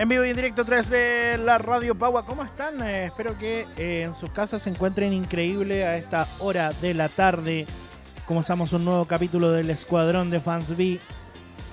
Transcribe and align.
En 0.00 0.08
vivo 0.08 0.24
y 0.24 0.30
en 0.30 0.36
directo 0.36 0.64
3 0.64 0.88
de 0.90 1.38
la 1.44 1.58
Radio 1.58 1.94
Pagua. 1.94 2.24
¿Cómo 2.24 2.42
están? 2.42 2.82
Eh, 2.82 3.04
espero 3.04 3.36
que 3.36 3.66
eh, 3.76 4.02
en 4.04 4.14
sus 4.14 4.30
casas 4.30 4.62
se 4.62 4.70
encuentren 4.70 5.12
increíble 5.12 5.84
a 5.84 5.96
esta 5.98 6.26
hora 6.38 6.72
de 6.80 6.94
la 6.94 7.10
tarde. 7.10 7.66
Comenzamos 8.26 8.72
un 8.72 8.84
nuevo 8.86 9.04
capítulo 9.04 9.52
del 9.52 9.68
Escuadrón 9.68 10.30
de 10.30 10.40
Fans 10.40 10.74
B. 10.74 10.98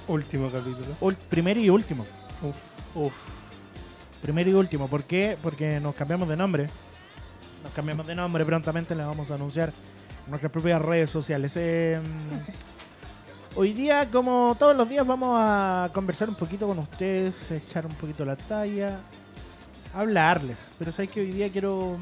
Último 0.10 0.52
capítulo. 0.52 0.88
Ul- 1.00 1.16
primero 1.16 1.58
y 1.62 1.70
último. 1.70 2.06
Uf, 2.44 2.56
uf. 2.96 3.14
Primero 4.22 4.50
y 4.50 4.54
último. 4.56 4.90
¿Por 4.90 5.06
qué? 5.06 5.38
Porque 5.42 5.80
nos 5.80 5.96
cambiamos 5.96 6.28
de 6.28 6.36
nombre. 6.36 6.68
Nos 7.64 7.72
cambiamos 7.74 8.06
de 8.08 8.16
nombre. 8.16 8.44
Prontamente 8.44 8.94
le 8.94 9.06
vamos 9.06 9.32
a 9.32 9.36
anunciar 9.36 9.70
en 10.26 10.30
nuestras 10.32 10.52
propias 10.52 10.82
redes 10.82 11.10
sociales. 11.10 11.54
Eh, 11.56 11.98
hoy 13.56 13.74
día, 13.74 14.10
como 14.12 14.56
todos 14.58 14.76
los 14.76 14.88
días, 14.90 15.06
vamos 15.06 15.30
a 15.40 15.90
conversar 15.94 16.30
un 16.30 16.36
poquito 16.36 16.68
con 16.68 16.80
ustedes, 16.80 17.52
echar 17.52 17.86
un 17.86 17.94
poquito 17.96 18.26
la 18.26 18.36
talla, 18.36 19.00
hablarles. 19.94 20.72
Pero 20.78 20.92
sabes 20.92 21.10
que 21.12 21.22
hoy 21.22 21.32
día 21.32 21.50
quiero. 21.50 21.98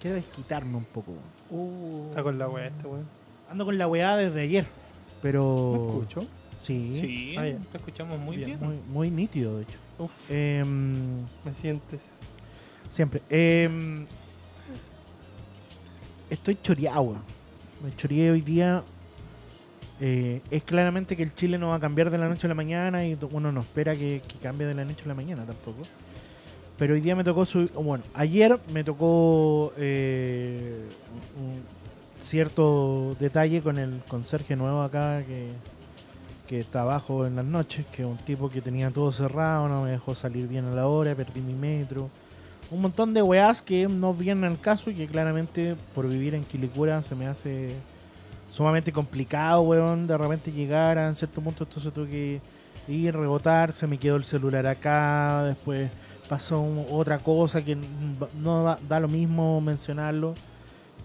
Quiero 0.00 0.16
desquitarme 0.16 0.76
un 0.76 0.84
poco. 0.84 1.12
Está 2.10 2.22
con 2.22 2.38
la 2.38 2.48
wea 2.48 2.66
este 2.68 2.86
weón. 2.86 3.06
Ando 3.50 3.64
con 3.64 3.76
la 3.78 3.88
weá 3.88 4.16
desde 4.16 4.42
ayer. 4.42 4.66
Pero. 5.22 5.72
¿Me 5.72 5.88
escucho? 5.88 6.26
Sí. 6.62 6.92
Sí, 6.96 7.34
Ah, 7.36 7.42
te 7.70 7.78
escuchamos 7.78 8.18
muy 8.18 8.36
bien. 8.36 8.58
Muy, 8.60 8.76
muy 8.88 9.10
nítido, 9.10 9.56
de 9.56 9.62
hecho. 9.62 9.78
Uf. 9.98 10.10
Em, 10.28 11.20
¿Me 11.44 11.54
sientes? 11.60 12.00
Siempre. 12.90 13.22
Eh, 13.30 14.06
estoy 16.30 16.58
choreado. 16.62 17.02
weón. 17.02 17.22
Me 17.82 17.94
choreé 17.96 18.30
hoy 18.32 18.40
día. 18.40 18.82
Eh, 20.00 20.40
es 20.50 20.62
claramente 20.62 21.16
que 21.16 21.22
el 21.22 21.34
Chile 21.34 21.58
no 21.58 21.68
va 21.68 21.76
a 21.76 21.80
cambiar 21.80 22.10
de 22.10 22.18
la 22.18 22.28
noche 22.28 22.46
a 22.46 22.48
la 22.48 22.54
mañana 22.54 23.06
y 23.06 23.18
uno 23.32 23.50
no 23.50 23.60
espera 23.60 23.96
que, 23.96 24.22
cambie 24.40 24.66
de 24.66 24.74
la 24.74 24.84
noche 24.84 25.02
a 25.04 25.08
la 25.08 25.14
mañana 25.14 25.44
tampoco. 25.44 25.82
Pero 26.76 26.94
hoy 26.94 27.00
día 27.00 27.16
me 27.16 27.24
tocó 27.24 27.44
subir. 27.44 27.72
Bueno, 27.72 28.04
ayer 28.14 28.58
me 28.72 28.84
tocó 28.84 29.72
eh, 29.76 30.86
un 31.36 31.62
cierto 32.24 33.16
detalle 33.18 33.62
con 33.62 33.78
el 33.78 34.02
conserje 34.06 34.54
nuevo 34.54 34.82
acá 34.82 35.24
que, 35.24 35.48
que 36.46 36.60
está 36.60 36.82
abajo 36.82 37.26
en 37.26 37.36
las 37.36 37.44
noches, 37.44 37.84
que 37.86 38.02
es 38.02 38.08
un 38.08 38.18
tipo 38.18 38.48
que 38.48 38.60
tenía 38.60 38.90
todo 38.90 39.10
cerrado, 39.10 39.66
no 39.66 39.82
me 39.82 39.90
dejó 39.90 40.14
salir 40.14 40.46
bien 40.46 40.66
a 40.66 40.74
la 40.74 40.86
hora, 40.86 41.14
perdí 41.14 41.40
mi 41.40 41.54
metro 41.54 42.10
un 42.70 42.82
montón 42.82 43.14
de 43.14 43.22
weás 43.22 43.62
que 43.62 43.88
no 43.88 44.12
vienen 44.12 44.44
al 44.44 44.60
caso 44.60 44.90
y 44.90 44.94
que 44.94 45.06
claramente 45.06 45.76
por 45.94 46.08
vivir 46.08 46.34
en 46.34 46.44
Quilicura 46.44 47.02
se 47.02 47.14
me 47.14 47.26
hace 47.26 47.70
sumamente 48.50 48.92
complicado, 48.92 49.62
weón, 49.62 50.06
de 50.06 50.16
repente 50.16 50.50
llegar 50.52 50.98
a 50.98 51.14
cierto 51.14 51.40
punto, 51.40 51.64
entonces 51.64 51.92
tuve 51.92 52.08
que 52.08 52.40
ir, 52.88 53.14
rebotar, 53.14 53.72
se 53.72 53.86
me 53.86 53.98
quedó 53.98 54.16
el 54.16 54.24
celular 54.24 54.66
acá, 54.66 55.44
después 55.44 55.90
pasó 56.28 56.60
un- 56.60 56.86
otra 56.90 57.18
cosa 57.18 57.62
que 57.62 57.76
no 58.40 58.62
da, 58.62 58.78
da 58.88 59.00
lo 59.00 59.08
mismo 59.08 59.60
mencionarlo 59.60 60.34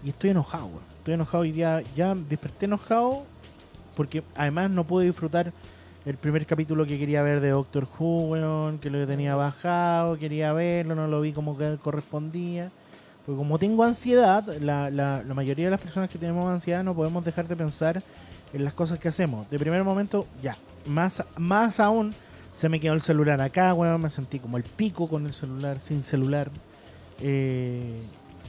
y 0.04 0.10
estoy 0.10 0.30
enojado, 0.30 0.66
weón. 0.66 0.82
Estoy 0.98 1.14
enojado 1.14 1.42
hoy 1.42 1.52
día, 1.52 1.82
ya 1.94 2.14
desperté 2.14 2.64
enojado 2.66 3.24
porque 3.96 4.22
además 4.34 4.70
no 4.70 4.84
pude 4.84 5.06
disfrutar 5.06 5.52
el 6.06 6.16
primer 6.16 6.44
capítulo 6.46 6.84
que 6.86 6.98
quería 6.98 7.22
ver 7.22 7.40
de 7.40 7.50
Doctor 7.50 7.86
Who, 7.98 8.24
weón, 8.26 8.78
que 8.78 8.90
lo 8.90 9.06
tenía 9.06 9.34
bajado, 9.36 10.18
quería 10.18 10.52
verlo, 10.52 10.94
no 10.94 11.06
lo 11.06 11.20
vi 11.20 11.32
como 11.32 11.56
que 11.56 11.76
correspondía. 11.82 12.70
Porque 13.24 13.38
como 13.38 13.58
tengo 13.58 13.84
ansiedad, 13.84 14.44
la, 14.60 14.90
la, 14.90 15.22
la 15.26 15.34
mayoría 15.34 15.66
de 15.66 15.70
las 15.70 15.80
personas 15.80 16.10
que 16.10 16.18
tenemos 16.18 16.46
ansiedad 16.46 16.84
no 16.84 16.94
podemos 16.94 17.24
dejar 17.24 17.46
de 17.48 17.56
pensar 17.56 18.02
en 18.52 18.64
las 18.64 18.74
cosas 18.74 18.98
que 18.98 19.08
hacemos. 19.08 19.48
De 19.50 19.58
primer 19.58 19.82
momento, 19.82 20.26
ya. 20.42 20.56
Más, 20.86 21.24
más 21.38 21.80
aún, 21.80 22.14
se 22.54 22.68
me 22.68 22.78
quedó 22.78 22.92
el 22.92 23.00
celular 23.00 23.40
acá, 23.40 23.72
weón, 23.72 24.00
me 24.02 24.10
sentí 24.10 24.38
como 24.38 24.56
el 24.58 24.62
pico 24.64 25.08
con 25.08 25.24
el 25.26 25.32
celular, 25.32 25.80
sin 25.80 26.04
celular. 26.04 26.50
Eh, 27.20 28.00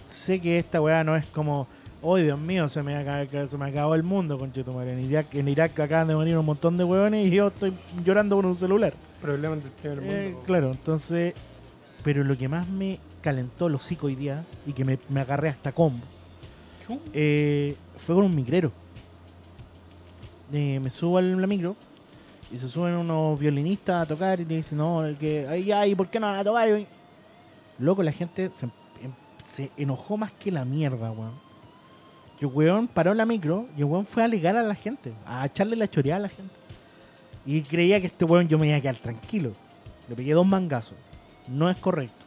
sé 0.09 0.39
que 0.41 0.59
esta 0.59 0.81
weá 0.81 1.03
no 1.03 1.15
es 1.15 1.25
como, 1.27 1.67
oh 2.01 2.17
Dios 2.17 2.37
mío, 2.39 2.67
se 2.67 2.83
me, 2.83 2.95
acaba- 2.97 3.47
se 3.47 3.57
me 3.57 3.65
acabó 3.69 3.95
el 3.95 4.03
mundo, 4.03 4.37
conchetumare. 4.37 4.93
En 4.93 4.99
Irak, 5.05 5.33
en 5.35 5.47
Irak 5.47 5.79
acaban 5.79 6.07
de 6.07 6.15
morir 6.15 6.37
un 6.37 6.45
montón 6.45 6.77
de 6.77 6.83
weones 6.83 7.27
y 7.27 7.31
yo 7.31 7.47
estoy 7.47 7.73
llorando 8.03 8.35
con 8.35 8.45
un 8.45 8.55
celular. 8.55 8.93
Problemas 9.21 9.63
del 9.63 9.71
primer 9.71 10.01
mundo. 10.01 10.13
Eh, 10.15 10.31
po. 10.35 10.41
claro, 10.41 10.71
entonces, 10.71 11.33
pero 12.03 12.23
lo 12.23 12.37
que 12.37 12.47
más 12.47 12.67
me 12.67 12.99
calentó 13.25 13.65
el 13.65 13.73
hocico 13.73 14.05
hoy 14.05 14.13
día 14.15 14.45
y 14.67 14.73
que 14.73 14.85
me, 14.85 14.99
me 15.09 15.19
agarré 15.19 15.49
hasta 15.49 15.71
combo 15.71 16.05
eh, 17.11 17.75
fue 17.97 18.13
con 18.13 18.25
un 18.25 18.35
micrero. 18.35 18.71
Eh, 20.53 20.79
me 20.79 20.91
subo 20.91 21.17
a 21.17 21.23
la 21.23 21.47
micro 21.47 21.75
y 22.51 22.57
se 22.59 22.69
suben 22.69 22.93
unos 22.93 23.39
violinistas 23.39 24.03
a 24.03 24.05
tocar 24.05 24.39
y 24.39 24.45
le 24.45 24.57
dicen, 24.57 24.77
no, 24.77 25.03
que 25.19 25.47
ay, 25.49 25.71
ay, 25.71 25.95
¿por 25.95 26.07
qué 26.07 26.19
no 26.19 26.27
van 26.27 26.39
a 26.39 26.43
tocar? 26.43 26.69
Loco, 27.79 28.03
la 28.03 28.11
gente 28.11 28.51
se, 28.53 28.65
em- 28.65 29.11
se 29.49 29.71
enojó 29.75 30.17
más 30.17 30.31
que 30.31 30.51
la 30.51 30.63
mierda, 30.63 31.11
weón. 31.11 31.33
Que 32.39 32.45
weón 32.45 32.87
paró 32.87 33.15
la 33.15 33.25
micro 33.25 33.67
y 33.75 33.79
el 33.79 33.85
weón 33.85 34.05
fue 34.05 34.21
a 34.21 34.25
alegar 34.25 34.55
a 34.55 34.61
la 34.61 34.75
gente, 34.75 35.13
a 35.25 35.45
echarle 35.47 35.75
la 35.75 35.89
choreada 35.89 36.17
a 36.17 36.21
la 36.21 36.29
gente. 36.29 36.53
Y 37.43 37.63
creía 37.63 37.99
que 37.99 38.07
este 38.07 38.25
weón 38.25 38.47
yo 38.47 38.59
me 38.59 38.67
iba 38.67 38.77
a 38.77 38.81
quedar 38.81 38.97
tranquilo. 38.97 39.53
Le 40.07 40.15
pegué 40.15 40.33
dos 40.33 40.45
mangazos. 40.45 40.97
No 41.47 41.69
es 41.71 41.77
correcto. 41.77 42.24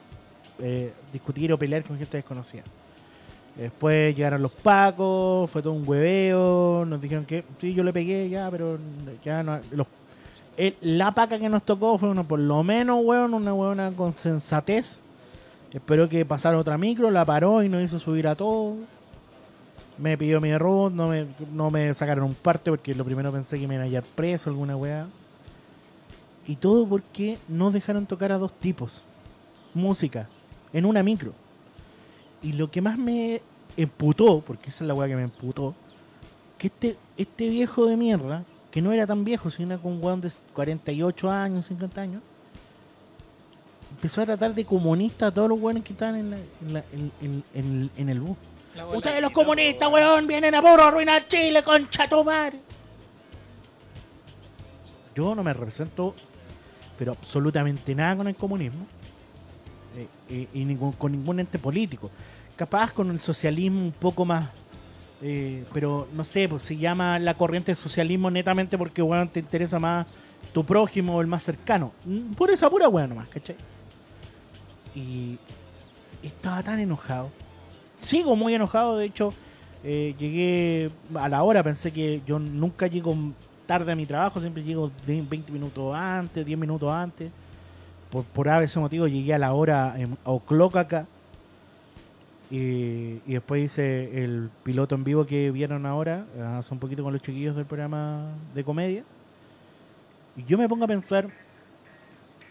Eh, 0.60 0.92
discutir 1.12 1.52
o 1.52 1.58
pelear 1.58 1.84
con 1.84 1.96
gente 1.98 2.16
desconocida. 2.16 2.62
Después 3.56 4.14
llegaron 4.16 4.42
los 4.42 4.52
pacos, 4.52 5.50
fue 5.50 5.62
todo 5.62 5.72
un 5.72 5.82
hueveo, 5.86 6.84
nos 6.86 7.00
dijeron 7.00 7.24
que 7.24 7.44
sí, 7.60 7.74
yo 7.74 7.82
le 7.82 7.92
pegué 7.92 8.28
ya, 8.28 8.48
pero 8.50 8.78
ya 9.24 9.42
no. 9.42 9.60
El- 10.56 10.74
la 10.80 11.12
paca 11.12 11.38
que 11.38 11.48
nos 11.48 11.64
tocó 11.64 11.96
fue 11.98 12.08
uno, 12.08 12.24
por 12.26 12.38
lo 12.40 12.62
menos, 12.64 13.00
weón, 13.04 13.34
una 13.34 13.54
huevona 13.54 13.90
con 13.92 14.12
sensatez. 14.12 15.00
Esperó 15.72 16.08
que 16.08 16.24
pasara 16.24 16.56
otra 16.58 16.78
micro, 16.78 17.10
la 17.10 17.24
paró 17.24 17.62
y 17.62 17.68
nos 17.68 17.82
hizo 17.82 17.98
subir 17.98 18.26
a 18.26 18.34
todos. 18.34 18.76
Me 19.98 20.16
pidió 20.16 20.40
mi 20.40 20.50
error, 20.50 20.90
no 20.92 21.08
me, 21.08 21.26
no 21.52 21.70
me 21.70 21.92
sacaron 21.94 22.24
un 22.24 22.34
parte 22.34 22.70
porque 22.70 22.94
lo 22.94 23.04
primero 23.04 23.30
pensé 23.32 23.58
que 23.58 23.66
me 23.66 23.74
iban 23.74 23.86
a 23.86 23.88
hallar 23.88 24.04
preso, 24.14 24.50
alguna 24.50 24.76
weá. 24.76 25.06
Y 26.46 26.56
todo 26.56 26.86
porque 26.88 27.38
no 27.48 27.70
dejaron 27.70 28.06
tocar 28.06 28.32
a 28.32 28.38
dos 28.38 28.52
tipos. 28.52 29.02
Música, 29.74 30.28
en 30.72 30.84
una 30.86 31.02
micro. 31.02 31.32
Y 32.42 32.52
lo 32.52 32.70
que 32.70 32.80
más 32.80 32.96
me 32.98 33.42
emputó, 33.76 34.40
porque 34.40 34.70
esa 34.70 34.84
es 34.84 34.88
la 34.88 34.94
weá 34.94 35.08
que 35.08 35.16
me 35.16 35.22
emputó, 35.22 35.74
que 36.56 36.68
este, 36.68 36.96
este 37.16 37.48
viejo 37.48 37.86
de 37.86 37.96
mierda, 37.96 38.44
que 38.70 38.82
no 38.82 38.92
era 38.92 39.06
tan 39.06 39.24
viejo, 39.24 39.50
sino 39.50 39.80
con 39.80 39.92
un 39.94 40.04
weón 40.04 40.20
de 40.20 40.30
48 40.54 41.30
años, 41.30 41.66
50 41.66 42.00
años, 42.00 42.22
empezó 43.90 44.22
a 44.22 44.26
tratar 44.26 44.54
de 44.54 44.64
comunista 44.64 45.28
a 45.28 45.30
todos 45.30 45.48
los 45.48 45.60
weones 45.60 45.82
que 45.84 45.92
estaban 45.92 46.16
en, 46.16 46.30
la- 46.30 46.36
en, 46.36 46.72
la- 46.74 46.84
en- 46.92 47.12
en- 47.22 47.44
en- 47.54 47.90
en 47.96 48.08
el 48.08 48.20
bus. 48.20 48.36
Ustedes 48.98 49.20
los 49.22 49.32
comunistas, 49.32 49.90
weón, 49.90 50.26
vienen 50.26 50.54
a 50.54 50.60
puro 50.60 50.84
arruinar 50.84 51.26
Chile, 51.26 51.62
concha 51.64 52.08
tu 52.08 52.22
madre. 52.22 52.58
Yo 55.14 55.34
no 55.34 55.42
me 55.42 55.52
represento, 55.52 56.14
pero 56.96 57.12
absolutamente 57.12 57.94
nada 57.94 58.16
con 58.16 58.28
el 58.28 58.36
comunismo. 58.36 58.86
Y 60.28 60.64
ningún, 60.64 60.92
con 60.92 61.12
ningún 61.12 61.40
ente 61.40 61.58
político. 61.58 62.10
Capaz 62.56 62.92
con 62.92 63.10
el 63.10 63.20
socialismo 63.20 63.80
un 63.80 63.92
poco 63.92 64.24
más. 64.24 64.48
eh, 65.20 65.64
pero 65.72 66.08
no 66.12 66.22
sé, 66.24 66.48
pues 66.48 66.62
se 66.62 66.76
llama 66.76 67.18
la 67.18 67.34
corriente 67.34 67.72
de 67.72 67.76
socialismo 67.76 68.30
netamente 68.30 68.78
porque, 68.78 69.02
weón, 69.02 69.28
te 69.28 69.40
interesa 69.40 69.78
más 69.80 70.06
tu 70.52 70.64
prójimo 70.64 71.16
o 71.16 71.20
el 71.20 71.26
más 71.26 71.42
cercano. 71.42 71.92
Mm, 72.04 72.34
Por 72.34 72.50
esa 72.50 72.70
pura 72.70 72.88
weón 72.88 73.08
nomás, 73.10 73.28
¿cachai? 73.28 73.56
Y 74.94 75.38
estaba 76.22 76.62
tan 76.62 76.78
enojado. 76.78 77.30
Sigo 78.00 78.36
muy 78.36 78.54
enojado, 78.54 78.96
de 78.96 79.06
hecho, 79.06 79.32
eh, 79.84 80.14
llegué 80.18 80.90
a 81.14 81.28
la 81.28 81.42
hora, 81.42 81.62
pensé 81.62 81.92
que 81.92 82.22
yo 82.26 82.38
nunca 82.38 82.86
llego 82.86 83.16
tarde 83.66 83.92
a 83.92 83.96
mi 83.96 84.06
trabajo, 84.06 84.40
siempre 84.40 84.62
llego 84.62 84.90
de 85.06 85.20
20 85.22 85.52
minutos 85.52 85.94
antes, 85.94 86.44
10 86.46 86.58
minutos 86.58 86.92
antes. 86.92 87.30
Por, 88.10 88.24
por 88.24 88.48
a 88.48 88.62
ese 88.62 88.78
motivo 88.80 89.06
llegué 89.06 89.34
a 89.34 89.38
la 89.38 89.52
hora 89.52 89.94
en 89.98 90.16
o'clock 90.24 90.76
acá. 90.76 91.06
Y, 92.50 93.20
y 93.26 93.34
después 93.34 93.62
hice 93.62 94.24
el 94.24 94.48
piloto 94.62 94.94
en 94.94 95.04
vivo 95.04 95.26
que 95.26 95.50
vieron 95.50 95.84
ahora, 95.84 96.24
hace 96.56 96.72
un 96.72 96.80
poquito 96.80 97.02
con 97.02 97.12
los 97.12 97.20
chiquillos 97.20 97.54
del 97.54 97.66
programa 97.66 98.32
de 98.54 98.64
comedia. 98.64 99.04
Y 100.36 100.44
yo 100.44 100.56
me 100.56 100.68
pongo 100.68 100.84
a 100.84 100.88
pensar, 100.88 101.28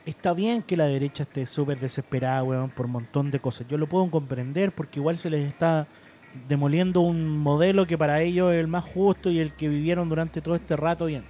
está 0.06 0.33
bien 0.33 0.62
que 0.62 0.77
la 0.77 0.86
derecha 0.86 1.24
esté 1.24 1.45
súper 1.45 1.80
desesperada, 1.80 2.44
weón, 2.44 2.69
por 2.69 2.86
un 2.86 2.92
montón 2.92 3.31
de 3.31 3.39
cosas. 3.39 3.65
Yo 3.68 3.77
lo 3.77 3.88
puedo 3.88 4.09
comprender 4.12 4.71
porque 4.71 5.00
igual 5.00 5.18
se 5.18 5.30
les 5.30 5.48
está 5.48 5.88
demoliendo 6.48 7.01
un 7.01 7.38
modelo 7.38 7.88
que 7.88 7.98
para 7.98 8.21
ellos 8.21 8.54
es 8.54 8.59
el 8.59 8.68
más 8.68 8.83
justo 8.83 9.30
y 9.31 9.39
el 9.39 9.54
que 9.54 9.69
vivieron 9.69 10.09
durante 10.09 10.42
todo 10.42 10.56
este 10.56 10.75
rato 10.75 11.06
bien. 11.06 11.24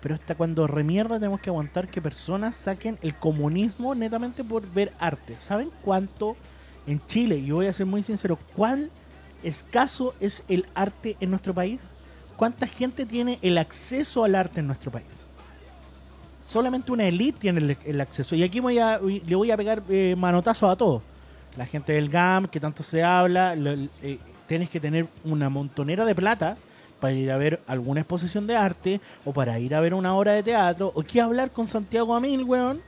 Pero 0.00 0.14
hasta 0.14 0.34
cuando 0.34 0.66
remierda 0.66 1.18
tenemos 1.18 1.40
que 1.40 1.50
aguantar 1.50 1.88
que 1.88 2.00
personas 2.00 2.56
saquen 2.56 2.98
el 3.02 3.14
comunismo 3.16 3.94
netamente 3.94 4.42
por 4.44 4.68
ver 4.72 4.92
arte. 4.98 5.34
¿Saben 5.38 5.70
cuánto 5.82 6.36
en 6.86 7.00
Chile, 7.06 7.36
y 7.36 7.50
voy 7.50 7.66
a 7.66 7.72
ser 7.72 7.86
muy 7.86 8.02
sincero, 8.02 8.38
cuán 8.56 8.90
escaso 9.42 10.14
es 10.20 10.44
el 10.48 10.66
arte 10.74 11.16
en 11.20 11.30
nuestro 11.30 11.52
país? 11.52 11.92
¿Cuánta 12.36 12.66
gente 12.66 13.04
tiene 13.04 13.38
el 13.42 13.58
acceso 13.58 14.24
al 14.24 14.34
arte 14.34 14.60
en 14.60 14.66
nuestro 14.66 14.90
país? 14.90 15.26
solamente 16.50 16.90
una 16.90 17.06
elite 17.06 17.38
tiene 17.38 17.76
el, 17.84 18.00
acceso. 18.00 18.34
Y 18.34 18.42
aquí 18.42 18.58
voy 18.58 18.78
a, 18.78 18.98
le 18.98 19.36
voy 19.36 19.50
a 19.50 19.56
pegar 19.56 19.82
eh, 19.88 20.16
manotazos 20.18 20.70
a 20.70 20.76
todos. 20.76 21.02
La 21.56 21.64
gente 21.64 21.92
del 21.92 22.08
GAM, 22.08 22.48
que 22.48 22.58
tanto 22.58 22.82
se 22.82 23.04
habla, 23.04 23.54
eh, 24.02 24.18
tienes 24.46 24.68
que 24.68 24.80
tener 24.80 25.06
una 25.24 25.48
montonera 25.48 26.04
de 26.04 26.14
plata 26.14 26.56
para 27.00 27.14
ir 27.14 27.30
a 27.30 27.38
ver 27.38 27.60
alguna 27.66 28.00
exposición 28.00 28.46
de 28.46 28.56
arte 28.56 29.00
o 29.24 29.32
para 29.32 29.58
ir 29.58 29.74
a 29.74 29.80
ver 29.80 29.94
una 29.94 30.14
obra 30.14 30.32
de 30.32 30.42
teatro 30.42 30.92
o 30.94 31.02
que 31.02 31.20
hablar 31.20 31.50
con 31.50 31.66
Santiago 31.66 32.14
Amil, 32.14 32.44
weón, 32.44 32.80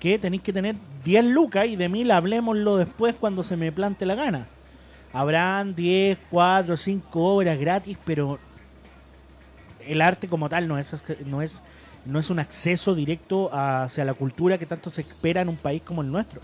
que 0.00 0.18
tenéis 0.18 0.42
que 0.42 0.52
tener 0.52 0.76
10 1.04 1.26
lucas 1.26 1.66
y 1.66 1.76
de 1.76 1.88
mil 1.88 2.10
hablemoslo 2.10 2.78
después 2.78 3.14
cuando 3.14 3.42
se 3.42 3.56
me 3.56 3.70
plante 3.70 4.06
la 4.06 4.14
gana. 4.14 4.46
Habrán 5.12 5.74
10, 5.74 6.18
4, 6.30 6.76
5 6.76 7.34
obras 7.34 7.58
gratis, 7.58 7.98
pero 8.04 8.38
el 9.86 10.00
arte 10.00 10.28
como 10.28 10.48
tal 10.48 10.68
no 10.68 10.78
es, 10.78 10.94
no 11.26 11.42
es, 11.42 11.62
no 12.06 12.18
es 12.18 12.30
un 12.30 12.38
acceso 12.38 12.94
directo 12.94 13.50
hacia 13.52 14.04
la 14.04 14.14
cultura 14.14 14.56
que 14.56 14.66
tanto 14.66 14.88
se 14.88 15.02
espera 15.02 15.42
en 15.42 15.48
un 15.48 15.56
país 15.56 15.82
como 15.82 16.02
el 16.02 16.10
nuestro. 16.10 16.40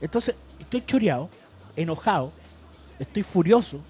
Entonces, 0.00 0.34
estoy 0.58 0.82
choreado, 0.84 1.28
enojado, 1.76 2.32
estoy 2.98 3.22
furioso, 3.22 3.80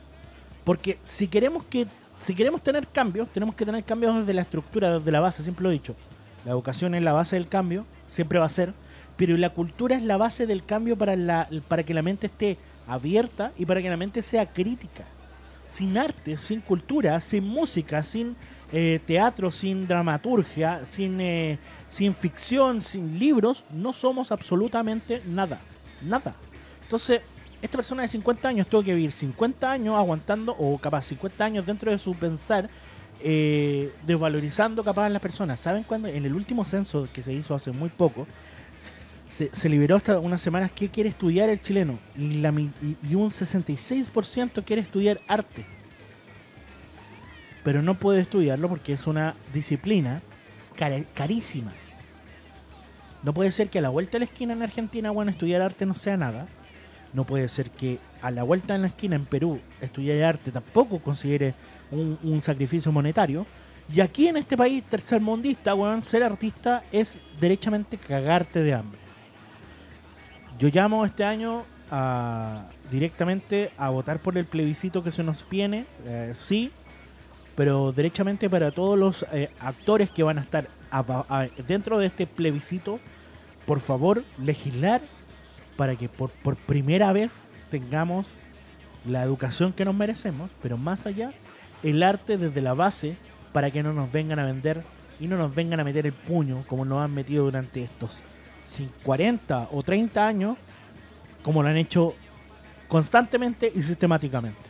porque 0.65 0.99
si 1.03 1.29
queremos 1.29 1.65
que 1.65 1.87
si 2.25 2.35
queremos 2.35 2.63
tener 2.63 2.87
cambios, 2.87 3.29
tenemos 3.29 3.55
que 3.55 3.65
tener 3.65 3.83
cambios 3.85 4.15
desde 4.17 4.35
la 4.35 4.43
estructura, 4.43 4.99
desde 4.99 5.11
la 5.11 5.21
base, 5.21 5.43
siempre 5.43 5.63
lo 5.63 5.71
he 5.71 5.75
dicho. 5.75 5.97
La 6.45 6.53
educación 6.53 6.95
es 6.95 7.03
la 7.03 7.13
base 7.13 7.37
del 7.37 7.49
cambio, 7.49 7.87
siempre 8.07 8.39
va 8.39 8.47
a 8.47 8.51
ser, 8.51 8.75
pero 9.17 9.37
la 9.37 9.51
cultura 9.51 9.97
es 9.97 10.03
la 10.03 10.17
base 10.17 10.47
del 10.47 10.65
cambio 10.65 10.97
para, 10.97 11.17
la, 11.17 11.49
para 11.69 11.83
que 11.83 11.95
la 11.95 12.03
mente 12.03 12.27
esté 12.27 12.59
abierta 12.87 13.53
y 13.57 13.67
para 13.67 13.81
que 13.81 13.91
la 13.91 13.97
mente 13.97 14.23
sea 14.23 14.47
crítica. 14.47 15.05
Sin 15.67 15.97
arte, 15.97 16.37
sin 16.37 16.61
cultura, 16.61 17.21
sin 17.21 17.45
música, 17.45 18.03
sin 18.03 18.37
eh, 18.73 19.01
teatro, 19.07 19.51
sin 19.51 19.87
dramaturgia, 19.87 20.85
sin, 20.85 21.21
eh, 21.21 21.59
sin 21.89 22.15
ficción, 22.15 22.83
sin 22.83 23.19
libros, 23.19 23.65
no 23.71 23.93
somos 23.93 24.33
absolutamente 24.33 25.23
nada. 25.27 25.61
Nada. 26.03 26.35
Entonces, 26.83 27.21
esta 27.63 27.77
persona 27.77 28.03
de 28.03 28.09
50 28.09 28.49
años 28.49 28.67
tuvo 28.67 28.83
que 28.83 28.95
vivir 28.95 29.13
50 29.13 29.71
años 29.71 29.97
aguantando, 29.97 30.57
o 30.59 30.79
capaz 30.79 31.03
50 31.07 31.45
años 31.45 31.67
dentro 31.67 31.91
de 31.91 31.99
su 31.99 32.15
pensar, 32.15 32.69
eh, 33.23 33.93
desvalorizando 34.07 34.83
capaz 34.83 35.07
a 35.07 35.09
las 35.11 35.21
personas. 35.21 35.61
¿Saben 35.61 35.83
cuándo? 35.83 36.09
En 36.09 36.25
el 36.25 36.35
último 36.35 36.65
censo 36.65 37.07
que 37.13 37.23
se 37.23 37.33
hizo 37.33 37.55
hace 37.55 37.71
muy 37.71 37.91
poco, 37.91 38.27
se, 39.53 39.69
liberó 39.69 39.97
hasta 39.97 40.19
unas 40.19 40.41
semanas 40.41 40.71
qué 40.75 40.89
quiere 40.89 41.09
estudiar 41.09 41.49
el 41.49 41.61
chileno. 41.61 41.99
Y, 42.17 42.41
la, 42.41 42.51
y, 42.51 43.15
un 43.15 43.31
66% 43.31 44.65
quiere 44.65 44.83
estudiar 44.83 45.21
arte. 45.29 45.65
Pero 47.65 47.83
no 47.83 47.95
puede 47.95 48.21
estudiarlo 48.21 48.69
porque 48.69 48.93
es 48.95 49.07
una 49.07 49.35
disciplina 49.53 50.23
cara- 50.77 51.05
carísima. 51.15 51.73
No 53.23 53.35
puede 53.35 53.53
ser 53.53 53.69
que 53.69 53.79
a 53.79 53.83
la 53.83 53.91
vuelta 53.91 54.13
de 54.13 54.21
la 54.21 54.25
esquina 54.25 54.53
en 54.55 54.63
Argentina, 54.63 55.11
bueno, 55.11 55.31
estudiar 55.31 55.63
arte 55.63 55.85
no 55.87 55.95
sea 55.95 56.17
nada. 56.17 56.47
No 57.13 57.25
puede 57.25 57.49
ser 57.49 57.71
que 57.71 57.99
a 58.23 58.31
la 58.31 58.43
vuelta 58.43 58.75
en 58.75 58.83
la 58.83 58.89
esquina 58.89 59.17
en 59.17 59.25
Perú 59.25 59.61
estudiar 59.81 60.23
arte 60.23 60.53
tampoco 60.53 60.99
considere 61.01 61.55
un, 61.91 62.41
sacrificio 62.43 62.93
monetario. 62.93 63.47
Y 63.93 64.01
aquí 64.01 64.29
en 64.29 64.37
este 64.37 64.57
país 64.57 64.85
tercermundista, 64.85 65.75
weón, 65.75 66.03
ser 66.03 66.23
artista 66.23 66.85
es 66.93 67.19
derechamente 67.41 67.97
cagarte 67.97 68.63
de 68.63 68.75
hambre. 68.75 69.01
Yo 70.59 70.69
llamo 70.69 71.05
este 71.05 71.25
año 71.25 71.65
directamente 72.91 73.73
a 73.77 73.91
votar 73.91 74.21
por 74.21 74.39
el 74.39 74.45
plebiscito 74.45 75.03
que 75.03 75.11
se 75.11 75.25
nos 75.25 75.45
viene, 75.49 75.87
eh, 76.07 76.35
sí, 76.39 76.71
pero 77.57 77.91
derechamente 77.91 78.49
para 78.49 78.71
todos 78.71 78.97
los 78.97 79.27
eh, 79.33 79.51
actores 79.59 80.09
que 80.11 80.23
van 80.23 80.39
a 80.39 80.43
estar 80.43 80.69
dentro 81.67 81.99
de 81.99 82.07
este 82.07 82.27
plebiscito, 82.29 83.01
por 83.67 83.81
favor, 83.81 84.23
legislar 84.39 85.01
para 85.81 85.97
que 85.97 86.11
por, 86.11 86.29
por 86.29 86.57
primera 86.57 87.11
vez 87.11 87.43
tengamos 87.71 88.27
la 89.07 89.23
educación 89.23 89.73
que 89.73 89.87
nos 89.87 89.95
merecemos, 89.95 90.51
pero 90.61 90.77
más 90.77 91.07
allá, 91.07 91.33
el 91.83 92.03
arte 92.03 92.37
desde 92.37 92.61
la 92.61 92.75
base 92.75 93.17
para 93.55 93.71
que 93.71 93.83
no 93.83 93.95
nos 93.95 94.13
vengan 94.13 94.39
a 94.41 94.45
vender 94.45 94.83
y 95.19 95.27
no 95.27 95.39
nos 95.39 95.55
vengan 95.55 95.81
a 95.81 95.85
meter 95.85 96.05
el 96.05 96.13
puño 96.13 96.65
como 96.67 96.85
nos 96.85 97.03
han 97.03 97.15
metido 97.15 97.45
durante 97.45 97.83
estos 97.83 98.19
40 99.05 99.69
o 99.73 99.83
30 99.83 100.27
años, 100.27 100.59
como 101.43 101.63
lo 101.63 101.71
han 101.71 101.79
hecho 101.79 102.15
constantemente 102.87 103.73
y 103.75 103.81
sistemáticamente. 103.81 104.61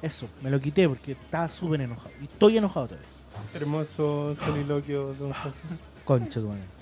Eso, 0.00 0.28
me 0.42 0.48
lo 0.48 0.60
quité 0.60 0.88
porque 0.88 1.10
estaba 1.10 1.48
súper 1.48 1.80
enojado. 1.80 2.10
Y 2.20 2.26
estoy 2.26 2.56
enojado 2.56 2.86
todavía. 2.86 3.08
Hermoso 3.52 4.36
soliloquio, 4.36 5.12
don 5.14 5.32
José. 5.32 5.58
Concha 6.04 6.40
tu 6.40 6.46
madre. 6.46 6.73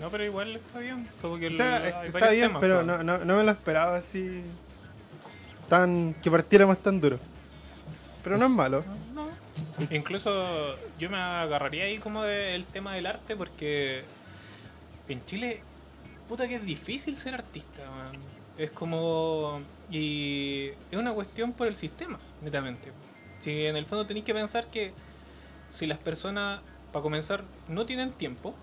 No, 0.00 0.10
pero 0.10 0.24
igual 0.24 0.56
está 0.56 0.78
bien. 0.78 1.06
Como 1.20 1.38
que 1.38 1.48
O 1.48 1.56
sea, 1.56 1.76
el- 1.88 1.94
hay 1.94 2.06
está 2.08 2.30
bien, 2.30 2.46
temas, 2.48 2.60
pero 2.60 2.82
no, 2.82 3.02
no, 3.02 3.18
no 3.18 3.36
me 3.36 3.44
lo 3.44 3.50
esperaba 3.50 3.96
así. 3.96 4.42
Tan. 5.68 6.14
que 6.22 6.30
partiéramos 6.30 6.78
tan 6.78 7.00
duro. 7.00 7.18
Pero 8.24 8.36
no 8.38 8.46
es 8.46 8.50
malo. 8.50 8.84
No. 9.14 9.28
Incluso 9.90 10.76
yo 10.98 11.08
me 11.10 11.16
agarraría 11.18 11.84
ahí 11.84 11.98
como 11.98 12.22
del 12.22 12.64
tema 12.66 12.94
del 12.94 13.06
arte 13.06 13.36
porque 13.36 14.02
en 15.08 15.24
Chile, 15.26 15.62
puta 16.28 16.48
que 16.48 16.56
es 16.56 16.64
difícil 16.64 17.16
ser 17.16 17.34
artista, 17.34 17.82
man. 17.90 18.12
Es 18.58 18.70
como... 18.72 19.62
Y 19.90 20.68
es 20.90 20.98
una 20.98 21.12
cuestión 21.12 21.52
por 21.52 21.66
el 21.66 21.74
sistema, 21.76 22.18
netamente. 22.42 22.92
Si 23.40 23.64
en 23.66 23.76
el 23.76 23.86
fondo 23.86 24.06
tenéis 24.06 24.24
que 24.26 24.34
pensar 24.34 24.66
que 24.66 24.92
si 25.70 25.86
las 25.86 25.98
personas, 25.98 26.60
para 26.92 27.02
comenzar, 27.02 27.42
no 27.68 27.86
tienen 27.86 28.12
tiempo 28.12 28.54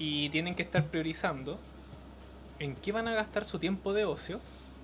y 0.00 0.28
tienen 0.30 0.54
que 0.56 0.62
estar 0.62 0.82
priorizando 0.86 1.60
en 2.58 2.74
qué 2.74 2.90
van 2.90 3.06
a 3.06 3.14
gastar 3.14 3.44
su 3.44 3.58
tiempo 3.60 3.92
de 3.92 4.04
ocio 4.06 4.40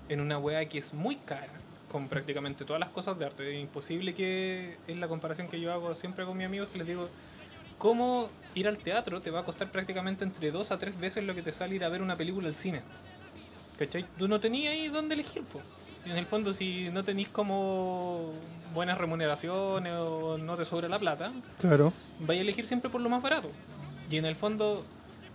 en 0.09 0.21
una 0.21 0.37
wea 0.37 0.63
que 0.69 0.77
es 0.77 0.93
muy 0.93 1.15
cara, 1.17 1.49
con 1.91 2.07
prácticamente 2.07 2.63
todas 2.63 2.79
las 2.79 2.89
cosas 2.89 3.17
de 3.19 3.25
arte. 3.25 3.53
Es 3.55 3.61
imposible 3.61 4.13
que 4.13 4.77
es 4.87 4.95
la 4.95 5.07
comparación 5.09 5.47
que 5.49 5.59
yo 5.59 5.73
hago 5.73 5.93
siempre 5.95 6.23
con 6.23 6.37
mis 6.37 6.45
amigos, 6.45 6.69
que 6.69 6.77
les 6.77 6.87
digo, 6.87 7.09
¿cómo 7.77 8.29
ir 8.55 8.67
al 8.67 8.77
teatro 8.77 9.19
te 9.21 9.31
va 9.31 9.39
a 9.39 9.43
costar 9.43 9.71
prácticamente 9.71 10.23
entre 10.23 10.51
dos 10.51 10.71
a 10.71 10.77
tres 10.79 10.97
veces 10.99 11.23
lo 11.25 11.35
que 11.35 11.41
te 11.41 11.51
sale 11.51 11.75
ir 11.75 11.83
a 11.83 11.89
ver 11.89 12.01
una 12.01 12.15
película 12.15 12.47
al 12.47 12.55
cine? 12.55 12.81
¿Cachai? 13.77 14.05
Tú 14.17 14.27
no 14.27 14.39
tenías 14.39 14.73
ahí 14.73 14.87
dónde 14.87 15.15
elegir, 15.15 15.43
po. 15.43 15.61
Y 16.05 16.11
en 16.11 16.17
el 16.17 16.25
fondo, 16.25 16.53
si 16.53 16.89
no 16.93 17.03
tenéis 17.03 17.27
como 17.29 18.23
buenas 18.73 18.97
remuneraciones 18.97 19.93
o 19.97 20.37
no 20.37 20.55
te 20.55 20.63
sobra 20.65 20.87
la 20.87 20.99
plata, 20.99 21.31
Claro. 21.59 21.91
vaya 22.21 22.39
a 22.39 22.43
elegir 22.43 22.65
siempre 22.65 22.89
por 22.89 23.01
lo 23.01 23.09
más 23.09 23.21
barato. 23.21 23.49
Y 24.09 24.17
en 24.17 24.25
el 24.25 24.35
fondo, 24.35 24.85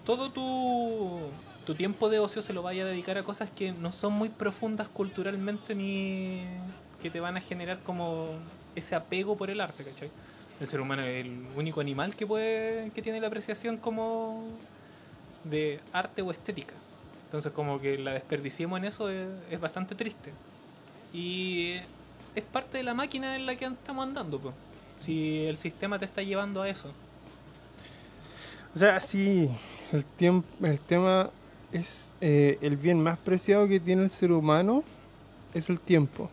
todo 0.04 0.30
tu, 0.30 1.20
tu 1.66 1.74
tiempo 1.74 2.08
de 2.08 2.18
ocio 2.18 2.42
se 2.42 2.52
lo 2.52 2.62
vaya 2.62 2.84
a 2.84 2.86
dedicar 2.86 3.18
a 3.18 3.22
cosas 3.22 3.50
que 3.50 3.72
no 3.72 3.92
son 3.92 4.12
muy 4.12 4.28
profundas 4.28 4.88
culturalmente 4.88 5.74
ni 5.74 6.42
que 7.00 7.10
te 7.10 7.20
van 7.20 7.36
a 7.36 7.40
generar 7.40 7.80
como 7.80 8.28
ese 8.74 8.94
apego 8.94 9.36
por 9.36 9.50
el 9.50 9.60
arte, 9.60 9.84
¿cachai? 9.84 10.10
El 10.60 10.68
ser 10.68 10.80
humano 10.80 11.02
es 11.02 11.24
el 11.24 11.44
único 11.56 11.80
animal 11.80 12.14
que 12.14 12.26
puede 12.26 12.90
que 12.90 13.02
tiene 13.02 13.20
la 13.20 13.26
apreciación 13.26 13.76
como 13.76 14.44
de 15.44 15.80
arte 15.92 16.22
o 16.22 16.30
estética. 16.30 16.74
Entonces 17.26 17.52
como 17.52 17.80
que 17.80 17.98
la 17.98 18.12
desperdiciemos 18.12 18.78
en 18.78 18.84
eso 18.84 19.08
es, 19.08 19.26
es 19.50 19.60
bastante 19.60 19.94
triste. 19.94 20.32
Y 21.12 21.76
es 22.34 22.44
parte 22.44 22.78
de 22.78 22.84
la 22.84 22.94
máquina 22.94 23.36
en 23.36 23.46
la 23.46 23.56
que 23.56 23.66
estamos 23.66 24.06
andando, 24.06 24.38
pues. 24.38 24.54
Si 25.00 25.44
el 25.46 25.56
sistema 25.56 25.98
te 25.98 26.04
está 26.04 26.22
llevando 26.22 26.62
a 26.62 26.68
eso. 26.68 26.92
O 28.74 28.78
sea, 28.78 29.00
sí, 29.00 29.50
el, 29.92 30.04
el 30.62 30.80
tema 30.80 31.30
es 31.72 32.10
eh, 32.20 32.58
el 32.60 32.76
bien 32.76 33.02
más 33.02 33.18
preciado 33.18 33.68
que 33.68 33.80
tiene 33.80 34.02
el 34.02 34.10
ser 34.10 34.32
humano 34.32 34.84
es 35.54 35.68
el 35.68 35.78
tiempo. 35.80 36.30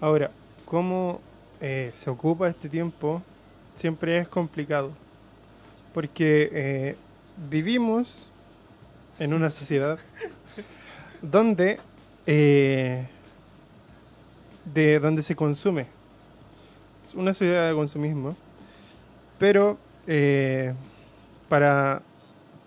Ahora, 0.00 0.30
cómo 0.64 1.20
eh, 1.60 1.92
se 1.94 2.10
ocupa 2.10 2.48
este 2.48 2.68
tiempo 2.68 3.22
siempre 3.74 4.18
es 4.18 4.28
complicado. 4.28 4.92
Porque 5.92 6.50
eh, 6.52 6.96
vivimos 7.48 8.30
en 9.18 9.32
una 9.32 9.50
sociedad 9.50 9.98
donde 11.22 11.78
de 14.64 14.98
donde 14.98 15.22
se 15.22 15.36
consume. 15.36 15.86
Es 17.06 17.14
una 17.14 17.34
sociedad 17.34 17.68
de 17.68 17.74
consumismo. 17.74 18.34
Pero 19.38 19.78
eh, 20.06 20.72
para, 21.54 22.02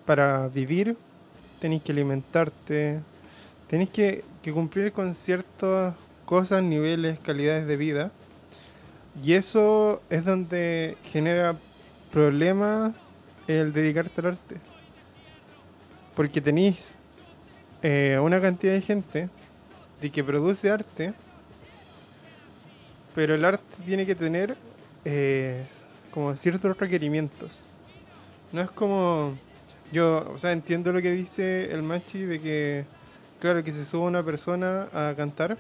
para 0.06 0.48
vivir 0.48 0.96
tenéis 1.60 1.84
que 1.84 1.92
alimentarte, 1.92 3.02
tenéis 3.70 3.90
que, 3.90 4.24
cumplir 4.54 4.94
con 4.94 5.14
ciertas 5.14 5.94
cosas, 6.24 6.64
niveles, 6.64 7.20
calidades 7.20 7.68
de 7.68 7.76
vida. 7.76 8.12
Y 9.22 9.34
eso 9.34 10.02
es 10.10 10.24
donde 10.24 10.96
genera 11.12 11.58
problemas 12.14 12.94
el 13.50 13.74
dedicarte 13.74 14.22
al 14.22 14.28
arte. 14.28 14.56
Porque 16.16 16.40
tenéis 16.40 16.96
eh, 17.82 18.18
una 18.24 18.40
cantidad 18.40 18.72
de 18.72 18.82
gente 18.82 19.30
de 20.00 20.10
que 20.10 20.24
produce 20.24 20.72
arte, 20.72 21.14
pero 23.14 23.36
el 23.36 23.44
arte 23.44 23.66
tiene 23.86 24.06
que 24.06 24.16
tener, 24.16 24.56
eh, 25.04 25.66
como 26.10 26.34
ciertos 26.38 26.78
requerimientos. 26.78 27.68
No 28.52 28.62
es 28.62 28.72
como. 28.72 29.34
Yo, 29.92 30.30
o 30.36 30.40
sea, 30.40 30.52
entiendo 30.52 30.92
lo 30.92 31.02
que 31.02 31.12
dice 31.12 31.72
el 31.74 31.82
Machi 31.84 32.20
de 32.20 32.42
que, 32.42 32.86
claro, 33.40 33.64
que 33.64 33.72
se 33.72 33.86
suba 33.86 34.06
una 34.08 34.24
persona 34.24 34.88
a 34.94 35.14
cantar 35.16 35.58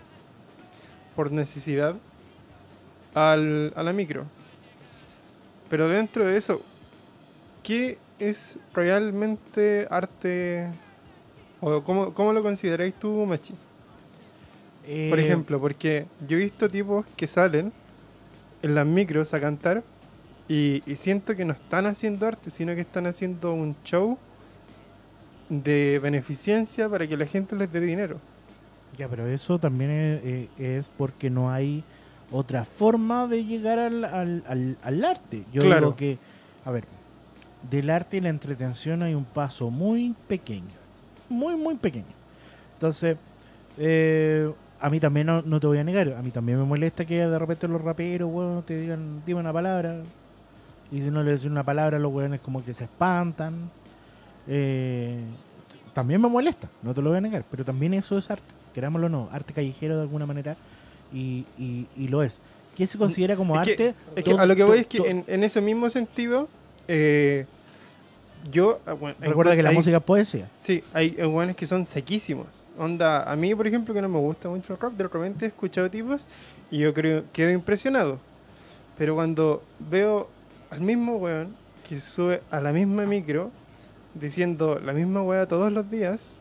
por 1.16 1.32
necesidad 1.32 1.96
al, 3.14 3.74
a 3.76 3.84
la 3.84 3.94
micro. 3.94 4.26
Pero 5.70 5.88
dentro 5.90 6.26
de 6.26 6.38
eso, 6.38 6.62
¿qué 7.64 7.98
es 8.20 8.58
realmente 8.74 9.88
arte? 9.90 10.68
¿O 11.62 11.82
cómo, 11.84 12.14
cómo 12.14 12.34
lo 12.34 12.44
consideráis 12.44 12.94
tú, 12.96 13.26
Machi? 13.26 13.54
Por 15.08 15.20
Eh, 15.20 15.22
ejemplo, 15.26 15.60
porque 15.60 16.06
yo 16.28 16.38
he 16.38 16.42
visto 16.42 16.70
tipos 16.70 17.06
que 17.16 17.28
salen 17.28 17.74
en 18.62 18.76
las 18.76 18.86
micros 18.86 19.34
a 19.34 19.40
cantar 19.40 19.84
y, 20.50 20.82
y 20.86 20.96
siento 20.96 21.36
que 21.36 21.46
no 21.46 21.54
están 21.54 21.86
haciendo 21.86 22.26
arte, 22.28 22.50
sino 22.50 22.74
que 22.76 22.82
están 22.82 23.06
haciendo 23.06 23.54
un 23.54 23.76
show 23.84 24.18
de 25.50 26.00
beneficencia 26.02 26.90
para 26.90 27.08
que 27.08 27.16
la 27.18 27.26
gente 27.26 27.56
les 27.56 27.72
dé 27.72 27.80
dinero. 27.80 28.18
Ya, 28.98 29.08
pero 29.08 29.28
eso 29.28 29.60
también 29.60 29.92
es, 29.92 30.22
eh, 30.24 30.50
es 30.58 30.90
porque 30.90 31.30
no 31.30 31.52
hay 31.52 31.84
otra 32.32 32.66
forma 32.66 33.28
de 33.28 33.46
llegar 33.46 33.80
al, 33.80 34.04
al, 34.06 34.44
al- 34.48 34.78
al 34.82 35.06
arte. 35.06 35.44
Yo 35.54 35.62
Claro. 35.62 35.88
digo 35.88 35.96
que, 35.96 36.18
a 36.66 36.72
ver, 36.72 36.84
del 37.70 37.90
arte 37.90 38.18
y 38.18 38.22
la 38.22 38.30
entretención 38.30 39.04
hay 39.04 39.14
un 39.14 39.26
paso 39.26 39.70
muy 39.70 40.16
pequeño. 40.28 40.66
Muy, 41.30 41.56
muy 41.56 41.76
pequeño. 41.76 42.06
Entonces, 42.74 43.18
eh, 43.78 44.52
a 44.80 44.90
mí 44.90 45.00
también 45.00 45.28
no, 45.28 45.42
no 45.42 45.60
te 45.60 45.68
voy 45.68 45.78
a 45.78 45.84
negar, 45.84 46.14
a 46.18 46.22
mí 46.22 46.32
también 46.32 46.58
me 46.60 46.66
molesta 46.66 47.06
que 47.06 47.16
de 47.26 47.40
repente 47.40 47.68
los 47.68 47.82
raperos, 47.82 48.30
weón, 48.32 48.64
te 48.64 48.78
digan, 48.80 49.22
dime 49.26 49.40
una 49.40 49.54
palabra. 49.54 50.02
Y 50.92 51.02
si 51.02 51.12
no 51.12 51.22
le 51.24 51.32
decís 51.32 51.46
una 51.46 51.64
palabra, 51.64 52.00
los 52.00 52.14
weones 52.14 52.40
como 52.42 52.64
que 52.64 52.74
se 52.74 52.86
espantan. 52.86 53.70
Eh, 54.48 55.20
también 55.94 56.22
me 56.22 56.30
molesta, 56.30 56.70
no 56.84 56.94
te 56.94 57.02
lo 57.02 57.10
voy 57.10 57.18
a 57.18 57.22
negar, 57.22 57.44
pero 57.50 57.66
también 57.66 57.94
eso 57.94 58.18
es 58.18 58.30
arte, 58.30 58.46
querámoslo 58.74 59.08
o 59.08 59.10
no, 59.10 59.30
arte 59.32 59.52
callejero 59.52 59.96
de 59.96 60.02
alguna 60.04 60.26
manera, 60.28 60.56
y, 61.12 61.44
y, 61.58 61.88
y 61.98 62.08
lo 62.08 62.22
es. 62.24 62.40
¿Qué 62.76 62.86
se 62.86 62.98
considera 63.00 63.36
como 63.36 63.60
Es 63.60 63.66
que- 63.66 63.72
arte? 63.72 63.96
Es 64.16 64.24
que 64.24 64.32
a 64.34 64.46
lo 64.46 64.56
que 64.56 64.64
voy 64.64 64.80
es 64.80 64.88
que 64.88 64.98
en, 65.00 65.24
en 65.28 65.44
ese 65.44 65.60
mismo 65.60 65.90
sentido, 65.90 66.48
eh, 66.88 67.46
yo... 68.52 68.80
ah, 68.86 68.94
bueno, 68.94 69.18
Recuerda 69.20 69.56
que 69.56 69.64
la 69.64 69.70
hay- 69.72 69.76
música 69.76 69.98
es 69.98 70.04
poesía. 70.04 70.48
Sí, 70.52 70.84
hay 70.94 71.10
guanes 71.10 71.56
que 71.56 71.66
son 71.66 71.86
sequísimos. 71.88 72.68
Onda, 72.78 73.24
a 73.30 73.36
mí, 73.36 73.54
por 73.56 73.66
ejemplo, 73.66 73.94
que 73.96 74.02
no 74.02 74.08
me 74.10 74.20
gusta 74.20 74.48
mucho 74.48 74.74
el 74.74 74.80
rap, 74.80 74.94
de 74.94 75.04
repente 75.06 75.46
he 75.46 75.48
escuchado 75.48 75.90
tipos 75.90 76.26
y 76.70 76.78
yo 76.78 76.94
creo 76.94 77.24
quedo 77.34 77.50
impresionado. 77.52 78.20
Pero 79.00 79.16
cuando 79.16 79.64
veo 79.80 80.30
al 80.70 80.82
mismo 80.82 81.18
weón 81.18 81.56
que 81.88 82.00
se 82.00 82.10
sube 82.10 82.42
a 82.52 82.60
la 82.60 82.72
misma 82.74 83.06
micro 83.06 83.52
diciendo 84.14 84.80
la 84.84 84.94
misma 84.94 85.22
weá 85.22 85.48
todos 85.48 85.72
los 85.72 85.90
días, 85.90 86.38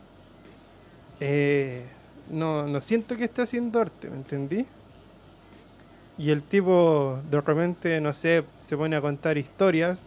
eh, 1.19 1.85
no, 2.29 2.67
no 2.67 2.81
siento 2.81 3.15
que 3.15 3.25
esté 3.25 3.43
haciendo 3.43 3.79
arte, 3.79 4.09
¿me 4.09 4.17
entendí? 4.17 4.65
Y 6.17 6.31
el 6.31 6.41
tipo 6.43 7.19
de 7.29 7.39
repente, 7.41 8.01
no 8.01 8.13
sé, 8.13 8.43
se 8.59 8.75
pone 8.75 8.95
a 8.95 9.01
contar 9.01 9.37
historias 9.37 10.01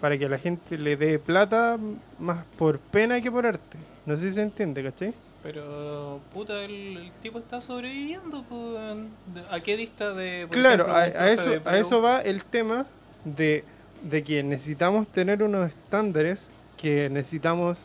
para 0.00 0.18
que 0.18 0.28
la 0.28 0.38
gente 0.38 0.76
le 0.76 0.96
dé 0.96 1.18
plata 1.18 1.78
más 2.18 2.44
por 2.58 2.78
pena 2.78 3.20
que 3.20 3.32
por 3.32 3.46
arte. 3.46 3.78
No 4.04 4.14
sé 4.16 4.28
si 4.28 4.32
se 4.32 4.42
entiende, 4.42 4.82
¿cachai? 4.84 5.14
Pero, 5.42 6.20
puta, 6.32 6.62
el, 6.62 6.96
el 6.98 7.12
tipo 7.22 7.38
está 7.38 7.60
sobreviviendo. 7.60 8.44
pues, 8.48 9.44
¿A 9.50 9.60
qué 9.60 9.76
dista 9.76 10.12
de.? 10.12 10.46
por 10.46 10.56
Claro, 10.58 10.84
ejemplo, 10.84 11.20
a, 11.20 11.30
eso, 11.30 11.50
de 11.50 11.62
a 11.64 11.78
eso 11.78 12.02
va 12.02 12.20
el 12.20 12.44
tema 12.44 12.86
de, 13.26 13.64
de 14.02 14.22
que 14.22 14.42
necesitamos 14.42 15.06
tener 15.08 15.42
unos 15.42 15.68
estándares, 15.68 16.48
que 16.78 17.10
necesitamos 17.10 17.78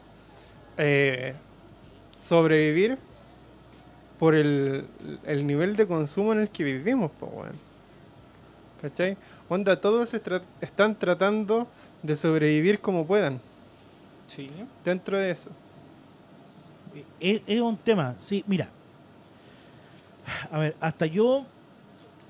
eh, 0.78 1.34
sobrevivir 2.20 2.98
por 4.20 4.36
el, 4.36 4.86
el 5.26 5.46
nivel 5.48 5.76
de 5.76 5.88
consumo 5.88 6.32
en 6.34 6.40
el 6.42 6.50
que 6.50 6.64
vivimos, 6.64 7.12
pues, 7.20 7.32
weón. 7.34 7.56
¿Cachai? 8.82 9.18
Onda, 9.50 9.80
todos 9.82 10.14
tra- 10.14 10.42
están 10.62 10.96
tratando 10.98 11.68
de 12.04 12.16
sobrevivir 12.16 12.80
como 12.80 13.06
puedan 13.06 13.40
Sí. 14.28 14.50
dentro 14.86 15.18
de 15.18 15.32
eso. 15.32 15.50
Es, 17.20 17.42
es 17.48 17.62
un 17.62 17.78
tema, 17.78 18.16
sí, 18.18 18.44
mira. 18.48 18.70
A 20.52 20.60
ver, 20.60 20.76
hasta 20.80 21.06
yo, 21.06 21.46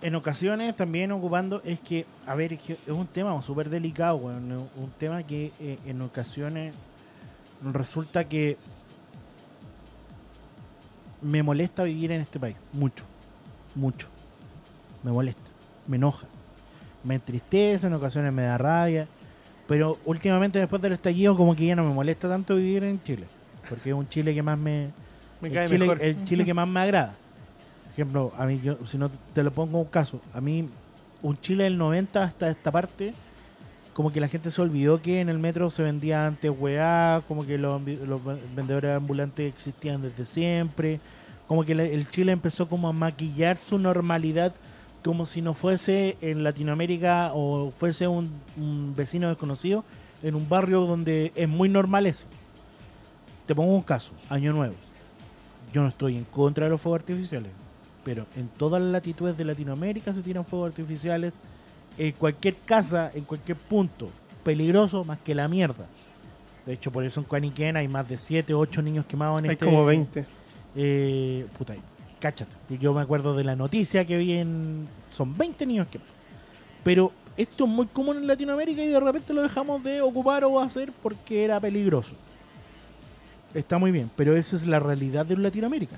en 0.02 0.16
ocasiones 0.16 0.76
también 0.76 1.12
ocupando, 1.12 1.62
es 1.64 1.80
que, 1.80 2.06
a 2.26 2.36
ver, 2.36 2.54
es, 2.54 2.62
que 2.62 2.74
es 2.74 2.88
un 2.90 3.08
tema 3.08 3.40
súper 3.42 3.70
delicado, 3.70 4.18
un 4.18 4.92
tema 4.98 5.24
que 5.24 5.52
eh, 5.60 5.78
en 5.86 6.02
ocasiones 6.02 6.74
resulta 7.64 8.28
que 8.28 8.58
me 11.22 11.44
molesta 11.44 11.84
vivir 11.84 12.12
en 12.12 12.22
este 12.22 12.40
país, 12.40 12.56
mucho, 12.74 13.06
mucho. 13.76 14.08
Me 15.04 15.12
molesta, 15.12 15.50
me 15.88 15.98
enoja, 15.98 16.28
me 17.04 17.16
entristece, 17.16 17.88
en 17.88 17.94
ocasiones 17.94 18.34
me 18.34 18.44
da 18.44 18.58
rabia, 18.58 19.08
pero 19.68 20.00
últimamente 20.06 20.60
después 20.60 20.82
del 20.82 20.94
estallido 20.94 21.36
como 21.36 21.56
que 21.56 21.68
ya 21.68 21.76
no 21.76 21.84
me 21.84 21.94
molesta 21.94 22.28
tanto 22.28 22.56
vivir 22.56 22.84
en 22.84 23.02
Chile, 23.02 23.28
porque 23.70 23.90
es 23.90 23.96
un 23.96 24.10
Chile 24.10 24.34
que 24.34 24.42
más 24.42 24.58
me, 24.58 24.92
Me 25.42 25.50
el 25.50 25.54
cae 25.54 25.68
Chile, 25.68 25.80
mejor. 25.80 26.02
el 26.02 26.26
Chile 26.26 26.46
que 26.46 26.54
más 26.54 26.68
me 26.68 26.80
agrada. 26.80 27.14
Ejemplo, 27.94 28.32
a 28.38 28.46
mí, 28.46 28.60
yo, 28.64 28.78
si 28.86 28.98
no 28.98 29.10
te 29.34 29.44
lo 29.44 29.52
pongo 29.52 29.80
un 29.80 29.86
caso, 29.86 30.22
a 30.34 30.42
mí, 30.42 30.68
un 31.22 31.40
Chile 31.40 31.66
del 31.66 31.78
90 31.78 32.24
hasta 32.24 32.50
esta 32.50 32.72
parte, 32.72 33.14
como 33.94 34.12
que 34.12 34.22
la 34.22 34.28
gente 34.28 34.52
se 34.52 34.62
olvidó 34.62 35.02
que 35.02 35.20
en 35.20 35.30
el 35.30 35.40
metro 35.40 35.70
se 35.70 35.84
vendía 35.84 36.26
antes 36.26 36.52
weá, 36.58 37.22
como 37.28 37.46
que 37.46 37.58
los, 37.58 37.82
los 38.08 38.22
vendedores 38.56 38.96
ambulantes 38.96 39.54
existían 39.54 40.02
desde 40.02 40.26
siempre, 40.26 41.00
como 41.48 41.66
que 41.66 41.74
el 41.74 42.08
Chile 42.10 42.32
empezó 42.32 42.70
como 42.70 42.88
a 42.88 42.94
maquillar 42.94 43.58
su 43.58 43.78
normalidad 43.78 44.54
como 45.04 45.26
si 45.26 45.42
no 45.42 45.54
fuese 45.54 46.16
en 46.22 46.44
Latinoamérica 46.44 47.32
o 47.34 47.72
fuese 47.72 48.08
un 48.08 48.94
vecino 48.96 49.30
desconocido 49.30 49.84
en 50.24 50.36
un 50.36 50.48
barrio 50.48 50.82
donde 50.82 51.32
es 51.36 51.50
muy 51.50 51.70
normal 51.70 52.06
eso. 52.06 52.26
Te 53.46 53.56
pongo 53.56 53.76
un 53.76 53.82
caso, 53.82 54.14
Año 54.30 54.54
Nuevo. 54.54 54.76
Yo 55.74 55.82
no 55.82 55.88
estoy 55.88 56.18
en 56.18 56.26
contra 56.26 56.66
de 56.66 56.72
los 56.72 56.82
fuegos 56.82 57.02
artificiales, 57.02 57.52
pero 58.04 58.26
en 58.36 58.48
todas 58.50 58.82
las 58.82 58.92
latitudes 58.92 59.38
de 59.38 59.46
Latinoamérica 59.46 60.14
se 60.14 60.22
tiran 60.22 60.46
fuegos 60.46 60.70
artificiales 60.70 61.40
en 61.98 62.12
cualquier 62.14 62.56
casa, 62.56 63.12
en 63.14 63.24
cualquier 63.24 63.58
punto. 63.58 64.10
Peligroso 64.44 65.04
más 65.04 65.20
que 65.20 65.36
la 65.36 65.48
mierda. 65.48 65.86
De 66.66 66.74
hecho, 66.74 66.92
por 66.92 67.04
eso 67.04 67.20
en 67.20 67.26
Cuaniquén 67.26 67.78
hay 67.78 67.88
más 67.88 68.08
de 68.08 68.18
7 68.18 68.54
o 68.54 68.60
8 68.60 68.82
niños 68.82 69.06
quemados 69.06 69.40
en 69.40 69.46
Hay 69.46 69.52
este... 69.54 69.66
como 69.66 69.86
20. 69.86 70.26
Eh, 70.76 71.46
puta, 71.58 71.76
cáchate. 72.20 72.52
Yo 72.80 72.94
me 72.94 73.02
acuerdo 73.02 73.36
de 73.36 73.44
la 73.44 73.56
noticia 73.56 74.06
que 74.06 74.18
vi 74.18 74.34
en... 74.34 74.88
Son 75.12 75.38
20 75.38 75.66
niños 75.66 75.88
quemados. 75.88 76.14
Pero 76.84 77.12
esto 77.38 77.66
es 77.66 77.70
muy 77.70 77.88
común 77.88 78.18
en 78.18 78.28
Latinoamérica 78.28 78.84
y 78.84 78.88
de 78.88 79.00
repente 79.00 79.34
lo 79.34 79.42
dejamos 79.42 79.84
de 79.84 80.02
ocupar 80.02 80.44
o 80.44 80.60
hacer 80.60 80.92
porque 81.02 81.44
era 81.44 81.60
peligroso. 81.60 82.16
Está 83.54 83.78
muy 83.78 83.92
bien, 83.92 84.10
pero 84.16 84.36
eso 84.36 84.56
es 84.56 84.66
la 84.66 84.80
realidad 84.80 85.26
de 85.26 85.38
Latinoamérica. 85.38 85.98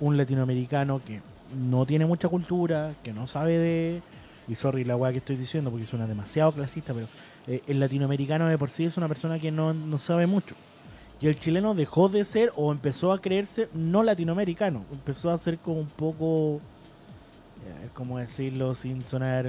Un, 0.00 0.16
latinoamericano 0.16 1.00
que 1.04 1.20
no 1.54 1.84
tiene 1.84 2.06
mucha 2.06 2.28
cultura, 2.28 2.92
que 3.02 3.12
no 3.12 3.26
sabe 3.26 3.58
de... 3.58 4.02
Y 4.48 4.54
sorry 4.54 4.84
la 4.84 4.96
weá 4.96 5.12
que 5.12 5.18
estoy 5.18 5.36
diciendo 5.36 5.70
porque 5.70 5.86
suena 5.86 6.06
demasiado 6.06 6.52
clasista, 6.52 6.94
pero 6.94 7.06
eh, 7.46 7.62
el 7.66 7.80
latinoamericano 7.80 8.46
de 8.46 8.56
por 8.56 8.70
sí 8.70 8.84
es 8.84 8.96
una 8.96 9.08
persona 9.08 9.38
que 9.38 9.50
no, 9.50 9.74
no 9.74 9.98
sabe 9.98 10.26
mucho. 10.26 10.54
Y 11.20 11.26
el 11.26 11.38
chileno 11.38 11.74
dejó 11.74 12.08
de 12.08 12.24
ser 12.24 12.52
o 12.56 12.72
empezó 12.72 13.12
a 13.12 13.20
creerse 13.20 13.68
no 13.74 14.02
latinoamericano. 14.02 14.84
Empezó 14.92 15.30
a 15.30 15.38
ser 15.38 15.58
como 15.58 15.80
un 15.80 15.88
poco, 15.88 16.60
eh, 17.66 17.88
¿cómo 17.92 18.18
decirlo 18.18 18.74
sin 18.74 19.04
sonar 19.04 19.46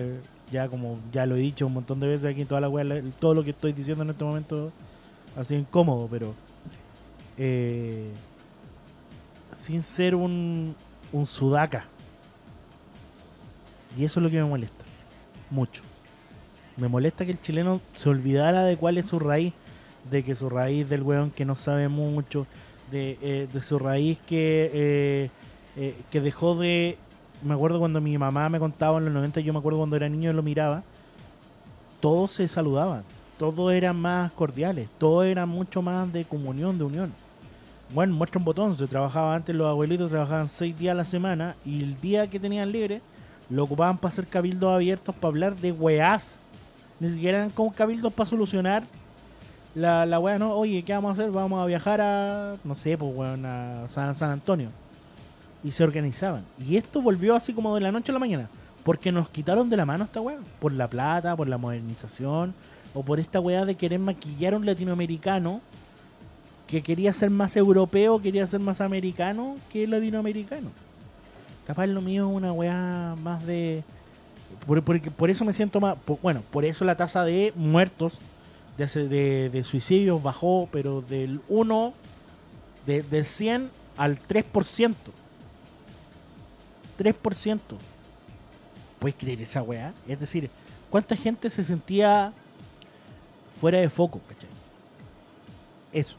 ya 0.52 0.68
como 0.70 1.00
ya 1.12 1.26
lo 1.26 1.36
he 1.36 1.40
dicho 1.40 1.68
un 1.68 1.74
montón 1.74 2.00
de 2.00 2.08
veces 2.08 2.26
aquí 2.26 2.42
en 2.42 2.48
toda 2.48 2.62
la 2.62 2.70
web, 2.70 3.12
todo 3.20 3.34
lo 3.34 3.44
que 3.44 3.52
estoy 3.52 3.74
diciendo 3.74 4.04
en 4.04 4.12
este 4.12 4.24
momento 4.24 4.72
ha 5.36 5.44
sido 5.44 5.60
incómodo, 5.60 6.08
pero 6.10 6.34
eh, 7.38 8.10
sin 9.68 9.82
ser 9.82 10.16
un, 10.16 10.76
sudaca. 11.26 11.84
Y 13.98 14.06
eso 14.06 14.22
es 14.22 14.24
lo 14.24 14.30
que 14.30 14.38
me 14.38 14.46
molesta, 14.46 14.86
mucho. 15.50 15.84
Me 16.78 16.88
molesta 16.88 17.26
que 17.26 17.32
el 17.32 17.42
chileno 17.42 17.82
se 17.94 18.08
olvidara 18.08 18.64
de 18.64 18.78
cuál 18.78 18.98
es 18.98 19.08
su 19.08 19.20
raíz 19.20 19.54
de 20.10 20.24
que 20.24 20.36
su 20.36 20.50
raíz 20.50 20.88
del 20.88 21.04
weón 21.04 21.32
que 21.32 21.44
no 21.44 21.54
sabe 21.54 21.90
mucho, 21.90 22.48
de, 22.92 23.18
eh, 23.22 23.62
su 23.62 23.78
raíz 23.78 24.18
que, 24.20 24.72
eh, 24.74 25.30
eh, 25.76 25.96
que 26.12 26.22
dejó 26.22 26.56
de... 26.56 26.98
Me 27.44 27.54
acuerdo 27.54 27.80
cuando 27.80 28.00
mi 28.00 28.18
mamá 28.18 28.48
me 28.48 28.60
contaba 28.60 29.00
en 29.00 29.06
los 29.06 29.14
90, 29.14 29.42
yo 29.42 29.52
me 29.52 29.60
acuerdo 29.60 29.80
cuando 29.80 29.98
era 29.98 30.08
niño 30.08 30.32
y 30.32 30.34
lo 30.34 30.44
miraba, 30.44 30.84
todos 32.00 32.32
se 32.32 32.48
saludaban, 32.48 33.04
todos 33.38 33.74
eran 33.74 33.98
más 33.98 34.32
cordiales, 34.32 34.90
todos 34.98 35.26
eran 35.26 35.50
mucho 35.50 35.82
más 35.82 36.14
de 36.14 36.24
comunión, 36.24 36.78
de 36.78 36.86
unión. 36.86 37.27
Bueno, 37.94 38.16
muestra 38.16 38.40
un 38.40 38.46
botón, 38.46 38.76
se 38.76 38.86
trabajaba 38.86 39.34
antes, 39.34 39.56
los 39.56 39.68
abuelitos 39.68 40.10
trabajaban 40.10 40.50
seis 40.50 40.78
días 40.78 40.92
a 40.92 40.96
la 40.96 41.06
semana 41.06 41.56
y 41.64 41.82
el 41.82 42.00
día 42.02 42.28
que 42.28 42.40
tenían 42.40 42.72
libre 42.72 43.02
lo 43.50 43.64
ocupaban 43.64 43.98
para 43.98 44.12
hacer 44.12 44.28
cabildos 44.28 44.74
abiertos 44.74 45.16
para 45.16 45.30
hablar 45.30 45.56
de 45.56 45.72
weás 45.72 46.36
Ni 47.00 47.10
siquiera 47.10 47.38
eran 47.38 47.50
como 47.50 47.72
cabildos 47.72 48.12
para 48.12 48.30
solucionar 48.30 48.84
la, 49.74 50.06
la 50.06 50.20
weá, 50.20 50.38
¿no? 50.38 50.54
Oye, 50.54 50.84
¿qué 50.84 50.94
vamos 50.94 51.10
a 51.10 51.14
hacer? 51.14 51.32
Vamos 51.32 51.62
a 51.62 51.66
viajar 51.66 52.02
a, 52.02 52.56
no 52.64 52.76
sé, 52.76 52.98
pues 52.98 53.16
weón, 53.16 53.46
a 53.46 53.88
San, 53.88 54.16
San 54.16 54.32
Antonio. 54.32 54.70
Y 55.64 55.72
se 55.72 55.84
organizaban. 55.84 56.44
Y 56.58 56.78
esto 56.78 57.00
volvió 57.02 57.36
así 57.36 57.54
como 57.54 57.76
de 57.76 57.82
la 57.82 57.92
noche 57.92 58.12
a 58.12 58.14
la 58.14 58.20
mañana. 58.20 58.50
Porque 58.84 59.12
nos 59.12 59.30
quitaron 59.30 59.70
de 59.70 59.78
la 59.78 59.86
mano 59.86 60.06
esta 60.06 60.20
weá. 60.20 60.40
Por 60.60 60.74
la 60.74 60.88
plata, 60.88 61.36
por 61.36 61.48
la 61.48 61.60
modernización. 61.60 62.56
O 62.96 63.04
por 63.04 63.20
esta 63.20 63.40
weá 63.40 63.66
de 63.66 63.76
querer 63.76 64.00
maquillar 64.00 64.56
a 64.56 64.58
un 64.58 64.66
latinoamericano 64.66 65.62
que 66.68 66.82
quería 66.82 67.14
ser 67.14 67.30
más 67.30 67.56
europeo, 67.56 68.22
quería 68.22 68.46
ser 68.46 68.60
más 68.60 68.82
americano 68.82 69.56
que 69.72 69.88
latinoamericano. 69.88 70.70
Capaz 71.66 71.88
lo 71.88 72.02
mío 72.02 72.30
es 72.30 72.36
una 72.36 72.52
weá 72.54 73.16
más 73.22 73.46
de... 73.46 73.84
Por, 74.66 74.82
por- 74.84 75.30
eso 75.30 75.46
me 75.46 75.54
siento 75.54 75.80
más... 75.80 75.98
bueno, 76.22 76.42
por 76.52 76.66
eso 76.66 76.86
la 76.86 76.96
tasa 76.96 77.24
de 77.24 77.54
muertos, 77.56 78.20
de, 78.78 78.86
de, 79.08 79.50
de 79.50 79.64
suicidios 79.64 80.22
bajó, 80.22 80.68
pero 80.72 81.02
del 81.02 81.42
1, 81.50 81.94
de, 82.86 83.02
del 83.04 83.26
100 83.26 83.70
al 83.98 84.20
3%. 84.20 84.94
3%. 87.00 87.60
¿Puedes 89.00 89.16
creer 89.18 89.42
esa 89.42 89.62
weá? 89.62 89.94
Es 90.08 90.20
decir, 90.20 90.50
¿cuánta 90.90 91.16
gente 91.16 91.50
se 91.50 91.64
sentía 91.64 92.34
fuera 93.60 93.80
de 93.80 93.90
foco? 93.90 94.20
¿cachai? 94.28 94.50
Eso. 95.94 96.18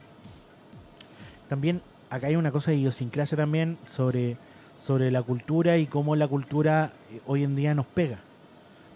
También 1.48 1.80
acá 2.10 2.28
hay 2.28 2.36
una 2.36 2.50
cosa 2.50 2.70
de 2.70 2.78
idiosincrasia 2.78 3.36
también 3.36 3.78
sobre, 3.88 4.36
sobre 4.78 5.10
la 5.10 5.22
cultura 5.22 5.78
y 5.78 5.86
cómo 5.86 6.16
la 6.16 6.28
cultura 6.28 6.92
eh, 7.10 7.20
hoy 7.26 7.44
en 7.44 7.56
día 7.56 7.74
nos 7.74 7.86
pega. 7.86 8.18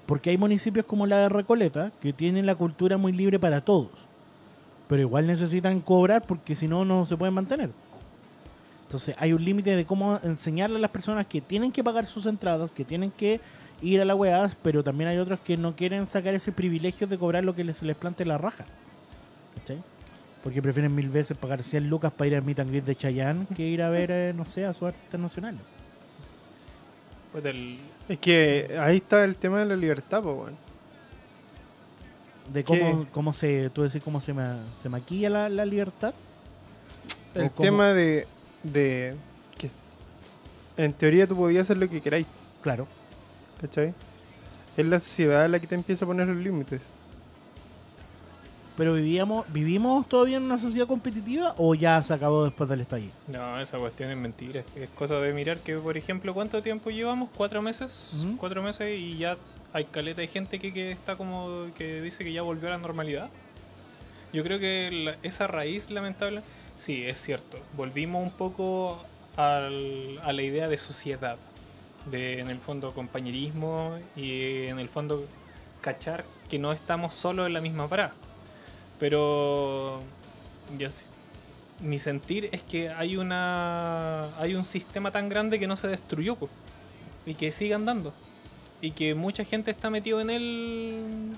Porque 0.07 0.31
hay 0.31 0.37
municipios 0.37 0.85
como 0.85 1.07
la 1.07 1.19
de 1.19 1.29
Recoleta 1.29 1.93
que 2.01 2.13
tienen 2.13 2.47
la 2.47 2.55
cultura 2.55 2.97
muy 2.97 3.13
libre 3.13 3.39
para 3.39 3.63
todos. 3.63 3.91
Pero 4.89 5.03
igual 5.03 5.27
necesitan 5.27 5.81
cobrar 5.81 6.27
porque 6.27 6.55
si 6.55 6.69
no, 6.69 6.85
no 6.85 7.07
se 7.07 7.17
pueden 7.17 7.35
mantener. 7.35 7.71
Entonces 8.85 9.17
hay 9.19 9.33
un 9.33 9.43
límite 9.43 9.75
de 9.75 9.87
cómo 9.87 10.21
enseñarle 10.23 10.77
a 10.77 10.81
las 10.81 10.91
personas 10.91 11.27
que 11.27 11.41
tienen 11.41 11.73
que 11.73 11.83
pagar 11.83 12.05
sus 12.05 12.27
entradas, 12.27 12.73
que 12.73 12.85
tienen 12.85 13.11
que 13.11 13.41
ir 13.81 14.03
a 14.03 14.05
la 14.05 14.15
weá, 14.15 14.51
pero 14.63 14.85
también 14.85 15.09
hay 15.09 15.17
otros 15.17 15.41
que 15.41 15.57
no 15.57 15.75
quieren 15.75 16.05
sacar 16.05 16.35
ese 16.35 16.53
privilegio 16.53 17.07
de 17.07 17.17
cobrar 17.17 17.43
lo 17.43 17.55
que 17.55 17.73
se 17.73 17.87
les 17.87 17.97
plante 17.97 18.27
la 18.27 18.37
raja. 18.37 18.67
Porque 20.43 20.61
prefieren 20.61 20.95
mil 20.95 21.09
veces 21.09 21.37
pagar 21.37 21.63
100 21.63 21.89
lucas 21.89 22.13
para 22.13 22.27
ir 22.29 22.35
al 22.37 22.43
meet 22.43 22.59
and 22.59 22.71
greet 22.71 22.85
de 22.85 22.97
Chayanne 22.97 23.47
que 23.55 23.63
ir 23.67 23.81
a 23.83 23.91
ver, 23.91 24.11
eh, 24.11 24.33
no 24.35 24.45
sé, 24.45 24.65
a 24.65 24.73
su 24.73 24.87
artista 24.87 25.17
nacional. 25.17 25.57
Pues 27.31 27.45
del, 27.45 27.79
Es 28.09 28.19
que 28.19 28.77
ahí 28.81 28.97
está 28.97 29.25
el 29.25 29.37
tema 29.37 29.61
de 29.61 29.67
la 29.67 29.77
libertad, 29.77 30.23
pues, 30.23 30.37
weón. 30.37 30.55
De 32.53 32.65
cómo, 32.65 33.07
cómo 33.13 33.33
se, 33.33 33.71
tú 33.71 33.83
decís 33.83 34.03
cómo 34.03 34.21
se, 34.21 34.33
ma- 34.35 34.59
se 34.81 34.89
maquilla 34.89 35.31
la, 35.31 35.49
la 35.49 35.65
libertad. 35.65 36.13
El 37.35 37.51
tema 37.51 37.93
de, 37.95 38.27
de 38.65 39.15
que 39.57 39.71
en 40.77 40.93
teoría 40.93 41.27
tú 41.27 41.37
podías 41.37 41.63
hacer 41.63 41.77
lo 41.79 41.89
que 41.89 42.01
queráis, 42.01 42.27
Claro. 42.63 42.87
¿cachai? 43.61 43.95
Es 44.77 44.85
la 44.87 44.99
sociedad 44.99 45.49
la 45.49 45.61
que 45.61 45.67
te 45.69 45.75
empieza 45.77 46.05
a 46.05 46.09
poner 46.09 46.27
los 46.29 46.37
límites. 46.37 46.81
Pero 48.77 48.95
vivíamos, 48.95 49.45
¿vivimos 49.53 50.09
todavía 50.09 50.39
en 50.39 50.45
una 50.45 50.57
sociedad 50.57 50.87
competitiva 50.87 51.55
o 51.59 51.75
ya 51.75 52.01
se 52.01 52.15
acabó 52.15 52.45
después 52.45 52.71
del 52.71 52.81
estallido? 52.81 53.13
No, 53.29 53.61
esa 53.61 53.77
cuestión 53.79 54.11
es 54.11 54.17
mentira. 54.17 54.65
Es 54.75 54.89
cosa 54.91 55.17
de 55.17 55.33
mirar 55.35 55.59
que, 55.59 55.77
por 55.77 55.97
ejemplo, 55.99 56.33
¿cuánto 56.33 56.63
tiempo 56.63 56.91
llevamos? 56.91 57.29
¿Cuatro 57.37 57.61
meses? 57.61 58.15
Cuatro 58.39 58.63
meses 58.63 58.99
y 58.99 59.19
ya 59.19 59.37
hay 59.75 59.85
caleta 59.85 60.23
de 60.23 60.27
gente 60.29 60.59
que, 60.59 60.73
que 60.73 60.91
está 60.91 61.17
como... 61.17 61.67
que 61.77 62.01
dice 62.01 62.25
que 62.25 62.33
ya 62.33 62.41
volvió 62.43 62.69
a 62.69 62.73
la 62.73 62.79
normalidad. 62.79 63.29
Yo 64.33 64.43
creo 64.43 64.59
que 64.59 64.91
la- 64.91 65.17
esa 65.23 65.47
raíz 65.47 65.91
lamentable... 65.91 66.41
Sí, 66.75 67.05
es 67.05 67.21
cierto. 67.21 67.59
Volvimos 67.77 68.23
un 68.25 68.31
poco 68.33 68.99
al- 69.37 70.19
a 70.23 70.33
la 70.33 70.43
idea 70.43 70.67
de 70.69 70.79
sociedad. 70.79 71.37
De, 72.11 72.41
en 72.41 72.49
el 72.49 72.59
fondo, 72.59 72.93
compañerismo 72.93 73.97
y 74.17 74.65
en 74.67 74.79
el 74.81 74.89
fondo, 74.89 75.25
cachar 75.83 76.25
que 76.51 76.59
no 76.59 76.73
estamos 76.73 77.15
solo 77.15 77.47
en 77.47 77.53
la 77.53 77.61
misma 77.61 77.87
parada. 77.89 78.15
Pero... 79.03 80.01
Yo, 80.79 80.89
mi 81.81 81.99
sentir 81.99 82.49
es 82.53 82.63
que 82.63 82.89
hay 82.89 83.17
una 83.17 84.23
hay 84.39 84.55
un 84.55 84.63
sistema 84.63 85.11
tan 85.11 85.29
grande 85.29 85.59
que 85.59 85.67
no 85.67 85.77
se 85.77 85.89
destruyó 85.89 86.37
po, 86.37 86.49
y 87.27 87.35
que 87.35 87.51
sigue 87.51 87.75
andando 87.75 88.15
y 88.81 88.93
que 88.93 89.17
mucha 89.17 89.45
gente 89.45 89.73
está 89.73 89.91
metido 89.91 90.21
en 90.21 90.31
él 90.31 91.33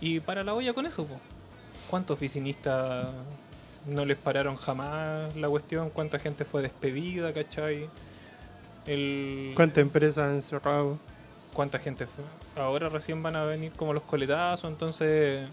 y 0.00 0.18
para 0.18 0.42
la 0.42 0.54
olla 0.54 0.74
con 0.74 0.86
eso 0.86 1.06
po. 1.06 1.20
¿cuántos 1.88 2.16
oficinistas 2.16 3.06
no 3.86 4.04
les 4.04 4.18
pararon 4.18 4.56
jamás 4.56 5.36
la 5.36 5.48
cuestión? 5.48 5.90
¿cuánta 5.90 6.18
gente 6.18 6.44
fue 6.44 6.62
despedida? 6.62 7.32
¿cachai? 7.32 7.88
El, 8.86 9.52
¿Cuántas 9.54 9.82
empresas 9.82 10.18
han 10.18 10.42
cerrado? 10.42 10.98
¿Cuánta 11.54 11.78
gente 11.78 12.06
fue? 12.06 12.24
Ahora 12.60 12.88
recién 12.88 13.22
van 13.22 13.36
a 13.36 13.44
venir 13.44 13.70
como 13.70 13.92
los 13.92 14.02
coletazos, 14.02 14.68
entonces... 14.68 15.48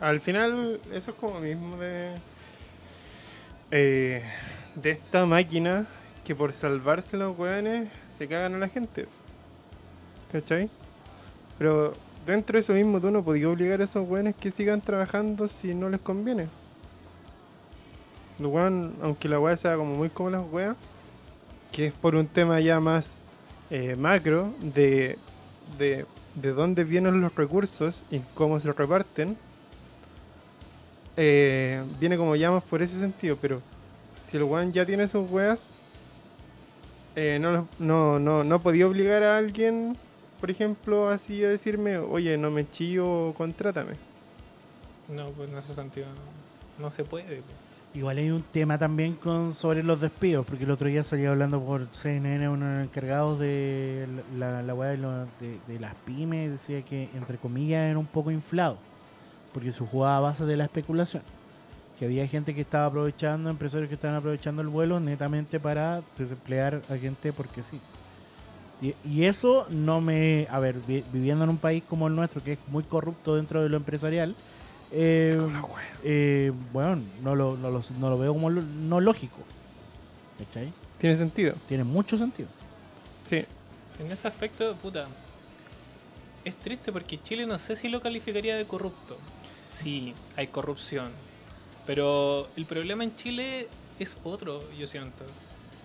al 0.00 0.20
final, 0.20 0.80
eso 0.92 1.10
es 1.10 1.16
como 1.16 1.40
mismo 1.40 1.76
de. 1.76 2.14
eh, 3.70 4.22
de 4.74 4.90
esta 4.90 5.26
máquina 5.26 5.86
que 6.24 6.34
por 6.34 6.52
salvarse 6.52 7.16
los 7.16 7.38
weones 7.38 7.88
se 8.18 8.28
cagan 8.28 8.54
a 8.54 8.58
la 8.58 8.68
gente. 8.68 9.06
¿Cachai? 10.30 10.70
Pero 11.58 11.92
dentro 12.26 12.54
de 12.54 12.60
eso 12.60 12.72
mismo 12.72 13.00
tú 13.00 13.10
no 13.10 13.22
podías 13.22 13.48
obligar 13.48 13.80
a 13.80 13.84
esos 13.84 14.08
weones 14.08 14.34
que 14.36 14.50
sigan 14.50 14.80
trabajando 14.80 15.48
si 15.48 15.74
no 15.74 15.88
les 15.88 16.00
conviene. 16.00 16.48
Los 18.38 18.52
aunque 19.02 19.28
la 19.28 19.38
weá 19.38 19.56
sea 19.56 19.76
como 19.76 19.94
muy 19.94 20.08
como 20.08 20.30
las 20.30 20.44
weas, 20.50 20.76
que 21.70 21.86
es 21.86 21.92
por 21.92 22.16
un 22.16 22.26
tema 22.26 22.60
ya 22.60 22.80
más 22.80 23.20
eh, 23.70 23.94
macro 23.96 24.52
de, 24.60 25.18
de, 25.78 26.06
de 26.34 26.52
dónde 26.52 26.84
vienen 26.84 27.20
los 27.20 27.34
recursos 27.34 28.04
y 28.10 28.20
cómo 28.34 28.60
se 28.60 28.72
reparten, 28.72 29.36
eh, 31.16 31.82
viene 32.00 32.16
como 32.16 32.36
llamas 32.36 32.62
por 32.64 32.82
ese 32.82 32.98
sentido, 32.98 33.36
pero 33.40 33.60
si 34.26 34.36
el 34.36 34.44
weón 34.44 34.72
ya 34.72 34.86
tiene 34.86 35.08
sus 35.08 35.30
weas, 35.30 35.76
eh, 37.16 37.38
no, 37.40 37.68
no, 37.78 38.18
no, 38.18 38.44
no 38.44 38.62
podía 38.62 38.86
obligar 38.86 39.22
a 39.22 39.36
alguien, 39.36 39.96
por 40.40 40.50
ejemplo, 40.50 41.10
así 41.10 41.44
a 41.44 41.48
decirme, 41.50 41.98
oye, 41.98 42.36
no 42.38 42.50
me 42.50 42.68
chillo, 42.70 43.34
contrátame. 43.36 43.98
no, 45.08 45.30
pues 45.32 45.50
en 45.50 45.58
ese 45.58 45.74
sentido 45.74 46.08
no, 46.14 46.84
no 46.84 46.90
se 46.90 47.04
puede. 47.04 47.42
po. 47.42 47.61
Igual 47.94 48.16
hay 48.16 48.30
un 48.30 48.42
tema 48.42 48.78
también 48.78 49.14
con 49.16 49.52
sobre 49.52 49.82
los 49.82 50.00
despidos, 50.00 50.46
porque 50.46 50.64
el 50.64 50.70
otro 50.70 50.88
día 50.88 51.04
salía 51.04 51.28
hablando 51.30 51.60
por 51.60 51.86
CNN 51.92 52.48
unos 52.48 52.78
encargados 52.78 53.38
de 53.38 54.06
la, 54.38 54.62
la, 54.62 54.74
de, 54.74 54.96
de- 54.96 55.58
de 55.68 55.78
las 55.78 55.94
pymes, 56.06 56.52
decía 56.52 56.80
que 56.82 57.10
entre 57.14 57.36
comillas 57.36 57.90
era 57.90 57.98
un 57.98 58.06
poco 58.06 58.30
inflado, 58.30 58.78
porque 59.52 59.70
se 59.70 59.84
jugaba 59.84 60.16
a 60.16 60.20
base 60.20 60.46
de 60.46 60.56
la 60.56 60.64
especulación. 60.64 61.22
Que 61.98 62.06
había 62.06 62.26
gente 62.26 62.54
que 62.54 62.62
estaba 62.62 62.86
aprovechando, 62.86 63.50
empresarios 63.50 63.88
que 63.88 63.94
estaban 63.94 64.16
aprovechando 64.16 64.62
el 64.62 64.68
vuelo 64.68 64.98
netamente 64.98 65.60
para 65.60 66.00
desemplear 66.16 66.80
a 66.88 66.96
gente 66.96 67.32
porque 67.34 67.62
sí. 67.62 67.78
Y, 69.04 69.24
eso 69.24 69.66
no 69.70 70.00
me. 70.00 70.48
A 70.50 70.58
ver, 70.58 70.76
vi- 70.88 71.04
viviendo 71.12 71.44
en 71.44 71.50
un 71.50 71.58
país 71.58 71.84
como 71.88 72.08
el 72.08 72.16
nuestro, 72.16 72.42
que 72.42 72.54
es 72.54 72.58
muy 72.68 72.82
corrupto 72.82 73.36
dentro 73.36 73.62
de 73.62 73.68
lo 73.68 73.76
empresarial, 73.76 74.34
eh, 74.92 75.38
eh, 76.04 76.52
bueno, 76.72 77.02
no 77.22 77.34
lo, 77.34 77.56
no, 77.56 77.70
lo, 77.70 77.82
no 77.98 78.10
lo 78.10 78.18
veo 78.18 78.32
como 78.32 78.50
lo- 78.50 78.62
no 78.62 79.00
lógico. 79.00 79.38
¿Cachai? 80.38 80.72
Tiene 80.98 81.16
sentido. 81.16 81.54
Tiene 81.68 81.84
mucho 81.84 82.16
sentido. 82.16 82.48
Sí. 83.28 83.44
En 83.98 84.10
ese 84.10 84.26
aspecto, 84.28 84.74
puta, 84.76 85.04
es 86.44 86.56
triste 86.56 86.92
porque 86.92 87.20
Chile 87.22 87.46
no 87.46 87.58
sé 87.58 87.76
si 87.76 87.88
lo 87.88 88.00
calificaría 88.00 88.56
de 88.56 88.64
corrupto. 88.66 89.16
Sí, 89.70 90.14
hay 90.36 90.48
corrupción. 90.48 91.08
Pero 91.86 92.48
el 92.56 92.64
problema 92.66 93.04
en 93.04 93.14
Chile 93.16 93.68
es 93.98 94.16
otro, 94.24 94.60
yo 94.78 94.86
siento. 94.86 95.24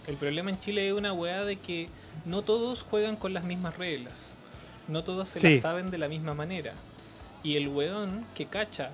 El 0.07 0.15
problema 0.15 0.49
en 0.49 0.59
Chile 0.59 0.87
es 0.87 0.93
una 0.93 1.11
weá 1.13 1.43
de 1.43 1.57
que 1.57 1.89
no 2.25 2.41
todos 2.41 2.83
juegan 2.83 3.15
con 3.15 3.33
las 3.33 3.45
mismas 3.45 3.77
reglas. 3.77 4.33
No 4.87 5.03
todos 5.03 5.27
se 5.29 5.39
Sí. 5.39 5.49
las 5.53 5.61
saben 5.61 5.91
de 5.91 5.97
la 5.97 6.07
misma 6.07 6.33
manera. 6.33 6.73
Y 7.43 7.56
el 7.56 7.67
weón 7.69 8.26
que 8.36 8.45
cacha 8.45 8.91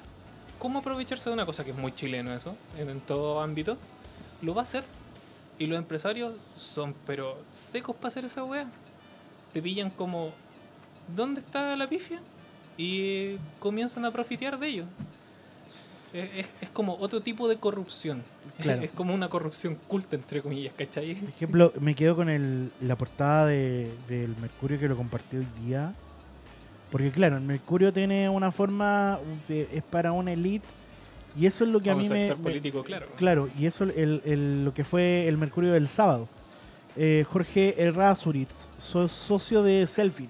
cómo 0.59 0.79
aprovecharse 0.79 1.29
de 1.29 1.33
una 1.33 1.45
cosa 1.45 1.63
que 1.63 1.71
es 1.71 1.77
muy 1.77 1.91
chileno 1.93 2.33
eso, 2.33 2.55
en, 2.77 2.89
en 2.89 3.01
todo 3.01 3.41
ámbito, 3.41 3.77
lo 4.41 4.53
va 4.53 4.61
a 4.61 4.63
hacer. 4.63 4.83
Y 5.59 5.67
los 5.67 5.77
empresarios 5.77 6.33
son 6.57 6.95
pero 7.05 7.37
secos 7.51 7.95
para 7.95 8.07
hacer 8.09 8.25
esa 8.25 8.43
weá. 8.43 8.67
Te 9.51 9.61
pillan 9.61 9.89
como, 9.91 10.31
¿dónde 11.15 11.41
está 11.41 11.75
la 11.75 11.87
pifia? 11.87 12.19
Y 12.77 13.35
comienzan 13.59 14.03
a 14.05 14.11
profitear 14.11 14.57
de 14.59 14.67
ello. 14.67 14.85
Es, 16.13 16.53
es- 16.61 16.69
como 16.69 16.95
otro 16.97 17.21
tipo 17.21 17.47
de 17.47 17.57
corrupción. 17.57 18.23
Claro. 18.59 18.81
Es 18.83 18.91
como 18.91 19.13
una 19.13 19.29
corrupción 19.29 19.77
culta, 19.87 20.15
entre 20.15 20.41
comillas, 20.41 20.73
¿cachai? 20.77 21.15
Por 21.15 21.29
ejemplo, 21.29 21.73
me 21.79 21.95
quedo 21.95 22.15
con 22.15 22.29
el, 22.29 22.71
la 22.81 22.95
portada 22.95 23.47
de, 23.47 23.91
del 24.07 24.35
Mercurio 24.37 24.79
que 24.79 24.87
lo 24.87 24.95
compartió 24.95 25.39
hoy 25.39 25.47
día. 25.65 25.93
Porque 26.93 27.09
claro, 27.11 27.37
el 27.37 27.41
Mercurio 27.43 27.91
tiene 27.91 28.29
una 28.29 28.51
forma, 28.51 29.19
es 29.49 29.81
para 29.89 30.11
una 30.11 30.31
elite, 30.31 30.67
y 31.35 31.47
eso 31.47 31.63
es 31.65 31.71
lo 31.71 31.81
que 31.81 31.89
a 31.89 31.95
mí 31.95 32.07
me... 32.07 32.35
político, 32.35 32.83
claro. 32.83 33.07
Claro, 33.17 33.49
y 33.57 33.65
eso 33.65 33.83
el, 33.85 34.21
el- 34.23 34.63
lo 34.63 34.73
que 34.75 34.83
fue 34.83 35.27
el 35.27 35.37
Mercurio 35.39 35.73
del 35.73 35.87
sábado. 35.87 36.29
Eh, 36.95 37.25
Jorge 37.27 37.73
Errázuriz, 37.83 38.69
so- 38.77 39.07
socio 39.07 39.63
de 39.63 39.87
Selfie. 39.87 40.29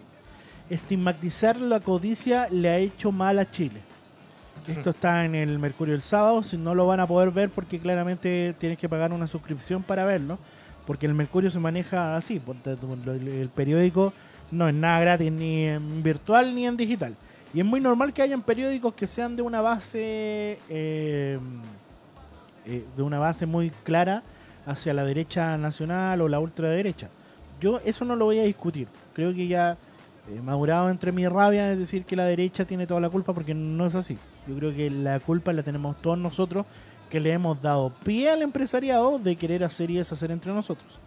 Estigmatizar 0.69 1.59
la 1.59 1.81
codicia 1.81 2.47
le 2.49 2.69
ha 2.69 2.77
hecho 2.77 3.11
mal 3.11 3.39
a 3.39 3.51
Chile. 3.51 3.81
Esto 4.67 4.91
está 4.91 5.25
en 5.25 5.35
el 5.35 5.59
Mercurio 5.59 5.91
del 5.93 6.01
sábado. 6.01 6.41
Si 6.43 6.57
no 6.57 6.73
lo 6.73 6.87
van 6.87 7.01
a 7.01 7.07
poder 7.07 7.31
ver, 7.31 7.49
porque 7.49 7.79
claramente 7.79 8.55
tienes 8.57 8.77
que 8.79 8.87
pagar 8.87 9.11
una 9.11 9.27
suscripción 9.27 9.83
para 9.83 10.05
verlo. 10.05 10.39
Porque 10.87 11.05
el 11.05 11.13
Mercurio 11.13 11.49
se 11.49 11.59
maneja 11.59 12.15
así. 12.15 12.41
el 12.65 13.49
periódico 13.53 14.13
no 14.53 14.67
es 14.69 14.75
nada 14.75 14.99
gratis, 14.99 15.31
ni 15.31 15.65
en 15.65 16.03
virtual 16.03 16.53
ni 16.55 16.65
en 16.65 16.77
digital. 16.77 17.15
Y 17.53 17.59
es 17.59 17.65
muy 17.65 17.81
normal 17.81 18.13
que 18.13 18.21
hayan 18.21 18.41
periódicos 18.41 18.93
que 18.93 19.07
sean 19.07 19.35
de 19.35 19.41
una 19.41 19.61
base. 19.61 20.59
eh, 20.69 21.39
eh, 22.65 22.85
de 22.95 23.03
una 23.03 23.19
base 23.19 23.45
muy 23.45 23.71
clara 23.83 24.23
hacia 24.65 24.93
la 24.93 25.03
derecha 25.03 25.57
nacional 25.57 26.21
o 26.21 26.29
la 26.29 26.39
ultraderecha. 26.39 27.09
Yo 27.59 27.81
eso 27.83 28.05
no 28.05 28.15
lo 28.15 28.25
voy 28.25 28.39
a 28.39 28.43
discutir. 28.43 28.87
Creo 29.13 29.33
que 29.33 29.47
ya 29.47 29.77
he 30.33 30.39
madurado 30.39 30.89
entre 30.89 31.11
mi 31.11 31.27
rabia 31.27 31.73
es 31.73 31.79
decir 31.79 32.05
que 32.05 32.15
la 32.15 32.23
derecha 32.23 32.63
tiene 32.63 32.87
toda 32.87 33.01
la 33.01 33.09
culpa 33.09 33.33
porque 33.33 33.53
no 33.53 33.85
es 33.85 33.95
así. 33.95 34.17
Yo 34.47 34.55
creo 34.55 34.73
que 34.73 34.89
la 34.89 35.19
culpa 35.19 35.51
la 35.51 35.63
tenemos 35.63 36.01
todos 36.01 36.17
nosotros 36.17 36.65
que 37.09 37.19
le 37.19 37.33
hemos 37.33 37.61
dado 37.61 37.91
pie 38.03 38.29
al 38.29 38.41
empresariado 38.41 39.19
de 39.19 39.35
querer 39.35 39.65
hacer 39.65 39.91
y 39.91 39.97
deshacer 39.97 40.31
entre 40.31 40.53
nosotros. 40.53 40.99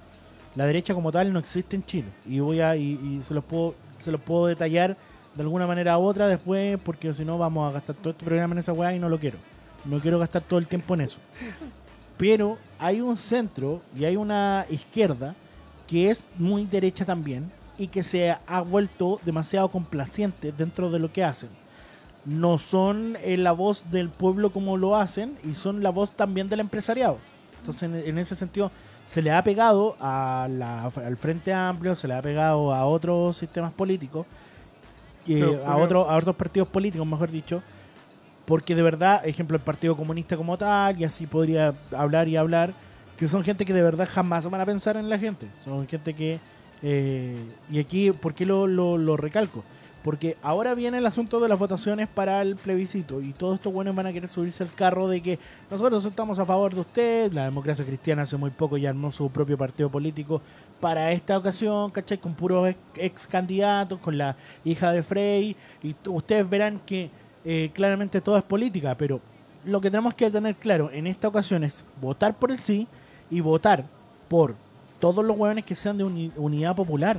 La 0.57 0.65
derecha 0.65 0.95
como 0.95 1.13
tal 1.13 1.33
no 1.33 1.39
existe 1.39 1.77
en 1.77 1.85
Chile 1.85 2.09
y 2.27 2.41
voy 2.41 2.61
a 2.61 2.75
y, 2.77 3.21
se 3.23 3.35
los 3.35 3.45
puedo 3.45 3.75
se 3.99 4.11
los 4.11 4.21
puedo 4.21 4.47
detallar 4.47 4.97
de 5.35 5.43
alguna 5.43 5.67
manera 5.67 5.99
u 5.99 6.03
otra 6.03 6.29
después 6.29 6.79
porque 6.83 7.13
si 7.13 7.25
no 7.25 7.37
vamos 7.37 7.71
a 7.71 7.75
gastar 7.75 7.95
todo 7.97 8.11
este 8.11 8.25
programa 8.25 8.55
en 8.55 8.59
esa 8.59 8.73
weá 8.73 8.95
y 8.95 8.99
no 8.99 9.09
lo 9.09 9.19
quiero. 9.21 9.39
No 9.85 10.01
quiero 10.01 10.19
gastar 10.19 10.43
todo 10.43 10.59
el 10.59 10.67
tiempo 10.67 10.95
en 10.95 11.03
eso. 11.03 11.21
Pero 12.17 12.57
hay 12.79 13.03
un 13.03 13.17
centro 13.17 13.83
y 13.95 14.07
hay 14.07 14.17
una 14.17 14.65
izquierda 14.71 15.35
que 15.87 16.11
es 16.11 16.27
muy 16.39 16.65
derecha 16.65 17.05
también 17.05 17.53
y 17.79 17.89
que 17.89 18.03
se 18.03 18.31
ha 18.31 18.61
vuelto 18.63 19.21
demasiado 19.25 19.69
complaciente 19.69 20.53
dentro 20.53 20.91
de 20.91 20.99
lo 20.99 21.13
que 21.13 21.23
hacen. 21.23 21.51
No 22.25 22.57
son 22.57 23.17
eh, 23.23 23.37
la 23.37 23.53
voz 23.53 23.85
del 23.91 24.09
pueblo 24.09 24.51
como 24.51 24.79
lo 24.79 24.97
hacen 24.97 25.37
y 25.45 25.55
son 25.55 25.83
la 25.83 25.91
voz 25.91 26.13
también 26.13 26.49
del 26.49 26.61
empresariado. 26.61 27.19
Entonces, 27.61 27.83
en, 27.83 27.95
en 27.95 28.19
ese 28.19 28.35
sentido, 28.35 28.73
se 29.07 29.23
le 29.23 29.31
ha 29.33 29.43
pegado 29.43 29.97
a 30.01 30.47
la- 30.51 30.85
al 30.85 31.17
Frente 31.17 31.53
Amplio, 31.55 31.95
se 31.95 32.07
le 32.09 32.15
ha 32.15 32.21
pegado 32.23 32.75
a 32.75 32.85
otros 32.85 33.37
sistemas 33.37 33.73
políticos, 33.73 34.27
que- 35.25 35.39
Pero, 35.41 35.67
a, 35.67 35.77
otros 35.77 36.09
a 36.09 36.17
otros 36.17 36.37
partidos 36.37 36.69
políticos, 36.69 37.07
mejor 37.07 37.31
dicho, 37.31 37.63
porque 38.45 38.75
de 38.75 38.83
verdad, 38.83 39.27
ejemplo, 39.27 39.57
el 39.57 39.63
Partido 39.63 39.97
Comunista 39.97 40.37
como 40.37 40.57
tal, 40.59 41.01
y 41.01 41.05
así 41.05 41.27
podría 41.27 41.75
hablar 41.97 42.29
y 42.29 42.37
hablar, 42.37 42.73
que 43.17 43.27
son 43.29 43.43
gente 43.43 43.65
que 43.65 43.73
de 43.73 43.83
verdad 43.83 44.09
jamás 44.11 44.49
van 44.49 44.61
a 44.61 44.67
pensar 44.67 44.97
en 44.97 45.09
la 45.09 45.19
gente. 45.19 45.49
Son 45.65 45.87
gente 45.89 46.13
que... 46.15 46.39
eh, 46.83 47.37
y 47.71 47.79
aquí, 47.79 48.13
¿por 48.13 48.35
qué 48.35 48.45
lo, 48.45 48.67
lo- 48.67 48.99
lo 48.99 49.17
recalco? 49.17 49.65
Porque 50.07 50.37
ahora 50.41 50.75
viene 50.77 50.99
el 50.99 51.07
asunto 51.07 51.41
de 51.41 51.49
las 51.49 51.59
votaciones 51.59 52.07
para 52.07 52.41
el 52.41 52.55
plebiscito 52.55 53.21
y 53.21 53.33
todos 53.33 53.57
estos 53.57 53.73
buenos 53.73 53.93
van 53.97 54.07
a 54.07 54.13
querer 54.13 54.29
subirse 54.29 54.63
al 54.63 54.71
carro 54.73 55.09
de 55.09 55.21
que 55.21 55.41
nosotros 55.69 56.05
estamos 56.05 56.39
a 56.39 56.47
favor 56.47 56.73
de 56.73 56.81
usted, 56.83 57.33
la 57.33 57.43
democracia 57.47 57.85
cristiana 57.85 58.23
hace 58.23 58.37
muy 58.37 58.51
poco 58.51 58.77
ya 58.77 58.91
armó 58.91 59.11
su 59.11 59.29
propio 59.31 59.59
partido 59.59 59.91
político 59.91 60.41
para 60.79 61.11
esta 61.11 61.37
ocasión, 61.37 61.91
¿cachai? 61.91 62.19
Con 62.19 62.35
puros 62.35 62.73
ex, 62.95 63.27
candidatos, 63.27 63.99
con 63.99 64.17
la 64.17 64.37
hija 64.65 64.93
de 64.93 65.03
Frey, 65.03 65.57
y 65.83 65.97
ustedes 66.09 66.49
verán 66.49 66.81
que 66.87 67.11
eh, 67.45 67.73
claramente 67.75 68.21
todo 68.21 68.37
es 68.39 68.45
política, 68.45 68.95
pero 68.97 69.21
lo 69.65 69.81
que 69.81 69.91
tenemos 69.91 70.15
que 70.15 70.31
tener 70.31 70.55
claro 70.55 70.89
en 70.93 71.09
esta 71.09 71.27
ocasión 71.27 71.65
es 71.65 71.85
votar 72.01 72.37
por 72.37 72.53
el 72.53 72.61
sí 72.61 72.87
y 73.29 73.41
votar 73.41 73.83
por 74.29 74.55
todos 75.01 75.25
los 75.25 75.37
hueones 75.37 75.65
que 75.65 75.75
sean 75.75 75.99
de 75.99 76.05
uni- 76.05 76.31
unidad 76.37 76.77
popular. 76.77 77.19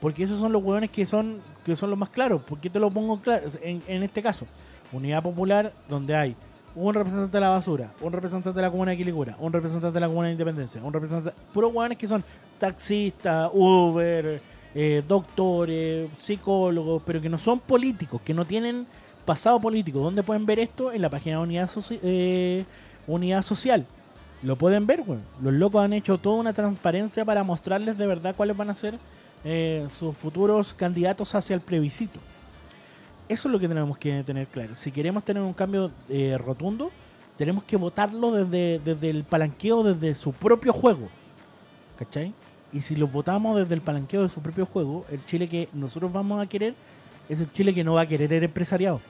Porque 0.00 0.22
esos 0.22 0.38
son 0.38 0.52
los 0.52 0.62
hueones 0.62 0.90
que 0.90 1.04
son, 1.04 1.38
que 1.64 1.74
son 1.74 1.90
los 1.90 1.98
más 1.98 2.10
claros. 2.10 2.42
¿Por 2.42 2.58
qué 2.58 2.70
te 2.70 2.78
lo 2.78 2.90
pongo 2.90 3.18
claro? 3.18 3.46
En, 3.62 4.02
este 4.02 4.22
caso, 4.22 4.46
unidad 4.92 5.22
popular 5.22 5.72
donde 5.88 6.14
hay 6.14 6.36
un 6.74 6.94
representante 6.94 7.36
de 7.36 7.40
la 7.40 7.50
basura, 7.50 7.90
un 8.00 8.12
representante 8.12 8.56
de 8.56 8.62
la 8.62 8.70
comuna 8.70 8.92
de 8.92 8.96
Quilicura, 8.96 9.36
un 9.40 9.52
representante 9.52 9.94
de 9.94 10.00
la 10.00 10.06
comuna 10.06 10.26
de 10.26 10.32
Independencia, 10.32 10.80
un 10.82 10.92
representante... 10.92 11.40
Puros 11.52 11.74
hueones 11.74 11.98
que 11.98 12.06
son 12.06 12.22
taxistas, 12.58 13.50
Uber, 13.52 14.40
eh, 14.74 15.02
doctores, 15.06 16.10
psicólogos, 16.16 17.02
pero 17.04 17.20
que 17.20 17.28
no 17.28 17.38
son 17.38 17.58
políticos, 17.58 18.20
que 18.24 18.34
no 18.34 18.44
tienen 18.44 18.86
pasado 19.24 19.60
político. 19.60 19.98
¿Dónde 19.98 20.22
pueden 20.22 20.46
ver 20.46 20.60
esto? 20.60 20.92
En 20.92 21.02
la 21.02 21.10
página 21.10 21.36
de 21.36 21.42
Unidad, 21.42 21.70
eh, 22.02 22.64
Unidad 23.06 23.42
Social. 23.42 23.84
Lo 24.42 24.56
pueden 24.56 24.86
ver, 24.86 25.02
güey. 25.02 25.18
Los 25.42 25.52
locos 25.52 25.84
han 25.84 25.92
hecho 25.92 26.18
toda 26.18 26.36
una 26.36 26.52
transparencia 26.52 27.24
para 27.24 27.42
mostrarles 27.42 27.98
de 27.98 28.06
verdad 28.06 28.34
cuáles 28.36 28.56
van 28.56 28.70
a 28.70 28.74
ser 28.74 28.98
eh, 29.44 29.86
sus 29.90 30.16
futuros 30.16 30.74
candidatos 30.74 31.34
hacia 31.34 31.54
el 31.54 31.60
plebiscito. 31.60 32.20
Eso 33.28 33.48
es 33.48 33.52
lo 33.52 33.58
que 33.58 33.68
tenemos 33.68 33.98
que 33.98 34.22
tener 34.24 34.46
claro. 34.46 34.74
Si 34.74 34.90
queremos 34.90 35.24
tener 35.24 35.42
un 35.42 35.52
cambio 35.52 35.90
eh, 36.08 36.38
rotundo, 36.38 36.90
tenemos 37.36 37.64
que 37.64 37.76
votarlo 37.76 38.32
desde, 38.32 38.80
desde 38.84 39.10
el 39.10 39.24
palanqueo, 39.24 39.82
desde 39.82 40.14
su 40.14 40.32
propio 40.32 40.72
juego. 40.72 41.08
¿Cachai? 41.98 42.32
Y 42.72 42.80
si 42.80 42.96
los 42.96 43.10
votamos 43.10 43.58
desde 43.58 43.74
el 43.74 43.80
palanqueo 43.80 44.22
de 44.22 44.28
su 44.28 44.40
propio 44.40 44.66
juego, 44.66 45.04
el 45.10 45.24
Chile 45.24 45.48
que 45.48 45.68
nosotros 45.72 46.12
vamos 46.12 46.42
a 46.42 46.46
querer 46.46 46.74
es 47.28 47.40
el 47.40 47.50
Chile 47.50 47.74
que 47.74 47.84
no 47.84 47.94
va 47.94 48.02
a 48.02 48.06
querer 48.06 48.32
el 48.32 48.44
empresariado. 48.44 49.00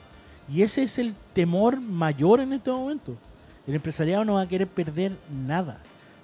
Y 0.51 0.63
ese 0.63 0.83
es 0.83 0.97
el 0.97 1.13
temor 1.33 1.79
mayor 1.79 2.39
en 2.39 2.53
este 2.53 2.71
momento. 2.71 3.15
El 3.67 3.75
empresariado 3.75 4.25
no 4.25 4.33
va 4.35 4.41
a 4.41 4.47
querer 4.47 4.67
perder 4.67 5.13
nada. 5.31 5.79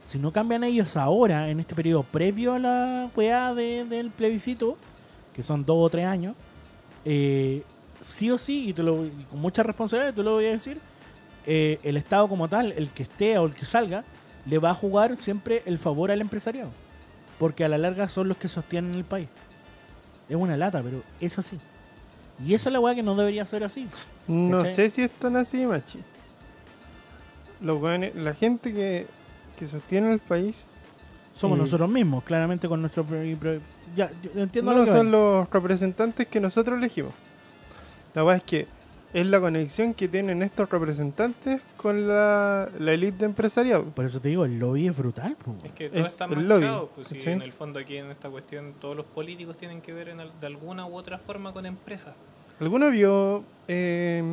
Si 0.06 0.20
no 0.20 0.32
cambian 0.32 0.64
ellos 0.64 0.96
ahora, 0.98 1.50
en 1.50 1.60
este 1.60 1.74
periodo 1.74 2.04
previo 2.04 2.54
a 2.54 2.60
la 2.60 3.10
weá 3.16 3.56
de- 3.56 3.86
del 3.86 4.12
plebiscito, 4.12 4.78
que 5.34 5.42
son 5.42 5.66
dos 5.66 5.78
o 5.80 5.90
tres 5.90 6.06
años, 6.06 6.36
eh, 7.06 7.64
sí 8.02 8.30
o 8.30 8.38
sí, 8.38 8.70
y, 8.70 8.74
te 8.74 8.84
lo, 8.84 9.04
y 9.04 9.26
con 9.32 9.40
mucha 9.42 9.64
responsabilidad 9.64 10.14
te 10.14 10.22
lo 10.22 10.34
voy 10.34 10.46
a 10.46 10.52
decir, 10.52 10.80
eh, 11.48 11.80
el 11.82 11.98
Estado 11.98 12.28
como 12.30 12.48
tal, 12.48 12.72
el 12.74 12.90
que 12.90 13.02
esté 13.02 13.36
o 13.40 13.46
el 13.46 13.54
que 13.56 13.66
salga, 13.66 14.04
le 14.46 14.60
va 14.60 14.70
a 14.70 14.74
jugar 14.76 15.18
siempre 15.18 15.64
el 15.66 15.80
favor 15.80 16.12
al 16.12 16.22
empresariado. 16.22 16.70
Porque 17.40 17.66
a 17.66 17.68
la 17.70 17.80
larga 17.80 18.08
son 18.08 18.28
los 18.28 18.38
que 18.38 18.48
sostienen 18.48 18.94
el 18.94 19.06
país. 19.06 19.28
Es 20.30 20.36
una 20.36 20.56
lata, 20.56 20.84
pero 20.84 21.02
es 21.20 21.38
así. 21.40 21.60
Y 22.46 22.54
esa 22.54 22.70
es 22.70 22.74
la 22.74 22.80
weá 22.80 22.94
que 22.94 23.02
no 23.02 23.16
debería 23.16 23.44
ser 23.44 23.64
así. 23.64 23.88
No 24.28 24.60
¿Cachai? 24.60 24.76
sé 24.76 24.90
si 24.92 25.02
es 25.02 25.10
tan 25.12 25.36
así, 25.36 25.66
machi. 25.66 26.00
Los 27.60 27.82
la 28.16 28.34
gente 28.36 28.72
que, 28.72 29.08
que 29.56 29.66
sostiene 29.66 30.12
el 30.12 30.20
país 30.20 30.82
Somos 31.36 31.58
Es- 31.58 31.64
nosotros 31.66 31.90
mismos, 31.90 32.24
claramente 32.24 32.68
con 32.68 32.80
nuestro... 32.82 33.06
Ya, 33.96 34.10
yo 34.22 34.42
entiendo 34.42 34.72
lo 34.72 34.80
no 34.80 34.86
que 34.86 34.92
son 34.92 35.12
los 35.12 35.50
representantes 35.50 36.28
que 36.28 36.40
nosotros 36.40 36.78
elegimos. 36.78 37.14
La 38.14 38.24
verdad 38.24 38.38
es 38.38 38.44
que 38.44 38.68
es 39.14 39.26
la 39.28 39.40
conexión 39.40 39.94
que 39.94 40.08
tienen 40.08 40.42
estos 40.44 40.70
representantes 40.70 41.62
con 41.78 42.08
la, 42.08 42.70
la 42.80 42.92
élite 42.94 43.20
de 43.20 43.26
empresariado. 43.26 43.84
Por 43.86 44.06
eso 44.06 44.20
te 44.22 44.30
digo, 44.30 44.46
el 44.46 44.60
lobby 44.60 44.88
es 44.88 44.98
brutal. 44.98 45.36
po. 45.36 45.56
Es 45.64 45.72
que 45.74 45.90
todo 45.90 46.04
Es 46.04 46.12
está 46.12 46.26
el 46.26 46.32
manchado, 46.38 46.90
lobby, 46.96 47.04
pues 47.10 47.26
en 47.26 47.42
el 47.42 47.52
fondo 47.54 47.80
aquí 47.80 47.98
en 47.98 48.12
esta 48.12 48.30
cuestión 48.30 48.74
todos 48.80 48.96
los 48.96 49.06
políticos 49.06 49.58
tienen 49.58 49.82
que 49.82 49.94
ver 49.94 50.10
en 50.10 50.18
de 50.18 50.48
alguna 50.48 50.86
u 50.86 50.96
otra 50.96 51.18
forma 51.18 51.52
con 51.54 51.66
empresas. 51.66 52.14
¿Alguno 52.60 52.90
vio 52.92 53.44
eh, 53.68 54.24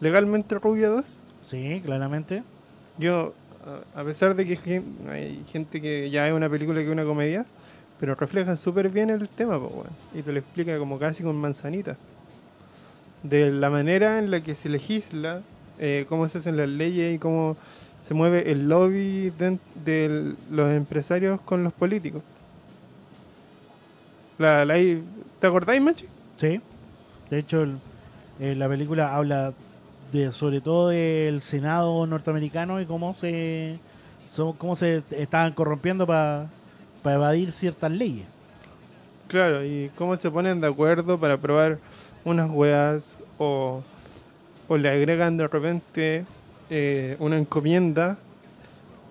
legalmente 0.00 0.54
Rubia 0.58 0.88
2? 0.88 1.18
Sí, 1.44 1.80
claramente. 1.84 2.42
Yo, 2.98 3.32
a 3.94 4.04
pesar 4.04 4.34
de 4.34 4.46
que 4.46 4.82
hay 5.10 5.42
gente 5.50 5.80
que 5.80 6.10
ya 6.10 6.26
es 6.28 6.32
una 6.34 6.48
película 6.48 6.80
que 6.80 6.86
es 6.86 6.92
una 6.92 7.04
comedia, 7.04 7.44
pero 8.00 8.14
refleja 8.14 8.56
súper 8.56 8.88
bien 8.90 9.10
el 9.10 9.28
tema, 9.28 9.58
po, 9.58 9.66
weón. 9.68 9.86
y 10.14 10.22
te 10.22 10.32
lo 10.32 10.38
explica 10.38 10.78
como 10.78 10.98
casi 10.98 11.22
con 11.22 11.36
manzanita. 11.36 11.96
De 13.22 13.50
la 13.50 13.68
manera 13.70 14.18
en 14.18 14.30
la 14.30 14.40
que 14.42 14.54
se 14.54 14.68
legisla, 14.68 15.42
eh, 15.78 16.06
cómo 16.08 16.28
se 16.28 16.38
hacen 16.38 16.56
las 16.56 16.68
leyes 16.68 17.16
y 17.16 17.18
cómo 17.18 17.56
se 18.06 18.14
mueve 18.14 18.50
el 18.52 18.68
lobby 18.68 19.30
de 19.84 20.34
los 20.50 20.70
empresarios 20.70 21.40
con 21.40 21.64
los 21.64 21.72
políticos. 21.72 22.22
La, 24.38 24.64
la- 24.64 24.76
¿Te 25.40 25.46
acordáis, 25.46 25.82
Machi? 25.82 26.06
Sí. 26.36 26.60
De 27.30 27.38
hecho, 27.40 27.64
eh, 28.40 28.54
la 28.54 28.68
película 28.68 29.14
habla 29.14 29.52
de 30.12 30.32
sobre 30.32 30.60
todo 30.60 30.88
del 30.88 31.40
Senado 31.40 32.06
norteamericano 32.06 32.80
y 32.80 32.86
cómo 32.86 33.14
se 33.14 33.78
cómo 34.58 34.76
se 34.76 35.02
estaban 35.10 35.52
corrompiendo 35.52 36.06
para 36.06 36.48
evadir 37.04 37.52
ciertas 37.52 37.90
leyes. 37.90 38.26
Claro, 39.26 39.64
y 39.64 39.90
cómo 39.96 40.16
se 40.16 40.30
ponen 40.30 40.60
de 40.60 40.68
acuerdo 40.68 41.18
para 41.18 41.34
aprobar 41.34 41.78
unas 42.24 42.50
weas 42.50 43.18
o, 43.38 43.82
o 44.68 44.76
le 44.76 44.88
agregan 44.88 45.36
de 45.36 45.48
repente 45.48 46.24
eh, 46.70 47.16
una 47.18 47.38
encomienda 47.38 48.18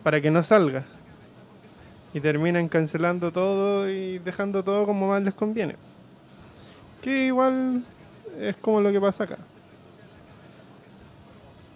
para 0.04 0.22
que 0.22 0.32
no 0.32 0.44
salga. 0.44 0.86
Y 2.14 2.20
terminan 2.20 2.68
cancelando 2.68 3.32
todo 3.32 3.90
y 3.90 4.20
dejando 4.20 4.64
todo 4.64 4.86
como 4.86 5.08
más 5.08 5.22
les 5.22 5.34
conviene. 5.34 5.76
Que 7.02 7.28
igual 7.28 7.84
es 8.40 8.56
como 8.56 8.82
lo 8.82 8.92
que 8.92 9.02
pasa 9.02 9.26
acá. 9.26 9.38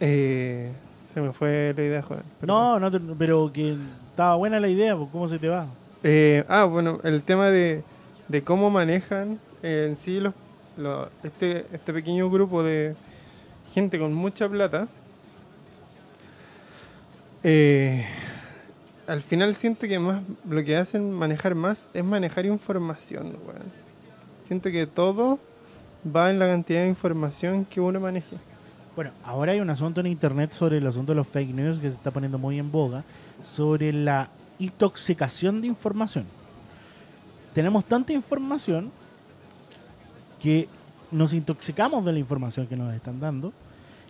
Eh, 0.02 0.72
se 1.06 1.22
me 1.22 1.32
fue 1.32 1.74
la 1.78 1.84
idea, 1.84 2.02
joven. 2.02 2.24
No, 2.42 2.80
no, 2.80 2.90
te- 2.92 3.00
pero 3.18 3.52
que 3.54 3.78
estaba 4.10 4.36
buena 4.36 4.60
la 4.60 4.68
idea, 4.68 4.96
pues, 4.98 5.10
¿cómo 5.12 5.28
se 5.28 5.38
te 5.40 5.48
va? 5.48 5.68
Eh, 6.04 6.44
ah, 6.50 6.64
bueno, 6.66 7.00
el 7.04 7.22
tema 7.24 7.48
de, 7.48 7.84
de 8.28 8.44
cómo 8.44 8.70
manejan 8.72 9.40
eh, 9.62 9.86
en 9.90 9.96
sí 9.98 10.20
los, 10.20 10.34
los- 10.78 11.08
este, 11.24 11.66
este 11.72 11.94
pequeño 11.94 12.30
grupo 12.32 12.64
de 12.64 12.96
gente 13.74 14.00
con 14.00 14.14
mucha 14.14 14.50
plata. 14.50 14.88
Eh, 17.44 18.06
al 19.08 19.22
final 19.22 19.56
siento 19.56 19.88
que 19.88 20.00
más 20.00 20.22
lo 20.48 20.64
que 20.64 20.78
hacen 20.78 21.12
manejar 21.12 21.56
más 21.56 21.90
es 21.94 22.04
manejar 22.04 22.46
información, 22.46 23.38
weón. 23.46 23.82
Siento 24.48 24.70
que 24.72 24.86
todo 24.88 25.40
va 26.06 26.30
en 26.30 26.40
la 26.40 26.48
cantidad 26.48 26.82
de 26.82 26.88
información 26.88 27.66
que 27.66 27.80
uno 27.82 28.00
maneje. 28.00 28.38
Bueno, 28.96 29.12
ahora 29.24 29.54
hay 29.54 29.62
un 29.62 29.70
asunto 29.70 30.02
en 30.02 30.08
internet 30.08 30.52
sobre 30.52 30.78
el 30.78 30.88
asunto 30.88 31.14
de 31.14 31.16
los 31.16 31.28
fake 31.28 31.54
news 31.54 31.78
que 31.78 31.90
se 31.90 31.96
está 31.96 32.12
poniendo 32.12 32.38
muy 32.38 32.60
en 32.60 32.72
boga, 32.72 33.04
sobre 33.44 33.94
la 33.94 34.30
intoxicación 34.60 35.62
de 35.62 35.68
información. 35.68 36.26
Tenemos 37.54 37.86
tanta 37.86 38.12
información 38.12 38.92
que 40.42 40.68
nos 41.10 41.34
intoxicamos 41.34 42.04
de 42.04 42.14
la 42.14 42.20
información 42.20 42.68
que 42.68 42.76
nos 42.76 42.94
están 42.94 43.20
dando 43.20 43.54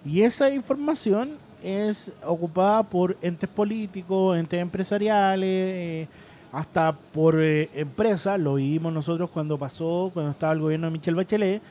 y 0.03 0.21
esa 0.21 0.49
información 0.49 1.37
es 1.61 2.11
ocupada 2.25 2.81
por 2.81 3.17
entes 3.21 3.49
políticos, 3.49 4.37
entes 4.37 4.59
empresariales, 4.59 5.47
eh, 5.47 6.07
hasta 6.51 6.91
por 6.91 7.39
eh, 7.39 7.69
empresas. 7.75 8.39
Lo 8.39 8.55
vimos 8.55 8.91
nosotros 8.91 9.29
cuando 9.29 9.59
pasó, 9.59 10.09
cuando 10.11 10.31
estaba 10.31 10.53
el 10.53 10.59
gobierno 10.59 10.87
de 10.87 10.91
Michelle 10.91 11.17
Bachelet, 11.17 11.61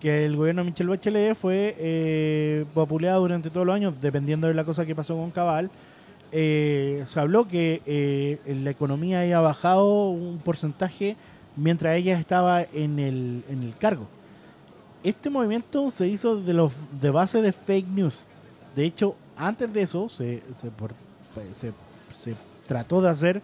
que 0.00 0.24
el 0.26 0.36
gobierno 0.36 0.62
de 0.62 0.70
Michelle 0.70 0.90
Bachelet 0.90 1.34
fue 1.34 1.74
eh, 1.78 2.64
vapuleado 2.74 3.20
durante 3.22 3.50
todos 3.50 3.66
los 3.66 3.74
años, 3.74 3.94
dependiendo 4.00 4.46
de 4.46 4.54
la 4.54 4.64
cosa 4.64 4.84
que 4.84 4.94
pasó 4.94 5.16
con 5.16 5.30
Cabal. 5.30 5.70
eh, 6.32 7.02
se 7.06 7.20
habló 7.20 7.46
que 7.48 7.80
eh, 7.86 8.38
la 8.62 8.70
economía 8.70 9.20
había 9.20 9.40
bajado 9.40 10.10
un 10.10 10.38
porcentaje 10.38 11.16
mientras 11.56 11.96
ella 11.96 12.18
estaba 12.18 12.62
en 12.62 12.98
el, 12.98 13.42
en 13.48 13.62
el 13.62 13.76
cargo. 13.76 14.06
Este 15.02 15.30
movimiento 15.30 15.88
se 15.90 16.08
hizo 16.08 16.36
de, 16.36 16.52
los, 16.52 16.72
de 17.00 17.10
base 17.10 17.40
de 17.40 17.52
fake 17.52 17.88
news. 17.88 18.24
De 18.74 18.84
hecho, 18.84 19.14
antes 19.36 19.72
de 19.72 19.82
eso 19.82 20.08
se, 20.08 20.42
se, 20.52 20.70
por- 20.70 20.94
pues, 21.34 21.46
se- 21.56 21.72
trató 22.66 23.00
de 23.00 23.08
hacer 23.08 23.40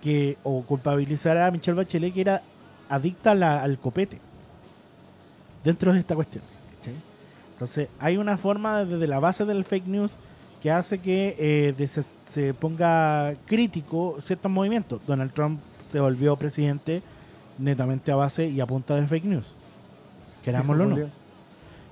que 0.00 0.36
o 0.44 0.62
culpabilizar 0.62 1.36
a 1.36 1.50
Michelle 1.50 1.76
Bachelet 1.76 2.14
que 2.14 2.20
era 2.20 2.42
adicta 2.88 3.34
la- 3.34 3.60
al 3.60 3.76
copete 3.78 4.20
dentro 5.66 5.92
de 5.92 5.98
esta 6.00 6.14
cuestión. 6.14 6.42
¿cachai? 6.78 6.94
Entonces, 7.52 7.88
hay 8.00 8.16
una 8.16 8.36
forma 8.38 8.84
desde 8.84 9.06
la 9.06 9.18
base 9.20 9.44
del 9.44 9.64
fake 9.64 9.86
news 9.86 10.16
que 10.62 10.70
hace 10.70 10.98
que 10.98 11.36
eh, 11.38 11.74
de- 11.76 11.88
se, 11.88 12.04
se 12.28 12.54
ponga 12.54 13.34
crítico 13.46 14.16
ciertos 14.20 14.50
movimientos. 14.50 15.00
Donald 15.06 15.32
Trump 15.32 15.60
se 15.88 16.00
volvió 16.00 16.36
presidente 16.36 17.02
netamente 17.58 18.10
a 18.12 18.16
base 18.16 18.46
y 18.48 18.60
a 18.60 18.66
punta 18.66 18.94
de 18.96 19.06
fake 19.06 19.24
news. 19.24 19.54
Querámoslo 20.44 20.84
o 20.84 20.86
no. 20.88 20.96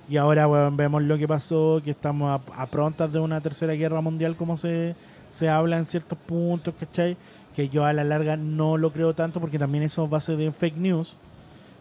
Y 0.07 0.17
ahora 0.17 0.45
vemos 0.69 1.01
lo 1.01 1.17
que 1.17 1.27
pasó, 1.27 1.81
que 1.83 1.91
estamos 1.91 2.29
a, 2.29 2.61
a 2.61 2.67
prontas 2.67 3.11
de 3.11 3.19
una 3.19 3.41
tercera 3.41 3.73
guerra 3.73 4.01
mundial, 4.01 4.35
como 4.35 4.55
se, 4.55 4.95
se 5.29 5.49
habla 5.49 5.77
en 5.79 5.85
ciertos 5.87 6.17
puntos, 6.19 6.75
¿cachai? 6.79 7.17
Que 7.55 7.69
yo 7.69 7.85
a 7.85 7.93
la 7.93 8.03
larga 8.03 8.37
no 8.37 8.77
lo 8.77 8.91
creo 8.91 9.13
tanto 9.15 9.39
porque 9.39 9.57
también 9.57 9.83
eso 9.83 10.03
es 10.05 10.09
base 10.11 10.35
de 10.35 10.51
fake 10.51 10.77
news, 10.77 11.15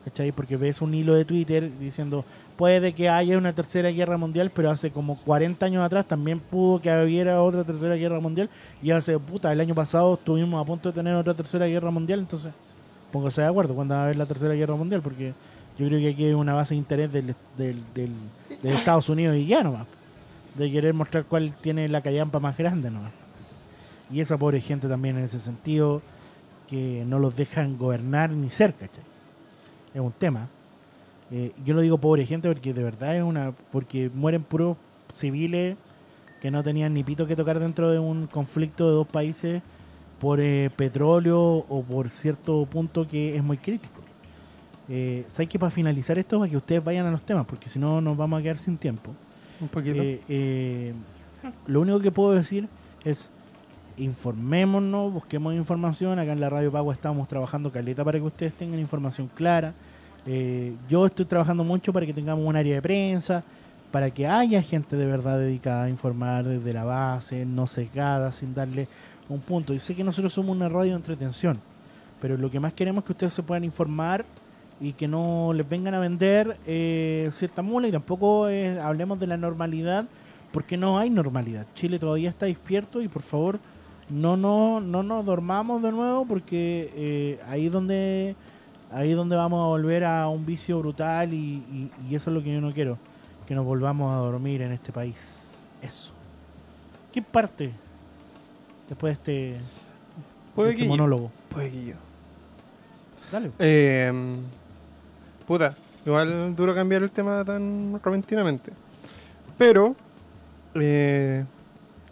¿cachai? 0.04 0.32
Porque 0.32 0.56
ves 0.56 0.80
un 0.82 0.94
hilo 0.94 1.14
de 1.14 1.24
Twitter 1.24 1.70
diciendo, 1.78 2.24
puede 2.56 2.92
que 2.92 3.08
haya 3.08 3.36
una 3.38 3.52
tercera 3.52 3.88
guerra 3.90 4.16
mundial, 4.16 4.50
pero 4.54 4.70
hace 4.70 4.90
como 4.90 5.16
40 5.16 5.66
años 5.66 5.82
atrás 5.84 6.06
también 6.06 6.38
pudo 6.40 6.80
que 6.80 6.90
hubiera 7.02 7.42
otra 7.42 7.64
tercera 7.64 7.94
guerra 7.96 8.20
mundial, 8.20 8.48
y 8.82 8.90
hace, 8.90 9.18
puta, 9.18 9.52
el 9.52 9.60
año 9.60 9.74
pasado 9.74 10.14
estuvimos 10.14 10.62
a 10.62 10.66
punto 10.66 10.90
de 10.90 10.94
tener 10.94 11.14
otra 11.14 11.34
tercera 11.34 11.66
guerra 11.66 11.90
mundial, 11.90 12.20
entonces, 12.20 12.52
póngase 13.12 13.40
de 13.42 13.48
acuerdo 13.48 13.74
cuando 13.74 13.94
va 13.94 14.02
a 14.02 14.04
haber 14.04 14.16
la 14.16 14.26
tercera 14.26 14.54
guerra 14.54 14.74
mundial, 14.76 15.00
porque 15.02 15.32
yo 15.78 15.86
creo 15.88 15.98
que 15.98 16.10
aquí 16.10 16.24
hay 16.24 16.32
una 16.34 16.54
base 16.54 16.74
de 16.74 16.78
interés 16.78 17.12
del, 17.12 17.34
del, 17.56 17.82
del- 17.94 18.12
de 18.62 18.70
Estados 18.70 19.08
Unidos 19.08 19.36
y 19.36 19.46
ya 19.46 19.62
nomás. 19.62 19.86
De 20.56 20.70
querer 20.70 20.94
mostrar 20.94 21.24
cuál 21.24 21.52
tiene 21.60 21.88
la 21.88 22.00
callampa 22.00 22.38
más 22.38 22.56
grande 22.56 22.88
nomás. 22.90 23.10
Y 24.12 24.20
esa 24.20 24.36
pobre 24.38 24.60
gente 24.60 24.86
también 24.86 25.18
en 25.18 25.24
ese 25.24 25.40
sentido, 25.40 26.00
que 26.68 27.04
no 27.06 27.18
los 27.18 27.34
dejan 27.34 27.76
gobernar 27.76 28.30
ni 28.30 28.50
ser, 28.50 28.72
¿cachai? 28.74 29.02
Es 29.94 30.00
un 30.00 30.12
tema. 30.12 30.48
Eh, 31.30 31.52
yo 31.64 31.74
lo 31.74 31.80
digo 31.80 31.96
pobre 31.98 32.26
gente 32.26 32.48
porque 32.48 32.74
de 32.74 32.82
verdad 32.82 33.16
es 33.16 33.22
una... 33.22 33.52
Porque 33.72 34.10
mueren 34.12 34.42
puros 34.42 34.76
civiles 35.08 35.76
que 36.40 36.50
no 36.50 36.62
tenían 36.62 36.92
ni 36.92 37.02
pito 37.02 37.26
que 37.26 37.36
tocar 37.36 37.58
dentro 37.58 37.90
de 37.90 37.98
un 37.98 38.26
conflicto 38.26 38.86
de 38.86 38.92
dos 38.92 39.06
países 39.06 39.62
por 40.20 40.40
eh, 40.40 40.70
petróleo 40.76 41.40
o 41.40 41.82
por 41.82 42.08
cierto 42.08 42.66
punto 42.66 43.06
que 43.06 43.36
es 43.36 43.42
muy 43.42 43.56
crítico. 43.56 44.00
Eh, 44.88 45.24
¿Sabes 45.28 45.48
que 45.48 45.58
para 45.58 45.70
finalizar 45.70 46.18
esto, 46.18 46.38
para 46.38 46.50
que 46.50 46.56
ustedes 46.56 46.84
vayan 46.84 47.06
a 47.06 47.10
los 47.10 47.22
temas, 47.22 47.46
porque 47.46 47.68
si 47.68 47.78
no 47.78 48.00
nos 48.00 48.16
vamos 48.16 48.40
a 48.40 48.42
quedar 48.42 48.58
sin 48.58 48.76
tiempo? 48.76 49.12
Un 49.60 49.68
poquito. 49.68 50.00
Eh, 50.02 50.92
lo 51.66 51.80
único 51.80 52.00
que 52.00 52.10
puedo 52.10 52.32
decir 52.32 52.68
es 53.04 53.30
informémonos, 53.96 55.12
busquemos 55.12 55.54
información. 55.54 56.18
Acá 56.18 56.32
en 56.32 56.40
la 56.40 56.50
Radio 56.50 56.72
Pago 56.72 56.92
estamos 56.92 57.28
trabajando 57.28 57.70
caleta 57.70 58.04
para 58.04 58.18
que 58.18 58.24
ustedes 58.24 58.52
tengan 58.54 58.78
información 58.78 59.30
clara. 59.34 59.74
Eh, 60.26 60.74
yo 60.88 61.06
estoy 61.06 61.26
trabajando 61.26 61.64
mucho 61.64 61.92
para 61.92 62.06
que 62.06 62.12
tengamos 62.12 62.46
un 62.46 62.56
área 62.56 62.74
de 62.74 62.82
prensa, 62.82 63.44
para 63.90 64.10
que 64.10 64.26
haya 64.26 64.62
gente 64.62 64.96
de 64.96 65.06
verdad 65.06 65.38
dedicada 65.38 65.84
a 65.84 65.90
informar 65.90 66.44
desde 66.44 66.72
la 66.72 66.84
base, 66.84 67.44
no 67.44 67.66
secada, 67.66 68.32
sin 68.32 68.54
darle 68.54 68.88
un 69.28 69.40
punto. 69.40 69.74
Y 69.74 69.78
sé 69.78 69.94
que 69.94 70.04
nosotros 70.04 70.32
somos 70.32 70.56
una 70.56 70.68
radio 70.68 70.92
de 70.92 70.96
entretención, 70.96 71.58
pero 72.20 72.36
lo 72.36 72.50
que 72.50 72.60
más 72.60 72.72
queremos 72.72 73.02
es 73.02 73.06
que 73.06 73.12
ustedes 73.12 73.32
se 73.32 73.42
puedan 73.42 73.64
informar 73.64 74.24
y 74.80 74.92
que 74.92 75.06
no 75.06 75.52
les 75.54 75.68
vengan 75.68 75.94
a 75.94 76.00
vender 76.00 76.58
eh, 76.66 77.28
cierta 77.32 77.62
mula 77.62 77.86
y 77.86 77.92
tampoco 77.92 78.48
eh, 78.48 78.80
hablemos 78.80 79.20
de 79.20 79.28
la 79.28 79.36
normalidad 79.36 80.06
porque 80.50 80.76
no 80.76 80.98
hay 80.98 81.10
normalidad. 81.10 81.66
Chile 81.74 81.98
todavía 81.98 82.30
está 82.30 82.46
despierto 82.46 83.02
y 83.02 83.08
por 83.08 83.22
favor 83.22 83.60
no 84.10 84.36
no 84.36 84.80
no 84.80 85.02
nos 85.02 85.24
dormamos 85.24 85.82
de 85.82 85.90
nuevo 85.92 86.26
porque 86.26 86.90
eh, 86.94 87.40
ahí 87.48 87.66
es 87.66 87.72
donde 87.72 88.36
ahí 88.92 89.10
es 89.10 89.16
donde 89.16 89.34
vamos 89.36 89.62
a 89.64 89.66
volver 89.68 90.04
a 90.04 90.28
un 90.28 90.44
vicio 90.46 90.78
brutal 90.78 91.32
y, 91.32 91.36
y- 91.36 91.90
y 92.08 92.14
eso 92.14 92.30
es 92.30 92.34
lo 92.36 92.42
que 92.42 92.52
yo 92.52 92.60
no 92.60 92.70
quiero 92.72 92.98
que 93.46 93.54
nos 93.54 93.64
volvamos 93.64 94.14
a 94.14 94.18
dormir 94.18 94.62
en 94.62 94.72
este 94.72 94.92
país 94.92 95.58
eso 95.82 96.12
¿qué 97.12 97.22
parte 97.22 97.70
después 98.88 99.10
de 99.10 99.12
este, 99.56 99.60
de 100.68 100.70
este 100.70 100.76
que 100.76 100.84
yo. 100.84 100.88
monólogo 100.88 101.30
Puede 101.48 101.70
que 101.70 101.84
yo. 101.86 101.94
dale 103.32 103.50
Eh, 103.58 104.12
puta, 105.46 105.74
igual 106.04 106.54
duro 106.56 106.74
cambiar 106.74 107.02
el 107.02 107.10
tema 107.10 107.44
tan 107.44 108.00
repentinamente. 108.02 108.72
Pero, 109.56 109.94
eh, 110.74 111.44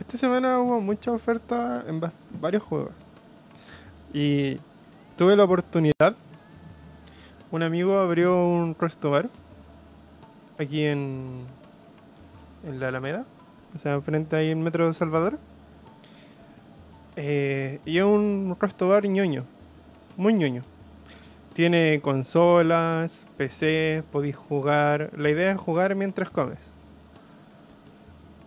esta 0.01 0.17
semana 0.17 0.59
hubo 0.61 0.81
mucha 0.81 1.11
oferta 1.13 1.85
en 1.87 2.03
va- 2.03 2.13
varios 2.41 2.63
juegos. 2.63 2.93
Y 4.13 4.57
tuve 5.17 5.37
la 5.37 5.45
oportunidad. 5.45 6.15
Un 7.51 7.63
amigo 7.63 7.99
abrió 7.99 8.47
un 8.47 8.75
resto 8.79 9.11
bar 9.11 9.29
aquí 10.59 10.85
en, 10.85 11.45
en 12.67 12.81
la 12.81 12.89
Alameda, 12.89 13.25
o 13.75 13.79
sea, 13.79 14.01
frente 14.01 14.37
ahí 14.37 14.51
en 14.51 14.63
Metro 14.63 14.87
de 14.89 14.95
Salvador. 14.95 15.39
Eh, 17.17 17.79
y 17.85 17.99
es 17.99 18.05
un 18.05 18.57
resto 18.59 18.89
bar 18.89 19.07
ñoño, 19.07 19.45
muy 20.17 20.33
ñoño. 20.33 20.63
Tiene 21.53 22.01
consolas, 22.03 23.27
PC, 23.37 24.03
podéis 24.11 24.37
jugar. 24.37 25.11
La 25.19 25.29
idea 25.29 25.53
es 25.53 25.59
jugar 25.59 25.95
mientras 25.95 26.31
comes. 26.31 26.72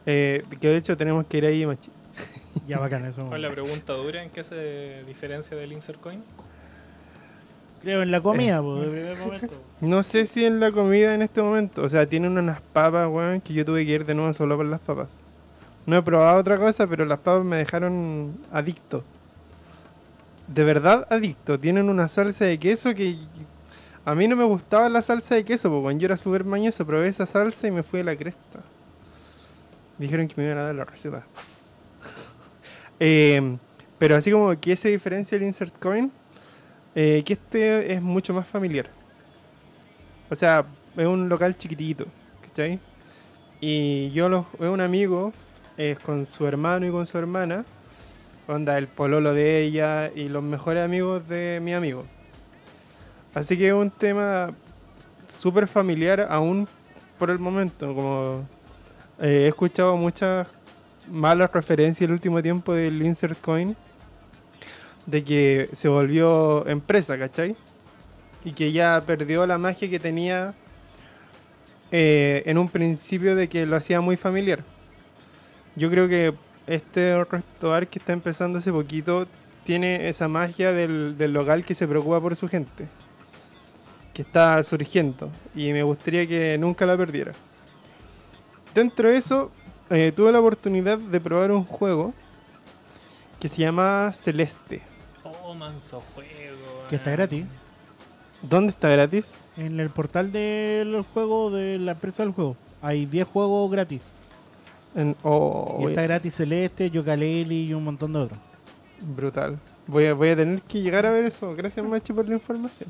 Eh, 0.05 0.43
que 0.59 0.67
de 0.67 0.77
hecho 0.77 0.95
tenemos 0.95 1.25
que 1.25 1.37
ir 1.37 1.45
ahí, 1.45 1.65
machi. 1.65 1.89
ya 2.67 2.79
bacán 2.79 3.05
eso 3.05 3.25
¿Cuál 3.25 3.41
la 3.41 3.49
pregunta 3.49 3.93
dura? 3.93 4.23
¿En 4.23 4.29
qué 4.29 4.43
se 4.43 5.03
diferencia 5.05 5.57
del 5.57 5.73
insert 5.73 5.99
coin? 5.99 6.23
creo 7.85 8.01
en 8.01 8.09
la 8.09 8.19
comida 8.19 8.61
po, 8.61 8.77
de 8.81 8.87
primer 8.87 9.17
momento 9.19 9.53
No 9.79 10.01
sé 10.01 10.25
si 10.25 10.43
en 10.43 10.59
la 10.59 10.71
comida 10.71 11.13
en 11.13 11.21
este 11.21 11.41
momento. 11.41 11.83
O 11.83 11.89
sea, 11.89 12.07
tienen 12.07 12.37
unas 12.37 12.59
papas, 12.59 13.07
weón, 13.07 13.41
que 13.41 13.53
yo 13.53 13.63
tuve 13.63 13.85
que 13.85 13.91
ir 13.91 14.05
de 14.05 14.15
nuevo 14.15 14.33
solo 14.33 14.57
por 14.57 14.65
las 14.65 14.79
papas. 14.79 15.09
No 15.85 15.95
he 15.95 16.01
probado 16.01 16.39
otra 16.39 16.57
cosa, 16.57 16.87
pero 16.87 17.05
las 17.05 17.19
papas 17.19 17.45
me 17.45 17.57
dejaron 17.57 18.39
adicto. 18.51 19.03
De 20.47 20.63
verdad 20.63 21.07
adicto. 21.11 21.59
Tienen 21.59 21.89
una 21.89 22.07
salsa 22.09 22.45
de 22.45 22.57
queso 22.57 22.95
que... 22.95 23.17
A 24.03 24.15
mí 24.15 24.27
no 24.27 24.35
me 24.35 24.45
gustaba 24.45 24.89
la 24.89 25.03
salsa 25.03 25.35
de 25.35 25.45
queso, 25.45 25.69
porque 25.69 25.83
cuando 25.83 26.01
yo 26.01 26.05
era 26.05 26.17
súper 26.17 26.43
mañoso 26.43 26.85
probé 26.85 27.07
esa 27.07 27.27
salsa 27.27 27.67
y 27.67 27.71
me 27.71 27.83
fui 27.83 27.99
a 27.99 28.03
la 28.03 28.15
cresta. 28.15 28.61
Dijeron 29.97 30.27
que 30.27 30.35
me 30.37 30.45
iban 30.45 30.57
a 30.57 30.63
dar 30.63 30.75
la 30.75 30.85
receta. 30.85 31.25
Eh, 32.99 33.57
pero 33.97 34.15
así 34.15 34.31
como 34.31 34.57
que 34.59 34.75
se 34.75 34.89
diferencia 34.89 35.35
el 35.35 35.43
insert 35.43 35.77
coin, 35.79 36.11
eh, 36.95 37.23
que 37.25 37.33
este 37.33 37.93
es 37.93 38.01
mucho 38.01 38.33
más 38.33 38.47
familiar. 38.47 38.89
O 40.29 40.35
sea, 40.35 40.65
es 40.95 41.05
un 41.05 41.29
local 41.29 41.57
chiquitito, 41.57 42.05
¿cachai? 42.41 42.79
Y 43.59 44.11
yo 44.11 44.29
los, 44.29 44.45
un 44.59 44.81
amigo 44.81 45.33
es 45.77 45.99
con 45.99 46.25
su 46.25 46.45
hermano 46.45 46.87
y 46.87 46.91
con 46.91 47.05
su 47.05 47.17
hermana, 47.17 47.65
onda 48.47 48.77
el 48.77 48.87
pololo 48.87 49.33
de 49.33 49.63
ella 49.63 50.11
y 50.13 50.29
los 50.29 50.43
mejores 50.43 50.83
amigos 50.83 51.27
de 51.27 51.59
mi 51.61 51.73
amigo. 51.73 52.05
Así 53.33 53.57
que 53.57 53.67
es 53.67 53.73
un 53.73 53.91
tema 53.91 54.53
súper 55.37 55.67
familiar 55.67 56.27
aún 56.29 56.67
por 57.17 57.29
el 57.29 57.39
momento, 57.39 57.93
como 57.93 58.47
eh, 59.19 59.43
he 59.45 59.47
escuchado 59.47 59.95
muchas 59.95 60.47
malas 61.09 61.51
referencias 61.51 62.07
el 62.07 62.13
último 62.13 62.41
tiempo 62.41 62.73
del 62.73 63.01
Insert 63.01 63.39
Coin, 63.39 63.75
de 65.05 65.23
que 65.23 65.69
se 65.73 65.87
volvió 65.87 66.67
empresa, 66.67 67.17
¿cachai? 67.17 67.55
Y 68.43 68.51
que 68.53 68.71
ya 68.71 69.01
perdió 69.05 69.45
la 69.45 69.57
magia 69.57 69.89
que 69.89 69.99
tenía 69.99 70.53
eh, 71.91 72.43
en 72.45 72.57
un 72.57 72.69
principio 72.69 73.35
de 73.35 73.47
que 73.47 73.65
lo 73.65 73.75
hacía 73.75 74.01
muy 74.01 74.17
familiar. 74.17 74.63
Yo 75.75 75.89
creo 75.89 76.07
que 76.07 76.33
este 76.67 77.23
restaurante 77.23 77.87
que 77.87 77.99
está 77.99 78.13
empezando 78.13 78.59
hace 78.59 78.71
poquito 78.71 79.27
tiene 79.63 80.09
esa 80.09 80.27
magia 80.27 80.71
del, 80.71 81.17
del 81.17 81.33
local 81.33 81.63
que 81.65 81.73
se 81.73 81.87
preocupa 81.87 82.19
por 82.19 82.35
su 82.35 82.47
gente, 82.47 82.87
que 84.13 84.21
está 84.21 84.61
surgiendo, 84.63 85.29
y 85.55 85.71
me 85.73 85.83
gustaría 85.83 86.27
que 86.27 86.57
nunca 86.57 86.85
la 86.85 86.97
perdiera. 86.97 87.31
Dentro 88.75 89.07
de 89.09 89.15
eso, 89.15 89.51
eh, 89.89 90.11
tuve 90.13 90.33
la 90.33 90.41
oportunidad 90.41 90.97
de 90.97 91.21
probar 91.21 91.49
un 91.49 91.63
juego 91.63 92.13
que 93.39 93.47
se 93.47 93.61
llama 93.61 94.11
Celeste. 94.11 94.81
Oh, 95.23 95.53
manso 95.53 96.03
juego. 96.13 96.85
Que 96.89 96.97
está 96.97 97.11
weón. 97.11 97.17
gratis. 97.17 97.45
¿Dónde 98.41 98.71
está 98.71 98.89
gratis? 98.89 99.33
En 99.55 99.79
el 99.79 99.89
portal 99.89 100.33
del 100.33 101.03
juego 101.13 101.51
de 101.51 101.79
la 101.79 101.93
empresa 101.93 102.23
del 102.23 102.33
juego. 102.33 102.57
Hay 102.81 103.05
10 103.05 103.25
juegos 103.25 103.71
gratis. 103.71 104.01
En, 104.93 105.15
oh, 105.23 105.77
Y 105.81 105.85
está 105.85 106.01
gratis 106.01 106.35
Celeste, 106.35 106.91
Yooka-Laylee 106.91 107.67
y 107.67 107.73
un 107.73 107.85
montón 107.85 108.11
de 108.11 108.19
otros. 108.19 108.39
brutal. 108.99 109.57
Voy 109.87 110.07
a, 110.07 110.13
voy 110.13 110.29
a 110.29 110.35
tener 110.35 110.61
que 110.63 110.81
llegar 110.81 111.05
a 111.05 111.11
ver 111.11 111.23
eso. 111.23 111.55
Gracias, 111.55 111.85
Machi, 111.85 112.11
por 112.11 112.27
la 112.27 112.35
información. 112.35 112.89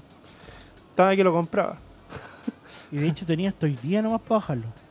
Estaba 0.90 1.16
que 1.16 1.24
lo 1.24 1.32
compraba. 1.32 1.78
Y 2.92 2.98
de 2.98 3.08
hecho 3.08 3.24
tenía 3.26 3.50
hasta 3.50 3.68
hoy 3.68 3.78
día 3.84 4.02
nomás 4.02 4.22
para 4.22 4.40
bajarlo. 4.40 4.85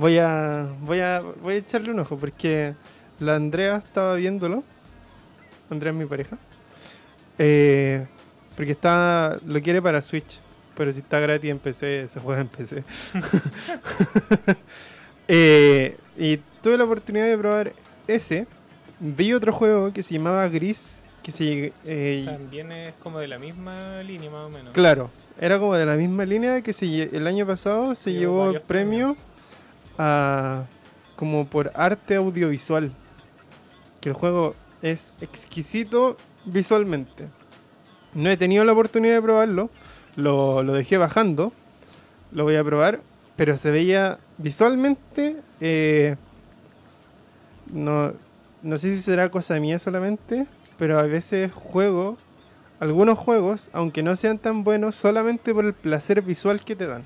Voy 0.00 0.16
a, 0.16 0.66
voy 0.80 1.00
a, 1.00 1.20
voy 1.20 1.52
a 1.52 1.56
echarle 1.58 1.90
un 1.90 1.98
ojo 1.98 2.16
porque 2.16 2.72
la 3.18 3.36
Andrea 3.36 3.82
estaba 3.84 4.14
viéndolo. 4.14 4.64
Andrea 5.68 5.92
es 5.92 5.98
mi 5.98 6.06
pareja. 6.06 6.38
Eh, 7.36 8.06
porque 8.56 8.72
está, 8.72 9.38
lo 9.44 9.60
quiere 9.60 9.82
para 9.82 10.00
Switch. 10.00 10.40
Pero 10.74 10.90
si 10.94 11.00
está 11.00 11.20
gratis 11.20 11.50
en 11.50 11.58
PC, 11.58 12.08
se 12.08 12.18
juega 12.18 12.40
en 12.40 12.48
PC. 12.48 12.82
Eh, 15.32 15.96
y 16.18 16.38
tuve 16.60 16.76
la 16.76 16.82
oportunidad 16.82 17.26
de 17.26 17.38
probar 17.38 17.72
ese. 18.08 18.48
Vi 18.98 19.32
otro 19.32 19.52
juego 19.52 19.92
que 19.92 20.02
se 20.02 20.14
llamaba 20.14 20.48
Gris. 20.48 21.02
Que 21.22 21.30
se, 21.30 21.72
eh, 21.84 22.22
También 22.24 22.72
es 22.72 22.94
como 22.94 23.20
de 23.20 23.28
la 23.28 23.38
misma 23.38 24.02
línea, 24.02 24.28
más 24.28 24.46
o 24.46 24.48
menos. 24.48 24.72
Claro, 24.72 25.08
era 25.38 25.60
como 25.60 25.76
de 25.76 25.86
la 25.86 25.94
misma 25.94 26.24
línea 26.24 26.62
que 26.62 26.72
se, 26.72 27.16
el 27.16 27.28
año 27.28 27.46
pasado 27.46 27.94
se 27.94 28.12
Llevó 28.12 28.46
llevó 28.46 28.56
el 28.56 28.62
premio 28.62 29.16
como 31.16 31.46
por 31.46 31.72
arte 31.74 32.16
audiovisual. 32.16 32.92
Que 34.00 34.10
el 34.10 34.14
juego 34.14 34.54
es 34.82 35.12
exquisito 35.20 36.16
visualmente. 36.44 37.28
No 38.14 38.30
he 38.30 38.36
tenido 38.36 38.64
la 38.64 38.72
oportunidad 38.72 39.14
de 39.14 39.22
probarlo, 39.22 39.70
lo, 40.16 40.62
lo 40.62 40.72
dejé 40.72 40.96
bajando, 40.96 41.52
lo 42.32 42.44
voy 42.44 42.56
a 42.56 42.64
probar, 42.64 43.00
pero 43.36 43.56
se 43.56 43.70
veía 43.70 44.18
visualmente, 44.38 45.36
eh, 45.60 46.16
no, 47.72 48.12
no 48.62 48.76
sé 48.76 48.96
si 48.96 49.02
será 49.02 49.30
cosa 49.30 49.60
mía 49.60 49.78
solamente, 49.78 50.46
pero 50.78 50.98
a 50.98 51.02
veces 51.04 51.52
juego 51.52 52.16
algunos 52.80 53.18
juegos, 53.18 53.68
aunque 53.72 54.02
no 54.02 54.16
sean 54.16 54.38
tan 54.38 54.64
buenos, 54.64 54.96
solamente 54.96 55.52
por 55.52 55.66
el 55.66 55.74
placer 55.74 56.22
visual 56.22 56.64
que 56.64 56.74
te 56.74 56.86
dan, 56.86 57.04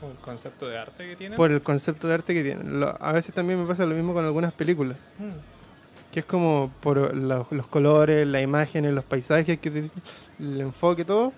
Como 0.00 0.12
el 0.12 0.18
concepto 0.18 0.68
de 0.68 0.78
arte 0.78 1.08
que 1.08 1.16
tiene. 1.16 1.36
por 1.36 1.50
el 1.50 1.60
concepto 1.62 2.06
de 2.08 2.14
arte 2.14 2.32
que 2.34 2.42
tienen. 2.44 2.78
Lo- 2.80 2.96
a 3.00 3.12
veces 3.12 3.34
también 3.34 3.60
me 3.60 3.66
pasa 3.66 3.84
lo 3.84 3.94
mismo 3.94 4.12
con 4.14 4.24
algunas 4.24 4.52
películas, 4.52 4.98
Mm. 5.18 6.12
que 6.12 6.20
es 6.20 6.26
como 6.26 6.70
por 6.80 7.14
los 7.16 7.66
colores, 7.68 8.26
las 8.26 8.42
imágenes, 8.42 8.92
los 8.94 9.04
paisajes, 9.04 9.58
que 9.58 9.70
te- 9.70 9.90
el 10.38 10.60
enfoque, 10.60 11.04
todo. 11.04 11.32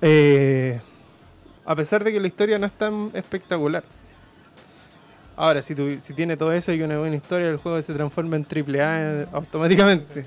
Eh, 0.00 0.80
a 1.66 1.76
pesar 1.76 2.02
de 2.02 2.12
que 2.12 2.20
la 2.20 2.26
historia 2.28 2.58
no 2.58 2.66
es 2.66 2.72
tan 2.72 3.10
espectacular. 3.14 3.84
Ahora, 5.36 5.62
si, 5.62 5.74
tu- 5.74 5.98
si 5.98 6.12
tiene 6.14 6.36
todo 6.36 6.52
eso 6.52 6.72
y 6.72 6.82
una 6.82 6.98
buena 6.98 7.16
historia, 7.16 7.48
el 7.48 7.56
juego 7.58 7.80
se 7.82 7.94
transforma 7.94 8.36
en 8.36 8.44
triple 8.44 8.82
A 8.82 9.24
automáticamente. 9.32 10.24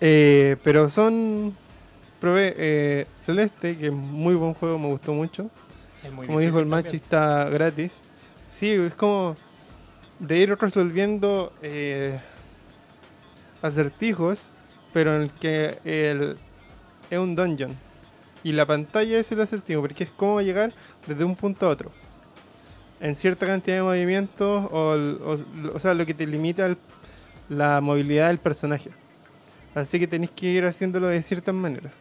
Eh, 0.00 0.56
pero 0.62 0.88
son. 0.88 1.56
Probé 2.20 2.52
eh, 2.56 3.06
Celeste, 3.24 3.76
que 3.78 3.86
es 3.86 3.92
muy 3.92 4.34
buen 4.34 4.54
juego, 4.54 4.76
me 4.78 4.88
gustó 4.88 5.12
mucho. 5.14 5.50
Es 6.04 6.12
muy 6.12 6.26
como 6.26 6.38
dijo 6.40 6.58
el 6.58 6.64
difícil 6.64 6.70
Machi, 6.70 6.98
también. 7.00 7.02
está 7.02 7.44
gratis. 7.50 7.92
Sí, 8.48 8.70
es 8.70 8.94
como 8.94 9.36
de 10.18 10.38
ir 10.38 10.56
resolviendo 10.58 11.52
eh, 11.62 12.18
acertijos, 13.62 14.52
pero 14.92 15.16
en 15.16 15.22
el 15.22 15.30
que 15.32 15.78
el, 15.84 16.36
es 17.10 17.18
un 17.18 17.34
dungeon. 17.34 17.76
Y 18.44 18.52
la 18.52 18.66
pantalla 18.66 19.18
es 19.18 19.30
el 19.32 19.40
acertijo, 19.40 19.80
porque 19.80 20.04
es 20.04 20.10
como 20.10 20.40
llegar 20.40 20.72
desde 21.06 21.24
un 21.24 21.34
punto 21.34 21.66
a 21.66 21.70
otro. 21.70 21.90
En 23.00 23.14
cierta 23.14 23.46
cantidad 23.46 23.76
de 23.76 23.82
movimientos, 23.82 24.68
o, 24.72 24.94
el- 24.94 25.18
o- 25.22 25.74
o 25.74 25.78
sea, 25.78 25.94
lo 25.94 26.06
que 26.06 26.14
te 26.14 26.26
limita 26.26 26.66
el- 26.66 26.78
la 27.48 27.80
movilidad 27.80 28.28
del 28.28 28.38
personaje. 28.38 28.90
Así 29.74 29.98
que 29.98 30.06
tenéis 30.06 30.30
que 30.32 30.46
ir 30.46 30.64
haciéndolo 30.64 31.08
de 31.08 31.22
ciertas 31.22 31.54
maneras. 31.54 31.92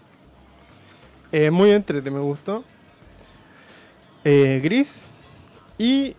Eh, 1.32 1.52
muy 1.52 1.72
entrete, 1.72 2.10
me 2.10 2.20
gustó. 2.20 2.64
Eh, 4.24 4.60
gris. 4.64 5.08
Y 5.78 6.16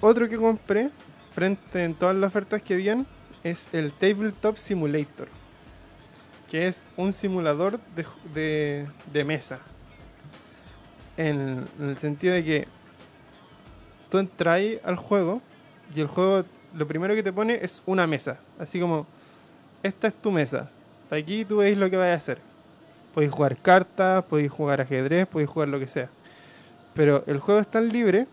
otro 0.00 0.28
que 0.28 0.36
compré, 0.36 0.90
frente 1.30 1.84
en 1.84 1.94
todas 1.94 2.14
las 2.14 2.28
ofertas 2.28 2.62
que 2.62 2.74
habían, 2.74 3.06
es 3.42 3.72
el 3.72 3.92
Tabletop 3.92 4.56
Simulator. 4.56 5.28
Que 6.50 6.66
es 6.66 6.88
un 6.96 7.12
simulador 7.12 7.80
de, 7.94 8.06
de, 8.32 8.86
de 9.12 9.24
mesa. 9.24 9.58
En, 11.16 11.66
el 11.80 11.98
sentido 11.98 12.34
de 12.34 12.44
que 12.44 12.68
tú 14.08 14.18
entras 14.18 14.60
al 14.84 14.96
juego 14.96 15.42
y 15.94 16.00
el 16.00 16.06
juego 16.06 16.44
lo 16.74 16.86
primero 16.86 17.14
que 17.14 17.22
te 17.22 17.32
pone 17.32 17.58
es 17.60 17.82
una 17.86 18.06
mesa. 18.06 18.38
Así 18.58 18.80
como, 18.80 19.06
esta 19.82 20.08
es 20.08 20.14
tu 20.14 20.30
mesa. 20.30 20.70
Aquí 21.10 21.44
tú 21.44 21.58
veis 21.58 21.76
lo 21.76 21.90
que 21.90 21.96
vas 21.96 22.08
a 22.08 22.14
hacer. 22.14 22.38
Podéis 23.14 23.32
jugar 23.32 23.56
cartas, 23.56 24.24
podéis 24.24 24.50
jugar 24.50 24.80
ajedrez, 24.80 25.26
podéis 25.26 25.50
jugar 25.50 25.68
lo 25.68 25.78
que 25.78 25.86
sea. 25.86 26.10
Pero 26.98 27.22
el 27.28 27.38
juego 27.38 27.60
es 27.60 27.68
tan 27.68 27.90
libre 27.90 28.26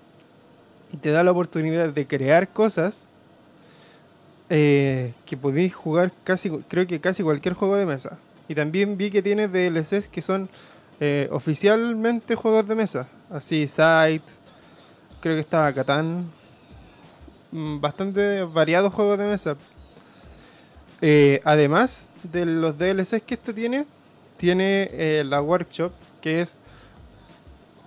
y 0.91 0.97
te 0.97 1.11
da 1.11 1.23
la 1.23 1.29
oportunidad 1.29 1.89
de 1.89 2.07
crear 2.07 2.49
cosas 2.49 3.07
eh, 4.49 5.13
que 5.27 5.37
podéis 5.37 5.75
jugar 5.75 6.11
casi, 6.23 6.49
creo 6.67 6.87
que 6.87 6.99
casi 6.99 7.21
cualquier 7.21 7.53
juego 7.53 7.75
de 7.75 7.85
mesa. 7.85 8.17
Y 8.47 8.55
también 8.55 8.97
vi 8.97 9.11
que 9.11 9.21
tiene 9.21 9.47
DLCs 9.47 10.07
que 10.07 10.23
son 10.23 10.49
eh, 10.99 11.29
oficialmente 11.31 12.33
juegos 12.33 12.67
de 12.67 12.73
mesa. 12.73 13.07
Así, 13.29 13.67
Sight, 13.67 14.23
creo 15.21 15.35
que 15.35 15.41
estaba 15.41 15.71
Catán. 15.71 16.25
Mm, 17.51 17.79
Bastante 17.79 18.41
variados 18.45 18.91
juegos 18.95 19.19
de 19.19 19.27
mesa. 19.27 19.57
Eh, 21.01 21.39
además 21.43 22.07
de 22.23 22.47
los 22.47 22.75
DLCs 22.79 23.21
que 23.21 23.35
este 23.35 23.53
tiene, 23.53 23.85
tiene 24.37 25.23
la 25.23 25.39
Workshop, 25.39 25.91
que 26.19 26.41
es 26.41 26.57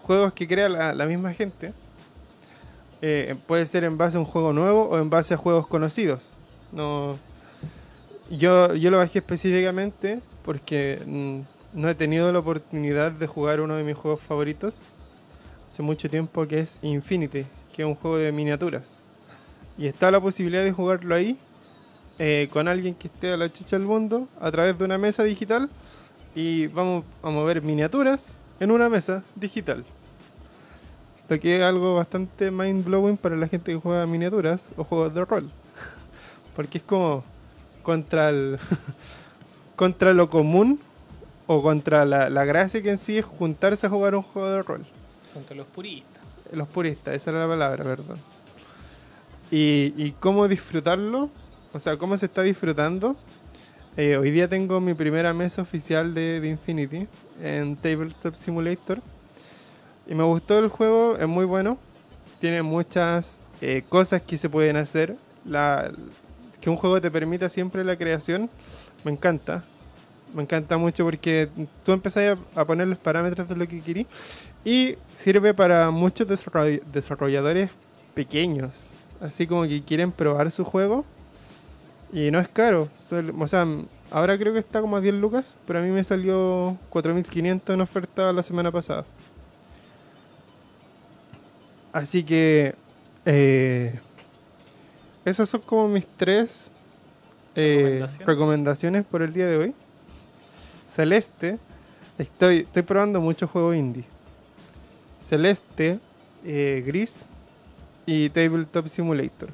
juegos 0.08 0.32
que 0.32 0.48
crea 0.48 0.70
la, 0.70 1.06
misma 1.06 1.34
gente. 1.34 1.74
Eh, 3.02 3.36
puede 3.46 3.66
ser 3.66 3.84
en 3.84 3.98
base 3.98 4.16
a 4.16 4.20
un 4.20 4.24
juego 4.24 4.54
nuevo 4.54 4.88
o 4.88 4.96
en 4.96 5.10
base 5.10 5.34
a 5.34 5.36
juegos 5.36 5.66
conocidos. 5.66 6.22
No, 6.72 7.18
yo, 8.30 8.74
yo 8.74 8.90
lo 8.90 8.96
bajé 8.96 9.18
específicamente 9.18 10.22
porque 10.46 10.98
mm, 11.06 11.40
no 11.74 11.90
he 11.90 11.94
tenido 11.94 12.32
la 12.32 12.38
oportunidad 12.38 13.12
de 13.12 13.26
jugar 13.26 13.60
uno 13.60 13.76
de 13.76 13.84
mis 13.84 13.96
juegos 13.96 14.22
favoritos 14.22 14.76
hace 15.68 15.82
mucho 15.82 16.08
tiempo, 16.08 16.48
que 16.48 16.60
es 16.60 16.78
Infinity, 16.80 17.44
que 17.74 17.82
es 17.82 17.86
un 17.86 17.94
juego 17.94 18.16
de 18.16 18.32
miniaturas. 18.32 18.98
Y 19.76 19.88
está 19.88 20.10
la 20.10 20.22
posibilidad 20.22 20.64
de 20.64 20.72
jugarlo 20.72 21.14
ahí 21.14 21.38
eh, 22.18 22.48
con 22.50 22.66
alguien 22.66 22.94
que 22.94 23.08
esté 23.08 23.30
a 23.30 23.36
la 23.36 23.52
chucha 23.52 23.76
del 23.76 23.86
mundo 23.86 24.26
a 24.40 24.50
través 24.50 24.78
de 24.78 24.86
una 24.86 24.96
mesa 24.96 25.22
digital 25.22 25.68
y 26.34 26.66
vamos 26.68 27.04
a 27.22 27.28
mover 27.28 27.60
miniaturas 27.60 28.34
en 28.60 28.70
una 28.70 28.88
mesa 28.88 29.22
digital. 29.34 29.84
Lo 31.28 31.38
que 31.38 31.56
es 31.56 31.62
algo 31.62 31.94
bastante 31.94 32.50
mind 32.50 32.84
blowing 32.84 33.16
para 33.16 33.36
la 33.36 33.48
gente 33.48 33.72
que 33.72 33.78
juega 33.78 34.06
miniaturas 34.06 34.72
o 34.76 34.84
juegos 34.84 35.14
de 35.14 35.24
rol. 35.24 35.50
Porque 36.56 36.78
es 36.78 36.84
como 36.84 37.24
contra 37.82 38.30
el 38.30 38.58
contra 39.76 40.12
lo 40.12 40.30
común 40.30 40.80
o 41.46 41.62
contra 41.62 42.04
la, 42.04 42.28
la 42.28 42.44
gracia 42.44 42.82
que 42.82 42.90
en 42.90 42.98
sí 42.98 43.18
es 43.18 43.24
juntarse 43.24 43.86
a 43.86 43.90
jugar 43.90 44.14
un 44.14 44.22
juego 44.22 44.50
de 44.50 44.62
rol. 44.62 44.86
Contra 45.32 45.56
los 45.56 45.66
puristas. 45.66 46.22
Los 46.52 46.68
puristas, 46.68 47.14
esa 47.14 47.30
era 47.30 47.40
la 47.40 47.48
palabra, 47.48 47.84
perdón. 47.84 48.16
Y, 49.50 49.94
y 49.96 50.14
cómo 50.18 50.48
disfrutarlo, 50.48 51.30
o 51.72 51.80
sea, 51.80 51.96
cómo 51.96 52.16
se 52.16 52.26
está 52.26 52.42
disfrutando. 52.42 53.16
Eh, 53.96 54.16
hoy 54.16 54.30
día 54.30 54.48
tengo 54.48 54.80
mi 54.80 54.94
primera 54.94 55.34
mesa 55.34 55.62
oficial 55.62 56.14
de, 56.14 56.40
de 56.40 56.48
Infinity 56.48 57.06
en 57.42 57.76
Tabletop 57.76 58.34
Simulator. 58.34 58.98
Y 60.08 60.14
me 60.14 60.24
gustó 60.24 60.58
el 60.58 60.68
juego, 60.68 61.16
es 61.16 61.28
muy 61.28 61.44
bueno. 61.44 61.78
Tiene 62.40 62.62
muchas 62.62 63.38
eh, 63.60 63.84
cosas 63.88 64.22
que 64.22 64.38
se 64.38 64.48
pueden 64.48 64.76
hacer. 64.76 65.16
La, 65.44 65.90
que 66.60 66.70
un 66.70 66.76
juego 66.76 67.00
te 67.00 67.10
permita 67.10 67.48
siempre 67.48 67.84
la 67.84 67.96
creación, 67.96 68.50
me 69.04 69.12
encanta. 69.12 69.64
Me 70.34 70.42
encanta 70.42 70.76
mucho 70.76 71.04
porque 71.04 71.48
tú 71.84 71.92
empezás 71.92 72.38
a, 72.54 72.64
poner 72.64 72.88
los 72.88 72.98
parámetros 72.98 73.48
de 73.48 73.56
lo 73.56 73.66
que 73.66 73.80
querís 73.80 74.06
y 74.64 74.96
sirve 75.16 75.54
para 75.54 75.90
muchos 75.90 76.28
desarroll- 76.28 76.82
desarrolladores 76.92 77.70
pequeños, 78.14 78.90
así 79.20 79.46
como 79.46 79.62
que 79.62 79.82
quieren 79.82 80.12
probar 80.12 80.50
su 80.50 80.64
juego 80.64 81.06
y 82.12 82.30
no 82.30 82.40
es 82.40 82.48
caro. 82.48 82.88
Ahora 84.10 84.36
creo 84.36 84.52
que 84.52 84.58
está 84.58 84.80
como 84.80 84.96
a 84.96 85.00
10 85.00 85.14
lucas, 85.14 85.56
pero 85.66 85.78
a 85.78 85.82
mí 85.82 85.90
me 85.90 86.04
salió 86.04 86.76
4500 86.90 87.74
en 87.74 87.80
oferta 87.80 88.32
la 88.32 88.42
semana 88.42 88.70
pasada. 88.70 89.04
Así 91.92 92.22
que 92.22 92.74
eh, 93.24 93.98
esas 95.24 95.48
son 95.48 95.60
como 95.62 95.88
mis 95.88 96.06
tres 96.16 96.70
eh, 97.54 98.00
Recomendaciones. 98.00 98.26
recomendaciones 98.26 99.04
por 99.04 99.22
el 99.22 99.32
día 99.32 99.46
de 99.46 99.56
hoy. 99.56 99.74
Celeste, 100.94 101.58
estoy, 102.18 102.58
estoy 102.58 102.82
probando 102.82 103.20
muchos 103.20 103.50
juegos 103.50 103.76
indie. 103.76 104.04
Celeste, 105.28 105.98
eh, 106.44 106.82
Gris 106.86 107.24
y 108.06 108.30
Tabletop 108.30 108.86
Simulator. 108.88 109.50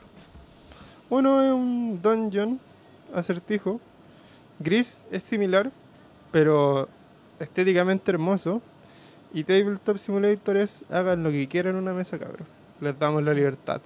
Uno 1.11 1.43
es 1.43 1.53
un 1.53 2.01
dungeon 2.03 2.61
acertijo. 3.14 3.80
Gris 4.59 5.01
es 5.11 5.22
similar, 5.22 5.70
pero 6.30 6.89
estéticamente 7.41 8.11
hermoso. 8.11 8.62
Y 9.35 9.43
Tabletop 9.43 9.99
Simulator 9.99 10.57
es 10.57 10.85
hagan 10.91 11.24
lo 11.24 11.32
que 11.32 11.49
quieran 11.49 11.74
en 11.74 11.82
una 11.82 11.93
mesa, 11.93 12.18
cabrón. 12.20 12.47
Les 12.80 12.97
damos 12.97 13.20
la 13.24 13.35
libertad. 13.35 13.80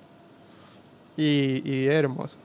Y, 1.17 1.63
y 1.65 1.87
es 1.89 1.95
hermoso. 1.95 2.37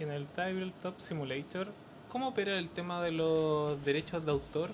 Y 0.00 0.04
en 0.04 0.12
el 0.12 0.26
Tabletop 0.26 0.98
Simulator, 0.98 1.68
¿cómo 2.08 2.28
opera 2.28 2.58
el 2.58 2.70
tema 2.70 3.02
de 3.02 3.12
los 3.12 3.84
derechos 3.84 4.24
de 4.24 4.30
autor? 4.30 4.70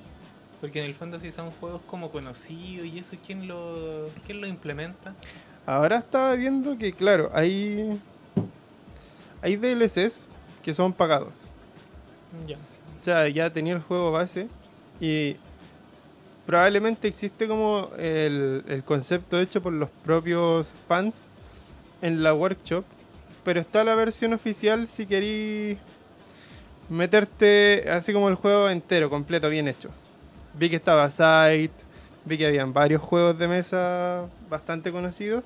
Porque 0.60 0.78
en 0.78 0.86
el 0.86 0.94
fondo 0.94 1.18
si 1.18 1.32
son 1.32 1.50
juegos 1.50 1.82
como 1.82 2.12
conocidos 2.12 2.86
y 2.86 3.00
eso, 3.00 3.16
¿quién 3.26 3.48
lo, 3.48 4.06
quién 4.24 4.40
lo 4.40 4.46
implementa? 4.46 5.14
Ahora 5.66 5.98
estaba 5.98 6.34
viendo 6.36 6.78
que, 6.78 6.92
claro, 6.92 7.28
hay, 7.34 8.00
hay 9.42 9.56
DLCs 9.56 10.28
que 10.62 10.74
son 10.74 10.92
pagados. 10.92 11.32
Ya. 12.46 12.56
O 12.96 13.00
sea, 13.00 13.28
ya 13.28 13.52
tenía 13.52 13.74
el 13.74 13.82
juego 13.82 14.12
base 14.12 14.48
y 15.00 15.36
probablemente 16.48 17.06
existe 17.06 17.46
como 17.46 17.90
el, 17.98 18.64
el 18.68 18.82
concepto 18.82 19.38
hecho 19.38 19.60
por 19.60 19.70
los 19.70 19.90
propios 20.02 20.72
fans 20.88 21.14
en 22.00 22.22
la 22.22 22.32
workshop, 22.32 22.86
pero 23.44 23.60
está 23.60 23.84
la 23.84 23.94
versión 23.94 24.32
oficial 24.32 24.88
si 24.88 25.04
queréis 25.04 25.76
meterte 26.88 27.84
así 27.90 28.14
como 28.14 28.30
el 28.30 28.36
juego 28.36 28.70
entero, 28.70 29.10
completo, 29.10 29.50
bien 29.50 29.68
hecho. 29.68 29.90
Vi 30.54 30.70
que 30.70 30.76
estaba 30.76 31.10
Sight, 31.10 31.72
vi 32.24 32.38
que 32.38 32.46
habían 32.46 32.72
varios 32.72 33.02
juegos 33.02 33.38
de 33.38 33.46
mesa 33.46 34.24
bastante 34.48 34.90
conocidos. 34.90 35.44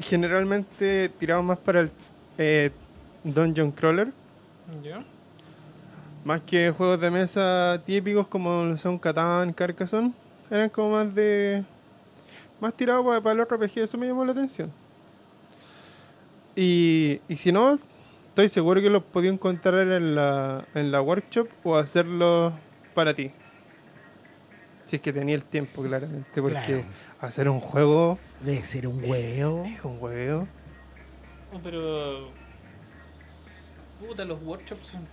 Generalmente 0.00 1.08
tirados 1.20 1.44
más 1.44 1.58
para 1.58 1.82
el 1.82 1.90
eh, 2.36 2.72
Dungeon 3.22 3.70
Crawler. 3.70 4.08
¿Ya? 4.82 5.04
Más 6.24 6.40
que 6.42 6.70
juegos 6.70 7.00
de 7.00 7.10
mesa 7.10 7.80
típicos 7.86 8.26
como 8.28 8.76
son 8.76 8.98
Catán, 8.98 9.52
Carcassonne, 9.52 10.12
eran 10.50 10.68
como 10.68 10.90
más 10.90 11.14
de. 11.14 11.64
más 12.60 12.74
tirados 12.74 13.04
para, 13.06 13.20
para 13.20 13.40
el 13.42 13.46
RPG, 13.46 13.78
eso 13.78 13.96
me 13.98 14.06
llamó 14.06 14.24
la 14.24 14.32
atención. 14.32 14.70
Y, 16.56 17.20
y 17.28 17.36
si 17.36 17.52
no, 17.52 17.78
estoy 18.28 18.48
seguro 18.48 18.80
que 18.80 18.90
los 18.90 19.02
podía 19.04 19.30
encontrar 19.30 19.86
en 19.88 20.14
la, 20.14 20.66
en 20.74 20.90
la 20.90 21.00
workshop 21.00 21.48
o 21.64 21.76
hacerlo 21.76 22.52
para 22.94 23.14
ti. 23.14 23.30
Si 24.84 24.96
es 24.96 25.02
que 25.02 25.12
tenía 25.12 25.34
el 25.34 25.44
tiempo, 25.44 25.82
claramente, 25.82 26.40
porque 26.42 26.60
Claro. 26.62 26.84
hacer 27.20 27.48
un 27.48 27.60
juego 27.60 28.18
Debe 28.40 28.62
ser 28.62 28.88
un 28.88 29.02
huevo. 29.04 29.64
es 29.64 29.84
un 29.84 29.98
juego. 29.98 30.48
Oh, 31.54 31.60
pero. 31.62 32.28
Puta, 34.00 34.24
los 34.24 34.42
workshops 34.42 34.86
son 34.88 35.06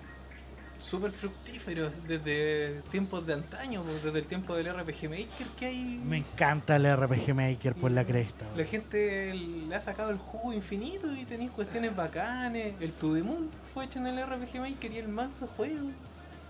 súper 0.86 1.11
fructíferos 1.11 1.93
desde 2.07 2.81
tiempos 2.91 3.25
de 3.25 3.33
antaño, 3.33 3.81
pues, 3.83 4.03
desde 4.03 4.19
el 4.19 4.25
tiempo 4.25 4.55
del 4.55 4.67
RPG 4.73 5.09
Maker 5.09 5.47
que 5.57 5.65
hay. 5.65 5.99
Me 6.05 6.17
encanta 6.17 6.75
el 6.75 6.86
RPG 6.95 7.33
Maker 7.33 7.73
por 7.75 7.91
la 7.91 8.05
cresta. 8.05 8.45
La 8.55 8.63
gente 8.65 9.33
le 9.33 9.75
ha 9.75 9.81
sacado 9.81 10.11
el 10.11 10.17
jugo 10.17 10.53
infinito 10.53 11.11
y 11.13 11.25
tenéis 11.25 11.51
cuestiones 11.51 11.95
bacanes. 11.95 12.75
El 12.79 12.91
To 12.93 13.13
The 13.13 13.23
Moon 13.23 13.49
fue 13.73 13.86
hecho 13.86 13.99
en 13.99 14.07
el 14.07 14.19
RPG 14.25 14.59
Maker 14.59 14.91
y 14.91 14.97
el 14.99 15.07
manso 15.07 15.47
juego. 15.47 15.89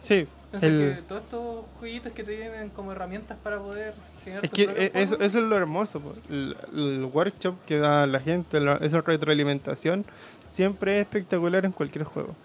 Sí, 0.01 0.27
Entonces 0.51 0.69
el- 0.71 0.95
que 0.97 1.01
todos 1.01 1.23
estos 1.23 1.65
jueguitos 1.79 2.11
que 2.11 2.23
te 2.23 2.35
vienen 2.35 2.69
como 2.69 2.91
herramientas 2.91 3.37
para 3.41 3.57
poder 3.59 3.93
generar 4.23 4.43
Es 4.45 4.51
tu 4.51 4.55
que 4.55 4.63
eh, 4.63 4.91
eso, 4.93 5.15
eso 5.19 5.39
es 5.39 5.43
lo 5.45 5.57
hermoso. 5.57 5.99
el 6.29 7.09
workshop 7.11 7.55
que 7.65 7.77
da 7.79 8.05
la 8.05 8.19
gente, 8.19 8.59
la- 8.59 8.75
esa 8.77 9.01
retroalimentación, 9.01 10.05
siempre 10.47 10.97
es 10.99 11.01
espectacular 11.05 11.65
en 11.65 11.71
cualquier 11.71 12.03
juego. 12.05 12.35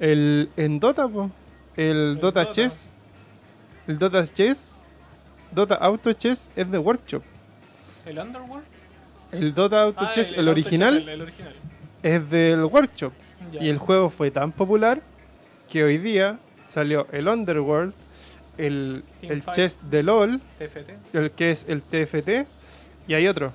El, 0.00 0.50
en 0.56 0.78
Dota, 0.80 1.08
po, 1.08 1.30
el, 1.76 1.96
El 1.96 2.20
Dota, 2.20 2.40
Dota. 2.40 2.52
Chess, 2.52 2.90
el 3.86 3.98
Dota 3.98 4.26
Chess, 4.26 4.76
Dota 5.52 5.74
Auto 5.76 6.12
Chess 6.12 6.48
es 6.56 6.70
de 6.70 6.78
workshop. 6.78 7.22
¿El 8.06 8.18
Underworld? 8.18 8.64
El 9.32 9.54
Dota 9.54 9.82
Auto 9.82 10.04
Ah, 10.04 10.10
Chess, 10.14 10.30
el, 10.32 10.38
Auto 10.40 10.50
original, 10.52 10.94
Chess, 10.98 11.02
el, 11.02 11.08
el 11.14 11.22
original. 11.22 11.54
es 12.02 12.30
del 12.30 12.64
workshop. 12.64 13.12
Ya. 13.52 13.62
Y 13.62 13.68
el 13.68 13.78
juego 13.78 14.10
fue 14.10 14.30
tan 14.30 14.52
popular 14.52 15.00
que 15.68 15.84
hoy 15.84 15.98
día 15.98 16.38
salió 16.66 17.06
el 17.12 17.28
Underworld, 17.28 17.92
el, 18.56 19.04
el. 19.22 19.44
Chess 19.46 19.78
de 19.90 20.02
LOL, 20.02 20.40
TFT. 20.58 21.14
el 21.14 21.30
que 21.32 21.50
es 21.50 21.66
el 21.68 21.82
TFT, 21.82 22.46
y 23.06 23.14
hay 23.14 23.26
otro, 23.28 23.52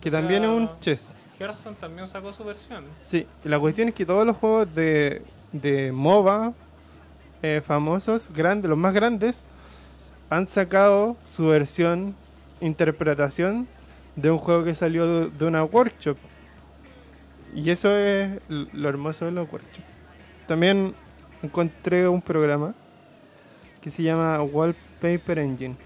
que 0.00 0.10
también 0.10 0.44
es 0.44 0.50
un 0.50 0.70
chess. 0.80 1.16
Hearthstone 1.38 1.74
también 1.76 2.06
sacó 2.06 2.32
su 2.32 2.44
versión. 2.44 2.84
Sí, 3.04 3.26
la 3.44 3.58
cuestión 3.58 3.88
es 3.88 3.94
que 3.94 4.06
todos 4.06 4.24
los 4.26 4.36
juegos 4.36 4.72
de, 4.74 5.22
de 5.52 5.92
MOBA 5.92 6.52
eh, 7.42 7.60
famosos, 7.64 8.30
grandes, 8.32 8.68
los 8.68 8.78
más 8.78 8.94
grandes, 8.94 9.42
han 10.30 10.48
sacado 10.48 11.16
su 11.26 11.48
versión, 11.48 12.14
interpretación 12.60 13.68
de 14.16 14.30
un 14.30 14.38
juego 14.38 14.64
que 14.64 14.74
salió 14.74 15.06
de, 15.06 15.30
de 15.30 15.44
una 15.44 15.64
workshop. 15.64 16.16
Y 17.54 17.70
eso 17.70 17.94
es 17.96 18.40
lo 18.48 18.88
hermoso 18.88 19.26
de 19.26 19.32
los 19.32 19.50
workshops. 19.52 19.84
También 20.46 20.94
encontré 21.42 22.08
un 22.08 22.22
programa 22.22 22.74
que 23.82 23.90
se 23.90 24.02
llama 24.02 24.40
Wallpaper 24.42 25.38
Engine, 25.38 25.76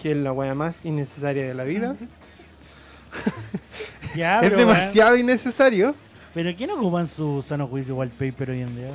que 0.00 0.12
es 0.12 0.16
la 0.16 0.32
wea 0.32 0.54
más 0.54 0.84
innecesaria 0.84 1.46
de 1.46 1.54
la 1.54 1.64
vida. 1.64 1.96
Ya, 4.14 4.40
es 4.42 4.50
demasiado 4.50 5.16
innecesario. 5.16 5.94
¿Pero 6.38 6.54
quién 6.56 6.70
ocupan 6.70 7.08
su 7.08 7.42
sano 7.42 7.66
juicio 7.66 7.96
wallpaper 7.96 8.50
hoy 8.50 8.60
en 8.60 8.76
día? 8.76 8.90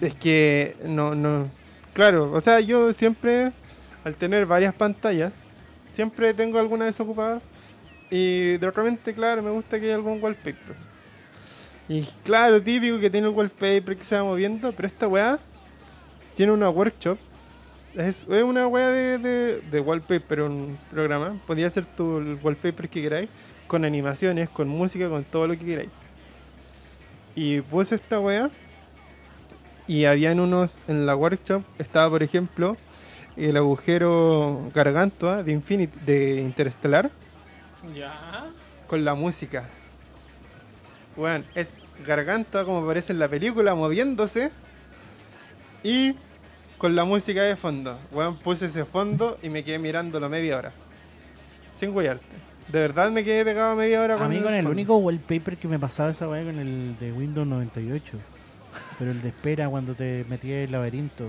Es 0.00 0.14
que 0.14 0.74
no, 0.86 1.14
no. 1.14 1.50
Claro, 1.92 2.32
o 2.32 2.40
sea, 2.40 2.60
yo 2.60 2.94
siempre, 2.94 3.52
al 4.04 4.14
tener 4.14 4.46
varias 4.46 4.72
pantallas, 4.72 5.42
siempre 5.92 6.32
tengo 6.32 6.58
alguna 6.58 6.86
desocupada. 6.86 7.42
Y 8.10 8.56
de 8.56 8.70
repente, 8.70 9.12
claro, 9.12 9.42
me 9.42 9.50
gusta 9.50 9.78
que 9.78 9.84
haya 9.84 9.96
algún 9.96 10.18
wallpaper. 10.22 10.76
Y 11.90 12.04
claro, 12.24 12.62
típico 12.62 12.98
que 12.98 13.10
tiene 13.10 13.26
el 13.26 13.34
wallpaper 13.34 13.94
que 13.94 14.04
se 14.04 14.16
va 14.16 14.24
moviendo, 14.24 14.72
pero 14.72 14.88
esta 14.88 15.06
weá 15.08 15.38
tiene 16.36 16.52
una 16.52 16.70
workshop. 16.70 17.18
Es, 17.96 18.24
una 18.26 18.66
weá 18.66 18.88
de, 18.88 19.18
de, 19.18 19.60
de 19.60 19.80
wallpaper, 19.80 20.40
un 20.40 20.78
programa. 20.90 21.38
Podía 21.46 21.68
ser 21.68 21.84
tu 21.84 22.38
wallpaper 22.42 22.88
que 22.88 23.02
queráis, 23.02 23.28
con 23.66 23.84
animaciones, 23.84 24.48
con 24.48 24.68
música, 24.68 25.10
con 25.10 25.22
todo 25.24 25.48
lo 25.48 25.52
que 25.52 25.66
queráis. 25.66 25.90
Y 27.34 27.60
puse 27.62 27.96
esta 27.96 28.18
weá. 28.20 28.50
Y 29.86 30.04
habían 30.04 30.40
unos 30.40 30.82
en 30.88 31.06
la 31.06 31.16
workshop. 31.16 31.62
Estaba, 31.78 32.10
por 32.10 32.22
ejemplo, 32.22 32.76
el 33.36 33.56
agujero 33.56 34.68
Gargantua 34.74 35.42
de 35.42 35.52
Infinity, 35.52 35.98
de 36.04 36.40
Interestelar, 36.42 37.10
Ya. 37.94 38.46
con 38.86 39.04
la 39.04 39.14
música. 39.14 39.64
Bueno, 41.16 41.44
es 41.54 41.72
Garganta 42.06 42.64
como 42.64 42.78
aparece 42.84 43.12
en 43.12 43.18
la 43.18 43.28
película, 43.28 43.74
moviéndose. 43.74 44.50
Y 45.82 46.14
con 46.76 46.94
la 46.94 47.04
música 47.04 47.42
de 47.42 47.56
fondo. 47.56 47.98
Weón, 48.12 48.36
puse 48.36 48.66
ese 48.66 48.84
fondo 48.84 49.38
y 49.42 49.48
me 49.48 49.64
quedé 49.64 49.78
mirándolo 49.78 50.28
media 50.28 50.58
hora. 50.58 50.72
Sin 51.78 51.92
guayarte. 51.92 52.26
De 52.70 52.80
verdad 52.80 53.10
me 53.10 53.24
quedé 53.24 53.44
pegado 53.44 53.74
media 53.76 54.02
hora 54.02 54.22
A 54.22 54.28
mí 54.28 54.40
con 54.40 54.52
el 54.54 54.66
único 54.66 54.96
wallpaper 54.98 55.56
que 55.56 55.68
me 55.68 55.78
pasaba 55.78 56.10
esa 56.10 56.28
weá 56.28 56.44
con 56.44 56.58
el 56.58 56.98
de 56.98 57.12
Windows 57.12 57.46
98. 57.46 58.18
Pero 58.98 59.10
el 59.10 59.22
de 59.22 59.28
espera 59.28 59.68
cuando 59.68 59.94
te 59.94 60.26
metías 60.28 60.58
en 60.58 60.64
el 60.64 60.72
laberinto. 60.72 61.24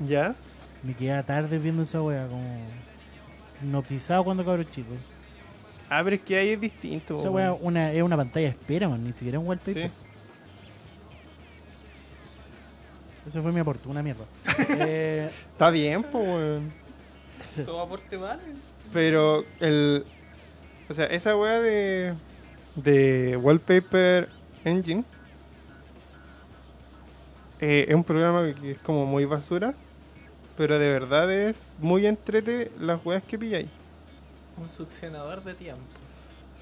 ¿Ya? 0.00 0.34
Me 0.82 0.94
quedaba 0.94 1.22
tarde 1.22 1.58
viendo 1.58 1.82
esa 1.82 2.02
weá, 2.02 2.26
como 2.26 2.60
hipnotizado 3.62 4.24
cuando 4.24 4.44
cabrón 4.44 4.66
chico. 4.70 4.92
Ah, 5.88 6.02
pero 6.04 6.16
es 6.16 6.22
que 6.22 6.36
ahí 6.36 6.50
es 6.50 6.60
distinto. 6.60 7.18
Esa 7.18 7.30
weá 7.30 7.52
una, 7.54 7.92
es 7.92 8.02
una 8.02 8.16
pantalla 8.16 8.48
de 8.48 8.52
espera, 8.52 8.88
man, 8.88 9.02
ni 9.02 9.12
siquiera 9.12 9.38
un 9.38 9.46
wallpaper. 9.46 9.88
Sí. 9.88 9.90
Eso 13.26 13.42
fue 13.42 13.50
mi 13.50 13.60
aporte, 13.60 13.88
una 13.88 14.02
mierda. 14.02 14.24
eh, 14.68 15.30
Está 15.52 15.70
bien, 15.70 16.02
pues, 16.02 16.24
weón. 16.24 16.72
Todo 17.64 17.80
aporte 17.80 18.16
vale. 18.16 18.42
Pero 18.92 19.44
el. 19.60 20.04
O 20.88 20.94
sea, 20.94 21.06
esa 21.06 21.36
weá 21.36 21.60
de. 21.60 22.14
de 22.76 23.36
Wallpaper 23.36 24.28
Engine. 24.64 25.04
eh, 27.60 27.86
es 27.88 27.94
un 27.94 28.04
programa 28.04 28.54
que 28.54 28.72
es 28.72 28.78
como 28.78 29.04
muy 29.04 29.24
basura. 29.24 29.74
Pero 30.56 30.78
de 30.78 30.88
verdad 30.90 31.30
es 31.30 31.56
muy 31.80 32.06
entrete 32.06 32.70
las 32.80 33.04
weas 33.04 33.22
que 33.22 33.38
pilláis. 33.38 33.68
Un 34.56 34.70
succionador 34.70 35.44
de 35.44 35.52
tiempo. 35.54 35.82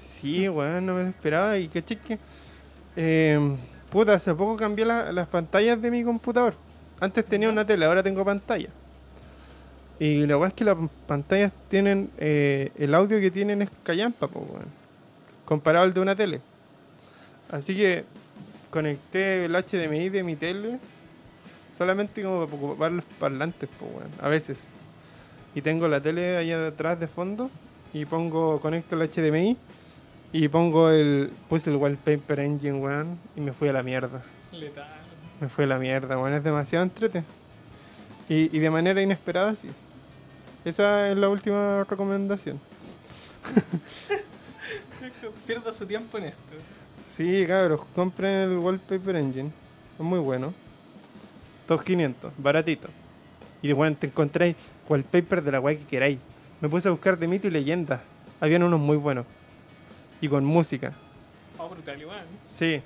Sí, 0.03 0.49
weón, 0.49 0.85
no 0.85 0.95
me 0.95 1.03
lo 1.03 1.09
esperaba. 1.09 1.57
Y 1.57 1.67
que. 1.99 2.19
eh, 2.97 3.55
puta, 3.89 4.13
hace 4.13 4.33
poco 4.35 4.57
cambié 4.57 4.85
la- 4.85 5.11
las 5.13 5.27
pantallas 5.27 5.81
de 5.81 5.91
mi 5.91 6.03
computador. 6.03 6.55
Antes 6.99 7.23
tenía 7.25 7.49
una 7.49 7.65
tele, 7.65 7.85
ahora 7.85 8.03
tengo 8.03 8.23
pantalla. 8.25 8.69
Y 9.99 10.25
la 10.27 10.37
weá 10.37 10.49
es 10.49 10.53
que 10.53 10.63
las 10.63 10.75
pantallas 11.07 11.51
tienen. 11.69 12.09
eh, 12.17 12.71
el 12.77 12.93
audio 12.93 13.19
que 13.19 13.31
tienen 13.31 13.61
es 13.61 13.69
callampa, 13.83 14.27
po, 14.27 14.39
weón. 14.39 14.65
Comparado 15.45 15.85
al 15.85 15.93
de 15.93 15.99
una 15.99 16.15
tele. 16.15 16.41
Así 17.51 17.75
que 17.75 18.03
conecté 18.69 19.45
el 19.45 19.53
HDMI 19.55 20.09
de 20.09 20.23
mi 20.23 20.35
tele 20.35 20.79
solamente 21.77 22.23
como 22.23 22.45
para 22.45 22.57
ocupar 22.57 22.91
los 22.91 23.05
parlantes, 23.19 23.69
po, 23.79 23.85
weón. 23.85 24.11
A 24.21 24.27
veces. 24.27 24.67
Y 25.53 25.61
tengo 25.61 25.87
la 25.87 26.01
tele 26.01 26.35
allá 26.35 26.67
atrás 26.67 26.99
de 26.99 27.07
fondo 27.07 27.49
y 27.93 28.03
pongo, 28.05 28.59
conecto 28.59 29.01
el 29.01 29.09
HDMI 29.09 29.55
y 30.33 30.47
pongo 30.49 30.89
el, 30.89 31.31
puse 31.47 31.69
el 31.69 31.77
wallpaper 31.77 32.41
engine, 32.41 32.77
weón, 32.79 33.17
y 33.37 33.41
me 33.41 33.53
fui 33.53 33.69
a 33.69 33.73
la 33.73 33.81
mierda. 33.83 34.21
Letal. 34.51 34.85
Me 35.39 35.47
fui 35.47 35.63
a 35.63 35.67
la 35.67 35.79
mierda, 35.79 36.17
weón, 36.17 36.33
es 36.33 36.43
demasiado 36.43 36.83
entrete. 36.83 37.23
Y, 38.27 38.53
y 38.53 38.59
de 38.59 38.69
manera 38.69 39.01
inesperada, 39.01 39.55
sí. 39.55 39.69
Esa 40.65 41.11
es 41.11 41.17
la 41.17 41.29
última 41.29 41.85
recomendación. 41.87 42.59
Pierda 45.45 45.71
su 45.71 45.85
tiempo 45.85 46.17
en 46.17 46.23
esto. 46.23 46.41
Sí, 47.15 47.45
cabros, 47.47 47.81
compren 47.93 48.51
el 48.51 48.57
wallpaper 48.57 49.15
engine. 49.15 49.51
Es 49.93 49.99
muy 49.99 50.17
bueno. 50.17 50.55
2500, 51.67 52.33
baratito. 52.37 52.87
Y 53.61 53.73
bueno, 53.73 53.95
te 53.99 54.07
encontráis 54.07 54.55
wallpaper 54.89 55.43
de 55.43 55.51
la 55.51 55.59
weá 55.59 55.77
que 55.77 55.85
queráis. 55.85 56.17
Me 56.61 56.67
puse 56.67 56.87
a 56.87 56.91
buscar 56.91 57.19
de 57.19 57.27
mito 57.27 57.47
y 57.47 57.51
leyenda. 57.51 58.01
Habían 58.39 58.63
unos 58.63 58.79
muy 58.79 58.97
buenos. 58.97 59.27
Y 60.19 60.27
con 60.27 60.43
música. 60.43 60.93
Oh, 61.59 61.69
brutal 61.69 62.01
igual. 62.01 62.25
Sí. 62.55 62.81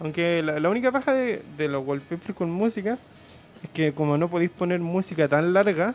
Aunque 0.00 0.42
la, 0.42 0.60
la 0.60 0.68
única 0.68 0.92
paja 0.92 1.14
de, 1.14 1.42
de 1.56 1.68
los 1.68 1.86
wallpapers 1.86 2.36
con 2.36 2.50
música 2.50 2.98
es 3.62 3.70
que 3.70 3.94
como 3.94 4.18
no 4.18 4.28
podéis 4.28 4.50
poner 4.50 4.80
música 4.80 5.28
tan 5.28 5.54
larga, 5.54 5.94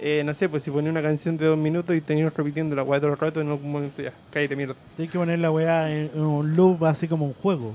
eh, 0.00 0.22
no 0.24 0.32
sé, 0.34 0.48
pues 0.48 0.62
si 0.62 0.70
ponía 0.70 0.90
una 0.90 1.02
canción 1.02 1.36
de 1.36 1.46
dos 1.46 1.58
minutos 1.58 1.94
y 1.96 2.00
tenías 2.00 2.34
repitiendo 2.34 2.74
la 2.76 2.82
weá 2.82 3.00
todo 3.00 3.10
el 3.12 3.18
rato, 3.18 3.40
en 3.40 3.48
algún 3.48 3.70
momento 3.72 4.00
ya, 4.02 4.12
cállate 4.30 4.54
mierda. 4.56 4.74
tienes 4.96 5.12
que 5.12 5.18
poner 5.18 5.38
la 5.38 5.50
weá 5.50 5.90
en, 5.90 6.10
en 6.14 6.20
un 6.20 6.56
loop 6.56 6.84
así 6.84 7.08
como 7.08 7.24
un 7.26 7.34
juego. 7.34 7.74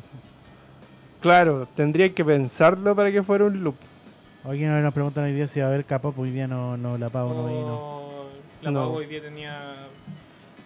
Claro, 1.22 1.68
tendría 1.76 2.14
que 2.14 2.24
pensarlo 2.26 2.96
para 2.96 3.12
que 3.12 3.24
fuera 3.24 3.46
un 3.46 3.64
loop. 3.64 3.76
Alguien 4.46 4.82
nos 4.84 4.94
preguntan 4.94 5.24
hoy 5.24 5.32
día 5.34 5.48
si 5.48 5.60
va 5.62 5.68
a 5.68 5.70
haber 5.70 5.86
capa, 5.86 6.12
pues 6.12 6.28
hoy 6.28 6.32
día 6.34 6.48
no, 6.48 6.76
no 6.76 6.98
la 6.98 7.10
pago, 7.10 7.34
no 7.34 7.48
vino. 7.48 7.78
Oh, 7.80 8.26
La 8.62 8.72
No. 8.72 8.80
Pau 8.88 8.96
hoy 8.98 9.06
día 9.06 9.22
tenía 9.22 9.88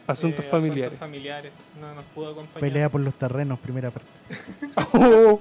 Asuntos 0.07 0.45
eh, 0.45 0.47
familiares. 0.49 0.93
asuntos 0.93 0.99
familiares. 0.99 1.51
No 1.79 1.93
nos 1.93 2.03
pudo 2.05 2.31
acompañar. 2.31 2.59
Pelea 2.61 2.89
por 2.89 3.01
los 3.01 3.13
terrenos, 3.13 3.59
primera 3.59 3.91
parte. 3.91 4.07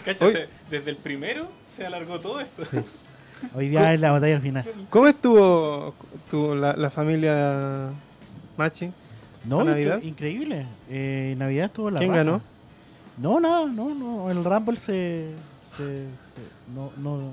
Cacha, 0.04 0.24
Hoy- 0.26 0.32
se- 0.32 0.48
desde 0.70 0.90
el 0.90 0.96
primero 0.96 1.46
se 1.76 1.86
alargó 1.86 2.18
todo 2.18 2.40
esto. 2.40 2.62
Hoy 3.54 3.68
día 3.68 3.94
es 3.94 4.00
la 4.00 4.12
batalla 4.12 4.40
final. 4.40 4.64
¿Cómo 4.90 5.06
estuvo 5.08 5.94
tu, 6.30 6.54
la, 6.54 6.74
la 6.74 6.90
familia 6.90 7.90
Machi? 8.56 8.90
No, 9.44 9.58
¿La 9.58 9.64
incre- 9.64 9.66
Navidad? 9.70 10.02
increíble. 10.02 10.66
Eh, 10.88 11.34
Navidad 11.38 11.66
estuvo 11.66 11.90
la 11.90 11.98
¿Quién 11.98 12.10
raja. 12.10 12.24
ganó? 12.24 12.40
No, 13.18 13.40
nada, 13.40 13.66
no, 13.66 13.94
no. 13.94 14.30
El 14.30 14.44
Rumble 14.44 14.78
se. 14.78 15.30
se, 15.76 15.76
se- 15.76 16.74
no, 16.74 16.90
no, 16.98 17.32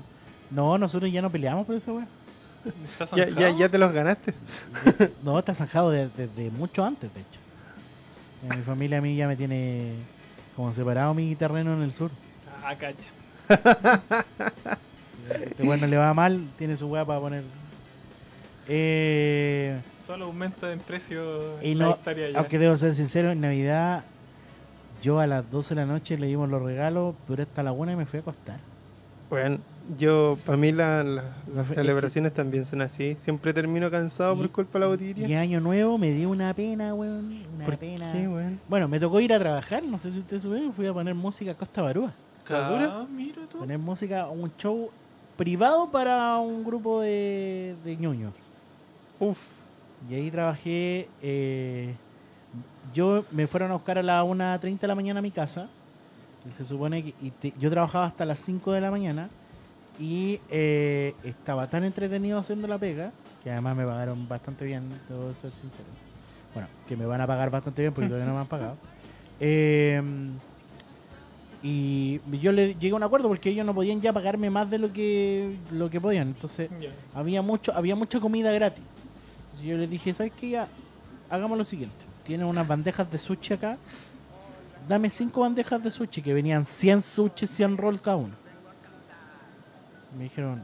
no, 0.50 0.78
nosotros 0.78 1.12
ya 1.12 1.20
no 1.22 1.30
peleamos 1.30 1.66
por 1.66 1.76
esa 1.76 1.92
weá. 1.92 2.06
¿Estás 2.92 3.10
Ya, 3.12 3.28
ya, 3.28 3.50
ya 3.50 3.68
te 3.68 3.78
los 3.78 3.92
ganaste. 3.92 4.34
No, 5.22 5.38
está 5.38 5.54
zanjado 5.54 5.90
de- 5.90 6.08
desde 6.16 6.50
mucho 6.50 6.84
antes, 6.84 7.12
de 7.14 7.20
hecho. 7.20 7.40
Eh, 8.52 8.56
mi 8.56 8.62
familia 8.62 8.98
a 8.98 9.00
mí 9.00 9.14
ya 9.16 9.26
me 9.28 9.36
tiene 9.36 9.92
como 10.56 10.72
separado 10.72 11.14
mi 11.14 11.34
terreno 11.36 11.74
en 11.74 11.82
el 11.82 11.92
sur. 11.92 12.10
Ah, 12.64 12.74
cacha. 12.74 13.10
Este 15.30 15.62
bueno 15.64 15.86
le 15.86 15.96
va 15.96 16.12
mal, 16.14 16.40
tiene 16.56 16.76
su 16.76 16.86
weá 16.88 17.04
para 17.04 17.20
poner. 17.20 17.42
Eh, 18.68 19.78
Solo 20.06 20.26
aumenta 20.26 20.72
en 20.72 20.78
precio 20.78 21.22
y 21.62 21.74
no, 21.74 21.98
ya. 22.04 22.38
aunque 22.38 22.58
debo 22.58 22.76
ser 22.76 22.94
sincero, 22.94 23.30
en 23.30 23.40
Navidad 23.40 24.04
yo 25.02 25.20
a 25.20 25.26
las 25.26 25.48
12 25.50 25.74
de 25.74 25.80
la 25.82 25.86
noche 25.86 26.18
le 26.18 26.26
dimos 26.26 26.48
los 26.48 26.60
regalos, 26.62 27.14
duré 27.26 27.44
hasta 27.44 27.62
la 27.62 27.72
una 27.72 27.92
y 27.92 27.96
me 27.96 28.04
fui 28.06 28.18
a 28.18 28.22
acostar. 28.22 28.58
Bueno, 29.30 29.58
yo, 29.98 30.36
para 30.44 30.56
mí 30.56 30.72
la- 30.72 31.04
la- 31.04 31.22
La 31.22 31.32
las 31.56 31.68
celebraciones 31.68 32.32
también 32.34 32.64
son 32.64 32.80
así. 32.80 33.14
Siempre 33.18 33.52
termino 33.54 33.90
cansado 33.90 34.34
por 34.36 34.50
culpa 34.50 34.78
de 34.78 34.80
la 34.80 34.86
botillería. 34.88 35.28
Y 35.28 35.34
año 35.34 35.60
nuevo 35.60 35.98
me 35.98 36.10
dio 36.10 36.30
una 36.30 36.52
pena, 36.54 36.94
weón. 36.94 37.44
Una 37.54 37.64
¿Por 37.66 37.76
pena. 37.78 38.10
qué, 38.12 38.26
weón? 38.26 38.58
Bueno, 38.68 38.88
me 38.88 38.98
tocó 38.98 39.20
ir 39.20 39.32
a 39.32 39.38
trabajar, 39.38 39.82
no 39.82 39.98
sé 39.98 40.12
si 40.12 40.18
ustedes 40.18 40.42
supieron, 40.42 40.72
fui 40.72 40.86
a 40.86 40.92
poner 40.92 41.14
música 41.14 41.50
a 41.52 41.54
Costa 41.54 41.82
Barúa. 41.82 42.12
Ah, 42.50 43.06
mira 43.14 43.42
tú. 43.50 43.58
Poner 43.58 43.78
música, 43.78 44.26
un 44.28 44.50
show 44.56 44.90
privado 45.38 45.90
para 45.90 46.36
un 46.36 46.62
grupo 46.64 47.00
de, 47.00 47.74
de 47.84 47.96
ñoños. 47.96 48.34
Uf, 49.18 49.38
Y 50.10 50.14
ahí 50.14 50.30
trabajé. 50.30 51.08
eh, 51.22 51.94
yo 52.92 53.24
me 53.30 53.46
fueron 53.46 53.70
a 53.70 53.74
buscar 53.74 53.96
a 53.98 54.02
las 54.02 54.22
1.30 54.24 54.78
de 54.80 54.86
la 54.88 54.94
mañana 54.94 55.20
a 55.20 55.22
mi 55.22 55.30
casa. 55.30 55.68
Se 56.56 56.64
supone 56.64 57.02
que 57.04 57.14
y 57.20 57.30
te- 57.30 57.54
yo 57.58 57.70
trabajaba 57.70 58.06
hasta 58.06 58.24
las 58.24 58.38
5 58.40 58.72
de 58.72 58.80
la 58.80 58.90
mañana. 58.90 59.28
Y 60.00 60.40
eh, 60.50 61.14
estaba 61.24 61.66
tan 61.68 61.84
entretenido 61.84 62.38
haciendo 62.38 62.68
la 62.68 62.78
pega. 62.78 63.10
Que 63.42 63.50
además 63.50 63.76
me 63.76 63.84
pagaron 63.84 64.28
bastante 64.28 64.64
bien, 64.64 64.84
debo 65.08 65.34
ser 65.34 65.50
sincero. 65.52 65.84
Bueno, 66.54 66.68
que 66.88 66.96
me 66.96 67.04
van 67.06 67.20
a 67.20 67.26
pagar 67.26 67.50
bastante 67.50 67.82
bien 67.82 67.92
porque 67.94 68.08
todavía 68.08 68.26
no 68.28 68.34
me 68.34 68.40
han 68.40 68.46
pagado. 68.46 68.76
Eh, 69.40 70.02
y 71.70 72.38
yo 72.38 72.52
le 72.52 72.74
llegué 72.74 72.92
a 72.92 72.96
un 72.96 73.02
acuerdo 73.02 73.28
porque 73.28 73.50
ellos 73.50 73.66
no 73.66 73.74
podían 73.74 74.00
ya 74.00 74.12
pagarme 74.12 74.48
más 74.48 74.70
de 74.70 74.78
lo 74.78 74.92
que 74.92 75.54
lo 75.70 75.90
que 75.90 76.00
podían. 76.00 76.28
Entonces 76.28 76.70
había 77.14 77.42
mucho 77.42 77.74
había 77.74 77.94
mucha 77.94 78.20
comida 78.20 78.50
gratis. 78.52 78.84
Entonces 79.44 79.66
yo 79.66 79.76
les 79.76 79.90
dije, 79.90 80.14
¿sabes 80.14 80.32
qué? 80.38 80.50
Ya, 80.50 80.68
hagamos 81.28 81.58
lo 81.58 81.64
siguiente. 81.64 81.96
Tienen 82.24 82.46
unas 82.46 82.66
bandejas 82.66 83.10
de 83.10 83.18
sushi 83.18 83.54
acá. 83.54 83.76
Dame 84.88 85.10
cinco 85.10 85.42
bandejas 85.42 85.82
de 85.82 85.90
sushi 85.90 86.22
que 86.22 86.32
venían 86.32 86.64
100 86.64 87.02
sushi, 87.02 87.46
100 87.46 87.76
rolls 87.76 88.00
cada 88.00 88.16
uno. 88.16 88.34
Me 90.16 90.24
dijeron, 90.24 90.62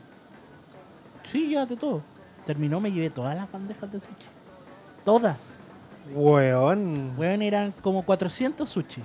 sí, 1.25 1.49
llévate 1.49 1.77
todo. 1.77 2.03
Terminó, 2.47 2.81
me 2.81 2.91
llevé 2.91 3.11
todas 3.11 3.37
las 3.37 3.51
bandejas 3.51 3.93
de 3.93 4.01
sushi. 4.01 4.29
Todas. 5.05 5.59
weón. 6.15 7.15
Weón, 7.19 7.43
eran 7.43 7.73
como 7.73 8.03
400 8.03 8.67
sushi. 8.67 9.03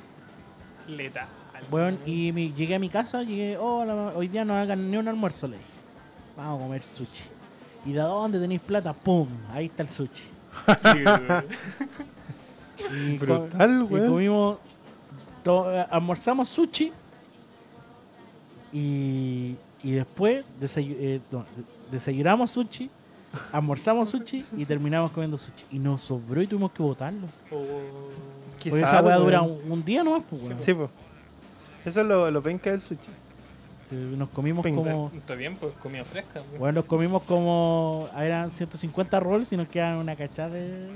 Letal. 0.88 1.39
Weón, 1.72 1.98
y 2.06 2.32
mi- 2.32 2.54
llegué 2.54 2.76
a 2.76 2.80
mi 2.80 2.90
casa, 2.90 3.24
llegué, 3.24 3.58
hola, 3.58 4.14
hoy 4.16 4.28
día 4.28 4.44
no 4.46 4.54
hagan 4.56 4.90
ni 4.90 4.98
un 4.98 5.08
almuerzo, 5.08 5.48
le 5.48 5.58
dije. 5.58 5.70
Vamos 6.38 6.60
a 6.60 6.64
comer 6.64 6.82
sushi. 6.82 7.24
¿Y 7.86 7.92
de 7.94 8.00
dónde 8.02 8.40
tenéis 8.40 8.62
plata? 8.62 8.94
¡Pum! 8.94 9.28
Ahí 9.52 9.66
está 9.68 9.84
el 9.84 9.90
sushi. 9.90 10.24
Y, 12.94 13.18
Brutal, 13.18 13.88
y 13.90 13.94
weón. 13.94 14.08
comimos, 14.10 14.58
to- 15.44 15.68
almorzamos 15.92 16.48
sushi 16.48 16.94
y, 18.72 19.56
y 19.84 19.92
después 19.92 20.46
desayu- 20.62 20.96
eh, 20.98 21.20
no, 21.30 21.46
desayunamos 21.92 22.52
sushi, 22.52 22.90
almorzamos 23.52 24.10
sushi 24.10 24.46
y 24.56 24.66
terminamos 24.66 25.12
comiendo 25.12 25.38
sushi. 25.38 25.66
Y 25.72 25.80
nos 25.80 26.02
sobró 26.02 26.42
y 26.42 26.48
tuvimos 26.48 26.72
que 26.72 26.82
botarlo. 26.82 27.28
Oh, 27.52 27.64
Porque 28.54 28.70
esa 28.82 29.02
weá 29.02 29.18
dura 29.18 29.42
un, 29.42 29.60
un 29.72 29.84
día 29.84 30.02
nomás, 30.04 30.24
pues, 30.30 30.42
weón. 30.42 30.58
Sí, 30.64 30.74
pues. 30.74 30.90
Eso 31.90 32.02
es 32.02 32.08
lo, 32.08 32.30
lo 32.32 32.42
penca 32.42 32.72
del 32.72 32.82
sushi. 32.82 33.00
Sí, 33.90 33.96
Nos 33.96 34.30
comimos 34.30 34.66
como. 34.66 35.12
Está 35.16 35.34
bien, 35.36 35.56
pues 35.56 35.74
comida 35.82 36.06
fresca. 36.06 36.42
pues. 36.48 36.60
Bueno, 36.60 36.76
nos 36.82 36.86
comimos 36.86 37.24
como. 37.24 38.08
Eran 38.18 38.52
150 38.52 39.20
rolls 39.20 39.52
y 39.52 39.58
nos 39.58 39.68
quedan 39.68 39.96
una 39.98 40.16
cachada 40.16 40.50
de. 40.50 40.90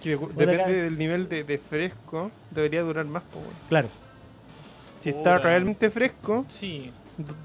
Que 0.00 0.16
depende 0.16 0.82
del 0.82 0.98
nivel 0.98 1.28
de, 1.28 1.44
de 1.44 1.58
fresco, 1.58 2.30
debería 2.50 2.82
durar 2.82 3.04
más. 3.06 3.22
weón. 3.34 3.46
Claro. 3.68 3.88
Si 5.00 5.10
está 5.10 5.38
realmente 5.38 5.90
fresco, 5.90 6.44
Sí, 6.48 6.92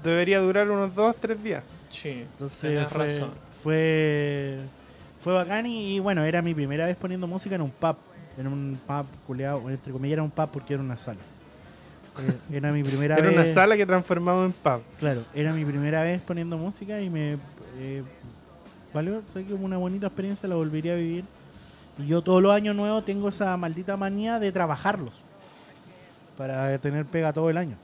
debería 0.04 0.38
durar 0.40 0.70
unos 0.70 0.94
2-3 0.94 1.36
días. 1.38 1.64
sí. 1.88 2.24
Entonces 2.32 2.88
fue, 2.88 3.08
razón. 3.08 3.30
fue. 3.62 4.58
Fue 5.20 5.32
bacán 5.34 5.66
y, 5.66 5.96
y 5.96 5.98
bueno, 5.98 6.24
era 6.24 6.40
mi 6.42 6.54
primera 6.54 6.86
vez 6.86 6.96
poniendo 6.96 7.26
música 7.26 7.56
en 7.56 7.62
un 7.62 7.70
pub. 7.72 7.96
En 8.38 8.46
un 8.46 8.78
pub, 8.86 9.06
culeado, 9.26 9.68
entre 9.68 9.92
comillas 9.92 10.12
era 10.14 10.22
un 10.22 10.30
pub 10.30 10.48
porque 10.52 10.74
era 10.74 10.82
una 10.82 10.96
sala. 10.96 11.18
Eh, 12.18 12.56
Era 12.56 12.72
mi 12.72 12.82
primera 12.82 13.16
Era 13.16 13.28
vez. 13.30 13.34
una 13.38 13.46
sala 13.46 13.76
que 13.76 13.86
transformamos 13.86 14.46
en 14.46 14.52
pub. 14.52 14.80
Claro, 14.98 15.22
era 15.34 15.52
mi 15.52 15.64
primera 15.64 16.02
vez 16.02 16.20
poniendo 16.22 16.56
música 16.58 17.00
y 17.00 17.08
me 17.10 17.36
eh, 17.78 18.02
valió, 18.92 19.22
sé 19.32 19.44
que 19.44 19.54
una 19.54 19.76
bonita 19.76 20.06
experiencia, 20.08 20.48
la 20.48 20.56
volvería 20.56 20.92
a 20.94 20.96
vivir. 20.96 21.24
Y 21.98 22.06
yo 22.06 22.22
todos 22.22 22.42
los 22.42 22.52
años 22.52 22.74
nuevos 22.76 23.04
tengo 23.04 23.28
esa 23.28 23.56
maldita 23.56 23.96
manía 23.96 24.38
de 24.38 24.52
trabajarlos 24.52 25.12
para 26.36 26.78
tener 26.78 27.04
pega 27.06 27.32
todo 27.32 27.50
el 27.50 27.56
año. 27.56 27.76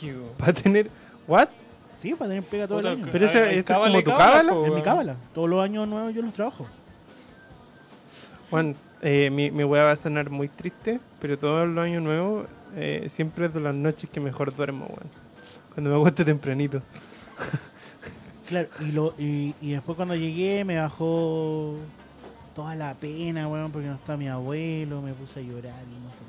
Qué- 0.00 0.16
Para 0.38 0.52
tener. 0.52 0.90
¿What? 1.28 1.48
Sí, 1.94 2.14
para 2.14 2.30
tener 2.30 2.44
pega 2.44 2.66
todo 2.66 2.78
Puta, 2.78 2.92
el 2.92 2.98
año. 3.02 3.08
Pero 3.12 3.26
ese- 3.26 3.58
es 3.58 3.64
como 3.64 4.02
tu 4.02 4.10
cábala, 4.10 4.52
En 4.66 4.74
mi 4.74 4.82
cábala, 4.82 5.16
todos 5.34 5.48
los 5.48 5.62
años 5.62 5.86
nuevos 5.86 6.14
yo 6.14 6.22
los 6.22 6.32
trabajo. 6.32 6.66
Juan, 8.50 8.74
eh, 9.02 9.30
mi, 9.30 9.50
mi 9.50 9.64
weá 9.64 9.84
va 9.84 9.92
a 9.92 9.96
sonar 9.96 10.30
muy 10.30 10.48
triste, 10.48 11.00
pero 11.20 11.38
todos 11.38 11.68
los 11.68 11.84
años 11.84 12.02
nuevos 12.02 12.46
eh, 12.76 13.06
siempre 13.08 13.46
es 13.46 13.54
de 13.54 13.60
las 13.60 13.74
noches 13.74 14.08
que 14.10 14.20
mejor 14.20 14.54
duermo, 14.54 14.86
weón. 14.86 15.10
Cuando 15.72 15.90
me 15.90 15.96
acuesto 15.96 16.24
tempranito. 16.24 16.80
Claro, 18.46 18.68
y, 18.78 18.92
lo, 18.92 19.14
y, 19.18 19.54
y 19.62 19.72
después 19.72 19.96
cuando 19.96 20.14
llegué 20.14 20.66
me 20.66 20.76
bajó 20.76 21.78
toda 22.54 22.74
la 22.74 22.94
pena, 22.94 23.48
weón, 23.48 23.72
porque 23.72 23.88
no 23.88 23.94
está 23.94 24.18
mi 24.18 24.28
abuelo, 24.28 25.00
me 25.00 25.14
puse 25.14 25.40
a 25.40 25.42
llorar. 25.42 25.82
y 25.82 26.06
cosas. 26.06 26.22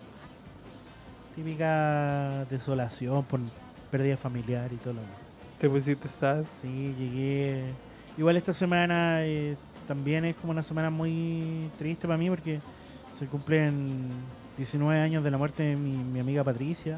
Típica 1.36 2.45
desolación 2.49 3.24
por 3.26 3.41
pérdida 3.91 4.16
familiar 4.16 4.72
y 4.72 4.78
todo 4.78 4.93
lo 4.93 5.01
demás. 5.01 5.18
Te 5.59 5.70
pusiste 5.70 6.07
sad. 6.07 6.45
Sí, 6.61 6.95
llegué. 6.97 7.66
Igual 8.18 8.38
esta 8.38 8.53
semana 8.53 9.26
eh, 9.26 9.57
también 9.88 10.26
es 10.26 10.36
como 10.36 10.52
una 10.52 10.64
semana 10.64 10.90
muy 10.90 11.70
triste 11.78 12.08
para 12.08 12.18
mí 12.18 12.30
porque 12.30 12.60
se 13.12 13.28
cumplen 13.28 14.10
19 14.58 15.00
años 15.00 15.24
de 15.24 15.32
la 15.32 15.38
muerte 15.38 15.64
de 15.64 15.76
mi, 15.76 15.96
mi 15.96 16.20
amiga 16.20 16.44
Patricia. 16.44 16.98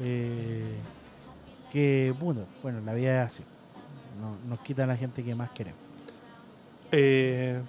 Eh, 0.00 0.74
que, 1.72 2.14
bueno, 2.20 2.46
bueno, 2.62 2.80
la 2.84 2.94
vida 2.94 3.22
es 3.22 3.26
así. 3.26 3.44
No, 4.20 4.36
nos 4.48 4.60
quitan 4.60 4.88
la 4.88 4.96
gente 4.96 5.22
que 5.22 5.34
más 5.34 5.50
queremos. 5.50 5.80
Eh, 6.92 7.60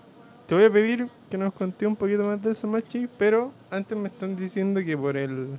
te 0.47 0.53
voy 0.53 0.63
a 0.63 0.71
pedir 0.71 1.09
que 1.29 1.37
nos 1.37 1.53
conté 1.53 1.87
un 1.87 1.95
poquito 1.95 2.23
más 2.23 2.41
de 2.41 2.51
eso, 2.51 2.67
Machi, 2.67 3.07
pero 3.17 3.51
antes 3.71 3.97
me 3.97 4.09
están 4.09 4.35
diciendo 4.35 4.79
que 4.83 4.95
por 4.95 5.17
el 5.17 5.57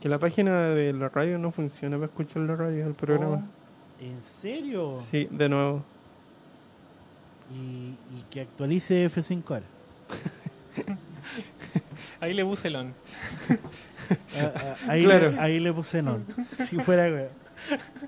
que 0.00 0.08
la 0.08 0.18
página 0.18 0.70
de 0.70 0.92
la 0.92 1.08
radio 1.08 1.38
no 1.38 1.52
funciona 1.52 1.96
para 1.96 2.06
escuchar 2.06 2.42
la 2.42 2.56
radio, 2.56 2.86
el 2.86 2.94
programa. 2.94 3.46
¿En 4.00 4.20
serio? 4.22 4.96
Sí, 4.98 5.28
de 5.30 5.48
nuevo. 5.48 5.84
Y, 7.52 7.96
y 8.16 8.24
que 8.30 8.40
actualice 8.42 9.06
F5R. 9.08 9.62
Ahí 12.20 12.34
le 12.34 12.44
puse 12.44 12.68
el 12.68 12.76
on. 12.76 12.94
Ah, 14.36 14.52
ah, 14.56 14.74
ahí, 14.88 15.04
Claro. 15.04 15.30
le, 15.30 15.40
ahí 15.40 15.60
le 15.60 15.72
puse 15.72 16.02
non. 16.02 16.24
Si 16.68 16.78
fuera, 16.78 17.08
güey. 17.10 17.26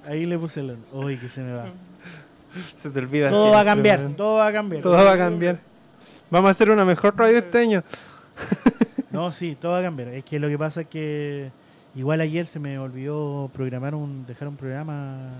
Ahí 0.08 0.26
le 0.26 0.38
puse 0.38 0.62
non. 0.62 0.78
Uy, 0.92 1.16
que 1.18 1.28
se 1.28 1.42
me 1.42 1.52
va. 1.52 1.66
Se 2.82 2.88
te 2.90 2.98
olvida. 2.98 3.28
Todo 3.28 3.50
va 3.52 3.60
a 3.60 3.64
cambiar, 3.64 4.08
todo 4.16 4.34
va 4.36 4.46
a 4.46 4.52
cambiar. 4.52 4.82
Todo 4.82 4.92
va 5.04 5.12
a 5.12 5.18
cambiar. 5.18 5.58
Vamos 6.30 6.48
a 6.48 6.50
hacer 6.52 6.70
una 6.70 6.84
mejor 6.84 7.16
radio 7.16 7.38
este 7.38 7.58
año. 7.58 7.82
No, 9.08 9.32
sí, 9.32 9.56
todo 9.58 9.72
va 9.72 9.78
a 9.78 9.82
cambiar. 9.82 10.08
Es 10.08 10.24
que 10.24 10.38
lo 10.38 10.46
que 10.46 10.58
pasa 10.58 10.82
es 10.82 10.88
que 10.88 11.50
igual 11.94 12.20
ayer 12.20 12.44
se 12.44 12.58
me 12.58 12.78
olvidó 12.78 13.48
programar 13.54 13.94
un, 13.94 14.26
dejar 14.26 14.46
un 14.46 14.56
programa 14.56 15.30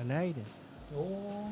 al 0.00 0.10
aire. 0.10 0.40
Oh. 0.96 1.50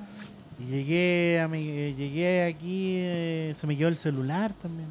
Y 0.58 0.70
llegué 0.70 1.40
a 1.40 1.48
mi, 1.48 1.68
eh, 1.68 1.94
llegué 1.96 2.44
aquí, 2.44 2.94
eh, 2.98 3.54
se 3.58 3.66
me 3.66 3.76
quedó 3.76 3.88
el 3.88 3.96
celular 3.96 4.52
también. 4.62 4.88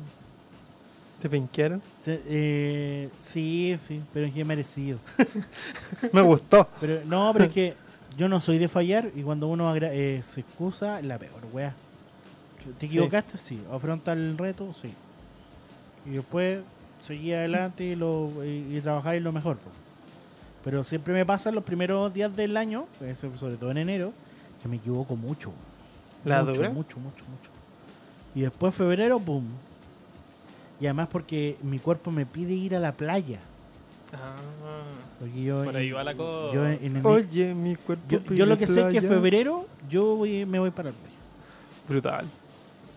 ¿Te 1.22 1.30
penquearon? 1.30 1.82
Se- 2.01 2.22
eh, 2.26 3.09
sí, 3.18 3.78
sí, 3.82 4.01
pero 4.14 4.26
es 4.26 4.34
que 4.34 4.43
merecido. 4.43 4.99
Me 6.11 6.22
gustó. 6.22 6.68
Pero 6.82 6.99
no, 7.05 7.32
pero 7.32 7.45
es 7.45 7.51
que 7.51 7.74
yo 8.18 8.28
no 8.28 8.41
soy 8.41 8.57
de 8.57 8.68
fallar 8.68 9.09
y 9.16 9.22
cuando 9.22 9.47
uno 9.47 9.70
agra- 9.70 9.93
eh, 9.93 10.22
se 10.22 10.41
excusa, 10.41 11.01
la 11.01 11.18
peor, 11.18 11.39
weá. 11.53 11.74
¿Te 12.78 12.86
equivocaste? 12.88 13.38
Sí. 13.38 13.61
¿Afronta 13.72 14.11
el 14.11 14.38
reto? 14.38 14.74
Sí. 14.82 14.93
Y 16.05 16.09
después 16.16 16.59
seguí 17.01 17.32
adelante 17.34 17.86
y, 17.86 17.95
lo, 17.95 18.30
y, 18.43 18.78
y 18.78 18.82
trabajar 18.82 19.16
en 19.16 19.24
lo 19.24 19.32
mejor. 19.32 19.55
po. 19.57 19.70
Pero 20.66 20.84
siempre 20.84 21.14
me 21.14 21.26
pasa 21.26 21.51
los 21.51 21.64
primeros 21.64 22.14
días 22.14 22.36
del 22.36 22.55
año, 22.57 22.86
eso 23.05 23.30
sobre 23.38 23.55
todo 23.55 23.72
en 23.72 23.78
enero, 23.78 24.14
que 24.64 24.68
me 24.70 24.78
equivoco 24.78 25.16
mucho. 25.16 25.51
¿La 26.26 26.41
mucho, 26.41 26.53
dura? 26.57 26.70
mucho, 26.70 26.97
mucho, 26.99 27.24
mucho. 27.26 27.49
Y 28.34 28.41
después 28.41 28.74
febrero, 28.74 29.20
¡pum! 29.20 29.43
Y 30.80 30.86
además 30.86 31.09
porque 31.11 31.57
mi 31.61 31.78
cuerpo 31.80 32.09
me 32.11 32.26
pide 32.26 32.53
ir 32.53 32.76
a 32.76 32.80
la 32.80 32.93
playa. 32.93 33.39
Ah. 34.14 34.36
Porque 35.20 35.43
yo, 35.43 35.64
Por 35.66 35.76
ahí 35.76 35.91
va 35.91 36.03
la 36.03 36.14
yo 36.14 36.18
cosa. 36.18 36.74
en 36.74 36.84
enero- 36.97 37.09
Oye, 37.09 37.53
mi 37.53 37.76
cuerpo. 37.76 38.03
yo, 38.09 38.24
pide 38.24 38.36
yo 38.38 38.45
lo 38.45 38.57
que 38.57 38.68
sé 38.68 38.82
es 38.88 38.93
que 38.93 39.01
febrero 39.01 39.68
yo 39.89 40.16
voy, 40.16 40.45
me 40.45 40.59
voy 40.59 40.72
para 40.72 40.89
el 40.89 40.95
playa. 40.95 41.18
Brutal. 41.88 42.26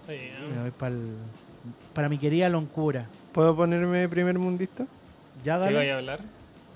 Me 0.09 0.61
voy 0.63 0.71
para 0.71 0.95
para 1.93 2.09
mi 2.09 2.17
querida 2.19 2.49
Loncura. 2.49 3.07
¿Puedo 3.33 3.57
ponerme 3.57 4.09
primer 4.09 4.39
mundista? 4.39 4.87
Ya 5.43 5.59
¿Qué 5.59 5.65
dale. 5.65 5.77
vaya 5.79 5.95
a 5.95 5.99
hablar? 5.99 6.21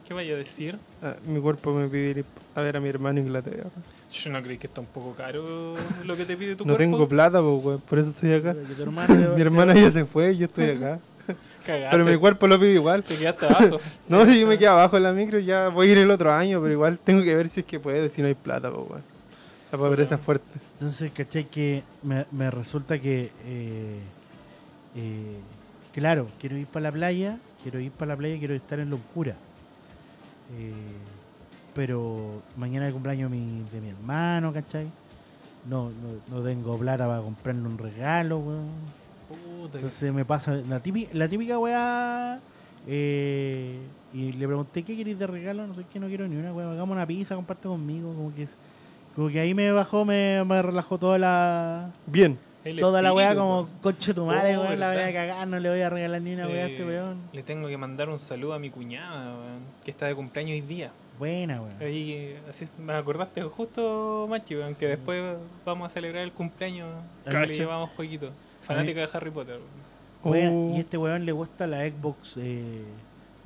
¿Qué 0.06 0.14
vaya 0.14 0.34
a 0.34 0.36
decir? 0.38 0.76
Ah, 1.02 1.14
mi 1.26 1.40
cuerpo 1.40 1.72
me 1.72 1.86
pide 1.88 2.10
ir 2.10 2.24
a 2.54 2.60
ver 2.62 2.76
a 2.76 2.80
mi 2.80 2.88
hermano 2.88 3.20
Inglaterra. 3.20 3.70
Yo 4.12 4.30
no 4.30 4.42
creí 4.42 4.58
que 4.58 4.66
está 4.66 4.80
un 4.80 4.86
poco 4.88 5.14
caro 5.14 5.74
lo 6.04 6.16
que 6.16 6.24
te 6.24 6.36
pide 6.36 6.56
tu 6.56 6.64
No 6.64 6.74
cuerpo. 6.76 6.78
tengo 6.96 7.08
plata, 7.08 7.40
weón, 7.42 7.80
por 7.80 7.98
eso 7.98 8.10
estoy 8.10 8.32
acá. 8.32 8.54
Hermano 8.78 9.34
Mi 9.36 9.40
hermana 9.42 9.74
ya 9.74 9.90
se 9.90 10.04
fue 10.04 10.32
y 10.32 10.38
yo 10.38 10.46
estoy 10.46 10.70
acá. 10.70 10.98
Cagaste. 11.66 11.88
Pero 11.90 12.04
mi 12.04 12.16
cuerpo 12.16 12.46
lo 12.46 12.58
pide 12.58 12.72
igual. 12.72 13.04
Te 13.04 13.16
quedaste 13.16 13.46
abajo. 13.46 13.78
No, 14.08 14.24
si 14.26 14.40
yo 14.40 14.46
me 14.46 14.58
quedo 14.58 14.72
abajo 14.72 14.96
en 14.96 15.02
la 15.04 15.12
micro, 15.12 15.38
ya 15.38 15.68
voy 15.68 15.88
a 15.88 15.92
ir 15.92 15.98
el 15.98 16.10
otro 16.10 16.32
año, 16.32 16.60
pero 16.60 16.72
igual 16.72 16.98
tengo 16.98 17.22
que 17.22 17.34
ver 17.34 17.48
si 17.48 17.60
es 17.60 17.66
que 17.66 17.78
puedo, 17.78 18.08
si 18.08 18.20
no 18.22 18.28
hay 18.28 18.34
plata, 18.34 18.70
weón. 18.70 19.02
La 19.70 19.78
pobreza 19.78 20.16
es 20.16 20.20
fuerte. 20.20 20.44
Entonces, 20.74 21.12
caché 21.12 21.46
que 21.46 21.84
me, 22.02 22.26
me 22.32 22.50
resulta 22.50 22.98
que, 22.98 23.30
eh, 23.44 23.98
eh, 24.96 25.36
claro, 25.94 26.26
quiero 26.40 26.56
ir 26.56 26.66
para 26.66 26.84
la 26.84 26.92
playa, 26.92 27.38
quiero 27.62 27.78
ir 27.78 27.92
para 27.92 28.08
la 28.08 28.16
playa, 28.16 28.36
quiero 28.38 28.54
estar 28.54 28.80
en 28.80 28.90
locura. 28.90 29.36
Eh, 30.58 30.72
pero 31.74 32.42
mañana 32.56 32.86
es 32.86 32.88
el 32.88 32.92
cumpleaños 32.94 33.30
de 33.30 33.36
mi, 33.36 33.62
de 33.70 33.80
mi 33.80 33.88
hermano, 33.90 34.52
¿cachai? 34.52 34.86
No, 35.68 35.90
no, 35.90 36.36
no 36.36 36.42
tengo 36.42 36.76
plata 36.78 37.06
para 37.06 37.20
comprarle 37.20 37.62
un 37.62 37.78
regalo, 37.78 38.38
weón. 38.38 38.68
Puta, 39.28 39.78
Entonces 39.78 40.12
me 40.12 40.24
pasa 40.24 40.54
la 40.54 40.80
típica, 40.80 41.10
la 41.14 41.28
típica 41.28 41.58
weá. 41.58 42.40
eh, 42.86 43.78
y 44.12 44.32
le 44.32 44.46
pregunté 44.46 44.82
qué 44.82 44.96
queréis 44.96 45.18
de 45.18 45.26
regalo, 45.26 45.66
no 45.66 45.74
sé 45.74 45.82
qué, 45.92 46.00
no 46.00 46.08
quiero 46.08 46.26
ni 46.26 46.36
una 46.36 46.52
weá. 46.52 46.70
Hagamos 46.72 46.96
una 46.96 47.06
pizza, 47.06 47.36
comparte 47.36 47.68
conmigo. 47.68 48.12
Como 48.14 48.34
que, 48.34 48.42
es- 48.44 48.56
como 49.14 49.28
que 49.28 49.38
ahí 49.38 49.54
me 49.54 49.70
bajó, 49.70 50.04
me, 50.04 50.42
me 50.44 50.60
relajó 50.62 50.98
toda 50.98 51.18
la 51.18 51.90
Bien. 52.06 52.38
el 52.64 52.78
toda 52.80 53.02
la 53.02 53.12
weá 53.12 53.34
como 53.36 53.68
coche 53.82 54.12
tu 54.14 54.24
madre, 54.26 54.56
Oh, 54.56 54.62
weón, 54.62 54.80
la 54.80 54.88
voy 54.92 54.96
a 55.02 55.06
verdad. 55.06 55.12
cagar, 55.28 55.46
no 55.48 55.58
le 55.60 55.68
voy 55.68 55.80
a 55.80 55.90
regalar 55.90 56.22
ni 56.22 56.34
una 56.34 56.46
weá 56.48 56.64
a 56.64 56.68
este 56.68 56.82
Eh, 56.82 56.86
weón. 56.86 57.18
Le 57.32 57.42
tengo 57.44 57.68
que 57.68 57.76
mandar 57.76 58.08
un 58.08 58.18
saludo 58.18 58.54
a 58.54 58.58
mi 58.58 58.70
cuñada, 58.70 59.34
weón, 59.36 59.60
que 59.84 59.90
está 59.92 60.06
de 60.06 60.14
cumpleaños 60.16 60.52
hoy 60.52 60.60
día. 60.62 60.90
Buena, 61.20 61.60
weón. 61.60 61.74
Ahí, 61.82 62.34
así, 62.48 62.66
me 62.78 62.94
acordaste 62.94 63.42
justo, 63.42 64.26
Machi, 64.30 64.56
weón, 64.56 64.74
que 64.74 64.86
después 64.88 65.36
vamos 65.66 65.84
a 65.84 65.88
celebrar 65.90 66.22
el 66.22 66.32
cumpleaños 66.32 66.88
y 67.22 67.24
Cacha. 67.26 67.44
le 67.44 67.56
llevamos 67.58 67.90
jueguitos. 67.94 68.32
Fanática 68.62 69.00
de 69.00 69.08
Harry 69.12 69.30
Potter. 69.30 69.60
Uh, 70.24 70.74
Y 70.76 70.80
este 70.80 70.96
weón 70.96 71.26
le 71.26 71.32
gusta 71.32 71.66
la 71.66 71.86
Xbox 71.86 72.38
eh, 72.38 72.84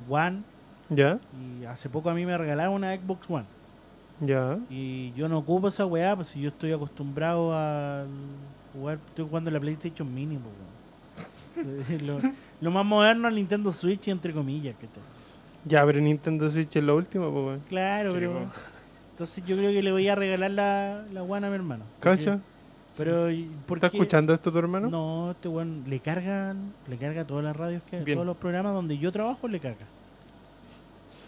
One. 0.09 0.43
Ya, 0.89 1.19
Y 1.61 1.65
hace 1.65 1.89
poco 1.89 2.09
a 2.09 2.13
mí 2.13 2.25
me 2.25 2.37
regalaron 2.37 2.75
una 2.75 2.95
Xbox 2.95 3.29
One. 3.29 3.45
ya. 4.21 4.57
Y 4.69 5.11
yo 5.11 5.27
no 5.27 5.39
ocupo 5.39 5.67
esa 5.67 5.85
weá, 5.85 6.15
pues 6.15 6.29
si 6.29 6.39
yo 6.39 6.47
estoy 6.49 6.71
acostumbrado 6.71 7.51
a 7.53 8.05
jugar, 8.71 8.99
estoy 9.07 9.25
jugando 9.27 9.51
la 9.51 9.59
PlayStation 9.59 10.13
Mini, 10.13 10.37
pues, 10.37 11.67
weón. 11.67 12.07
lo, 12.07 12.17
lo 12.61 12.71
más 12.71 12.85
moderno 12.85 13.27
es 13.27 13.31
el 13.31 13.35
Nintendo 13.35 13.73
Switch, 13.73 14.07
entre 14.07 14.31
comillas, 14.31 14.75
¿cachai? 14.75 15.03
Ya, 15.65 15.85
pero 15.85 15.99
Nintendo 15.99 16.49
Switch 16.51 16.75
es 16.75 16.83
lo 16.83 16.95
último, 16.95 17.31
pues, 17.31 17.45
weón. 17.45 17.59
Claro, 17.69 18.11
Sí, 18.11 18.17
pero. 18.19 18.33
po. 18.33 18.39
Entonces 19.11 19.45
yo 19.45 19.55
creo 19.55 19.71
que 19.71 19.81
le 19.81 19.91
voy 19.91 20.07
a 20.09 20.15
regalar 20.15 20.51
la, 20.51 21.03
la 21.11 21.23
One 21.23 21.47
a 21.47 21.49
mi 21.49 21.55
hermano. 21.55 21.83
Porque- 22.01 22.17
¿Cacha? 22.17 22.39
Pero, 22.97 23.29
¿y 23.29 23.49
¿por 23.65 23.77
¿Está 23.79 23.89
qué? 23.89 23.97
escuchando 23.97 24.33
esto 24.33 24.51
tu 24.51 24.57
hermano? 24.57 24.89
No, 24.89 25.31
este 25.31 25.49
weón 25.49 25.83
le 25.87 25.99
cargan, 25.99 26.71
le 26.87 26.97
carga 26.97 27.25
todas 27.25 27.43
las 27.43 27.55
radios 27.55 27.81
que 27.89 27.99
Bien. 28.01 28.15
todos 28.15 28.25
los 28.25 28.37
programas 28.37 28.73
donde 28.73 28.97
yo 28.97 29.11
trabajo 29.11 29.47
le 29.49 29.59
carga. 29.59 29.85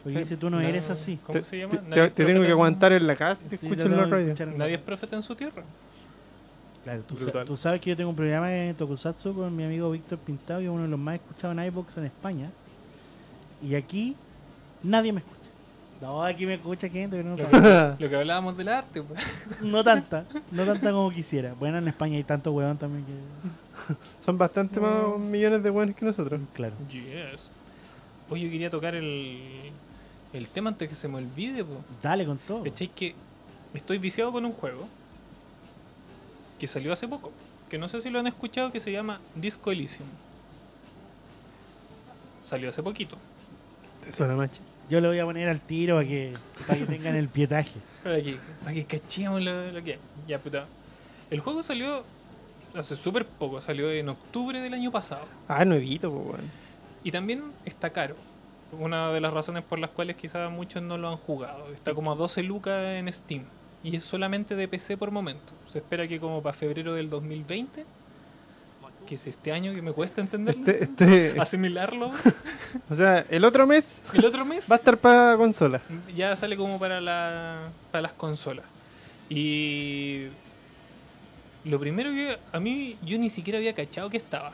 Porque 0.04 0.20
dice, 0.20 0.38
tú 0.38 0.50
no 0.50 0.62
eres 0.62 0.90
así. 0.90 1.20
¿Cómo 1.26 1.40
Te, 1.40 1.44
se 1.46 1.58
llama? 1.58 1.72
te- 1.74 1.82
Nadie 1.82 1.96
te- 1.96 2.06
es 2.08 2.14
te 2.14 2.26
tengo 2.26 2.42
que 2.46 2.52
aguantar 2.52 2.94
en 2.94 3.06
la 3.06 3.16
casa 3.18 3.42
y 3.46 3.50
te 3.50 3.58
Sí, 3.58 3.66
escucho 3.66 3.86
en 3.86 3.98
la 3.98 4.04
que 4.06 4.10
radio. 4.12 4.26
escuchar 4.28 4.48
Nadie 4.56 4.76
es 4.76 4.82
profeta 4.82 5.16
en 5.18 5.24
su 5.24 5.36
tierra. 5.36 5.64
Claro, 6.86 7.02
tú, 7.06 7.18
sa- 7.18 7.24
Brutal. 7.26 7.46
tú 7.46 7.58
sabes 7.58 7.82
que 7.82 7.90
yo 7.90 7.98
tengo 7.98 8.12
un 8.12 8.16
programa 8.16 8.54
en 8.56 8.74
Tokusatsu 8.76 9.34
con 9.34 9.54
mi 9.54 9.66
amigo 9.66 9.92
Víctor 9.92 10.20
Pintado, 10.20 10.62
y 10.62 10.66
es 10.66 10.70
uno 10.70 10.84
de 10.84 10.88
los 10.88 11.00
más 11.00 11.16
escuchados 11.16 11.58
en 11.58 11.64
iBox 11.66 11.98
en 11.98 12.06
España. 12.06 12.50
Y 13.62 13.76
aquí 13.76 14.16
nadie 14.84 15.14
me 15.14 15.20
escucha. 15.20 15.38
No, 16.02 16.24
aquí 16.24 16.46
me 16.46 16.54
escucha 16.54 16.88
gente, 16.90 17.18
pero 17.18 17.36
no, 17.36 17.96
Lo 17.98 18.10
que 18.10 18.16
hablábamos 18.16 18.56
del 18.56 18.70
arte, 18.70 19.02
pues. 19.02 19.20
no 19.62 19.84
tanta. 19.84 20.26
No 20.52 20.64
tanta 20.66 20.92
como 20.92 21.10
quisiera. 21.10 21.54
Bueno, 21.56 21.80
en 21.80 21.88
España 21.88 22.18
hay 22.18 22.24
tanto 22.24 22.52
huevón 22.52 22.78
también 22.78 23.04
que. 23.06 23.94
Son 24.26 24.38
bastante 24.38 24.80
más 24.80 25.18
millones 25.20 25.64
de 25.64 25.70
buenos 25.72 25.96
que 25.96 26.06
nosotros. 26.06 26.40
Claro. 26.54 26.76
Yes. 26.90 27.50
Oye, 28.30 28.44
yo 28.46 28.52
quería 28.52 28.70
tocar 28.70 28.94
el, 28.94 29.72
el 30.34 30.48
tema 30.50 30.70
antes 30.70 30.88
que 30.88 30.96
se 30.96 31.08
me 31.08 31.18
olvide, 31.18 31.64
pues. 31.64 31.80
Dale 32.02 32.26
con 32.26 32.38
todo. 32.38 32.64
¿Cachai? 32.64 32.90
Que 32.90 33.16
estoy 33.74 33.98
viciado 33.98 34.32
con 34.32 34.46
un 34.46 34.52
juego 34.52 34.88
que 36.60 36.68
salió 36.68 36.94
hace 36.94 37.08
poco. 37.08 37.32
Que 37.70 37.78
no 37.80 37.90
sé 37.90 38.02
si 38.02 38.10
lo 38.12 38.20
han 38.20 38.28
escuchado, 38.28 38.72
que 38.72 38.80
se 38.80 38.92
llama 38.92 39.20
Disco 39.36 39.72
Elysium. 39.72 40.08
Salió 42.44 42.70
hace 42.70 42.82
poquito. 42.84 43.18
Te 44.08 44.14
suena 44.14 44.36
macho. 44.36 44.62
Yo 44.89 45.01
le 45.01 45.10
voy 45.10 45.20
a 45.20 45.26
poner 45.26 45.49
al 45.49 45.60
tiro 45.60 45.97
para 45.97 46.08
que, 46.08 46.34
para 46.66 46.80
que 46.80 46.86
tengan 46.86 47.16
el 47.16 47.28
pietaje. 47.28 47.80
Para 48.03 48.22
que, 48.22 48.38
para 48.62 48.74
que 48.74 48.86
cachemos 48.86 49.41
lo, 49.41 49.70
lo 49.74 49.84
que 49.84 49.91
es. 49.91 49.99
Ya, 50.30 50.39
puta. 50.39 50.66
El 51.30 51.41
juego 51.41 51.62
salió 51.62 52.03
hace 52.74 52.95
súper 52.95 53.26
poco, 53.26 53.60
salió 53.60 53.91
en 53.91 54.08
octubre 54.08 54.62
del 54.62 54.74
año 54.74 54.91
pasado. 54.91 55.26
Ah, 55.49 55.66
nuevito, 55.66 56.10
pues, 56.10 56.26
weón. 56.26 56.51
Y 57.03 57.12
también 57.12 57.43
está 57.66 57.89
caro. 57.89 58.16
Una 58.72 59.12
de 59.12 59.20
las 59.20 59.34
razones 59.34 59.66
por 59.66 59.80
las 59.80 59.89
cuales 59.89 60.16
quizás 60.16 60.49
muchos 60.49 60.82
no 60.82 60.97
lo 60.97 61.10
han 61.10 61.18
jugado. 61.18 61.74
Está 61.74 61.93
como 61.93 62.14
a 62.14 62.16
12 62.16 62.43
lucas 62.43 62.82
en 62.86 63.12
Steam. 63.12 63.43
Y 63.84 63.97
es 63.97 64.05
solamente 64.05 64.55
de 64.55 64.70
PC 64.70 64.95
por 64.95 65.12
momento. 65.12 65.51
Se 65.68 65.80
espera 65.80 66.08
que 66.08 66.18
como 66.18 66.41
para 66.41 66.53
febrero 66.53 66.93
del 66.93 67.10
2020, 67.10 67.86
que 69.08 69.16
es 69.16 69.26
este 69.26 69.51
año 69.51 69.74
que 69.74 69.82
me 69.82 69.91
cuesta 69.91 70.22
entenderlo, 70.22 70.62
Este, 70.62 70.84
este, 70.84 71.39
asimilarlo, 71.39 72.12
o 72.89 72.95
sea, 72.95 73.26
el 73.30 73.43
otro 73.43 73.66
mes 73.66 74.01
el 74.14 74.24
otro 74.26 74.45
mes 74.45 74.70
va 74.70 74.76
a 74.76 74.78
estar 74.78 74.97
para 74.97 75.36
consola. 75.38 75.82
ya 76.16 76.36
sale 76.36 76.55
como 76.55 76.78
para, 76.78 77.01
la, 77.01 77.70
para 77.91 78.03
las 78.03 78.14
consolas. 78.14 78.66
Y 79.30 80.28
lo 81.66 81.80
primero 81.80 82.12
que 82.12 82.38
a 82.51 82.60
mí 82.60 82.95
yo 83.03 83.18
ni 83.18 83.30
siquiera 83.30 83.58
había 83.58 83.74
cachado 83.74 84.10
que 84.10 84.18
estaba. 84.18 84.53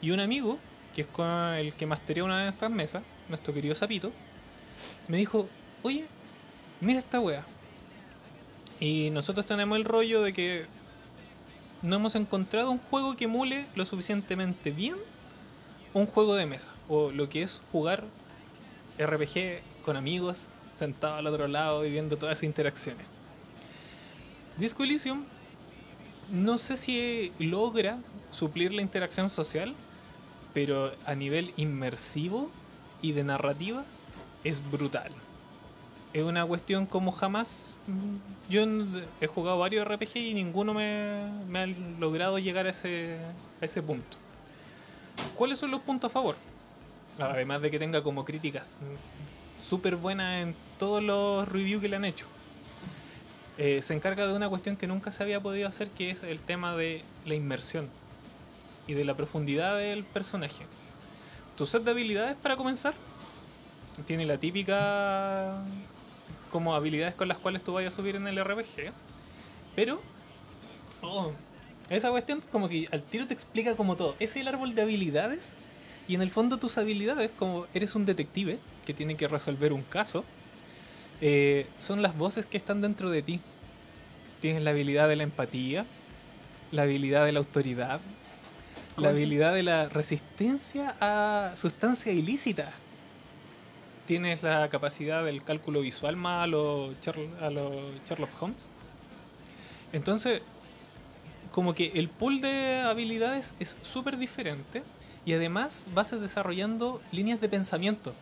Y 0.00 0.10
un 0.12 0.20
amigo, 0.20 0.58
que 0.94 1.02
es 1.02 1.06
con 1.08 1.28
el 1.28 1.72
que 1.74 1.86
mastería 1.86 2.24
una 2.24 2.44
de 2.44 2.50
estas 2.50 2.70
mesas, 2.70 3.02
nuestro 3.28 3.52
querido 3.52 3.74
Sapito, 3.74 4.12
me 5.08 5.16
dijo, 5.18 5.48
oye, 5.82 6.06
mira 6.80 6.98
esta 6.98 7.20
wea. 7.20 7.44
Y 8.80 9.10
nosotros 9.10 9.46
tenemos 9.46 9.78
el 9.78 9.84
rollo 9.84 10.22
de 10.22 10.32
que 10.32 10.66
no 11.82 11.96
hemos 11.96 12.14
encontrado 12.14 12.70
un 12.70 12.78
juego 12.78 13.16
que 13.16 13.24
emule 13.24 13.66
lo 13.74 13.84
suficientemente 13.84 14.70
bien 14.70 14.96
un 15.94 16.06
juego 16.06 16.34
de 16.34 16.46
mesa. 16.46 16.70
O 16.88 17.10
lo 17.10 17.28
que 17.28 17.42
es 17.42 17.60
jugar 17.70 18.04
RPG 18.98 19.62
con 19.84 19.96
amigos, 19.96 20.48
sentado 20.72 21.16
al 21.16 21.26
otro 21.26 21.48
lado 21.48 21.84
y 21.84 21.90
viendo 21.90 22.16
todas 22.16 22.38
esas 22.38 22.44
interacciones. 22.44 23.06
Disco 24.56 24.84
Elysium 24.84 25.24
no 26.30 26.56
sé 26.56 26.76
si 26.76 27.32
logra 27.38 27.98
suplir 28.30 28.72
la 28.72 28.80
interacción 28.80 29.28
social, 29.28 29.74
pero 30.54 30.92
a 31.04 31.14
nivel 31.14 31.52
inmersivo 31.56 32.50
y 33.02 33.12
de 33.12 33.24
narrativa 33.24 33.84
es 34.44 34.70
brutal. 34.70 35.12
Es 36.12 36.22
una 36.22 36.44
cuestión 36.44 36.86
como 36.86 37.10
jamás. 37.10 37.72
Yo 38.48 38.64
he 39.20 39.26
jugado 39.26 39.58
varios 39.58 39.86
RPG 39.86 40.16
y 40.16 40.34
ninguno 40.34 40.74
me, 40.74 41.22
ha 41.54 41.66
logrado 41.98 42.38
llegar 42.38 42.66
a 42.66 42.70
ese, 42.70 43.18
a 43.60 43.64
ese 43.64 43.82
punto. 43.82 44.16
¿Cuáles 45.36 45.58
son 45.58 45.70
los 45.70 45.80
puntos 45.80 46.10
a 46.10 46.12
favor? 46.12 46.36
Además 47.18 47.62
de 47.62 47.70
que 47.70 47.78
tenga 47.78 48.02
como 48.02 48.24
críticas 48.24 48.78
súper 49.62 49.96
buenas 49.96 50.42
en 50.42 50.56
todos 50.78 51.02
los 51.02 51.48
reviews 51.48 51.80
que 51.80 51.88
le 51.88 51.96
han 51.96 52.04
hecho. 52.04 52.26
Eh, 53.58 53.80
se 53.82 53.94
encarga 53.94 54.26
de 54.26 54.32
una 54.32 54.48
cuestión 54.48 54.76
que 54.76 54.86
nunca 54.86 55.12
se 55.12 55.22
había 55.22 55.40
podido 55.40 55.68
hacer, 55.68 55.88
que 55.90 56.10
es 56.10 56.22
el 56.22 56.40
tema 56.40 56.74
de 56.76 57.02
la 57.24 57.34
inmersión 57.34 57.88
y 58.86 58.94
de 58.94 59.04
la 59.04 59.14
profundidad 59.14 59.78
del 59.78 60.04
personaje. 60.04 60.66
Tu 61.56 61.66
set 61.66 61.84
de 61.84 61.90
habilidades 61.90 62.36
para 62.36 62.56
comenzar 62.56 62.94
tiene 64.06 64.24
la 64.24 64.38
típica 64.38 65.62
como 66.52 66.74
habilidades 66.74 67.16
con 67.16 67.26
las 67.26 67.38
cuales 67.38 67.64
tú 67.64 67.72
vayas 67.72 67.94
a 67.94 67.96
subir 67.96 68.14
en 68.14 68.28
el 68.28 68.44
RPG, 68.44 68.92
pero 69.74 70.00
oh, 71.00 71.32
esa 71.90 72.10
cuestión 72.10 72.40
como 72.52 72.68
que 72.68 72.86
al 72.92 73.02
tiro 73.02 73.26
te 73.26 73.34
explica 73.34 73.74
como 73.74 73.96
todo. 73.96 74.14
Es 74.20 74.36
el 74.36 74.46
árbol 74.46 74.74
de 74.74 74.82
habilidades 74.82 75.56
y 76.06 76.14
en 76.14 76.22
el 76.22 76.30
fondo 76.30 76.58
tus 76.58 76.78
habilidades, 76.78 77.30
como 77.32 77.66
eres 77.74 77.94
un 77.94 78.04
detective 78.04 78.58
que 78.84 78.94
tiene 78.94 79.16
que 79.16 79.26
resolver 79.26 79.72
un 79.72 79.82
caso, 79.82 80.24
eh, 81.20 81.66
son 81.78 82.02
las 82.02 82.16
voces 82.16 82.46
que 82.46 82.56
están 82.56 82.80
dentro 82.80 83.10
de 83.10 83.22
ti. 83.22 83.40
Tienes 84.40 84.62
la 84.62 84.70
habilidad 84.70 85.08
de 85.08 85.16
la 85.16 85.22
empatía, 85.22 85.86
la 86.70 86.82
habilidad 86.82 87.24
de 87.24 87.32
la 87.32 87.38
autoridad, 87.38 88.00
la 88.96 89.10
habilidad 89.10 89.54
de 89.54 89.62
la 89.62 89.88
resistencia 89.88 90.96
a 91.00 91.52
sustancia 91.56 92.12
ilícita. 92.12 92.72
Tienes 94.06 94.42
la 94.42 94.68
capacidad 94.68 95.24
del 95.24 95.42
cálculo 95.44 95.80
visual 95.80 96.16
más 96.16 96.44
a 96.44 96.46
los 96.46 96.96
a 97.40 97.50
los 97.50 98.04
Sherlock 98.04 98.42
Holmes. 98.42 98.68
Entonces, 99.92 100.42
como 101.52 101.74
que 101.74 101.92
el 101.94 102.08
pool 102.08 102.40
de 102.40 102.80
habilidades 102.80 103.54
es 103.60 103.76
súper 103.82 104.16
diferente 104.16 104.82
y 105.24 105.34
además 105.34 105.86
vas 105.94 106.10
desarrollando 106.20 107.00
líneas 107.12 107.40
de 107.40 107.48
pensamiento. 107.48 108.12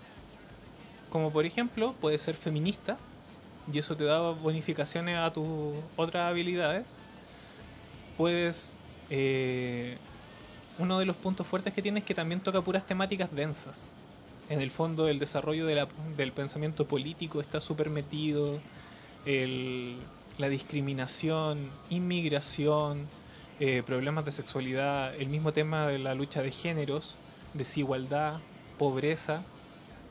Como 1.11 1.31
por 1.31 1.47
ejemplo, 1.47 1.95
puedes 2.01 2.23
ser 2.23 2.35
feminista 2.35 2.99
y 3.73 3.79
eso 3.79 3.97
te 3.97 4.05
da 4.05 4.19
bonificaciones 4.31 5.17
a 5.17 5.33
tus 5.33 5.79
otras 5.97 6.29
habilidades. 6.29 6.97
Puedes... 8.17 8.77
eh, 9.09 9.97
uno 10.79 10.99
de 10.99 11.05
los 11.05 11.17
puntos 11.17 11.47
fuertes 11.47 11.75
que 11.75 11.83
tienes 11.83 12.03
es 12.03 12.07
que 12.07 12.15
también 12.15 12.41
toca 12.41 12.61
puras 12.63 12.87
temáticas 12.87 13.35
densas. 13.35 13.91
En 14.51 14.61
el 14.61 14.71
fondo 14.71 15.09
el 15.09 15.19
desarrollo 15.19 15.65
de 15.65 15.77
la- 15.77 15.89
del 16.17 16.33
pensamiento 16.33 16.87
político 16.87 17.41
está 17.41 17.61
súper 17.61 17.89
metido. 17.89 18.59
el- 19.27 19.97
la 20.39 20.49
discriminación, 20.49 21.69
inmigración, 21.91 23.07
eh, 23.61 23.83
problemas 23.85 24.25
de 24.25 24.31
sexualidad, 24.31 25.15
el 25.15 25.29
mismo 25.29 25.53
tema 25.53 25.87
de 25.89 25.99
la 25.99 26.15
lucha 26.15 26.41
de 26.41 26.51
géneros, 26.51 27.17
desigualdad, 27.53 28.39
pobreza, 28.79 29.43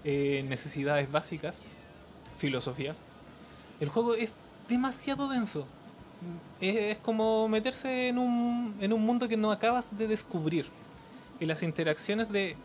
eh, 0.04 0.46
necesidades 0.48 1.12
básicas, 1.12 1.64
filosofía. 2.38 2.94
El 3.80 3.90
juego 3.90 4.14
es 4.14 4.32
demasiado 4.70 5.28
denso. 5.28 5.66
Es, 6.62 6.76
es 6.76 6.98
como 7.00 7.48
meterse 7.48 8.10
en 8.10 8.20
un, 8.20 8.76
en 8.80 8.94
un 8.94 9.02
mundo 9.04 9.28
que 9.28 9.38
no 9.38 9.52
acabas 9.52 9.98
de 9.98 10.08
descubrir. 10.08 10.68
Y 11.40 11.48
las 11.48 11.64
interacciones 11.64 12.32
de 12.32 12.56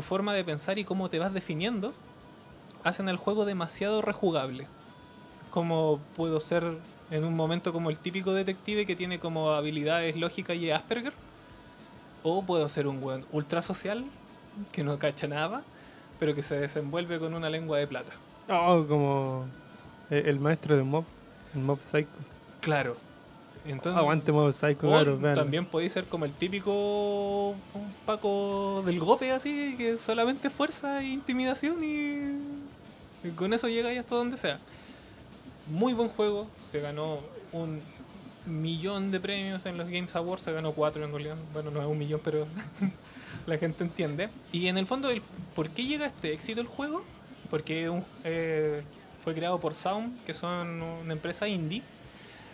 tu 0.00 0.06
forma 0.06 0.32
de 0.32 0.42
pensar 0.42 0.78
y 0.78 0.84
cómo 0.84 1.10
te 1.10 1.18
vas 1.18 1.34
definiendo 1.34 1.92
hacen 2.84 3.10
al 3.10 3.18
juego 3.18 3.44
demasiado 3.44 4.00
rejugable. 4.00 4.66
Como 5.50 6.00
puedo 6.16 6.40
ser 6.40 6.78
en 7.10 7.24
un 7.24 7.34
momento 7.34 7.70
como 7.74 7.90
el 7.90 7.98
típico 7.98 8.32
detective 8.32 8.86
que 8.86 8.96
tiene 8.96 9.18
como 9.18 9.50
habilidades 9.50 10.16
lógicas 10.16 10.56
y 10.56 10.70
Asperger. 10.70 11.12
O 12.22 12.42
puedo 12.42 12.66
ser 12.70 12.86
un 12.86 13.04
weón 13.04 13.26
ultra 13.30 13.60
social 13.60 14.06
que 14.72 14.82
no 14.82 14.98
cacha 14.98 15.26
nada, 15.26 15.64
pero 16.18 16.34
que 16.34 16.40
se 16.40 16.58
desenvuelve 16.58 17.18
con 17.18 17.34
una 17.34 17.50
lengua 17.50 17.76
de 17.76 17.86
plata. 17.86 18.12
Oh, 18.48 18.86
como 18.88 19.44
el 20.08 20.40
maestro 20.40 20.78
de 20.78 20.82
Mob, 20.82 21.04
el 21.54 21.60
Mob 21.60 21.78
Psycho. 21.82 22.08
Claro. 22.62 22.96
Entonces, 23.66 23.98
Aguante 23.98 24.32
Mob 24.32 24.52
Psycho, 24.52 24.80
claro, 24.88 25.16
también 25.42 25.66
podéis 25.66 25.92
ser 25.92 26.04
como 26.06 26.24
el 26.24 26.32
típico 26.32 27.54
Paco 28.06 28.82
del 28.86 28.98
Gope, 29.00 29.32
así, 29.32 29.74
que 29.76 29.98
solamente 29.98 30.48
fuerza 30.50 31.00
e 31.02 31.08
intimidación 31.08 31.84
y, 31.84 33.28
y 33.28 33.30
con 33.36 33.52
eso 33.52 33.68
llega 33.68 33.90
hasta 33.98 34.14
donde 34.14 34.36
sea. 34.36 34.58
Muy 35.70 35.92
buen 35.92 36.08
juego, 36.08 36.46
se 36.68 36.80
ganó 36.80 37.20
un 37.52 37.80
millón 38.46 39.10
de 39.10 39.20
premios 39.20 39.66
en 39.66 39.76
los 39.76 39.88
Games 39.88 40.16
Awards, 40.16 40.42
se 40.42 40.52
ganó 40.52 40.72
cuatro 40.72 41.04
en 41.04 41.10
realidad, 41.12 41.36
bueno, 41.52 41.70
no 41.70 41.80
es 41.80 41.86
un 41.86 41.98
millón, 41.98 42.20
pero 42.24 42.46
la 43.46 43.58
gente 43.58 43.84
entiende. 43.84 44.30
Y 44.52 44.68
en 44.68 44.78
el 44.78 44.86
fondo, 44.86 45.10
el, 45.10 45.22
¿por 45.54 45.68
qué 45.70 45.84
llega 45.84 46.06
este 46.06 46.32
éxito 46.32 46.60
el 46.60 46.66
juego? 46.66 47.02
Porque 47.50 47.90
un- 47.90 48.04
eh, 48.24 48.82
fue 49.22 49.34
creado 49.34 49.60
por 49.60 49.74
Sound, 49.74 50.24
que 50.24 50.32
son 50.32 50.80
una 50.82 51.12
empresa 51.12 51.46
indie. 51.46 51.82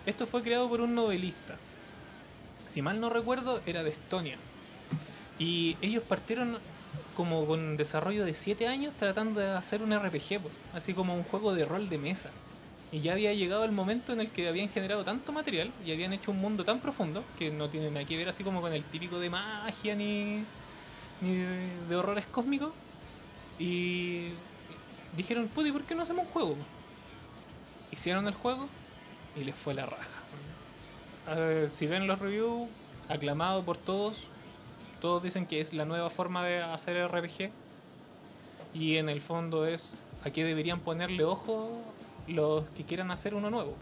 Esto 0.07 0.29
fue 0.29 0.43
creado 0.43 0.69
por 0.69 0.81
un 0.81 0.95
novelista. 0.95 1.57
Si 2.69 2.81
mal 2.81 3.01
no 3.01 3.11
recuerdo, 3.11 3.61
era 3.67 3.83
de 3.83 3.91
Estonia. 3.91 4.37
Y 5.37 5.77
ellos 5.83 6.05
partieron 6.05 6.57
como 7.17 7.45
con 7.45 7.77
desarrollo 7.77 8.25
de 8.25 8.33
7 8.33 8.69
años 8.69 8.95
tratando 8.97 9.41
de 9.41 9.51
hacer 9.51 9.83
un 9.83 9.93
RPG, 9.93 10.41
así 10.75 10.95
como 10.95 11.15
un 11.15 11.25
juego 11.25 11.55
de 11.55 11.65
rol 11.65 11.89
de 11.89 11.99
mesa. 11.99 12.31
Y 12.93 13.01
ya 13.01 13.15
había 13.15 13.35
llegado 13.35 13.65
el 13.65 13.73
momento 13.73 14.13
en 14.13 14.21
el 14.21 14.31
que 14.31 14.47
habían 14.47 14.69
generado 14.69 15.03
tanto 15.03 15.33
material 15.33 15.73
y 15.85 15.91
habían 15.91 16.13
hecho 16.13 16.31
un 16.31 16.39
mundo 16.39 16.65
tan 16.65 16.79
profundo 16.79 17.25
que 17.37 17.51
no 17.51 17.69
tiene 17.69 17.91
nada 17.91 18.07
que 18.07 18.17
ver 18.17 18.29
así 18.29 18.45
como 18.45 18.61
con 18.61 18.73
el 18.73 18.85
típico 18.85 19.19
de 19.19 19.29
magia 19.29 19.97
ni, 19.97 20.45
de, 21.21 21.69
de 21.89 21.97
horrores 21.97 22.27
cósmicos. 22.27 22.75
Y 23.59 24.29
dijeron, 25.17 25.49
puta, 25.49 25.69
¿y 25.69 25.73
por 25.73 25.83
qué 25.83 25.97
no 25.97 26.05
hacemos 26.05 26.27
un 26.27 26.31
juego? 26.31 26.57
Hicieron 27.91 28.29
el 28.29 28.35
juego 28.35 28.69
y 29.37 29.45
les 29.45 29.55
fue 29.55 29.75
la 29.75 29.87
raja. 29.87 31.37
Ver, 31.37 31.71
si 31.71 31.87
ven 31.87 32.07
los 32.07 32.19
reviews, 32.19 32.69
aclamado 33.09 33.63
por 33.63 33.77
todos, 33.77 34.25
todos 35.01 35.23
dicen 35.23 35.47
que 35.47 35.61
es 35.61 35.73
la 35.73 35.85
nueva 35.85 36.11
forma 36.11 36.45
de 36.45 36.63
hacer 36.63 37.07
RPG. 37.09 37.51
Y 38.75 38.97
en 38.97 39.09
el 39.09 39.21
fondo 39.21 39.67
es 39.67 39.95
a 40.25 40.31
qué 40.31 40.45
deberían 40.45 40.81
ponerle 40.81 41.25
ojo 41.25 41.71
los 42.27 42.69
que 42.71 42.85
quieran 42.85 43.11
hacer 43.11 43.35
uno 43.35 43.51
nuevo. 43.51 43.75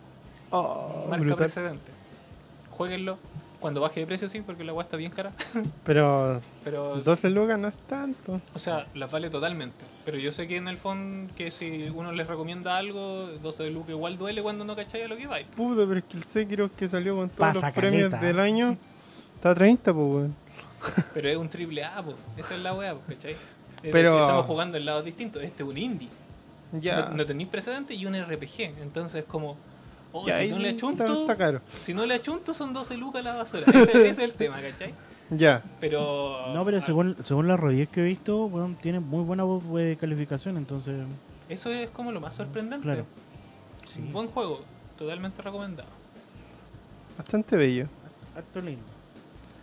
Oh, 0.51 1.07
Marca 1.09 1.17
brutal. 1.19 1.37
precedente. 1.37 1.93
Jueguenlo. 2.71 3.19
Cuando 3.65 3.81
baje 3.81 4.01
de 4.01 4.07
precio, 4.07 4.29
sí, 4.29 4.43
porque 4.43 4.63
la 4.63 4.73
agua 4.73 4.83
está 4.83 4.99
bien 4.99 5.11
cara. 5.11 5.33
Pero 5.87 6.39
Pero, 6.65 6.97
12 6.97 7.31
lucas 7.31 7.59
no 7.59 7.69
es 7.69 7.79
tanto. 7.89 8.39
o 8.53 8.59
sea, 8.59 8.87
las 8.93 9.11
vale 9.11 9.31
totalmente. 9.31 9.87
Pero 10.05 10.19
yo 10.19 10.33
sé 10.33 10.47
que 10.47 10.57
en 10.57 10.69
el 10.69 10.77
fondo, 10.77 11.33
que 11.35 11.51
si 11.51 11.85
uno 11.85 12.13
les 12.13 12.27
recomienda 12.27 12.77
algo, 12.77 13.27
12 13.41 13.63
de 13.63 13.71
lucas 13.71 13.89
igual 13.89 14.19
duele 14.19 14.43
cuando 14.43 14.67
no 14.67 14.77
cacháis 14.77 15.07
a 15.07 15.09
lo 15.09 15.17
que 15.17 15.27
va. 15.27 15.39
Puta, 15.57 15.87
pero 15.89 15.97
es 16.01 16.05
que 16.05 16.19
el 16.19 16.25
Sekiro 16.25 16.71
que 16.77 16.87
salió 16.91 17.17
con 17.17 17.31
todos 17.31 17.55
Pasa 17.55 17.69
los 17.69 17.75
premios 17.75 18.11
del 18.21 18.39
año 18.39 18.77
está 19.37 19.53
a 19.53 19.55
30, 19.55 19.95
pues, 19.95 20.07
weón. 20.09 20.37
Pero 21.15 21.29
es 21.31 21.37
un 21.39 21.49
triple 21.49 21.85
A, 21.85 22.03
po. 22.03 22.13
esa 22.37 22.57
es 22.57 22.61
la 22.61 22.75
weá, 22.75 22.93
po, 22.93 23.01
¿cachai? 23.09 23.35
Pero- 23.81 24.21
Estamos 24.21 24.45
jugando 24.45 24.77
en 24.77 24.85
lados 24.85 25.07
distintos. 25.07 25.43
Este 25.43 25.63
es 25.63 25.69
un 25.71 25.79
indie. 25.79 26.11
Ya. 26.73 27.07
No, 27.09 27.17
no 27.17 27.25
tenéis 27.25 27.49
precedente 27.49 27.95
y 27.95 28.05
un 28.05 28.15
RPG. 28.15 28.75
Entonces, 28.83 29.25
como. 29.25 29.57
Oh, 30.17 30.25
si 30.27 30.31
ahí 30.31 30.49
no 30.49 30.61
le 30.61 30.71
achunto. 30.71 31.23
está 31.23 31.37
caro. 31.37 31.61
Si 31.83 31.93
no 31.93 32.07
le 32.07 32.15
achunto, 32.15 32.55
son 32.55 32.73
12 32.73 32.97
lucas 32.97 33.25
la 33.25 33.35
basura. 33.35 33.65
Ese, 33.67 33.83
ese 33.83 34.09
es 34.11 34.19
el 34.19 34.33
tema, 34.35 34.61
¿cachai? 34.61 34.95
Ya. 35.31 35.61
Pero. 35.81 36.55
No, 36.55 36.65
pero 36.65 36.77
ah, 36.77 36.81
según, 36.81 37.17
según 37.25 37.49
las 37.49 37.59
rodillas 37.59 37.89
que 37.89 38.01
he 38.01 38.05
visto, 38.05 38.49
bueno, 38.49 38.77
tiene 38.81 39.01
muy 39.01 39.25
buena 39.25 39.43
eh, 39.79 39.97
calificación, 40.01 40.57
entonces. 40.57 41.01
Eso 41.49 41.71
es 41.71 41.91
como 41.91 42.13
lo 42.13 42.21
más 42.21 42.37
sorprendente. 42.37 42.85
Claro. 42.85 43.07
Sí. 43.93 43.99
Un 44.01 44.13
buen 44.13 44.29
juego, 44.29 44.61
totalmente 44.97 45.43
recomendado. 45.43 45.89
Bastante 47.19 47.57
bello. 47.57 47.89
Harto 48.37 48.61
lindo. 48.61 48.83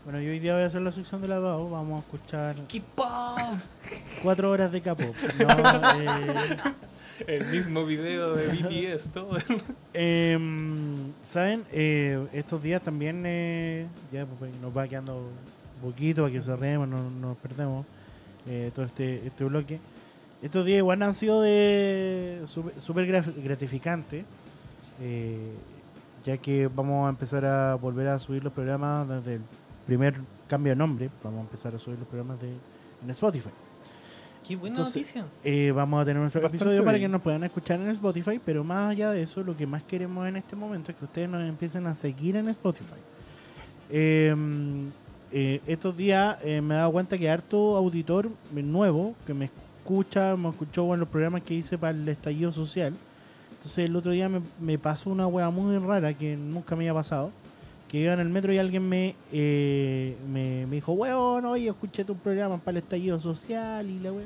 Bueno, 0.03 0.19
yo 0.19 0.31
hoy 0.31 0.39
día 0.39 0.53
voy 0.53 0.63
a 0.63 0.65
hacer 0.65 0.81
la 0.81 0.91
sección 0.91 1.21
de 1.21 1.29
lavado. 1.29 1.69
Vamos 1.69 2.03
a 2.03 2.05
escuchar 2.05 2.55
Keep 2.67 2.99
up. 2.99 3.61
cuatro 4.21 4.51
horas 4.51 4.71
de 4.71 4.81
capo. 4.81 5.03
No, 5.39 6.01
eh, 6.01 6.57
El 7.27 7.45
mismo 7.47 7.85
video 7.85 8.35
de 8.35 8.47
BTS, 8.95 9.11
todo. 9.11 9.37
em, 9.93 11.11
¿Saben? 11.23 11.63
Eh, 11.71 12.27
estos 12.33 12.61
días 12.61 12.81
también 12.81 13.23
eh, 13.25 13.87
ya 14.11 14.25
pues, 14.25 14.51
nos 14.61 14.75
va 14.75 14.87
quedando 14.87 15.17
un 15.17 15.89
poquito 15.91 16.23
para 16.23 16.33
que 16.33 16.41
cerremos, 16.41 16.87
no 16.87 17.09
no 17.09 17.29
nos 17.29 17.37
perdemos 17.37 17.85
eh, 18.47 18.71
todo 18.73 18.85
este, 18.85 19.25
este 19.27 19.43
bloque. 19.43 19.79
Estos 20.41 20.65
días 20.65 20.79
igual 20.79 21.01
han 21.03 21.13
sido 21.13 21.41
de 21.41 22.41
súper 22.77 23.05
gratificante, 23.05 24.25
eh, 24.99 25.51
ya 26.25 26.37
que 26.37 26.67
vamos 26.67 27.05
a 27.05 27.09
empezar 27.09 27.45
a 27.45 27.75
volver 27.75 28.07
a 28.07 28.17
subir 28.17 28.43
los 28.43 28.51
programas 28.51 29.07
desde 29.07 29.35
el 29.35 29.41
primer 29.85 30.15
cambio 30.47 30.71
de 30.71 30.77
nombre. 30.77 31.09
Vamos 31.23 31.39
a 31.39 31.41
empezar 31.41 31.75
a 31.75 31.79
subir 31.79 31.99
los 31.99 32.07
programas 32.07 32.39
de, 32.41 32.49
en 33.03 33.09
Spotify. 33.11 33.51
Qué 34.47 34.55
buena 34.55 34.75
Entonces, 34.75 34.95
noticia. 35.15 35.25
Eh, 35.43 35.71
vamos 35.71 36.01
a 36.01 36.05
tener 36.05 36.19
nuestro 36.21 36.41
Bastante 36.41 36.63
episodio 36.63 36.83
para 36.83 36.97
bien. 36.97 37.09
que 37.09 37.11
nos 37.13 37.21
puedan 37.21 37.43
escuchar 37.43 37.79
en 37.79 37.89
Spotify, 37.89 38.39
pero 38.43 38.63
más 38.63 38.89
allá 38.89 39.11
de 39.11 39.21
eso, 39.21 39.43
lo 39.43 39.55
que 39.55 39.67
más 39.67 39.83
queremos 39.83 40.27
en 40.27 40.35
este 40.35 40.55
momento 40.55 40.91
es 40.91 40.97
que 40.97 41.05
ustedes 41.05 41.29
nos 41.29 41.47
empiecen 41.47 41.85
a 41.87 41.93
seguir 41.93 42.35
en 42.35 42.47
Spotify. 42.49 42.95
Eh, 43.89 44.33
eh, 45.33 45.61
estos 45.65 45.95
días 45.95 46.37
eh, 46.43 46.59
me 46.59 46.75
he 46.75 46.77
dado 46.77 46.91
cuenta 46.91 47.17
que 47.17 47.29
harto 47.29 47.77
auditor 47.77 48.29
nuevo 48.53 49.15
que 49.25 49.33
me 49.33 49.45
escucha, 49.45 50.35
me 50.35 50.49
escuchó 50.49 50.93
en 50.93 50.99
los 50.99 51.09
programas 51.09 51.43
que 51.43 51.53
hice 51.53 51.77
para 51.77 51.97
el 51.97 52.07
estallido 52.09 52.51
social. 52.51 52.93
Entonces 53.51 53.85
el 53.85 53.95
otro 53.95 54.11
día 54.11 54.27
me, 54.27 54.41
me 54.59 54.77
pasó 54.77 55.09
una 55.09 55.27
wea 55.27 55.49
muy 55.49 55.77
rara 55.77 56.13
que 56.13 56.35
nunca 56.35 56.75
me 56.75 56.83
había 56.83 56.93
pasado. 56.95 57.31
Que 57.91 57.99
iba 57.99 58.13
en 58.13 58.21
el 58.21 58.29
metro 58.29 58.53
y 58.53 58.57
alguien 58.57 58.87
me, 58.87 59.15
eh, 59.33 60.15
me, 60.31 60.65
me 60.65 60.75
dijo, 60.75 60.93
weón, 60.93 61.43
oye, 61.45 61.67
escuché 61.67 62.05
tu 62.05 62.15
programa 62.15 62.57
para 62.57 62.77
el 62.77 62.83
estallido 62.83 63.19
social 63.19 63.85
y 63.89 63.99
la 63.99 64.13
wea. 64.13 64.25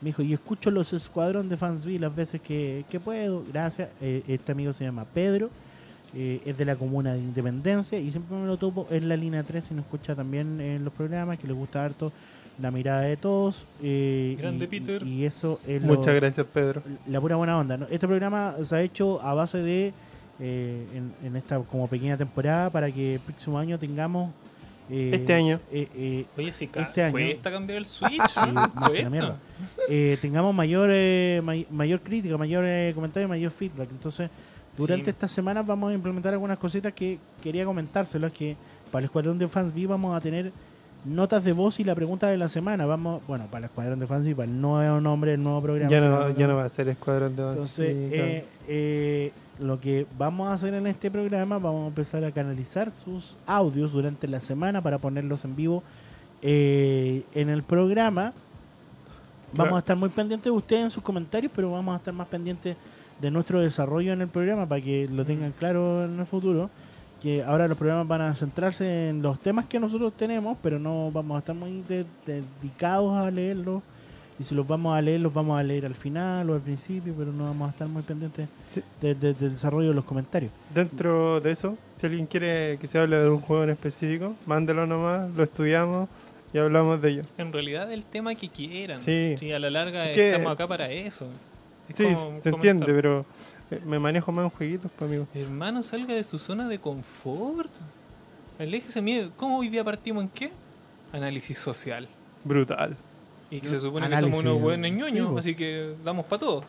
Me 0.00 0.10
dijo, 0.10 0.22
y 0.22 0.32
escucho 0.32 0.70
los 0.70 0.92
escuadrón 0.92 1.48
de 1.48 1.56
Fansville 1.56 1.98
las 2.00 2.14
veces 2.14 2.40
que, 2.40 2.84
que 2.88 3.00
puedo. 3.00 3.42
Gracias. 3.52 3.88
Eh, 4.00 4.22
este 4.28 4.52
amigo 4.52 4.72
se 4.72 4.84
llama 4.84 5.04
Pedro. 5.04 5.50
eh, 6.14 6.40
es 6.46 6.56
de 6.56 6.64
la 6.64 6.76
comuna 6.76 7.12
de 7.14 7.18
Independencia 7.18 7.98
y 7.98 8.10
siempre 8.12 8.36
me 8.36 8.46
lo 8.46 8.56
topo 8.56 8.86
en 8.90 9.08
la 9.08 9.16
línea 9.16 9.42
3 9.42 9.70
y 9.72 9.74
nos 9.74 9.84
escucha 9.84 10.14
también 10.14 10.60
en 10.60 10.84
los 10.84 10.92
programas 10.92 11.38
que 11.38 11.46
le 11.48 11.52
gusta 11.54 11.84
harto 11.84 12.12
la 12.62 12.70
mirada 12.70 13.00
de 13.02 13.16
todos. 13.16 13.66
eh, 13.82 14.36
Grande 14.38 14.66
y, 14.66 14.68
Peter. 14.68 15.02
Y, 15.02 15.24
eso 15.24 15.58
es 15.66 15.82
lo- 15.82 15.88
Muchas 15.96 16.14
gracias, 16.14 16.46
Pedro. 16.46 16.82
la 17.08 17.20
pura 17.20 17.34
buena 17.36 17.58
onda. 17.58 17.76
¿no? 17.76 17.86
Este 17.90 18.06
programa 18.06 18.54
se 18.62 18.76
ha 18.76 18.82
hecho 18.82 19.20
a 19.20 19.34
base 19.34 19.58
de, 19.58 19.92
eh, 20.40 20.86
en, 20.94 21.12
en 21.26 21.36
esta 21.36 21.58
como 21.60 21.88
pequeña 21.88 22.16
temporada, 22.16 22.70
para 22.70 22.90
que 22.90 23.14
el 23.14 23.20
próximo 23.20 23.58
año 23.58 23.78
tengamos... 23.78 24.32
eh, 24.90 25.10
Este 25.14 25.34
año. 25.34 25.58
eh, 25.72 25.88
eh, 25.94 26.24
Oye, 26.36 26.52
si 26.52 26.64
este 26.74 27.02
año- 27.02 27.12
cuesta 27.12 27.50
cambiar 27.50 27.78
el 27.78 27.86
Switch. 27.86 28.20
Sí, 28.28 28.40
más 28.52 28.68
que 28.70 28.80
la 28.80 28.86
Cuesta. 28.88 29.10
mierda. 29.10 29.36
eh, 29.88 30.18
tengamos 30.20 30.54
mayor 30.54 30.90
eh, 30.92 31.40
may- 31.44 31.66
mayor 31.70 32.00
crítica, 32.00 32.36
mayor 32.36 32.64
eh, 32.66 32.92
comentario, 32.94 33.28
mayor 33.28 33.50
feedback. 33.50 33.88
Entonces, 33.90 34.30
durante 34.76 35.04
Sí. 35.04 35.10
estas 35.10 35.30
semanas 35.30 35.66
vamos 35.66 35.90
a 35.90 35.94
implementar 35.94 36.32
algunas 36.34 36.58
cositas 36.58 36.92
que 36.92 37.18
quería 37.42 37.64
comentárselas 37.64 38.30
que 38.32 38.56
para 38.90 39.00
el 39.00 39.04
Escuadrón 39.06 39.38
de 39.38 39.48
Fans 39.48 39.72
V 39.74 39.86
vamos 39.86 40.14
a 40.16 40.20
tener 40.20 40.52
notas 41.04 41.42
de 41.44 41.52
voz 41.52 41.78
y 41.80 41.84
la 41.84 41.94
pregunta 41.94 42.26
de 42.28 42.36
la 42.36 42.48
semana. 42.48 42.84
Vamos, 42.84 43.22
bueno, 43.26 43.46
para 43.46 43.60
el 43.60 43.64
Escuadrón 43.70 43.98
de 44.00 44.06
Fans 44.06 44.24
V, 44.26 44.34
para 44.36 44.48
el 44.50 44.60
nuevo 44.60 45.00
nombre, 45.00 45.32
el 45.34 45.42
nuevo 45.42 45.62
programa. 45.62 45.90
Ya 45.90 46.00
no, 46.00 46.30
ya 46.36 46.46
no 46.46 46.56
va 46.56 46.64
a 46.64 46.68
ser 46.68 46.88
Escuadrón 46.88 47.34
de 47.36 47.42
Entonces, 47.42 48.04
Sí, 48.04 48.10
eh, 48.12 48.44
eh, 48.68 49.32
lo 49.58 49.80
que 49.80 50.06
vamos 50.18 50.48
a 50.48 50.52
hacer 50.54 50.74
en 50.74 50.86
este 50.86 51.10
programa, 51.10 51.58
vamos 51.58 51.84
a 51.84 51.88
empezar 51.88 52.24
a 52.24 52.30
canalizar 52.32 52.90
sus 52.92 53.36
audios 53.46 53.92
durante 53.92 54.28
la 54.28 54.40
semana 54.40 54.82
para 54.82 54.98
ponerlos 54.98 55.44
en 55.44 55.56
vivo 55.56 55.82
eh, 56.42 57.22
en 57.34 57.48
el 57.48 57.62
programa. 57.62 58.32
Vamos 59.52 59.54
Claro. 59.54 59.76
a 59.76 59.78
estar 59.78 59.96
muy 59.96 60.08
pendientes 60.10 60.44
de 60.44 60.50
ustedes 60.50 60.82
en 60.82 60.90
sus 60.90 61.02
comentarios, 61.02 61.50
pero 61.54 61.70
vamos 61.70 61.94
a 61.94 61.96
estar 61.98 62.12
más 62.12 62.26
pendientes 62.28 62.76
de 63.20 63.30
nuestro 63.30 63.60
desarrollo 63.60 64.12
en 64.12 64.20
el 64.20 64.28
programa 64.28 64.66
para 64.66 64.80
que 64.82 65.08
lo 65.08 65.24
tengan 65.24 65.52
claro 65.52 66.04
en 66.04 66.18
el 66.20 66.26
futuro. 66.26 66.68
Que 67.22 67.42
ahora 67.42 67.66
los 67.66 67.78
programas 67.78 68.06
van 68.06 68.20
a 68.20 68.34
centrarse 68.34 69.08
en 69.08 69.22
los 69.22 69.40
temas 69.40 69.64
que 69.64 69.80
nosotros 69.80 70.12
tenemos, 70.14 70.58
pero 70.62 70.78
no 70.78 71.10
vamos 71.10 71.36
a 71.36 71.38
estar 71.38 71.54
muy 71.54 71.80
de- 71.88 72.04
dedicados 72.26 73.14
a 73.16 73.30
leerlos. 73.30 73.82
Y 74.38 74.44
si 74.44 74.54
los 74.54 74.66
vamos 74.66 74.96
a 74.96 75.00
leer, 75.00 75.20
los 75.20 75.32
vamos 75.32 75.58
a 75.58 75.62
leer 75.62 75.86
al 75.86 75.94
final 75.94 76.50
o 76.50 76.54
al 76.54 76.60
principio, 76.60 77.14
pero 77.16 77.32
no 77.32 77.44
vamos 77.44 77.68
a 77.68 77.70
estar 77.70 77.88
muy 77.88 78.02
pendientes 78.02 78.48
Sí. 78.68 78.82
de- 79.00 79.14
de- 79.14 79.32
del 79.34 79.52
desarrollo 79.52 79.88
de 79.88 79.94
los 79.94 80.04
comentarios. 80.04 80.52
Dentro 80.74 81.40
de 81.40 81.52
eso, 81.52 81.78
si 81.96 82.06
alguien 82.06 82.26
quiere 82.26 82.76
que 82.78 82.86
se 82.86 82.98
hable 82.98 83.16
de 83.16 83.30
un 83.30 83.40
juego 83.40 83.64
en 83.64 83.70
específico, 83.70 84.34
mándelo 84.44 84.86
nomás, 84.86 85.30
lo 85.34 85.42
estudiamos 85.42 86.08
y 86.52 86.58
hablamos 86.58 87.00
de 87.00 87.10
ello. 87.10 87.22
En 87.38 87.52
realidad, 87.52 87.90
el 87.90 88.04
tema 88.04 88.34
que 88.34 88.48
quieran. 88.50 89.00
Sí. 89.00 89.34
a 89.52 89.58
la 89.58 89.70
larga 89.70 90.10
Es 90.10 90.14
que- 90.16 90.30
estamos 90.32 90.52
acá 90.52 90.68
para 90.68 90.90
eso. 90.90 91.26
Es 91.88 91.96
Sí, 91.96 92.04
como 92.04 92.14
se 92.16 92.22
comentar, 92.50 92.52
entiende, 92.54 92.86
pero 92.86 93.24
eh, 93.70 93.80
me 93.86 93.98
manejo 93.98 94.32
más 94.32 94.44
en 94.44 94.50
jueguitos, 94.50 94.90
pues, 94.98 95.08
amigo. 95.10 95.26
Hermano, 95.34 95.82
salga 95.82 96.14
de 96.14 96.22
su 96.24 96.38
zona 96.38 96.68
de 96.68 96.78
confort. 96.78 97.72
Aléjese 98.58 99.00
miedo. 99.02 99.30
¿Cómo 99.36 99.58
hoy 99.58 99.68
día 99.68 99.82
partimos 99.84 100.22
en 100.24 100.28
qué? 100.30 100.50
Análisis 101.12 101.58
social. 101.58 102.06
Brutal. 102.44 102.96
Y 103.50 103.60
que 103.60 103.68
se 103.68 103.78
supone 103.78 104.08
que 104.08 104.16
somos 104.18 104.40
unos 104.40 104.60
buenos 104.60 104.90
sí, 104.90 104.96
ñoños, 104.96 105.30
po. 105.32 105.38
así 105.38 105.54
que 105.54 105.94
damos 106.04 106.26
para 106.26 106.40
todo. 106.40 106.64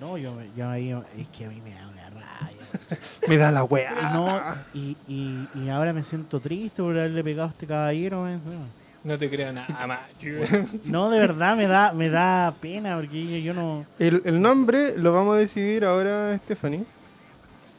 No, 0.00 0.16
yo, 0.16 0.32
yo 0.56 0.68
ahí, 0.68 0.90
es 1.18 1.28
que 1.36 1.44
a 1.46 1.48
mí 1.48 1.60
me 1.62 1.74
da 1.74 1.88
una 1.88 2.10
rabia. 2.10 2.56
Me 3.28 3.36
da 3.36 3.50
la 3.50 3.66
no, 4.12 4.40
y, 4.72 4.96
y, 5.06 5.48
y 5.54 5.68
ahora 5.68 5.92
me 5.92 6.02
siento 6.02 6.40
triste 6.40 6.82
por 6.82 6.98
haberle 6.98 7.22
pegado 7.22 7.48
a 7.48 7.50
este 7.50 7.66
caballero. 7.66 8.26
No 9.04 9.18
te 9.18 9.28
creo 9.28 9.52
nada 9.52 9.86
más, 9.86 10.00
chico. 10.16 10.44
No, 10.84 11.10
de 11.10 11.18
verdad 11.18 11.56
me 11.56 11.66
da, 11.66 11.92
me 11.92 12.08
da 12.08 12.54
pena 12.60 12.96
porque 12.96 13.24
yo, 13.24 13.36
yo 13.38 13.54
no. 13.54 13.84
El, 13.98 14.22
el 14.24 14.40
nombre 14.40 14.96
lo 14.96 15.12
vamos 15.12 15.36
a 15.36 15.38
decidir 15.38 15.84
ahora, 15.84 16.38
Stephanie. 16.44 16.84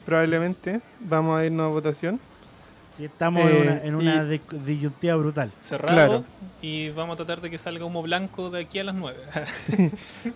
Probablemente 0.06 0.80
vamos 1.00 1.38
a 1.38 1.46
irnos 1.46 1.66
a 1.66 1.68
votación. 1.68 2.20
Estamos 3.04 3.42
Eh, 3.50 3.80
en 3.84 3.94
una, 3.94 4.18
en 4.18 4.28
una 4.28 4.38
disyuntiva 4.64 5.16
brutal. 5.16 5.50
Cerrado. 5.58 5.94
Claro. 5.94 6.24
Y 6.62 6.90
vamos 6.90 7.14
a 7.14 7.16
tratar 7.16 7.40
de 7.40 7.50
que 7.50 7.58
salga 7.58 7.84
humo 7.84 8.02
blanco 8.02 8.50
de 8.50 8.60
aquí 8.62 8.78
a 8.78 8.84
las 8.84 8.94
9. 8.94 9.18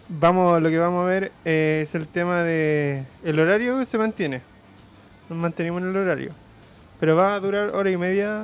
Vamos, 0.08 0.60
lo 0.62 0.68
que 0.70 0.78
vamos 0.78 1.02
a 1.02 1.06
ver 1.06 1.32
eh, 1.44 1.80
es 1.86 1.94
el 1.94 2.06
tema 2.08 2.42
de 2.42 3.04
el 3.22 3.38
horario 3.38 3.84
se 3.84 3.98
mantiene. 3.98 4.40
Nos 5.28 5.38
mantenemos 5.38 5.82
en 5.82 5.88
el 5.90 5.96
horario. 5.96 6.30
Pero 7.00 7.16
va 7.16 7.34
a 7.34 7.40
durar 7.40 7.70
hora 7.74 7.90
y 7.90 7.96
media 7.96 8.42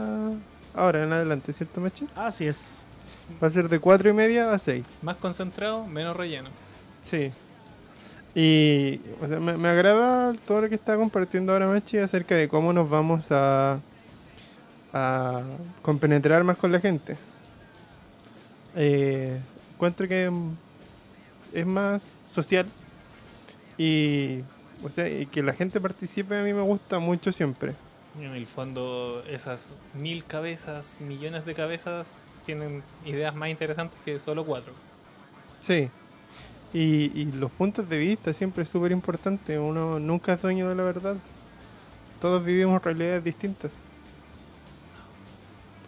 ahora 0.74 1.04
en 1.04 1.12
adelante, 1.12 1.52
¿cierto, 1.52 1.80
Machi? 1.80 2.06
Así 2.14 2.46
es. 2.46 2.82
Va 3.42 3.46
a 3.46 3.50
ser 3.50 3.68
de 3.68 3.78
4 3.78 4.10
y 4.10 4.12
media 4.12 4.52
a 4.52 4.58
6. 4.58 4.84
Más 5.02 5.16
concentrado, 5.16 5.86
menos 5.86 6.16
relleno. 6.16 6.50
Sí. 7.04 7.30
Y 8.34 9.00
o 9.22 9.26
sea, 9.28 9.40
me, 9.40 9.56
me 9.56 9.68
agrada 9.68 10.34
todo 10.46 10.60
lo 10.62 10.68
que 10.68 10.74
está 10.74 10.96
compartiendo 10.96 11.52
ahora 11.52 11.66
Machi 11.66 11.98
acerca 11.98 12.34
de 12.36 12.46
cómo 12.48 12.72
nos 12.72 12.88
vamos 12.88 13.26
a, 13.30 13.78
a 14.92 15.42
compenetrar 15.82 16.44
más 16.44 16.56
con 16.56 16.72
la 16.72 16.80
gente. 16.80 17.16
Eh, 18.76 19.38
encuentro 19.74 20.06
que 20.06 20.30
es 21.52 21.66
más 21.66 22.18
social 22.28 22.66
y, 23.76 24.40
o 24.84 24.90
sea, 24.90 25.08
y 25.08 25.26
que 25.26 25.42
la 25.42 25.52
gente 25.52 25.80
participe 25.80 26.38
a 26.38 26.42
mí 26.42 26.52
me 26.52 26.62
gusta 26.62 26.98
mucho 26.98 27.32
siempre. 27.32 27.74
En 28.18 28.34
el 28.34 28.46
fondo, 28.46 29.24
esas 29.28 29.70
mil 29.94 30.24
cabezas, 30.24 31.00
millones 31.00 31.44
de 31.44 31.54
cabezas, 31.54 32.22
tienen 32.44 32.82
ideas 33.04 33.34
más 33.34 33.48
interesantes 33.48 33.98
que 34.04 34.18
solo 34.18 34.44
cuatro. 34.44 34.72
Sí. 35.60 35.88
Y, 36.72 37.20
y 37.20 37.32
los 37.32 37.50
puntos 37.50 37.88
de 37.88 37.98
vista 37.98 38.32
siempre 38.32 38.64
es 38.64 38.68
súper 38.68 38.92
importante. 38.92 39.58
Uno 39.58 39.98
nunca 39.98 40.34
es 40.34 40.42
dueño 40.42 40.68
de 40.68 40.74
la 40.74 40.82
verdad. 40.82 41.16
Todos 42.20 42.44
vivimos 42.44 42.82
realidades 42.82 43.24
distintas. 43.24 43.72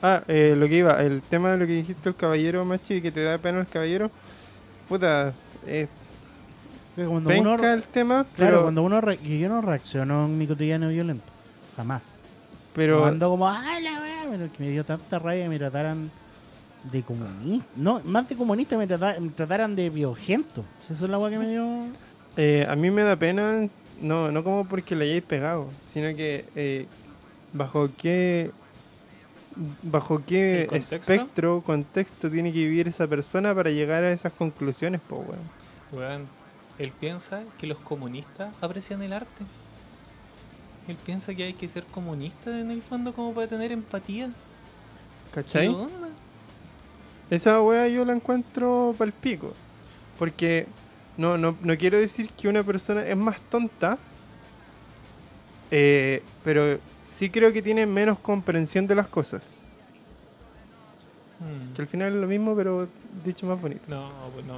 Ah, 0.03 0.23
eh, 0.27 0.55
lo 0.57 0.67
que 0.69 0.77
iba, 0.79 1.01
el 1.03 1.23
tema 1.23 1.53
de 1.53 1.59
lo 1.59 1.67
que 1.67 1.75
dijiste 1.75 2.09
el 2.09 2.17
caballero, 2.17 2.65
Machi, 2.65 3.01
que 3.01 3.13
te 3.13 3.23
da 3.23 3.39
pena 3.39 3.61
el 3.61 3.67
caballero. 3.69 4.11
Puta, 4.89 5.33
eh, 5.67 5.87
Cuando 6.97 7.31
uno, 7.31 7.55
el 7.73 7.85
tema, 7.85 8.25
claro, 8.35 8.53
pero, 8.53 8.63
cuando 8.63 8.83
uno 8.83 9.01
re- 9.01 9.17
que 9.17 9.39
yo 9.39 9.49
no 9.49 9.61
reacciono 9.61 10.27
en 10.27 10.37
mi 10.39 10.47
cotidiano 10.47 10.89
violento. 10.89 11.25
Jamás. 11.77 12.05
pero 12.75 13.01
No 13.01 13.07
ando 13.07 13.31
como, 13.31 13.49
¡ay, 13.49 13.83
la 13.83 14.01
wea! 14.01 14.27
Pero 14.31 14.53
que 14.53 14.63
me 14.65 14.71
dio 14.71 14.85
tanta 14.85 15.19
rabia 15.19 15.45
que 15.45 15.49
me 15.49 15.59
trataran 15.59 16.11
de 16.91 17.03
comunista. 17.03 17.67
No, 17.77 18.01
más 18.05 18.29
de 18.29 18.35
comunista, 18.37 18.77
me, 18.77 18.87
trata- 18.87 19.19
me 19.21 19.29
trataran 19.31 19.75
de 19.77 19.89
biogento. 19.89 20.65
Eso 20.91 21.05
es 21.05 21.11
la 21.11 21.19
wea 21.19 21.31
que 21.31 21.39
me 21.39 21.49
dio. 21.49 21.87
eh, 22.37 22.67
a 22.69 22.75
mí 22.77 22.91
me 22.91 23.03
da 23.03 23.15
pena, 23.17 23.69
no, 24.01 24.33
no 24.33 24.43
como 24.45 24.67
porque 24.67 24.97
le 24.97 25.05
hayáis 25.05 25.23
pegado, 25.23 25.69
sino 25.87 26.15
que 26.17 26.45
eh, 26.57 26.87
bajo 27.53 27.89
qué 27.97 28.51
bajo 29.83 30.23
qué 30.27 30.63
¿El 30.63 30.67
contexto? 30.69 30.97
espectro, 30.97 31.63
contexto 31.63 32.31
tiene 32.31 32.53
que 32.53 32.61
vivir 32.61 32.89
esa 32.89 33.07
persona 33.07 33.55
para 33.55 33.71
llegar 33.71 34.03
a 34.05 34.13
esas 34.13 34.33
conclusiones, 34.33 35.01
po, 35.01 35.17
weón. 35.17 35.51
Weón, 35.93 36.27
él 36.79 36.93
piensa 36.99 37.43
que 37.59 37.67
los 37.67 37.79
comunistas 37.79 38.55
aprecian 38.61 39.03
el 39.03 39.13
arte. 39.13 39.45
Él 40.89 40.97
piensa 41.05 41.35
que 41.35 41.45
hay 41.45 41.55
que 41.55 41.69
ser 41.69 41.85
comunista 41.85 42.51
en 42.59 42.71
el 42.71 42.83
fondo 42.83 43.13
como 43.13 43.33
para 43.35 43.47
tener 43.47 43.71
empatía. 43.73 44.27
¿Qué 44.27 45.43
¿Cachai? 45.43 45.69
onda? 45.69 46.09
Esa 47.31 47.63
wea 47.63 47.89
yo 47.89 48.05
la 48.05 48.13
encuentro 48.13 48.95
pal 48.99 49.13
pico. 49.13 49.55
Porque 50.19 50.67
no, 51.17 51.39
no, 51.39 51.57
no 51.63 51.77
quiero 51.77 51.99
decir 51.99 52.31
que 52.31 52.49
una 52.49 52.63
persona 52.63 53.07
es 53.07 53.17
más 53.17 53.41
tonta, 53.43 53.99
eh, 55.71 56.23
pero 56.45 56.79
sí 57.13 57.31
creo 57.31 57.53
que 57.53 57.63
tiene 57.63 57.87
menos 57.87 58.19
comprensión 58.19 58.87
de 58.87 58.95
las 58.95 59.07
cosas. 59.09 59.59
Hmm. 61.41 61.75
Que 61.75 61.83
al 61.83 61.89
final 61.89 62.15
es 62.15 62.21
lo 62.21 62.27
mismo, 62.27 62.55
pero 62.57 62.89
dicho 63.25 63.47
más 63.47 63.61
bonito. 63.61 63.83
No, 63.89 64.11
pues 64.35 64.45
no. 64.47 64.57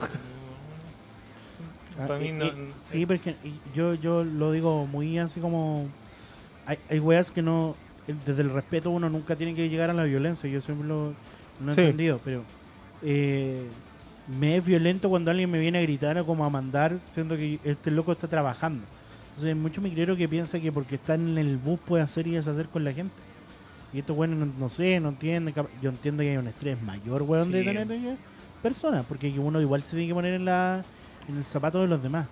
Ah, 1.99 2.07
Para 2.09 2.19
mí 2.19 2.29
eh, 2.29 2.33
no. 2.33 2.45
eh, 2.47 2.73
sí, 2.85 3.07
porque 3.07 3.35
yo, 3.75 3.95
yo 3.95 4.25
lo 4.25 4.53
digo 4.53 4.87
muy 4.87 5.19
así 5.19 5.41
como. 5.41 5.87
Hay, 6.67 6.79
hay 6.91 6.99
weas 6.99 7.31
que 7.31 7.43
no. 7.43 7.77
Desde 8.27 8.43
el 8.43 8.51
respeto 8.51 8.91
uno 8.91 9.09
nunca 9.09 9.35
tiene 9.37 9.55
que 9.55 9.69
llegar 9.69 9.91
a 9.91 9.95
la 9.95 10.05
violencia. 10.05 10.49
Yo 10.51 10.61
siempre 10.61 10.87
lo, 10.87 11.15
lo 11.65 11.73
he 11.73 11.75
Sí. 11.75 11.81
entendido, 11.81 12.21
pero. 12.25 12.43
eh, 13.03 13.67
me 14.39 14.57
es 14.57 14.65
violento 14.65 15.11
cuando 15.11 15.31
alguien 15.31 15.51
me 15.51 15.59
viene 15.59 15.79
a 15.79 15.83
gritar 15.83 16.17
o 16.17 16.25
como 16.25 16.47
a 16.47 16.51
mandar, 16.51 16.97
siendo 17.13 17.37
que 17.37 17.59
este 17.63 17.91
loco 17.91 18.13
está 18.13 18.27
trabajando. 18.27 18.83
Entonces, 19.35 19.49
hay 19.49 19.55
mucho 19.61 19.81
migrero 19.81 20.17
que 20.17 20.29
piensa 20.29 20.61
que 20.61 20.71
porque 20.71 20.95
está 20.95 21.15
en 21.15 21.37
el 21.37 21.57
bus 21.57 21.81
puede 21.85 22.05
hacer 22.05 22.25
y 22.29 22.33
deshacer 22.33 22.69
con 22.69 22.85
la 22.85 22.93
gente. 22.93 23.15
Y 23.93 23.99
esto, 23.99 24.15
bueno, 24.15 24.37
no, 24.37 24.47
no 24.59 24.69
sé, 24.69 25.01
no 25.01 25.09
entiende. 25.09 25.53
cap- 25.53 25.67
Yo 25.83 25.91
entiendo 25.91 26.23
que 26.23 26.31
hay 26.31 26.37
un 26.37 26.47
estrés 26.47 26.81
mayor, 26.83 27.23
weón, 27.23 27.51
de 27.51 27.61
Sí. 27.61 27.67
tener 27.67 27.91
eh, 27.91 28.17
personas, 28.63 29.05
porque 29.07 29.33
que 29.33 29.41
uno 29.41 29.61
igual 29.61 29.83
se 29.83 29.97
tiene 29.97 30.07
que 30.09 30.15
poner 30.15 30.35
en, 30.35 30.45
la, 30.45 30.83
en 31.29 31.37
el 31.37 31.45
zapato 31.45 31.81
de 31.81 31.89
los 31.89 32.01
demás. 32.01 32.27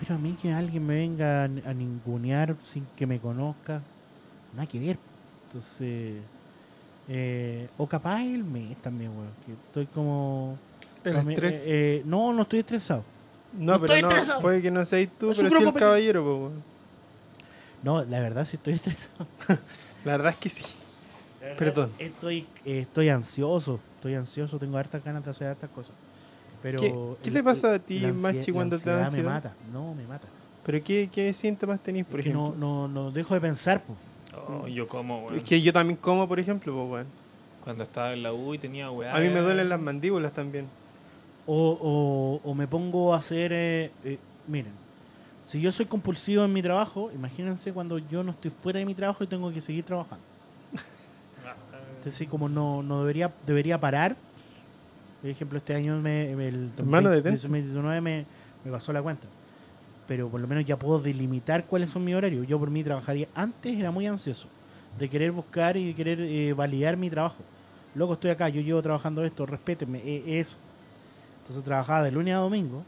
Pero 0.00 0.14
a 0.14 0.18
mí 0.18 0.34
que 0.40 0.52
alguien 0.52 0.86
me 0.86 0.94
venga 0.94 1.42
a, 1.42 1.44
a 1.44 1.74
ningunear 1.74 2.56
sin 2.62 2.86
que 2.96 3.06
me 3.06 3.18
conozca, 3.18 3.82
nada 4.54 4.66
que 4.66 4.80
ver. 4.80 4.96
Entonces, 5.48 6.14
eh, 7.08 7.68
o 7.76 7.86
capaz 7.86 8.22
el 8.22 8.42
mes 8.42 8.74
también, 8.78 9.10
weón, 9.10 9.28
que 9.44 9.52
estoy 9.52 9.86
como... 9.86 10.56
El 11.04 11.16
estrés. 11.16 11.56
eh, 11.56 11.64
eh, 11.66 12.02
no, 12.06 12.32
no 12.32 12.42
estoy 12.42 12.60
estresado. 12.60 13.04
No, 13.52 13.80
pero 13.80 13.94
estoy 13.94 14.02
no, 14.02 14.08
estresado. 14.08 14.40
puede 14.40 14.62
que 14.62 14.70
no 14.70 14.84
seas 14.84 15.08
tú, 15.18 15.30
Es 15.30 15.38
un 15.38 15.48
pero 15.48 15.60
sí 15.60 15.66
el 15.66 15.74
caballero, 15.74 16.22
po, 16.22 16.36
weón. 16.36 16.62
No, 17.82 18.04
la 18.04 18.20
verdad 18.20 18.44
sí 18.44 18.56
estoy 18.56 18.74
estresado. 18.74 19.26
La 20.04 20.12
verdad 20.12 20.30
es 20.32 20.36
que 20.38 20.48
sí. 20.48 20.64
Perdón. 21.58 21.90
Estoy, 21.98 22.46
eh, 22.64 22.80
estoy 22.80 23.08
ansioso, 23.08 23.78
estoy 23.96 24.14
ansioso, 24.14 24.58
tengo 24.58 24.76
hartas 24.78 25.02
ganas 25.04 25.24
de 25.24 25.30
hacer 25.30 25.46
hartas 25.48 25.70
cosas. 25.70 25.94
Pero 26.62 26.80
¿Qué- 26.80 26.94
qué 27.24 27.30
te 27.30 27.42
pasa 27.42 27.74
a 27.74 27.78
ti, 27.78 27.98
Machi, 28.00 28.50
cuando 28.52 28.78
te 28.78 28.90
da 28.90 29.10
me 29.10 29.22
mata, 29.22 29.52
no, 29.72 29.94
me 29.94 30.04
mata. 30.06 30.26
Pero 30.64 30.82
¿qué, 30.82 31.08
qué 31.12 31.32
síntomas 31.34 31.80
tenéis, 31.80 32.04
por 32.06 32.20
Es 32.20 32.24
que 32.24 32.30
ejemplo? 32.30 32.54
no, 32.56 32.88
no, 32.88 33.02
no 33.04 33.10
dejo 33.10 33.34
de 33.34 33.40
pensar, 33.40 33.82
pues. 33.84 33.98
Oh, 34.48 34.66
yo 34.68 34.86
como, 34.88 35.24
weón. 35.26 35.36
Es 35.38 35.44
que 35.44 35.60
yo 35.60 35.72
también 35.72 35.96
como, 35.96 36.26
por 36.28 36.38
ejemplo, 36.40 36.72
po, 36.72 36.84
weón. 36.84 37.06
Cuando 37.62 37.84
estaba 37.84 38.12
en 38.12 38.22
la 38.24 38.32
U 38.32 38.54
y 38.54 38.58
tenía 38.58 38.90
weá. 38.90 39.14
A 39.14 39.20
mí 39.20 39.28
me 39.28 39.40
duelen 39.40 39.68
las 39.68 39.80
mandíbulas 39.80 40.32
también. 40.32 40.66
O, 41.46 42.40
o, 42.44 42.48
o 42.50 42.54
me 42.54 42.66
pongo 42.68 43.14
a 43.14 43.18
hacer. 43.18 43.52
eh, 43.52 43.90
eh, 44.04 44.18
miren, 44.46 44.72
si 45.44 45.60
yo 45.60 45.72
soy 45.72 45.86
compulsivo 45.86 46.44
en 46.44 46.52
mi 46.52 46.62
trabajo, 46.62 47.10
imagínense 47.14 47.72
cuando 47.72 47.98
yo 47.98 48.22
no 48.22 48.30
estoy 48.30 48.50
fuera 48.50 48.78
de 48.78 48.84
mi 48.86 48.94
trabajo 48.94 49.24
y 49.24 49.26
tengo 49.26 49.52
que 49.52 49.60
seguir 49.60 49.84
trabajando. 49.84 50.24
Entonces, 51.98 52.28
como 52.28 52.48
no, 52.48 52.82
no 52.82 53.00
debería, 53.00 53.32
debería 53.46 53.78
parar. 53.78 54.16
Por 55.20 55.30
ejemplo, 55.30 55.58
este 55.58 55.74
año 55.74 56.00
me, 56.00 56.34
me- 56.36 56.48
el 56.48 56.70
Hermano, 56.78 57.08
20- 57.10 57.12
detente. 57.14 57.42
2019 57.42 58.00
me, 58.00 58.24
me 58.64 58.70
pasó 58.70 58.92
la 58.92 59.02
cuenta. 59.02 59.26
Pero 60.08 60.28
por 60.28 60.40
lo 60.40 60.48
menos 60.48 60.64
ya 60.64 60.76
puedo 60.76 60.98
delimitar 61.00 61.64
cuáles 61.64 61.90
son 61.90 62.04
mis 62.04 62.14
horarios. 62.14 62.46
Yo 62.46 62.58
por 62.58 62.70
mí 62.70 62.82
trabajaría. 62.82 63.28
Antes 63.34 63.78
era 63.78 63.90
muy 63.90 64.06
ansioso 64.06 64.48
de 64.98 65.08
querer 65.08 65.30
buscar 65.32 65.76
y 65.76 65.86
de 65.86 65.94
querer 65.94 66.20
eh, 66.20 66.52
validar 66.52 66.96
mi 66.96 67.08
trabajo. 67.08 67.38
Loco, 67.94 68.14
estoy 68.14 68.30
acá, 68.30 68.48
yo 68.48 68.60
llevo 68.62 68.82
trabajando 68.82 69.24
esto, 69.24 69.46
respétenme, 69.46 69.98
eh, 70.04 70.40
eso. 70.40 70.56
Entonces 71.42 71.62
trabajaba 71.64 72.02
de 72.02 72.10
lunes 72.12 72.34
a 72.34 72.38
domingo, 72.38 72.82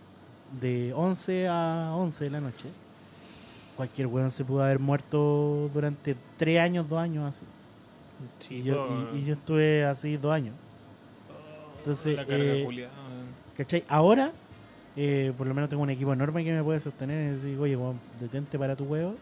de 0.60 0.92
11 0.94 1.48
a 1.48 1.92
11 1.96 2.24
de 2.24 2.30
la 2.30 2.40
noche. 2.40 2.68
Cualquier 3.76 4.06
weón 4.06 4.30
se 4.30 4.44
pudo 4.44 4.62
haber 4.62 4.78
muerto 4.78 5.68
durante 5.74 6.16
3 6.36 6.60
años, 6.60 6.88
2 6.88 6.98
años 7.00 7.28
así. 7.28 7.44
Sí, 8.38 8.56
Y 8.56 8.62
yo, 8.62 8.86
po, 8.86 9.16
y- 9.16 9.18
y 9.18 9.24
yo 9.24 9.32
estuve 9.34 9.84
así 9.84 10.16
2 10.16 10.32
años. 10.32 10.54
Entonces, 11.78 12.16
la 12.16 12.24
carga 12.24 12.44
eh. 12.44 12.88
¿Cachai? 13.56 13.84
Ahora, 13.88 14.30
eh, 14.96 15.32
por 15.36 15.46
lo 15.46 15.54
menos 15.54 15.68
tengo 15.68 15.82
un 15.82 15.90
equipo 15.90 16.12
enorme 16.12 16.44
que 16.44 16.52
me 16.52 16.62
puede 16.62 16.78
sostener 16.80 17.30
y 17.30 17.34
decir, 17.34 17.58
oye, 17.58 17.76
weón, 17.76 17.98
detente 18.20 18.58
para 18.58 18.76
tu 18.76 18.84
huevo. 18.84 19.14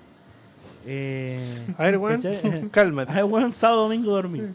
Eh, 0.87 1.65
A 1.79 1.85
ver, 1.85 1.97
weón, 1.99 2.21
cálmate. 2.71 3.13
Ay, 3.13 3.23
weón, 3.23 3.53
sábado, 3.53 3.85
domingo 3.85 4.11
dormir. 4.13 4.53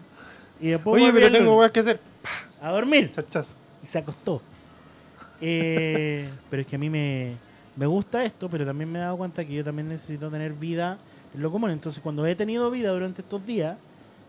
Y 0.62 0.70
después 0.70 1.02
Oye, 1.02 1.12
pero 1.12 1.32
tengo 1.32 1.58
weas 1.58 1.72
que 1.72 1.80
hacer. 1.80 2.00
a 2.62 2.72
dormir. 2.72 3.12
Chachazo. 3.12 3.54
Y 3.84 3.88
se 3.88 3.98
acostó. 4.00 4.42
Eh, 5.42 6.30
pero 6.50 6.62
es 6.62 6.68
que 6.68 6.76
a 6.76 6.80
mí 6.80 6.90
me, 6.90 7.34
me 7.76 7.86
gusta 7.86 8.24
esto, 8.24 8.50
pero 8.50 8.66
también 8.66 8.92
me 8.92 9.00
he 9.00 9.02
dado 9.02 9.18
cuenta 9.18 9.46
que 9.46 9.54
yo 9.54 9.64
también 9.64 9.88
necesito 9.88 10.30
tener 10.30 10.54
vida 10.54 10.98
en 11.34 11.42
lo 11.42 11.52
común. 11.52 11.70
Entonces, 11.72 12.02
cuando 12.02 12.26
he 12.26 12.36
tenido 12.36 12.70
vida 12.72 12.92
durante 12.92 13.22
estos 13.22 13.46
días, 13.46 13.78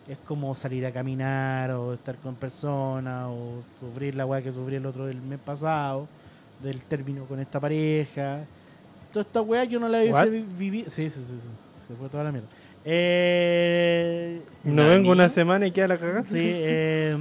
es 0.09 0.19
como 0.27 0.55
salir 0.55 0.87
a 0.87 0.91
caminar 0.93 1.71
o 1.73 1.93
estar 1.95 2.17
con 2.17 2.35
personas 2.35 3.27
o 3.29 3.63
sufrir 3.79 4.15
la 4.15 4.25
weá 4.27 4.41
que 4.43 4.51
sufrí 4.51 4.77
el 4.77 4.87
otro 4.87 5.07
del 5.07 5.21
mes 5.21 5.39
pasado, 5.39 6.09
del 6.63 6.81
término 6.83 7.25
con 7.25 7.39
esta 7.41 7.61
pareja. 7.61 8.41
Toda 9.13 9.23
esta 9.23 9.41
weá 9.43 9.65
yo 9.65 9.79
no 9.79 9.89
la 9.89 9.99
hubiese 10.01 10.31
vivido. 10.59 10.91
Sí, 10.91 11.09
sí, 11.11 11.21
sí, 11.21 11.39
sí, 11.39 11.49
se 11.87 11.95
fue 11.95 12.09
toda 12.09 12.25
la 12.25 12.33
mierda. 12.33 12.49
Eh, 12.85 14.41
No 14.65 14.85
vengo 14.89 15.13
una 15.13 15.29
semana 15.29 15.67
y 15.67 15.71
queda 15.71 15.89
la 15.89 15.99
cagada. 15.99 16.23
Sí, 16.25 16.39
eh, 16.41 17.17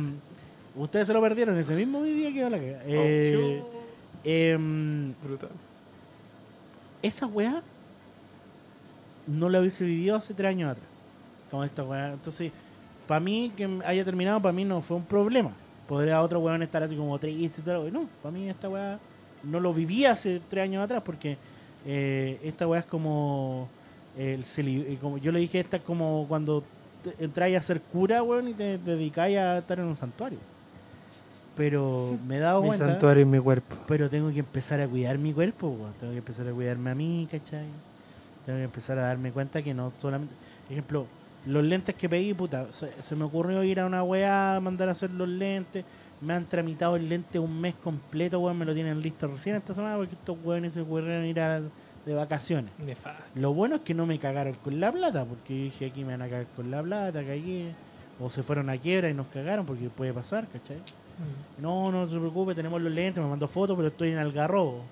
ustedes 0.76 1.08
se 1.08 1.14
lo 1.14 1.22
perdieron 1.22 1.58
ese 1.58 1.76
mismo 1.76 2.04
día 2.04 2.30
que 2.32 2.40
yo 2.40 2.50
la 2.50 2.58
cagué. 2.58 2.78
Eh, 2.86 3.62
em, 4.30 5.14
Brutal. 5.24 5.50
esa 7.02 7.26
weá 7.26 7.62
no 9.26 9.50
la 9.50 9.60
hubiese 9.60 9.86
vivido 9.86 10.16
hace 10.16 10.34
tres 10.34 10.50
años 10.50 10.72
atrás. 10.72 10.88
Como 11.50 11.64
esta 11.64 11.84
weá. 11.84 12.14
Entonces, 12.14 12.52
para 13.08 13.20
mí, 13.20 13.52
que 13.56 13.80
haya 13.86 14.04
terminado, 14.04 14.42
para 14.42 14.54
mí 14.54 14.66
no 14.66 14.82
fue 14.82 14.98
un 14.98 15.06
problema. 15.06 15.52
Podría 15.88 16.22
otro 16.22 16.40
weón 16.40 16.62
estar 16.64 16.84
así 16.84 16.96
como 16.96 17.18
triste 17.20 17.62
y 17.62 17.64
todo. 17.64 17.90
No, 17.90 18.08
para 18.22 18.32
mí 18.34 18.50
esta 18.50 18.68
weá 18.70 19.00
no 19.44 19.60
lo 19.60 19.74
viví 19.74 20.04
hace 20.06 20.42
tres 20.50 20.64
años 20.66 20.84
atrás 20.84 21.02
porque 21.06 21.38
eh, 21.86 22.40
esta 22.44 22.68
weá 22.68 22.82
es 22.82 22.86
como, 22.86 23.70
el 24.18 24.44
eh, 24.58 24.98
como. 25.00 25.18
Yo 25.18 25.32
le 25.32 25.40
dije, 25.40 25.60
esta 25.62 25.78
es 25.78 25.84
como 25.84 26.26
cuando 26.28 26.64
te- 27.04 27.24
entráis 27.24 27.56
a 27.58 27.62
ser 27.62 27.80
cura, 27.82 28.24
weón, 28.24 28.50
y 28.50 28.54
te 28.54 28.78
dedicáis 28.78 29.38
a 29.38 29.60
estar 29.60 29.80
en 29.80 29.86
un 29.86 29.96
santuario. 29.96 30.40
Pero 31.58 32.18
me 32.28 32.38
he 32.38 32.40
dado 32.40 32.62
Mi 32.62 32.68
cuenta. 32.68 32.86
santuario 32.88 33.24
en 33.24 33.32
mi 33.32 33.40
cuerpo. 33.40 33.76
Pero 33.88 34.10
tengo 34.10 34.32
que 34.32 34.40
empezar 34.40 34.80
a 34.80 34.88
cuidar 34.88 35.18
mi 35.18 35.34
cuerpo, 35.34 35.68
weón. 35.68 35.94
tengo 36.00 36.14
que 36.14 36.20
empezar 36.20 36.48
a 36.48 36.52
cuidarme 36.52 36.92
a 36.92 36.96
mí, 36.96 37.28
¿cachai? 37.30 37.66
Tengo 38.46 38.60
que 38.60 38.64
empezar 38.66 38.98
a 39.00 39.02
darme 39.08 39.32
cuenta 39.32 39.62
que 39.62 39.74
no 39.74 39.92
solamente. 39.98 40.34
Por 40.66 40.72
ejemplo, 40.72 41.08
los 41.46 41.64
lentes 41.64 41.96
que 41.96 42.08
pedí, 42.08 42.34
puta, 42.34 42.72
se, 42.72 42.92
se 43.02 43.16
me 43.16 43.24
ocurrió 43.26 43.64
ir 43.64 43.80
a 43.80 43.86
una 43.86 44.04
weá, 44.04 44.60
mandar 44.62 44.88
a 44.88 44.92
hacer 44.92 45.10
los 45.12 45.28
lentes. 45.28 45.84
Me 46.22 46.34
han 46.34 46.46
tramitado 46.46 46.96
el 46.96 47.08
lente 47.10 47.38
un 47.40 47.60
mes 47.60 47.76
completo, 47.76 48.40
weón. 48.40 48.58
Me 48.58 48.66
lo 48.66 48.74
tienen 48.74 49.02
listo 49.02 49.28
recién 49.28 49.56
esta 49.56 49.74
semana 49.74 49.98
porque 49.98 50.16
estos 50.16 50.38
weones 50.44 50.74
se 50.74 50.82
ocurrieron 50.82 51.26
ir 51.26 51.40
a, 51.40 51.60
de 52.06 52.14
vacaciones. 52.14 52.72
Nefasto. 52.80 53.22
Lo 53.36 53.54
bueno 53.54 53.76
es 53.76 53.82
que 53.82 53.94
no 53.94 54.06
me 54.06 54.18
cagaron 54.18 54.54
con 54.64 54.80
la 54.80 54.92
plata, 54.92 55.26
porque 55.26 55.58
yo 55.58 55.64
dije 55.66 55.86
aquí 55.88 56.04
me 56.06 56.14
van 56.14 56.22
a 56.22 56.30
cagar 56.30 56.48
con 56.56 56.72
la 56.72 56.82
plata, 56.82 57.20
cagué. 57.22 57.74
O 58.20 58.30
se 58.32 58.42
fueron 58.42 58.70
a 58.72 58.78
quiebra 58.78 59.10
y 59.10 59.14
nos 59.14 59.28
cagaron, 59.28 59.66
porque 59.66 59.90
puede 59.90 60.12
pasar, 60.14 60.48
¿cachai? 60.48 60.78
No, 61.60 61.92
no 61.92 62.08
se 62.08 62.18
preocupe, 62.18 62.54
tenemos 62.56 62.82
los 62.82 62.92
lentes, 62.92 63.24
me 63.24 63.30
mandó 63.30 63.48
fotos, 63.48 63.76
pero 63.76 63.88
estoy 63.90 64.10
en 64.12 64.18
Algarrobo. 64.20 64.84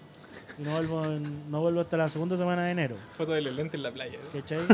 Y 0.57 0.63
no 0.63 0.71
vuelvo, 0.71 1.03
en- 1.05 1.51
no 1.51 1.61
vuelvo 1.61 1.81
hasta 1.81 1.97
la 1.97 2.09
segunda 2.09 2.35
semana 2.37 2.63
de 2.65 2.71
enero, 2.71 2.95
Foto 3.17 3.33
de 3.33 3.41
los 3.41 3.53
lentes 3.53 3.75
en 3.75 3.83
la 3.83 3.91
playa. 3.91 4.17
¿cachai? 4.33 4.59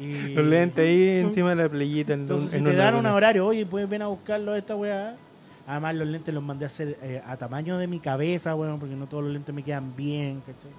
Y- 0.00 0.34
Los 0.34 0.44
lentes 0.44 0.84
ahí 0.84 1.08
encima 1.20 1.50
de 1.50 1.56
la 1.56 1.68
playita. 1.68 2.14
En, 2.14 2.20
Entonces, 2.22 2.46
un- 2.46 2.50
si 2.52 2.58
en 2.58 2.64
te 2.64 2.74
dan 2.74 2.96
un 2.96 3.06
horario, 3.06 3.46
oye, 3.46 3.64
puedes 3.64 3.88
ven 3.88 4.02
a 4.02 4.08
buscarlo 4.08 4.52
a 4.52 4.58
esta 4.58 4.74
weá. 4.74 5.14
Además, 5.68 5.94
los 5.94 6.08
lentes 6.08 6.34
los 6.34 6.42
mandé 6.42 6.64
a 6.64 6.66
hacer 6.66 6.98
eh, 7.02 7.22
a 7.24 7.36
tamaño 7.36 7.78
de 7.78 7.86
mi 7.86 8.00
cabeza, 8.00 8.56
weón, 8.56 8.80
porque 8.80 8.96
no 8.96 9.06
todos 9.06 9.22
los 9.22 9.32
lentes 9.32 9.54
me 9.54 9.62
quedan 9.62 9.94
bien, 9.94 10.40
¿cachai? 10.40 10.72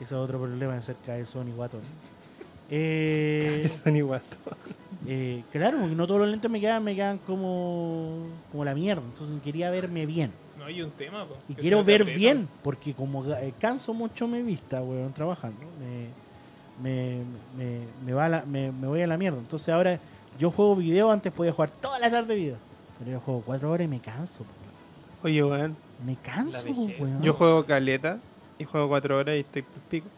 Ese 0.00 0.04
es 0.04 0.12
otro 0.12 0.38
problema 0.38 0.74
de 0.74 0.82
ser 0.82 0.96
cabezón 1.06 1.48
y 1.48 1.52
guatón. 1.52 1.80
Eh, 2.70 3.70
Son 3.82 3.96
igual. 3.96 4.20
Eh, 5.06 5.42
claro, 5.52 5.78
porque 5.80 5.94
no 5.94 6.06
todos 6.06 6.20
los 6.20 6.28
lentes 6.30 6.50
me 6.50 6.60
quedan, 6.60 6.82
me 6.84 6.94
quedan 6.94 7.18
como, 7.18 8.26
como 8.50 8.64
la 8.64 8.74
mierda. 8.74 9.02
Entonces 9.02 9.36
quería 9.42 9.70
verme 9.70 10.06
bien. 10.06 10.32
No 10.58 10.64
hay 10.64 10.82
un 10.82 10.90
tema, 10.90 11.24
po. 11.24 11.36
Y 11.48 11.54
quiero 11.54 11.84
ver 11.84 12.00
bien, 12.18 12.48
porque 12.62 12.92
como 12.94 13.24
eh, 13.32 13.54
canso 13.60 13.94
mucho 13.94 14.26
mi 14.26 14.42
vista, 14.42 14.82
weón, 14.82 15.12
trabajando, 15.12 15.60
me, 15.80 16.08
me, 16.82 17.22
me, 17.56 17.80
me 18.04 18.12
va 18.12 18.24
a 18.26 18.28
la- 18.28 18.44
me, 18.44 18.72
me 18.72 18.86
voy 18.88 19.02
a 19.02 19.06
la 19.06 19.16
mierda. 19.16 19.38
Entonces 19.38 19.68
ahora 19.68 20.00
yo 20.38 20.50
juego 20.50 20.74
video, 20.74 21.10
antes 21.12 21.32
podía 21.32 21.52
jugar 21.52 21.70
toda 21.70 21.98
la 21.98 22.10
tarde 22.10 22.34
video. 22.34 22.56
Pero 22.98 23.12
yo 23.12 23.20
juego 23.20 23.42
cuatro 23.46 23.70
horas 23.70 23.84
y 23.84 23.88
me 23.88 24.00
canso. 24.00 24.42
po. 24.44 24.50
Oye, 25.28 25.42
weón. 25.44 25.76
Me 26.04 26.16
canso, 26.16 26.66
weón. 26.68 27.22
Yo 27.22 27.34
juego 27.34 27.64
caleta 27.64 28.18
y 28.58 28.64
juego 28.64 28.88
cuatro 28.88 29.16
horas 29.18 29.36
y 29.36 29.40
estoy 29.40 29.62
por 29.62 29.80
pico. 29.82 30.08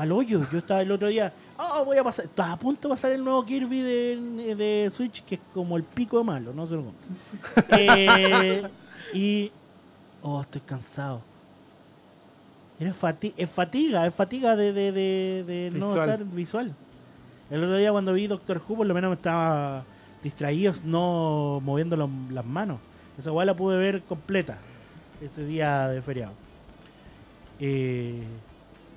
Paloyo, 0.00 0.48
yo 0.50 0.58
estaba 0.60 0.80
el 0.80 0.90
otro 0.92 1.08
día, 1.08 1.30
ah, 1.58 1.82
voy 1.84 1.98
a 1.98 2.02
pasar, 2.02 2.24
estaba 2.24 2.52
a 2.52 2.56
punto 2.58 2.88
de 2.88 2.92
pasar 2.94 3.12
el 3.12 3.22
nuevo 3.22 3.44
Kirby 3.44 3.82
de, 3.82 4.54
de 4.56 4.88
Switch, 4.90 5.22
que 5.26 5.34
es 5.34 5.40
como 5.52 5.76
el 5.76 5.82
pico 5.84 6.16
de 6.16 6.24
malo, 6.24 6.54
no 6.54 6.66
sé 6.66 6.76
cómo. 6.76 6.94
Eh, 7.78 8.62
y, 9.12 9.52
oh, 10.22 10.40
estoy 10.40 10.62
cansado. 10.62 11.20
Era 12.78 12.94
fati- 12.94 13.34
es 13.36 13.50
fatiga, 13.50 14.06
es 14.06 14.14
fatiga 14.14 14.56
de, 14.56 14.72
de, 14.72 14.90
de, 14.90 15.44
de 15.46 15.70
no 15.78 15.90
estar 15.90 16.24
visual. 16.24 16.74
El 17.50 17.62
otro 17.64 17.76
día 17.76 17.92
cuando 17.92 18.14
vi 18.14 18.26
Doctor 18.26 18.62
Who, 18.66 18.76
por 18.78 18.86
lo 18.86 18.94
menos 18.94 19.10
me 19.10 19.16
estaba 19.16 19.84
distraído, 20.24 20.72
no 20.82 21.60
moviendo 21.62 21.94
los- 21.98 22.08
las 22.30 22.46
manos. 22.46 22.78
Esa 23.18 23.32
weá 23.32 23.44
la 23.44 23.54
pude 23.54 23.76
ver 23.76 24.00
completa 24.04 24.56
ese 25.20 25.44
día 25.44 25.88
de 25.88 26.00
feriado. 26.00 26.32
Eh, 27.58 28.22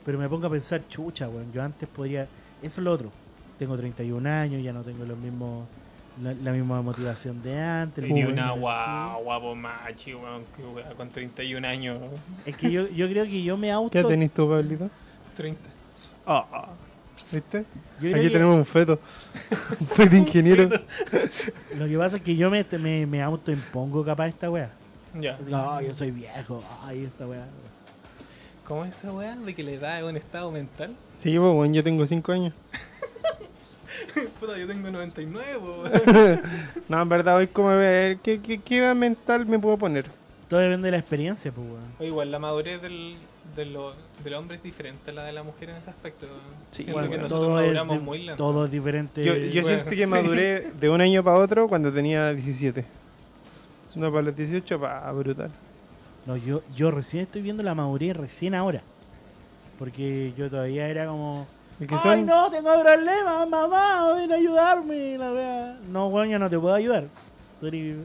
pero 0.05 0.17
me 0.17 0.27
pongo 0.29 0.47
a 0.47 0.49
pensar, 0.49 0.87
chucha, 0.87 1.27
weón. 1.29 1.51
Yo 1.51 1.61
antes 1.63 1.87
podría. 1.89 2.23
Eso 2.61 2.81
es 2.81 2.85
lo 2.85 2.91
otro. 2.91 3.11
Tengo 3.59 3.77
31 3.77 4.29
años, 4.29 4.63
ya 4.63 4.73
no 4.73 4.83
tengo 4.83 5.05
los 5.05 5.17
mismos, 5.17 5.65
la, 6.21 6.33
la 6.33 6.51
misma 6.51 6.81
motivación 6.81 7.41
de 7.43 7.59
antes. 7.59 8.03
Tenía 8.05 8.27
una 8.27 8.51
guagua, 8.51 9.39
po, 9.39 9.55
machi, 9.55 10.13
weón, 10.15 10.43
con 10.97 11.09
31 11.09 11.67
años. 11.67 11.99
Es 12.45 12.57
que 12.57 12.71
yo, 12.71 12.87
yo 12.89 13.07
creo 13.07 13.25
que 13.25 13.43
yo 13.43 13.55
me 13.57 13.71
auto. 13.71 13.91
¿Qué 13.91 14.03
tenés 14.03 14.31
tú, 14.33 14.49
Pablito? 14.49 14.89
30. 15.35 15.59
Ah, 16.25 16.67
¿Viste? 17.31 17.59
yo 17.59 17.65
creo 17.99 18.15
Aquí 18.15 18.23
que 18.27 18.29
tenemos 18.31 18.55
un 18.57 18.65
feto. 18.65 18.99
un 19.79 19.87
feto 19.87 20.15
ingeniero. 20.15 20.69
Lo 21.77 21.87
que 21.87 21.97
pasa 21.97 22.17
es 22.17 22.23
que 22.23 22.35
yo 22.35 22.49
me, 22.49 22.65
me, 22.79 23.05
me 23.05 23.21
autoimpongo 23.21 24.03
capaz 24.03 24.27
esta 24.27 24.49
weá. 24.49 24.69
Ya. 25.19 25.35
Así, 25.35 25.51
"Ah, 25.53 25.79
yo 25.85 25.93
soy 25.93 26.11
viejo. 26.11 26.63
Ay, 26.81 27.05
esta 27.05 27.27
weá. 27.27 27.45
¿Cómo 28.73 28.85
es 28.85 28.97
esa 28.97 29.13
weá 29.13 29.35
de 29.35 29.53
que 29.53 29.61
le 29.61 29.77
da 29.77 30.03
un 30.03 30.17
estado 30.17 30.49
mental? 30.49 30.95
Sí, 31.19 31.29
pues, 31.37 31.41
weón, 31.53 31.71
yo 31.75 31.83
tengo 31.83 32.07
cinco 32.07 32.31
años. 32.31 32.55
Puta, 34.39 34.57
yo 34.57 34.65
tengo 34.65 34.89
99, 34.89 35.59
po. 35.59 35.83
No, 36.89 36.99
en 37.03 37.07
verdad, 37.07 37.35
hoy 37.37 37.45
como 37.45 37.69
a 37.69 37.75
ver, 37.75 38.17
¿qué, 38.17 38.41
qué, 38.41 38.57
qué 38.57 38.79
edad 38.79 38.95
mental 38.95 39.45
me 39.45 39.59
puedo 39.59 39.77
poner? 39.77 40.05
Todo 40.49 40.59
depende 40.59 40.87
de 40.87 40.91
la 40.93 40.97
experiencia, 40.97 41.51
pues 41.51 41.67
weón. 41.67 41.83
O 41.99 42.03
igual, 42.03 42.31
la 42.31 42.39
madurez 42.39 42.81
del, 42.81 43.13
de 43.55 43.65
lo- 43.65 43.93
del 44.23 44.33
hombre 44.33 44.57
es 44.57 44.63
diferente 44.63 45.11
a 45.11 45.13
la 45.13 45.23
de 45.25 45.33
la 45.33 45.43
mujer 45.43 45.69
en 45.69 45.75
ese 45.75 45.91
aspecto. 45.91 46.25
Sí, 46.71 46.83
Siento 46.83 46.93
bueno, 46.93 47.09
que 47.11 47.17
bueno, 47.17 47.23
nosotros 47.25 47.47
todo, 47.49 47.59
es, 47.59 47.65
maduramos 47.67 48.01
muy 48.01 48.17
lento. 48.23 48.37
todo 48.43 48.65
es 48.65 48.71
diferente. 48.71 49.23
Yo, 49.23 49.35
yo 49.35 49.61
bueno, 49.61 49.67
siento 49.67 49.89
que 49.91 49.95
sí. 50.05 50.05
maduré 50.07 50.71
de 50.79 50.89
un 50.89 50.99
año 50.99 51.23
para 51.23 51.37
otro 51.37 51.67
cuando 51.67 51.93
tenía 51.93 52.33
17. 52.33 52.83
No, 53.97 54.09
para 54.11 54.23
los 54.23 54.35
18, 54.35 54.79
pa, 54.79 55.11
brutal. 55.11 55.51
No, 56.25 56.37
yo, 56.37 56.61
yo 56.75 56.89
recién 56.91 57.23
estoy 57.23 57.41
viendo 57.41 57.63
la 57.63 57.75
madurez 57.75 58.15
recién 58.15 58.55
ahora. 58.55 58.81
Porque 59.79 60.33
yo 60.37 60.49
todavía 60.49 60.87
era 60.87 61.07
como. 61.07 61.47
¡Ay, 61.79 61.87
son, 62.01 62.25
no! 62.25 62.49
Tengo 62.49 62.69
problemas, 62.81 63.49
mamá, 63.49 64.13
ven 64.15 64.31
a 64.31 64.35
ayudarme. 64.35 65.17
La 65.17 65.31
wea. 65.33 65.79
No, 65.89 66.07
weón, 66.07 66.29
yo 66.29 66.39
no 66.39 66.49
te 66.49 66.57
puedo 66.59 66.75
ayudar. 66.75 67.05
Tú 67.59 67.67
eres- 67.67 67.97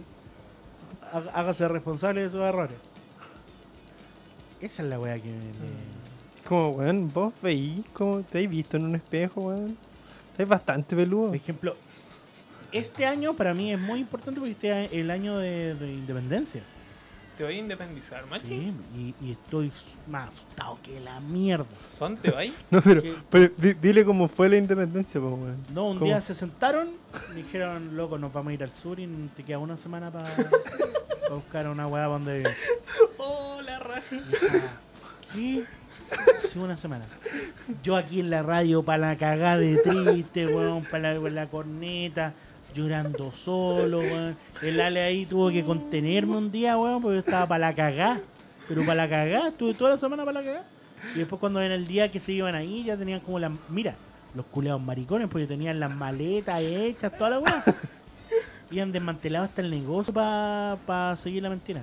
Hágase 1.33 1.67
responsable 1.69 2.21
de 2.23 2.27
esos 2.27 2.41
errores. 2.47 2.77
Esa 4.61 4.83
es 4.83 4.89
la 4.89 4.99
weá 4.99 5.15
que 5.19 5.29
me. 5.29 5.37
me- 5.37 5.99
como, 6.47 6.71
weón, 6.71 7.13
vos 7.13 7.33
veís 7.43 7.85
como 7.93 8.21
te 8.23 8.39
habéis 8.39 8.51
visto 8.51 8.77
en 8.79 8.85
un 8.87 8.97
espejo, 8.97 9.43
weón. 9.43 9.77
Estáis 10.33 10.49
bastante 10.49 10.97
peludo. 10.97 11.29
Por 11.29 11.37
ejemplo, 11.37 11.77
este 12.73 13.07
año 13.07 13.35
para 13.35 13.55
mí 13.55 13.73
es 13.73 13.79
muy 13.79 14.01
importante 14.01 14.41
porque 14.41 14.53
este 14.53 14.85
es 14.87 14.93
el 14.93 15.11
año 15.11 15.39
de, 15.39 15.75
de 15.75 15.93
independencia. 15.93 16.63
¿Te 17.39 17.45
voy 17.45 17.55
a 17.55 17.59
independizar, 17.59 18.27
machi? 18.27 18.47
Sí, 18.49 18.73
y, 18.97 19.15
y 19.27 19.31
estoy 19.33 19.71
más 20.09 20.29
asustado 20.35 20.77
que 20.83 20.99
la 20.99 21.21
mierda. 21.21 21.65
¿A 21.97 22.01
¿Dónde 22.01 22.21
te 22.21 22.31
vas? 22.33 22.47
No, 22.71 22.83
pero, 22.83 23.03
pero 23.31 23.53
di- 23.57 23.75
dile 23.75 24.05
cómo 24.05 24.27
fue 24.27 24.49
la 24.49 24.57
independencia, 24.57 25.21
pues, 25.21 25.33
weón. 25.33 25.57
No, 25.73 25.87
un 25.91 25.99
¿Cómo? 26.01 26.07
día 26.07 26.21
se 26.21 26.35
sentaron, 26.35 26.91
me 27.31 27.35
dijeron, 27.43 27.97
loco, 27.97 28.19
nos 28.19 28.33
vamos 28.33 28.51
a 28.51 28.55
ir 28.55 28.63
al 28.65 28.73
sur 28.73 28.99
y 28.99 29.07
te 29.37 29.45
queda 29.45 29.59
una 29.59 29.77
semana 29.77 30.11
para 30.11 30.29
buscar 31.31 31.69
una 31.69 31.87
weá 31.87 32.07
donde 32.07 32.39
vivir. 32.39 32.49
¡Oh, 33.19 33.61
la 33.65 33.79
raja! 33.79 34.17
Dije, 34.17 34.61
¿Qué? 35.33 35.65
Sí, 36.49 36.59
una 36.59 36.77
semana. 36.77 37.05
Yo 37.85 37.97
aquí 37.97 38.19
en 38.21 38.31
la 38.31 38.43
radio 38.43 38.83
para 38.83 39.09
la 39.11 39.17
cagada 39.17 39.59
de 39.59 39.77
triste, 39.77 40.47
weón, 40.49 40.85
para 40.85 41.15
la, 41.15 41.31
la 41.31 41.47
corneta, 41.47 42.33
llorando 42.79 43.33
solo, 43.33 43.99
weón. 43.99 44.37
El 44.63 44.81
Ale 44.81 45.03
ahí 45.03 45.27
tuvo 45.27 45.51
que 45.51 45.65
contenerme 45.65 46.37
un 46.37 46.51
día, 46.51 46.79
weón, 46.79 47.03
porque 47.03 47.17
yo 47.17 47.21
estaba 47.21 47.47
para 47.47 47.69
la 47.69 47.75
cagada. 47.75 48.21
Pero 48.69 48.83
para 48.83 48.95
la 48.95 49.09
cagada, 49.09 49.49
estuve 49.49 49.75
toda 49.75 49.91
la 49.91 49.99
semana 49.99 50.25
para 50.25 50.41
la 50.41 50.47
cagada. 50.47 50.67
Y 51.15 51.19
después 51.19 51.41
cuando 51.41 51.61
en 51.63 51.73
el 51.73 51.87
día 51.87 52.11
que 52.11 52.21
se 52.21 52.33
iban 52.33 52.55
ahí, 52.55 52.85
ya 52.85 52.97
tenían 52.97 53.21
como 53.21 53.39
las... 53.39 53.53
Mira, 53.69 53.95
los 54.35 54.47
culeados 54.47 54.81
maricones, 54.81 55.29
porque 55.29 55.47
tenían 55.47 55.81
las 55.81 55.95
maletas 55.95 56.61
hechas, 56.61 57.17
toda 57.17 57.31
la 57.31 57.39
weá. 57.41 57.65
Y 58.71 58.81
han 58.81 58.93
desmantelado 58.93 59.47
hasta 59.47 59.63
el 59.63 59.71
negocio 59.71 60.13
para 60.13 61.17
seguir 61.17 61.43
la 61.43 61.51
mentira. 61.51 61.83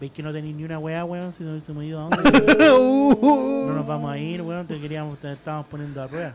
¿Veis 0.00 0.12
que 0.12 0.22
no 0.22 0.32
tenéis 0.32 0.56
ni 0.56 0.64
una 0.64 0.78
weá, 0.78 1.04
weón? 1.04 1.32
Si 1.32 1.44
no 1.44 1.50
hubiésemos 1.50 1.84
ido 1.84 2.00
a 2.00 2.08
dónde. 2.16 2.68
No 2.68 3.74
nos 3.74 3.86
vamos 3.86 4.10
a 4.10 4.18
ir, 4.18 4.40
weón. 4.40 4.66
Te 4.66 4.80
queríamos, 4.80 5.18
te 5.18 5.30
estábamos 5.32 5.66
poniendo 5.66 6.02
a 6.02 6.08
prueba. 6.08 6.34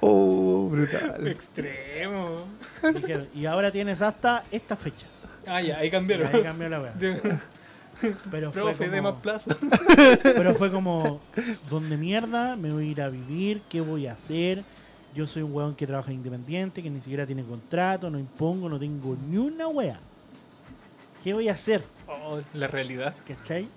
Oh, 0.00 0.68
brutal. 0.68 1.26
Extremo. 1.28 2.46
Dijeron, 2.94 3.28
y 3.34 3.46
ahora 3.46 3.70
tienes 3.70 4.02
hasta 4.02 4.42
esta 4.50 4.74
fecha. 4.76 5.06
Ah, 5.46 5.60
ya, 5.62 5.78
ahí 5.78 5.88
Y 5.88 5.90
cambiaron. 5.90 6.34
ahí 6.34 6.42
cambió 6.42 6.68
la 6.68 6.80
weá. 6.80 6.92
Pero 8.30 8.50
fue, 8.50 8.62
Profe, 8.62 8.88
de 8.88 9.02
más 9.02 9.12
como, 9.12 9.22
plaza. 9.22 9.56
pero 10.22 10.54
fue 10.54 10.72
como, 10.72 11.20
¿dónde 11.68 11.96
mierda 11.98 12.56
me 12.56 12.72
voy 12.72 12.88
a 12.88 12.90
ir 12.90 13.02
a 13.02 13.08
vivir? 13.10 13.60
¿Qué 13.68 13.80
voy 13.82 14.06
a 14.06 14.12
hacer? 14.14 14.64
Yo 15.14 15.26
soy 15.26 15.42
un 15.42 15.52
weón 15.54 15.74
que 15.74 15.86
trabaja 15.86 16.10
independiente, 16.12 16.82
que 16.82 16.88
ni 16.88 17.00
siquiera 17.00 17.26
tiene 17.26 17.44
contrato, 17.44 18.08
no 18.08 18.18
impongo, 18.18 18.68
no 18.70 18.78
tengo 18.78 19.16
ni 19.28 19.36
una 19.36 19.68
weá. 19.68 19.98
¿Qué 21.22 21.34
voy 21.34 21.48
a 21.50 21.52
hacer? 21.52 21.82
Oh, 22.10 22.40
la 22.54 22.66
realidad. 22.66 23.14
¿Cachai? 23.26 23.64
Sí, 23.64 23.70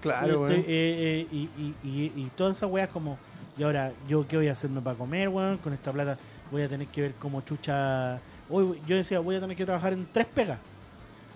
Claro, 0.00 0.46
estoy- 0.48 0.64
eh, 0.66 0.66
eh, 0.68 1.26
y, 1.30 1.38
y, 1.58 1.74
y, 1.82 2.12
y 2.16 2.30
todas 2.36 2.56
esas 2.56 2.70
weas 2.70 2.88
como, 2.88 3.18
y 3.58 3.62
ahora, 3.62 3.92
¿yo 4.08 4.26
qué 4.26 4.36
voy 4.38 4.48
a 4.48 4.52
hacerme 4.52 4.80
para 4.80 4.96
comer, 4.96 5.28
weón? 5.28 5.58
Con 5.58 5.72
esta 5.74 5.92
plata 5.92 6.16
voy 6.50 6.62
a 6.62 6.68
tener 6.68 6.86
que 6.88 7.02
ver 7.02 7.14
como 7.14 7.42
chucha... 7.42 8.18
Hoy 8.48 8.80
yo 8.86 8.96
decía, 8.96 9.20
voy 9.20 9.36
a 9.36 9.40
tener 9.40 9.56
que 9.56 9.64
trabajar 9.66 9.92
en 9.92 10.06
tres 10.10 10.26
pegas. 10.26 10.58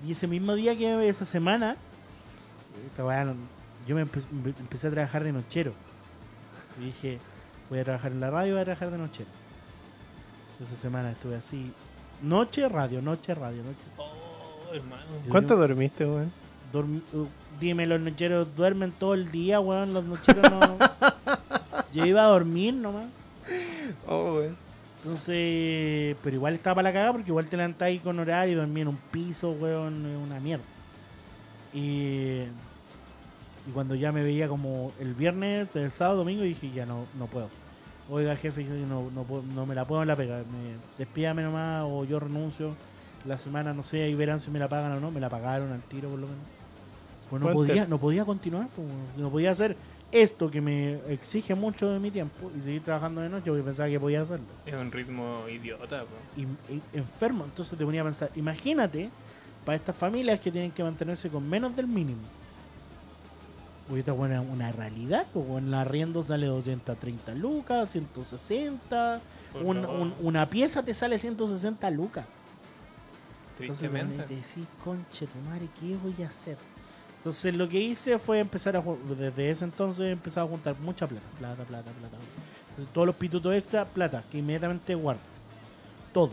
Y 0.07 0.13
ese 0.13 0.27
mismo 0.27 0.55
día 0.55 0.77
que 0.77 1.09
esa 1.09 1.25
semana, 1.27 1.77
esta 2.87 3.05
wea 3.05 3.25
no- 3.25 3.35
yo 3.87 3.95
me 3.97 4.07
empe- 4.07 4.55
empecé 4.59 4.87
a 4.89 4.91
trabajar 4.91 5.23
de 5.25 5.33
nochero. 5.33 5.73
Y 6.81 6.87
dije, 6.87 7.19
voy 7.69 7.79
a 7.81 7.85
trabajar 7.85 8.13
en 8.13 8.21
la 8.21 8.31
radio, 8.31 8.55
voy 8.55 8.63
a 8.63 8.65
trabajar 8.65 8.91
de 8.91 8.99
nochero. 8.99 9.29
Esa 10.63 10.75
semana 10.77 11.11
estuve 11.11 11.37
así, 11.37 11.73
noche, 12.23 12.69
radio, 12.69 13.03
noche, 13.03 13.35
radio, 13.35 13.63
noche. 13.63 13.85
Oh, 13.99 14.73
hermano. 14.75 15.03
¿Cuánto 15.29 15.55
dormiste, 15.57 16.07
weón? 16.07 16.33
Uh, 16.81 17.27
dime, 17.61 17.87
los 17.87 18.01
nocheros 18.01 18.49
duermen 18.57 18.93
todo 18.93 19.15
el 19.15 19.31
día, 19.31 19.61
weón. 19.61 19.95
Los 19.95 20.05
nocheros 20.05 20.51
no. 20.51 20.77
Yo 21.93 22.05
iba 22.05 22.23
a 22.23 22.27
dormir 22.27 22.75
nomás. 22.75 23.07
Oh, 24.07 24.35
weón. 24.39 24.57
Entonces, 25.03 26.17
pero 26.23 26.35
igual 26.37 26.55
estaba 26.55 26.77
para 26.77 26.89
la 26.89 26.93
cagada 26.95 27.13
porque 27.13 27.31
igual 27.31 27.47
te 27.49 27.57
levantás 27.59 27.87
ahí 27.87 27.99
con 27.99 28.19
horario 28.19 28.55
y 28.55 28.57
dormí 28.57 28.81
en 28.81 28.89
un 28.89 28.97
piso, 28.97 29.51
weón, 29.53 30.05
una 30.07 30.41
mierda. 30.41 30.65
Y, 31.75 32.41
y 33.67 33.71
cuando 33.73 33.95
ya 33.95 34.13
me 34.13 34.23
veía 34.23 34.49
como 34.49 34.93
el 34.99 35.15
viernes, 35.15 35.69
el 35.75 35.91
sábado, 35.93 36.19
domingo, 36.19 36.43
dije, 36.43 36.71
ya 36.73 36.87
no, 36.87 37.05
no 37.19 37.27
puedo. 37.27 37.49
Oiga, 38.09 38.35
jefe, 38.37 38.65
yo 38.65 38.75
no, 38.87 39.11
no, 39.15 39.25
puedo- 39.25 39.43
no 39.55 39.67
me 39.67 39.75
la 39.75 39.85
puedo 39.87 40.03
en 40.03 40.09
la 40.09 40.17
pega. 40.17 40.39
Me, 40.39 40.77
despídame 40.99 41.43
nomás 41.43 41.85
o 41.87 42.05
yo 42.05 42.19
renuncio. 42.21 42.75
La 43.27 43.39
semana, 43.39 43.73
no 43.73 43.83
sé, 43.83 44.03
ahí 44.05 44.15
verán 44.15 44.41
si 44.41 44.51
me 44.51 44.59
la 44.59 44.69
pagan 44.69 44.93
o 44.93 45.01
no. 45.01 45.11
Me 45.11 45.21
la 45.21 45.29
pagaron 45.31 45.73
al 45.73 45.81
tiro, 45.83 46.09
por 46.11 46.19
lo 46.19 46.27
menos. 46.29 46.43
Pues 47.41 47.53
no 47.53 47.53
podía, 47.53 47.87
no 47.87 47.99
podía 47.99 48.25
continuar, 48.25 48.69
pues, 48.75 48.89
no 49.17 49.31
podía 49.31 49.51
hacer 49.51 49.77
esto 50.13 50.51
que 50.51 50.61
me 50.61 50.95
exige 51.13 51.55
mucho 51.55 51.91
de 51.91 51.99
mi 51.99 52.11
tiempo 52.11 52.51
y 52.57 52.61
seguir 52.61 52.83
trabajando 52.83 53.21
de 53.21 53.29
noche 53.29 53.47
porque 53.47 53.63
pensaba 53.63 53.89
que 53.89 53.99
podía 53.99 54.21
hacerlo 54.23 54.47
Es 54.65 54.75
un 54.75 54.93
ritmo 54.93 55.49
idiota, 55.49 56.05
y- 56.37 56.43
y 56.73 56.83
enfermo. 56.93 57.45
Entonces 57.45 57.77
te 57.77 57.85
ponía 57.85 58.03
a 58.03 58.05
pensar, 58.05 58.31
imagínate 58.37 59.11
para 59.65 59.77
estas 59.77 59.97
familias 59.97 60.39
que 60.41 60.53
tienen 60.53 60.71
que 60.71 60.85
mantenerse 60.85 61.29
con 61.31 61.49
menos 61.49 61.75
del 61.75 61.87
mínimo. 61.89 62.21
Porque 63.89 64.01
esta 64.01 64.13
es 64.13 64.19
una, 64.19 64.73
realidad, 64.73 65.27
pues 65.33 65.47
en 65.59 65.71
la 65.71 65.83
arriendo 65.83 66.23
sale 66.23 66.47
230 66.47 67.35
lucas, 67.35 67.91
160, 67.93 69.21
Por 69.53 69.63
un- 69.63 70.15
una 70.23 70.49
pieza 70.49 70.83
te 70.83 70.95
sale 70.95 71.19
160 71.19 71.91
lucas. 71.91 72.25
Entonces 73.59 73.79
Tristemente. 73.91 74.23
te 74.25 74.35
decís, 74.37 74.67
conche 74.83 75.27
tu 75.27 75.39
madre, 75.49 75.69
¿qué 75.81 75.97
voy 75.97 76.23
a 76.25 76.29
hacer? 76.29 76.57
Entonces 77.25 77.55
lo 77.55 77.67
que 77.67 77.81
hice 77.81 78.19
fue 78.19 78.39
empezar 78.39 78.77
a 78.77 78.83
desde 79.19 79.49
ese 79.49 79.65
entonces 79.65 80.13
empezar 80.13 80.45
a 80.45 80.47
juntar 80.47 80.79
mucha 80.79 81.07
plata, 81.07 81.27
plata, 81.39 81.65
plata, 81.65 81.91
plata. 81.91 82.17
Entonces, 82.69 82.93
todos 82.93 83.07
los 83.07 83.17
pitutos 83.17 83.55
extra, 83.55 83.87
plata, 83.87 84.23
que 84.31 84.39
inmediatamente 84.39 84.95
guardo. 84.95 85.23
Todo. 86.13 86.33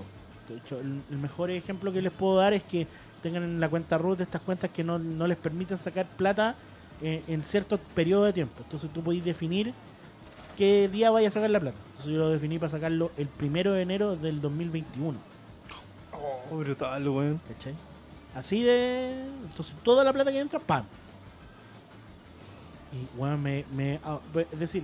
De 0.49 0.57
hecho, 0.57 0.81
el, 0.81 1.01
el 1.09 1.17
mejor 1.17 1.49
ejemplo 1.49 1.93
que 1.93 2.01
les 2.01 2.11
puedo 2.11 2.35
dar 2.35 2.53
es 2.53 2.63
que 2.63 2.87
tengan 3.23 3.43
en 3.43 3.59
la 3.61 3.69
cuenta 3.69 3.97
root 3.97 4.19
estas 4.19 4.41
cuentas 4.41 4.69
que 4.71 4.83
no, 4.83 4.99
no 4.99 5.27
les 5.27 5.37
permiten 5.37 5.77
sacar 5.77 6.07
plata 6.07 6.55
eh, 7.01 7.23
en 7.29 7.41
ciertos 7.41 7.79
periodos 7.95 8.25
de 8.25 8.33
tiempo. 8.33 8.55
Entonces 8.61 8.91
tú 8.91 9.01
podéis 9.01 9.23
definir 9.23 9.73
qué 10.57 10.89
día 10.91 11.09
vaya 11.09 11.29
a 11.29 11.31
sacar 11.31 11.51
la 11.51 11.61
plata. 11.61 11.77
Entonces 11.91 12.11
yo 12.11 12.19
lo 12.19 12.29
definí 12.31 12.59
para 12.59 12.69
sacarlo 12.69 13.11
el 13.15 13.27
primero 13.27 13.71
de 13.71 13.83
enero 13.83 14.17
del 14.17 14.41
2021. 14.41 15.17
Oh, 16.11 16.57
brutal, 16.57 17.07
weón. 17.07 17.39
¿Cachai? 17.47 17.75
Así 18.35 18.63
de. 18.63 19.11
Entonces, 19.49 19.75
toda 19.83 20.03
la 20.03 20.13
plata 20.13 20.31
que 20.31 20.39
entra, 20.39 20.59
¡pam! 20.59 20.85
Y, 22.93 23.17
bueno, 23.17 23.37
me. 23.37 23.65
me 23.73 23.99
ah, 24.03 24.19
es 24.51 24.59
decir, 24.59 24.83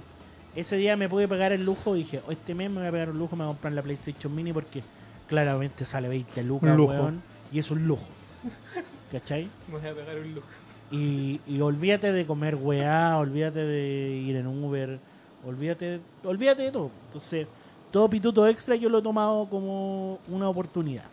ese 0.55 0.77
día 0.77 0.95
me 0.97 1.09
pude 1.09 1.27
pagar 1.27 1.51
el 1.51 1.63
lujo. 1.65 1.93
Dije, 1.93 2.21
"Oh, 2.27 2.31
este 2.31 2.55
mes 2.55 2.69
me 2.69 2.79
voy 2.79 2.87
a 2.87 2.91
pagar 2.91 3.09
un 3.09 3.19
lujo, 3.19 3.35
me 3.35 3.43
voy 3.43 3.51
a 3.51 3.53
comprar 3.55 3.73
la 3.73 3.81
PlayStation 3.81 4.33
Mini 4.33 4.53
porque 4.53 4.83
claramente 5.27 5.85
sale 5.85 6.07
20 6.07 6.43
lucas, 6.43 6.71
Un 6.71 6.77
lujo. 6.77 6.93
weón, 6.93 7.21
Y 7.51 7.59
es 7.59 7.69
un 7.71 7.85
lujo. 7.87 8.07
¿Cachai? 9.11 9.49
Me 9.67 9.77
voy 9.79 9.87
a 9.89 9.93
pegar 9.93 10.17
un 10.17 10.35
lujo. 10.35 10.47
Y, 10.89 11.41
y 11.45 11.59
olvídate 11.59 12.13
de 12.13 12.25
comer 12.25 12.55
weá, 12.55 13.17
olvídate 13.17 13.59
de 13.59 14.09
ir 14.25 14.37
en 14.37 14.47
Uber, 14.47 14.99
olvídate, 15.45 15.99
olvídate 16.23 16.63
de 16.63 16.71
todo. 16.71 16.91
Entonces, 17.07 17.45
todo 17.91 18.09
pituto 18.09 18.47
extra 18.47 18.75
yo 18.75 18.87
lo 18.87 18.99
he 18.99 19.01
tomado 19.01 19.49
como 19.49 20.19
una 20.29 20.47
oportunidad. 20.47 21.03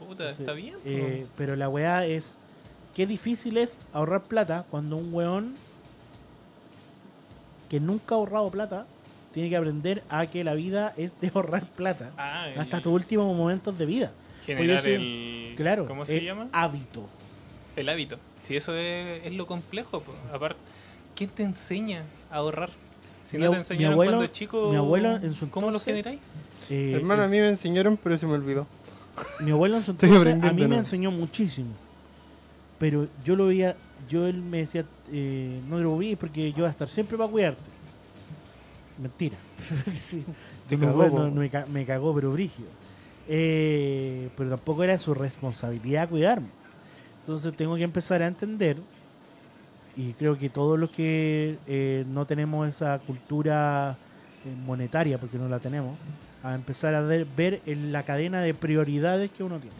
Puta, 0.00 0.24
Entonces, 0.24 0.40
está 0.40 0.52
bien. 0.54 0.74
eh, 0.84 1.26
pero 1.36 1.54
la 1.56 1.68
weá 1.68 2.04
es 2.06 2.36
qué 2.96 3.06
difícil 3.06 3.56
es 3.58 3.86
ahorrar 3.92 4.22
plata 4.24 4.64
cuando 4.70 4.96
un 4.96 5.14
weón 5.14 5.54
que 7.68 7.78
nunca 7.80 8.14
ha 8.14 8.18
ahorrado 8.18 8.50
plata 8.50 8.86
tiene 9.32 9.48
que 9.48 9.56
aprender 9.56 10.02
a 10.08 10.26
que 10.26 10.42
la 10.42 10.54
vida 10.54 10.92
es 10.96 11.18
de 11.20 11.30
ahorrar 11.34 11.64
plata 11.66 12.10
ah, 12.16 12.48
el- 12.48 12.58
hasta 12.58 12.80
tus 12.80 12.92
últimos 12.92 13.34
momentos 13.36 13.76
de 13.78 13.86
vida. 13.86 14.12
generar 14.44 14.84
el. 14.88 15.54
Claro, 15.56 15.86
¿Cómo 15.86 16.04
se 16.06 16.18
el 16.18 16.24
llama? 16.24 16.48
Hábito. 16.52 17.08
El 17.76 17.88
hábito. 17.88 18.18
Si 18.42 18.56
eso 18.56 18.74
es, 18.74 19.24
es 19.26 19.32
lo 19.34 19.46
complejo, 19.46 20.00
po. 20.00 20.12
aparte, 20.32 20.58
¿quién 21.14 21.30
te 21.30 21.42
enseña 21.44 22.04
a 22.30 22.36
ahorrar? 22.36 22.70
Si 23.26 23.36
Mi 23.36 23.44
no 23.44 23.50
te 23.50 23.56
mi 23.56 23.60
enseñaron 23.60 23.92
abuelo- 23.92 24.16
cuando 24.16 24.32
chico, 24.32 24.70
mi 24.70 24.76
abuelo 24.76 25.16
en 25.16 25.34
su 25.34 25.48
¿cómo 25.50 25.70
lo 25.70 25.78
generáis? 25.78 26.18
Eh, 26.68 26.92
Hermano, 26.96 27.22
a 27.22 27.28
mí 27.28 27.38
me 27.38 27.48
enseñaron, 27.48 27.96
pero 28.02 28.18
se 28.18 28.26
me 28.26 28.32
olvidó. 28.32 28.66
Mi 29.40 29.50
abuelo 29.50 29.76
en 29.78 29.82
su 29.82 29.90
entonces 29.92 30.42
a 30.42 30.52
mí 30.52 30.66
me 30.66 30.76
enseñó 30.76 31.10
muchísimo. 31.10 31.70
Pero 32.78 33.08
yo 33.24 33.36
lo 33.36 33.46
veía, 33.46 33.76
yo 34.08 34.26
él 34.26 34.40
me 34.42 34.58
decía, 34.58 34.84
eh, 35.12 35.60
no 35.68 35.78
lo 35.78 35.94
olvides 35.94 36.16
porque 36.18 36.50
yo 36.52 36.58
voy 36.58 36.66
a 36.66 36.70
estar 36.70 36.88
siempre 36.88 37.16
para 37.18 37.30
cuidarte. 37.30 37.62
Mentira. 38.98 39.36
Sí, 40.00 40.24
Te 40.68 40.76
no 40.76 40.86
cagó, 40.86 40.96
fue- 40.98 41.10
po. 41.10 41.18
no- 41.18 41.30
no 41.30 41.40
me, 41.40 41.50
ca- 41.50 41.66
me 41.66 41.84
cagó, 41.84 42.14
pero 42.14 42.32
brígido. 42.32 42.68
Eh, 43.28 44.28
pero 44.36 44.50
tampoco 44.50 44.82
era 44.84 44.96
su 44.98 45.14
responsabilidad 45.14 46.08
cuidarme. 46.08 46.48
Entonces 47.20 47.54
tengo 47.54 47.76
que 47.76 47.82
empezar 47.82 48.22
a 48.22 48.26
entender, 48.26 48.76
y 49.96 50.12
creo 50.14 50.38
que 50.38 50.48
todos 50.48 50.78
los 50.78 50.90
que 50.90 51.58
eh, 51.66 52.04
no 52.08 52.24
tenemos 52.26 52.68
esa 52.68 52.98
cultura 53.00 53.96
eh, 54.44 54.54
monetaria, 54.64 55.18
porque 55.18 55.36
no 55.38 55.48
la 55.48 55.58
tenemos, 55.58 55.96
a 56.42 56.54
empezar 56.54 56.94
a 56.94 57.02
ver, 57.02 57.26
ver 57.36 57.60
en 57.66 57.92
la 57.92 58.04
cadena 58.04 58.40
de 58.40 58.54
prioridades 58.54 59.30
que 59.30 59.42
uno 59.42 59.58
tiene. 59.58 59.76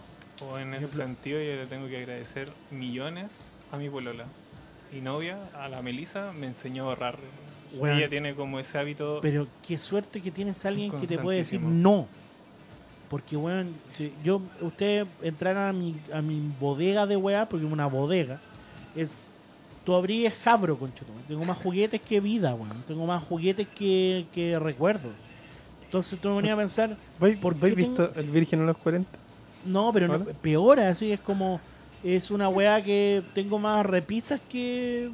O 0.48 0.58
en 0.58 0.74
ese 0.74 0.86
ejemplo- 0.86 1.06
sentido 1.06 1.40
yo 1.40 1.56
le 1.56 1.66
tengo 1.66 1.88
que 1.88 1.98
agradecer 1.98 2.50
millones 2.70 3.56
a 3.72 3.76
mi 3.76 3.88
polola. 3.88 4.24
Y 4.92 5.00
novia, 5.00 5.38
a 5.54 5.68
la 5.68 5.82
Melissa, 5.82 6.32
me 6.32 6.46
enseñó 6.46 6.84
a 6.84 6.86
ahorrar. 6.88 7.18
Weón. 7.74 7.98
Ella 7.98 8.08
tiene 8.08 8.34
como 8.34 8.58
ese 8.58 8.78
hábito. 8.78 9.20
Pero 9.22 9.46
qué 9.66 9.78
suerte 9.78 10.20
que 10.20 10.30
tienes 10.30 10.64
a 10.64 10.68
alguien 10.68 10.90
que 10.90 11.06
te 11.06 11.18
puede 11.18 11.38
decir 11.38 11.60
no. 11.60 12.08
Porque, 13.08 13.36
weón, 13.36 13.74
si 13.92 14.12
yo, 14.24 14.40
ustedes 14.60 15.06
entraran 15.22 15.68
a 15.68 15.72
mi, 15.72 15.96
a 16.12 16.20
mi 16.22 16.40
bodega 16.60 17.06
de 17.06 17.16
weá, 17.16 17.48
porque 17.48 17.66
una 17.66 17.86
bodega 17.86 18.40
es. 18.94 19.20
Tú 19.84 19.94
abrías 19.94 20.34
Jabro, 20.34 20.78
conchetum. 20.78 21.14
Tengo 21.26 21.44
más 21.44 21.56
juguetes 21.58 22.00
que 22.00 22.20
vida, 22.20 22.54
weón. 22.54 22.82
Tengo 22.86 23.06
más 23.06 23.22
juguetes 23.22 23.66
que, 23.68 24.26
que 24.34 24.58
recuerdos. 24.58 25.12
Entonces 25.90 26.20
tú 26.20 26.28
me 26.28 26.36
venías 26.36 26.54
a 26.54 26.58
pensar, 26.58 26.96
¿Vais 27.18 27.36
¿Por 27.36 27.58
¿vais 27.58 27.74
qué 27.74 27.80
visto 27.82 28.12
El 28.14 28.30
Virgen 28.30 28.60
a 28.60 28.64
los 28.66 28.76
40? 28.78 29.10
no, 29.66 29.92
pero 29.92 30.06
no, 30.06 30.24
peor, 30.24 30.78
así 30.80 31.10
es 31.10 31.18
como. 31.20 31.60
Es 32.04 32.30
una 32.30 32.48
weá 32.48 32.80
que 32.82 33.22
tengo 33.34 33.58
más 33.58 33.84
repisas 33.84 34.40
que. 34.48 35.10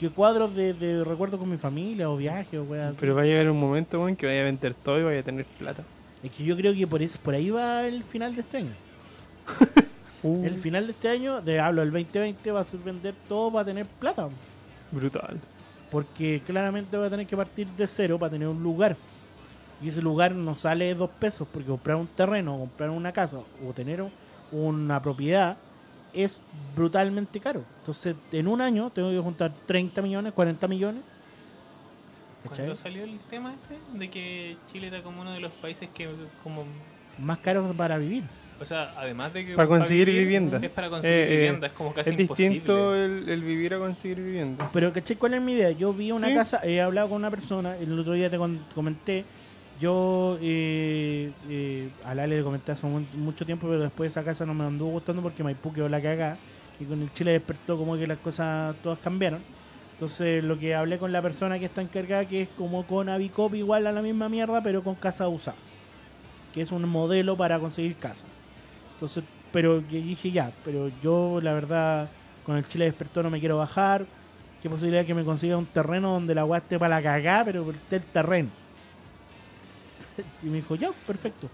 que 0.00 0.08
cuadros 0.10 0.54
de, 0.54 0.72
de 0.72 1.04
recuerdos 1.04 1.38
con 1.38 1.48
mi 1.50 1.58
familia 1.58 2.08
o 2.10 2.16
viajes 2.16 2.58
o 2.58 2.62
weá 2.64 2.88
así. 2.88 2.96
Pero 3.00 3.14
va 3.14 3.22
a 3.22 3.24
llegar 3.26 3.48
un 3.50 3.60
momento, 3.60 4.00
weón, 4.00 4.16
que 4.16 4.26
vaya 4.26 4.40
a 4.40 4.44
vender 4.44 4.72
todo 4.74 4.98
y 4.98 5.02
vaya 5.04 5.20
a 5.20 5.22
tener 5.22 5.44
plata. 5.58 5.84
Es 6.22 6.30
que 6.30 6.42
yo 6.42 6.56
creo 6.56 6.74
que 6.74 6.86
por 6.86 7.02
eso, 7.02 7.20
por 7.22 7.34
ahí 7.34 7.50
va 7.50 7.86
el 7.86 8.02
final 8.02 8.34
de 8.34 8.40
este 8.40 8.56
año. 8.58 8.72
Uh, 10.22 10.44
El 10.46 10.56
final 10.56 10.86
de 10.86 10.92
este 10.92 11.08
año, 11.10 11.40
de 11.42 11.60
hablo 11.60 11.82
del 11.82 11.92
2020, 11.92 12.50
va 12.50 12.60
a 12.60 12.64
ser 12.64 12.80
vender 12.80 13.14
todo 13.28 13.52
para 13.52 13.66
tener 13.66 13.86
plata. 13.86 14.28
brutal. 14.90 15.38
Porque 15.90 16.42
claramente 16.44 16.96
va 16.96 17.06
a 17.06 17.10
tener 17.10 17.26
que 17.26 17.36
partir 17.36 17.68
de 17.68 17.86
cero 17.86 18.18
para 18.18 18.30
tener 18.30 18.48
un 18.48 18.60
lugar. 18.60 18.96
Y 19.82 19.88
ese 19.88 20.00
lugar 20.02 20.32
no 20.32 20.54
sale 20.54 20.86
de 20.86 20.94
dos 20.94 21.10
pesos, 21.10 21.46
porque 21.52 21.68
comprar 21.68 21.96
un 21.96 22.06
terreno, 22.06 22.58
comprar 22.58 22.90
una 22.90 23.12
casa 23.12 23.38
o 23.66 23.72
tener 23.72 24.04
una 24.52 25.02
propiedad 25.02 25.56
es 26.14 26.38
brutalmente 26.74 27.40
caro. 27.40 27.62
Entonces, 27.80 28.16
en 28.32 28.48
un 28.48 28.60
año 28.62 28.90
tengo 28.90 29.10
que 29.10 29.18
juntar 29.20 29.52
30 29.66 30.00
millones, 30.00 30.32
40 30.32 30.66
millones. 30.68 31.02
¿Cachai? 32.42 32.58
¿Cuándo 32.58 32.74
salió 32.74 33.04
el 33.04 33.18
tema 33.28 33.54
ese? 33.54 33.76
De 33.98 34.08
que 34.08 34.56
Chile 34.70 34.86
era 34.86 35.02
como 35.02 35.20
uno 35.22 35.32
de 35.32 35.40
los 35.40 35.52
países 35.52 35.88
que 35.92 36.08
como... 36.42 36.64
Más 37.18 37.38
caro 37.38 37.72
para 37.76 37.98
vivir. 37.98 38.24
O 38.60 38.64
sea, 38.64 38.94
además 38.96 39.32
de 39.34 39.44
que... 39.44 39.54
Para 39.54 39.68
conseguir 39.68 40.08
vivienda. 40.08 40.58
Es 40.62 40.70
para 40.70 40.88
conseguir 40.88 41.18
Eh, 41.18 41.24
eh, 41.34 41.36
vivienda, 41.38 41.66
es 41.66 41.72
como 41.74 41.92
casi 41.92 42.10
es 42.10 42.16
distinto 42.16 42.94
imposible. 42.96 43.04
el, 43.04 43.28
el 43.28 43.42
vivir 43.42 43.74
a 43.74 43.78
conseguir 43.78 44.18
vivienda. 44.22 44.70
Pero, 44.72 44.92
¿cachai? 44.92 45.16
¿Cuál 45.16 45.34
es 45.34 45.42
mi 45.42 45.52
idea? 45.52 45.70
Yo 45.72 45.92
vi 45.92 46.12
una 46.12 46.28
Sí. 46.28 46.34
casa, 46.34 46.60
he 46.64 46.80
hablado 46.80 47.08
con 47.08 47.16
una 47.18 47.30
persona, 47.30 47.76
el 47.76 47.98
otro 47.98 48.12
día 48.14 48.30
te 48.30 48.38
comenté, 48.74 49.24
yo 49.80 50.38
eh, 50.40 51.30
eh, 51.48 51.90
a 52.04 52.14
Lale 52.14 52.38
le 52.38 52.42
comenté 52.42 52.72
hace 52.72 52.86
mu- 52.86 53.00
mucho 53.16 53.44
tiempo, 53.44 53.66
pero 53.68 53.80
después 53.80 54.10
esa 54.10 54.24
casa 54.24 54.46
no 54.46 54.54
me 54.54 54.64
anduvo 54.64 54.92
gustando 54.92 55.22
porque 55.22 55.42
Maipú 55.42 55.72
quedó 55.72 55.88
la 55.88 56.00
cagada 56.00 56.36
y 56.80 56.84
con 56.84 57.00
el 57.02 57.12
Chile 57.12 57.32
despertó 57.32 57.76
como 57.76 57.96
que 57.96 58.06
las 58.06 58.18
cosas 58.18 58.74
todas 58.82 58.98
cambiaron. 58.98 59.40
Entonces 59.94 60.44
lo 60.44 60.58
que 60.58 60.74
hablé 60.74 60.98
con 60.98 61.10
la 61.12 61.22
persona 61.22 61.58
que 61.58 61.64
está 61.66 61.80
encargada, 61.82 62.24
que 62.26 62.42
es 62.42 62.48
como 62.50 62.84
con 62.84 63.08
Avicop 63.08 63.54
igual 63.54 63.86
a 63.86 63.92
la 63.92 64.02
misma 64.02 64.28
mierda, 64.28 64.62
pero 64.62 64.82
con 64.82 64.94
casa 64.94 65.26
usada. 65.28 65.56
Que 66.52 66.62
es 66.62 66.72
un 66.72 66.88
modelo 66.88 67.36
para 67.36 67.58
conseguir 67.58 67.96
casa. 67.96 68.24
Entonces, 68.94 69.24
pero 69.52 69.80
dije 69.80 70.30
ya, 70.30 70.52
pero 70.64 70.90
yo 71.02 71.40
la 71.42 71.54
verdad 71.54 72.08
con 72.44 72.56
el 72.56 72.66
Chile 72.68 72.84
despertó 72.86 73.22
no 73.22 73.30
me 73.30 73.40
quiero 73.40 73.58
bajar. 73.58 74.04
¿Qué 74.62 74.68
posibilidad 74.70 75.04
que 75.04 75.14
me 75.14 75.24
consiga 75.24 75.56
un 75.56 75.66
terreno 75.66 76.12
donde 76.12 76.34
la 76.34 76.44
weá 76.44 76.58
esté 76.58 76.78
para 76.78 76.96
la 76.96 77.02
cagá, 77.02 77.42
pero 77.44 77.70
esté 77.70 77.96
el 77.96 78.02
terreno? 78.02 78.50
Y 80.42 80.46
me 80.46 80.56
dijo, 80.56 80.74
ya, 80.74 80.90
perfecto. 81.06 81.48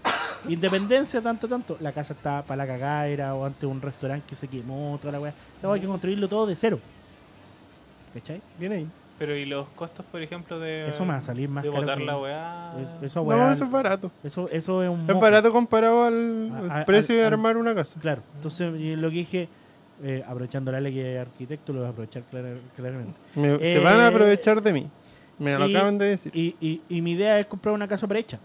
Independencia, 0.47 1.21
tanto, 1.21 1.47
tanto. 1.47 1.77
La 1.79 1.91
casa 1.91 2.13
está 2.13 2.41
para 2.43 2.57
la 2.65 2.67
cagada, 2.67 3.07
era 3.07 3.33
o 3.35 3.45
antes 3.45 3.63
un 3.63 3.81
restaurante 3.81 4.25
que 4.27 4.35
se 4.35 4.47
quemó, 4.47 4.97
toda 5.01 5.11
la 5.13 5.19
weá. 5.19 5.33
Esa 5.57 5.67
weá 5.67 5.75
hay 5.75 5.81
que 5.81 5.87
construirlo 5.87 6.27
todo 6.27 6.45
de 6.45 6.55
cero. 6.55 6.79
¿Cachai? 8.13 8.41
Bien 8.59 8.71
ahí. 8.71 8.87
Pero 9.17 9.35
¿y 9.35 9.45
los 9.45 9.69
costos, 9.69 10.05
por 10.11 10.21
ejemplo, 10.21 10.59
de, 10.59 10.89
Eso 10.89 11.05
me 11.05 11.11
va 11.11 11.17
a 11.17 11.21
salir 11.21 11.47
más 11.47 11.63
de 11.63 11.69
caro 11.69 11.81
botar 11.81 11.97
que- 11.99 12.03
la 12.05 12.17
weá? 12.17 12.73
Es- 13.01 13.11
Eso, 13.11 13.23
No, 13.23 13.51
eso 13.51 13.63
es 13.63 13.71
barato. 13.71 14.11
eso, 14.23 14.49
eso 14.51 14.83
es 14.83 14.89
un 14.89 15.01
Es 15.01 15.07
moco. 15.07 15.19
barato 15.19 15.51
comparado 15.51 16.03
al, 16.03 16.51
A- 16.51 16.59
al 16.75 16.81
a- 16.81 16.85
precio 16.85 17.15
de 17.15 17.21
al- 17.21 17.33
armar 17.33 17.55
una 17.57 17.73
casa. 17.75 17.99
Claro. 18.01 18.21
Entonces, 18.35 18.73
y 18.79 18.95
lo 18.95 19.09
que 19.09 19.15
dije, 19.17 19.49
eh, 20.03 20.23
aprovechando 20.27 20.71
la 20.71 20.81
ley 20.81 20.93
que 20.93 21.15
es 21.15 21.21
arquitecto, 21.21 21.71
lo 21.73 21.79
voy 21.79 21.87
a 21.87 21.91
aprovechar 21.91 22.23
clara- 22.23 22.55
claramente. 22.75 23.19
Me- 23.35 23.55
Eh, 23.55 23.73
se 23.73 23.79
van 23.79 23.99
a 23.99 24.07
aprovechar 24.07 24.61
de 24.61 24.73
mí. 24.73 24.89
Me 25.39 25.57
lo 25.57 25.67
y- 25.67 25.75
acaban 25.75 25.97
de 25.97 26.05
decir. 26.05 26.31
Y, 26.35 26.55
y, 26.59 26.81
y 26.89 27.01
mi 27.01 27.11
idea 27.11 27.39
es 27.39 27.45
comprar 27.45 27.73
una 27.73 27.87
casa 27.87 28.07
prehecha. 28.07 28.39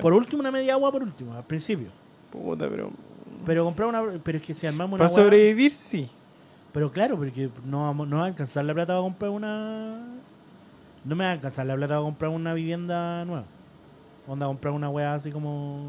Por 0.00 0.12
último, 0.12 0.40
una 0.40 0.50
media 0.50 0.74
agua 0.74 0.90
por 0.92 1.02
último, 1.02 1.34
al 1.34 1.44
principio. 1.44 1.88
Puta, 2.30 2.68
pero. 2.68 2.90
Pero 3.46 3.64
comprar 3.64 3.88
una. 3.88 4.02
Pero 4.22 4.38
es 4.38 4.44
que 4.44 4.54
si 4.54 4.66
armamos 4.66 4.98
una. 4.98 5.08
Para 5.08 5.22
sobrevivir, 5.22 5.74
sí. 5.74 6.08
Pero 6.72 6.90
claro, 6.90 7.16
porque 7.16 7.50
no, 7.64 7.82
vamos- 7.82 8.08
no 8.08 8.16
va 8.18 8.24
a 8.24 8.26
alcanzar 8.26 8.64
la 8.64 8.74
plata 8.74 8.92
para 8.94 9.02
comprar 9.02 9.30
una. 9.30 9.98
No 11.04 11.14
me 11.16 11.24
va 11.24 11.30
a 11.30 11.32
alcanzar 11.34 11.66
la 11.66 11.74
plata 11.76 11.94
para 11.94 12.02
comprar 12.02 12.30
una 12.30 12.54
vivienda 12.54 13.24
nueva. 13.24 13.44
Onda, 14.26 14.46
comprar 14.46 14.72
una 14.74 14.88
weá 14.90 15.14
así 15.14 15.30
como. 15.30 15.84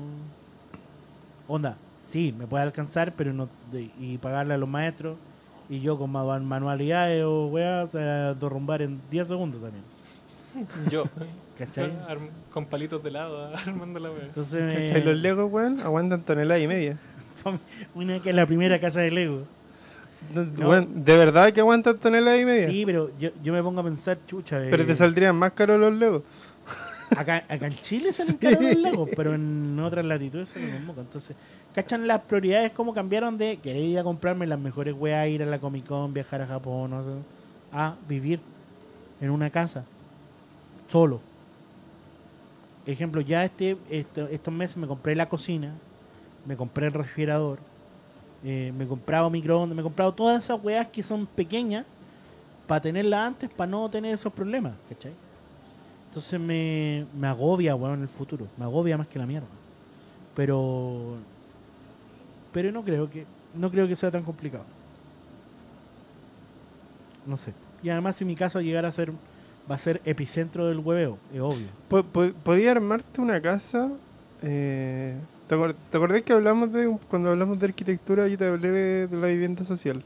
Onda, 1.47 1.77
sí, 1.99 2.34
me 2.38 2.47
puede 2.47 2.63
alcanzar, 2.63 3.13
pero 3.15 3.31
no. 3.34 3.47
y 3.99 4.17
pagarle 4.17 4.53
a 4.53 4.57
los 4.57 4.69
maestros. 4.69 5.17
Y 5.69 5.80
yo 5.80 5.97
con 5.97 6.11
ma- 6.11 6.39
manualidades 6.39 7.23
o 7.23 7.47
weá, 7.47 7.84
o 7.85 7.89
sea, 7.89 8.34
derrumbar 8.35 8.81
en 8.84 9.01
10 9.09 9.27
segundos 9.27 9.61
también. 9.61 9.84
Yo, 10.90 11.03
¿Cachai? 11.57 11.91
con 12.52 12.65
palitos 12.65 13.03
de 13.03 13.11
lado, 13.11 13.53
armando 13.65 13.99
la 13.99 14.11
weá. 14.11 14.23
Entonces, 14.26 14.61
me- 14.64 14.86
¿Cachai? 14.88 15.03
Los 15.03 15.18
Legos, 15.18 15.52
weón, 15.52 15.80
aguantan 15.82 16.22
tonelada 16.23 16.60
y 16.60 16.68
media. 16.68 16.98
una 17.95 18.19
que 18.22 18.30
es 18.30 18.36
la 18.36 18.45
primera 18.45 18.80
casa 18.80 19.02
de 19.02 19.11
Lego. 19.11 19.44
No, 20.34 20.44
No. 20.44 20.69
weón, 20.69 21.06
de 21.06 21.18
verdad 21.18 21.53
que 21.53 21.60
aguantan 21.60 21.98
tonelada 21.98 22.38
y 22.38 22.45
media. 22.45 22.68
Sí, 22.68 22.84
pero 22.86 23.11
yo, 23.18 23.30
yo 23.44 23.53
me 23.53 23.61
pongo 23.61 23.82
a 23.82 23.84
pensar, 23.84 24.18
chucha. 24.26 24.57
Pero 24.69 24.84
eh, 24.84 24.86
te 24.86 24.95
saldrían 24.95 25.36
más 25.36 25.52
caros 25.52 25.80
los 25.80 25.94
Legos. 25.94 26.23
Acá, 27.15 27.44
acá 27.48 27.68
en 27.68 27.76
Chile 27.76 28.11
salen 28.11 28.36
caros 28.38 28.64
los 28.64 28.76
lagos, 28.77 29.10
pero 29.15 29.36
en 29.36 29.80
otras 29.80 30.03
latitudes 30.03 30.49
salen 30.49 30.73
un 30.76 30.86
moco. 30.88 31.02
Entonces, 31.02 31.36
¿cachan 31.73 32.07
las 32.07 32.22
prioridades 32.22 32.72
cómo 32.72 32.94
cambiaron 32.95 33.38
de 33.38 33.57
querer 33.57 33.84
ir 33.84 33.99
a 33.99 34.03
comprarme 34.03 34.48
las 34.48 34.60
mejores 34.60 34.95
weas, 34.98 35.27
ir 35.27 35.44
a 35.44 35.45
la 35.45 35.60
Comic 35.60 35.86
Con, 35.86 36.14
viajar 36.14 36.41
a 36.41 36.48
Japón, 36.48 36.90
no 36.90 37.03
sé, 37.03 37.10
a 37.72 37.95
vivir 38.10 38.40
en 39.22 39.30
una 39.30 39.52
casa, 39.52 39.86
solo? 40.87 41.21
Ejemplo, 42.85 43.21
ya 43.21 43.43
este, 43.43 43.77
este- 43.89 44.33
estos 44.33 44.53
meses 44.53 44.77
me 44.77 44.87
compré 44.87 45.15
la 45.15 45.27
cocina, 45.27 45.73
me 46.45 46.55
compré 46.55 46.87
el 46.87 46.93
refrigerador, 46.93 47.59
eh, 48.43 48.71
me 48.77 48.83
he 48.83 48.87
comprado 48.87 49.29
microondas, 49.29 49.75
me 49.75 49.81
he 49.81 49.83
comprado 49.83 50.13
todas 50.13 50.43
esas 50.43 50.63
weas 50.63 50.87
que 50.87 51.01
son 51.01 51.25
pequeñas 51.25 51.85
para 52.67 52.81
tenerlas 52.81 53.27
antes, 53.27 53.49
para 53.49 53.71
no 53.71 53.89
tener 53.89 54.13
esos 54.13 54.31
problemas, 54.31 54.73
¿cachai? 54.87 55.13
Entonces 56.09 56.39
me, 56.39 57.05
me 57.13 57.27
agobia, 57.27 57.75
weón, 57.75 58.01
el 58.01 58.07
futuro. 58.07 58.47
Me 58.57 58.63
agobia 58.63 58.97
más 58.97 59.07
que 59.07 59.19
la 59.19 59.25
mierda. 59.25 59.47
Pero. 60.33 61.17
Pero 62.53 62.71
no 62.71 62.83
creo 62.83 63.09
que. 63.09 63.25
No 63.53 63.69
creo 63.69 63.85
que 63.87 63.95
sea 63.97 64.11
tan 64.11 64.23
complicado. 64.23 64.63
No 67.25 67.37
sé. 67.37 67.53
Y 67.83 67.89
además 67.89 68.15
si 68.15 68.23
mi 68.25 68.35
casa 68.35 68.61
llegara 68.61 68.87
a 68.87 68.91
ser. 68.91 69.11
Va 69.69 69.75
a 69.75 69.77
ser 69.79 70.01
epicentro 70.05 70.67
del 70.67 70.79
hueveo, 70.79 71.17
es 71.33 71.39
obvio. 71.41 71.67
Po- 71.89 72.03
po- 72.03 72.31
Podía 72.43 72.71
armarte 72.71 73.19
una 73.21 73.41
casa. 73.41 73.89
eh, 74.43 75.15
¿te, 75.47 75.55
acor- 75.55 75.75
te 75.89 75.97
acordás 75.97 76.21
que 76.21 76.33
hablamos 76.33 76.71
de. 76.71 76.95
Cuando 77.09 77.31
hablamos 77.31 77.59
de 77.59 77.65
arquitectura, 77.65 78.27
yo 78.27 78.37
te 78.37 78.45
hablé 78.47 78.69
de, 78.71 79.07
de 79.07 79.17
la 79.17 79.27
vivienda 79.27 79.65
social? 79.65 80.03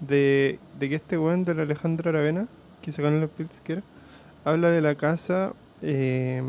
De, 0.00 0.58
de 0.78 0.88
que 0.88 0.94
este 0.96 1.16
weón 1.18 1.44
del 1.44 1.60
Alejandro 1.60 2.10
Aravena, 2.10 2.46
que 2.82 2.92
se 2.92 3.00
ganó 3.02 3.18
los 3.20 3.30
Pritzker, 3.30 3.82
habla 4.44 4.70
de 4.70 4.80
la 4.80 4.94
casa. 4.94 5.52
eh, 5.82 6.42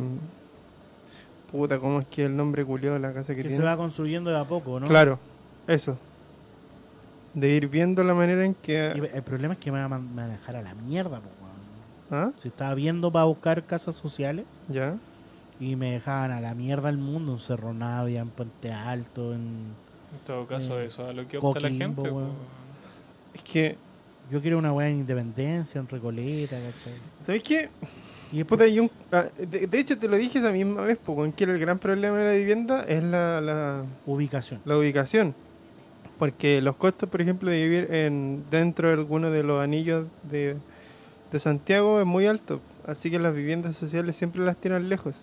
puta, 1.51 1.79
¿cómo 1.79 2.01
es 2.01 2.07
que 2.07 2.25
el 2.25 2.35
nombre 2.35 2.65
culiado 2.65 2.95
de 2.95 2.99
la 3.01 3.13
casa 3.13 3.33
que, 3.33 3.37
Que 3.43 3.47
tiene? 3.49 3.55
se 3.57 3.63
va 3.63 3.77
construyendo 3.77 4.29
de 4.29 4.37
a 4.39 4.43
poco, 4.45 4.79
¿no? 4.79 4.87
Claro, 4.87 5.19
eso. 5.67 5.97
De 7.33 7.49
ir 7.49 7.67
viendo 7.67 8.03
la 8.03 8.13
manera 8.13 8.45
en 8.45 8.53
que. 8.55 8.91
Sí, 8.93 9.01
el 9.13 9.23
problema 9.23 9.53
es 9.55 9.59
que 9.59 9.71
me 9.71 9.77
van 9.81 9.85
a, 9.85 9.89
man- 9.89 10.15
me 10.15 10.21
van 10.27 10.55
a 10.55 10.61
la 10.61 10.73
mierda, 10.75 11.19
po. 11.19 11.29
¿Ah? 12.11 12.31
Si 12.41 12.49
estaba 12.49 12.73
viendo 12.75 13.11
para 13.11 13.25
buscar 13.25 13.63
casas 13.65 13.95
sociales 13.95 14.45
¿Ya? 14.69 14.95
y 15.59 15.75
me 15.75 15.91
dejaban 15.93 16.31
a 16.31 16.39
la 16.41 16.53
mierda 16.53 16.89
el 16.89 16.97
mundo 16.97 17.33
en 17.33 17.39
Cerro 17.39 17.73
Navia, 17.73 18.21
en 18.21 18.29
Puente 18.29 18.71
Alto, 18.71 19.33
en... 19.33 19.39
En 20.13 20.19
todo 20.25 20.45
caso, 20.47 20.79
Eh, 20.79 20.85
eso 20.85 21.07
a 21.07 21.13
lo 21.13 21.27
que 21.27 21.37
opta 21.37 21.59
la 21.59 21.69
Coquimbo, 21.69 22.01
gente. 22.03 22.11
weón. 22.11 22.27
po. 22.29 22.35
Es 23.33 23.41
que. 23.43 23.75
Yo 24.31 24.41
quiero 24.41 24.57
una 24.57 24.73
weá 24.73 24.89
en 24.89 24.97
Independencia, 24.99 25.79
en 25.79 25.87
Recoleta, 25.87 26.55
¿cachai? 26.57 26.93
¿Sabes 27.23 27.43
qué? 27.43 27.69
Y 28.31 28.37
después, 28.37 28.57
Puta, 28.57 28.63
hay 28.63 28.79
un- 28.79 28.89
ah, 29.11 29.25
de, 29.37 29.67
de 29.67 29.79
hecho, 29.79 29.99
te 29.99 30.07
lo 30.07 30.15
dije 30.17 30.39
esa 30.39 30.51
misma 30.51 30.81
vez, 30.81 30.97
porque 31.03 31.31
que 31.33 31.43
el 31.43 31.59
gran 31.59 31.77
problema 31.77 32.17
de 32.17 32.31
la 32.31 32.35
vivienda 32.35 32.83
es 32.85 33.03
la, 33.03 33.39
la, 33.41 33.83
ubicación. 34.07 34.61
la 34.65 34.77
ubicación. 34.79 35.35
Porque 36.17 36.59
los 36.61 36.75
costos, 36.77 37.07
por 37.09 37.21
ejemplo, 37.21 37.51
de 37.51 37.61
vivir 37.63 37.93
en 37.93 38.43
dentro 38.49 38.87
de 38.87 38.93
alguno 38.95 39.29
de 39.29 39.43
los 39.43 39.61
anillos 39.63 40.07
de, 40.23 40.55
de 41.35 41.39
Santiago 41.41 41.99
es 41.99 42.05
muy 42.05 42.25
alto. 42.27 42.61
Así 42.87 43.11
que 43.11 43.19
las 43.19 43.35
viviendas 43.35 43.75
sociales 43.75 44.15
siempre 44.15 44.41
las 44.41 44.55
tiran 44.57 44.87
lejos. 44.87 45.15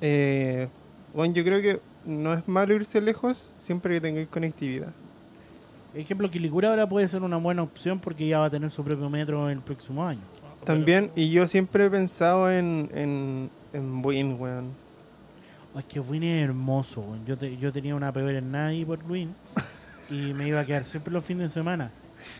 Eh, 0.00 0.68
bueno, 1.14 1.32
yo 1.34 1.44
creo 1.44 1.62
que 1.62 1.80
no 2.04 2.32
es 2.34 2.46
malo 2.46 2.74
irse 2.74 3.00
lejos 3.00 3.52
siempre 3.56 3.94
que 3.94 4.00
tengáis 4.00 4.28
conectividad. 4.28 4.92
Ejemplo, 5.94 6.30
Quilicura 6.30 6.70
ahora 6.70 6.88
puede 6.88 7.06
ser 7.08 7.22
una 7.22 7.36
buena 7.36 7.62
opción 7.62 7.98
porque 8.00 8.26
ya 8.26 8.38
va 8.38 8.46
a 8.46 8.50
tener 8.50 8.70
su 8.70 8.82
propio 8.82 9.08
metro 9.10 9.48
el 9.48 9.60
próximo 9.60 10.04
año. 10.06 10.20
También, 10.64 11.10
y 11.16 11.30
yo 11.30 11.46
siempre 11.48 11.86
he 11.86 11.90
pensado 11.90 12.50
en, 12.50 12.90
en, 12.94 13.50
en 13.72 14.02
Buin, 14.02 14.40
weón. 14.40 14.70
Oh, 15.74 15.78
es 15.78 15.84
que 15.86 16.00
Win 16.00 16.22
es 16.22 16.44
hermoso, 16.44 17.00
weón. 17.00 17.24
Yo, 17.24 17.36
te- 17.38 17.56
yo 17.56 17.72
tenía 17.72 17.94
una 17.94 18.12
peor 18.12 18.30
en 18.34 18.52
nadie 18.52 18.84
por 18.84 18.98
Win 19.10 19.34
y 20.10 20.32
me 20.34 20.46
iba 20.48 20.60
a 20.60 20.66
quedar 20.66 20.84
siempre 20.84 21.12
los 21.12 21.24
fines 21.24 21.50
de 21.50 21.54
semana 21.60 21.90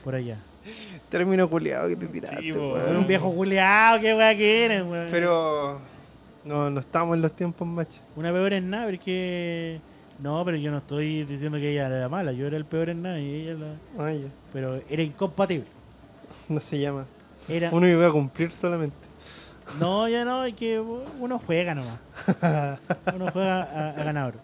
por 0.05 0.15
allá. 0.15 0.37
Término 1.13 1.49
culiado 1.49 1.89
que 1.89 1.97
te 1.97 2.07
tiraste, 2.07 2.41
Sí, 2.41 2.53
po, 2.55 2.73
weón. 2.73 2.97
Un 2.97 3.07
viejo 3.07 3.31
culeado, 3.35 4.01
qué 4.01 4.15
weá 4.15 4.35
que 4.35 4.65
eres, 4.65 4.83
weón. 4.83 5.09
Pero 5.11 5.79
no, 6.43 6.71
no 6.71 6.81
estamos 6.81 7.15
en 7.17 7.21
los 7.23 7.33
tiempos, 7.33 7.69
macho. 7.69 8.01
Una 8.17 8.33
peor 8.33 8.55
en 8.55 8.71
nada, 8.71 8.87
pero 8.87 8.97
es 8.97 9.03
que. 9.03 9.81
No, 10.19 10.43
pero 10.45 10.57
yo 10.57 10.71
no 10.71 10.79
estoy 10.79 11.25
diciendo 11.25 11.59
que 11.59 11.71
ella 11.71 11.87
era 11.87 12.09
mala, 12.09 12.33
yo 12.33 12.47
era 12.47 12.57
el 12.57 12.65
peor 12.65 12.89
en 12.89 13.03
nada 13.03 13.21
y 13.21 13.29
ella 13.47 13.59
la. 13.99 14.05
Ay, 14.07 14.27
Pero 14.55 14.81
era 14.89 15.03
incompatible. 15.03 15.67
no 16.49 16.61
se 16.61 16.79
llama. 16.81 17.05
Era. 17.47 17.69
Uno 17.73 17.87
iba 17.87 18.07
a 18.07 18.11
cumplir 18.11 18.51
solamente. 18.53 18.97
No, 19.79 20.09
ya 20.09 20.25
no, 20.25 20.45
es 20.47 20.55
que 20.55 20.81
uno 20.81 21.39
juega 21.39 21.75
nomás. 21.75 21.99
Uno 23.15 23.31
juega 23.33 23.63
a, 23.63 23.89
a 23.91 24.05
ganador. 24.05 24.35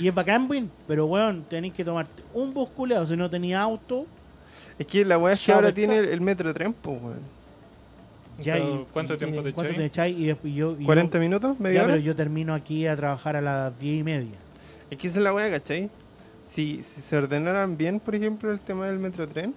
Y 0.00 0.08
es 0.08 0.14
bacán, 0.14 0.46
win, 0.50 0.68
pero 0.88 1.06
weón, 1.06 1.44
tenéis 1.48 1.74
que 1.74 1.84
tomarte 1.84 2.22
un 2.34 2.52
bus 2.52 2.68
culeado. 2.70 3.06
Si 3.06 3.16
no 3.16 3.30
tenía 3.30 3.60
auto, 3.60 4.06
Es 4.78 4.86
que 4.86 5.04
la 5.04 5.18
weá 5.18 5.34
es 5.34 5.44
que 5.44 5.52
ahora 5.52 5.68
pescado. 5.68 5.74
tiene 5.94 5.98
el, 5.98 6.08
el 6.14 6.20
metro 6.20 6.52
tren, 6.54 6.72
pues, 6.72 7.02
weón. 7.02 7.18
ya. 8.40 8.58
Y- 8.58 8.86
¿Cuánto 8.92 9.14
y- 9.14 9.18
tiempo 9.18 9.42
te 9.42 9.52
¿Cuánto 9.52 9.72
echáis? 9.72 9.78
te 9.78 9.84
echáis? 9.86 10.18
Y 10.18 10.26
después 10.26 10.54
yo. 10.54 10.76
y 10.78 10.84
yo- 10.84 10.88
¿40 10.92 11.18
minutos? 11.18 11.58
¿Media 11.60 11.80
ya, 11.80 11.84
hora? 11.84 11.92
pero 11.94 12.04
yo 12.04 12.14
termino 12.16 12.54
aquí 12.54 12.86
a 12.86 12.94
trabajar 12.96 13.36
a 13.36 13.40
las 13.40 13.78
10 13.78 14.00
y 14.00 14.02
media. 14.04 14.36
Es 14.90 14.98
que 14.98 15.06
esa 15.08 15.18
es 15.18 15.22
la 15.24 15.34
weá, 15.34 15.50
¿cachai? 15.50 15.90
Si, 16.46 16.82
si 16.82 17.00
se 17.00 17.16
ordenaran 17.16 17.76
bien, 17.76 18.00
por 18.00 18.14
ejemplo, 18.14 18.50
el 18.52 18.60
tema 18.60 18.86
del 18.86 18.98
metro 18.98 19.26
tren, 19.28 19.54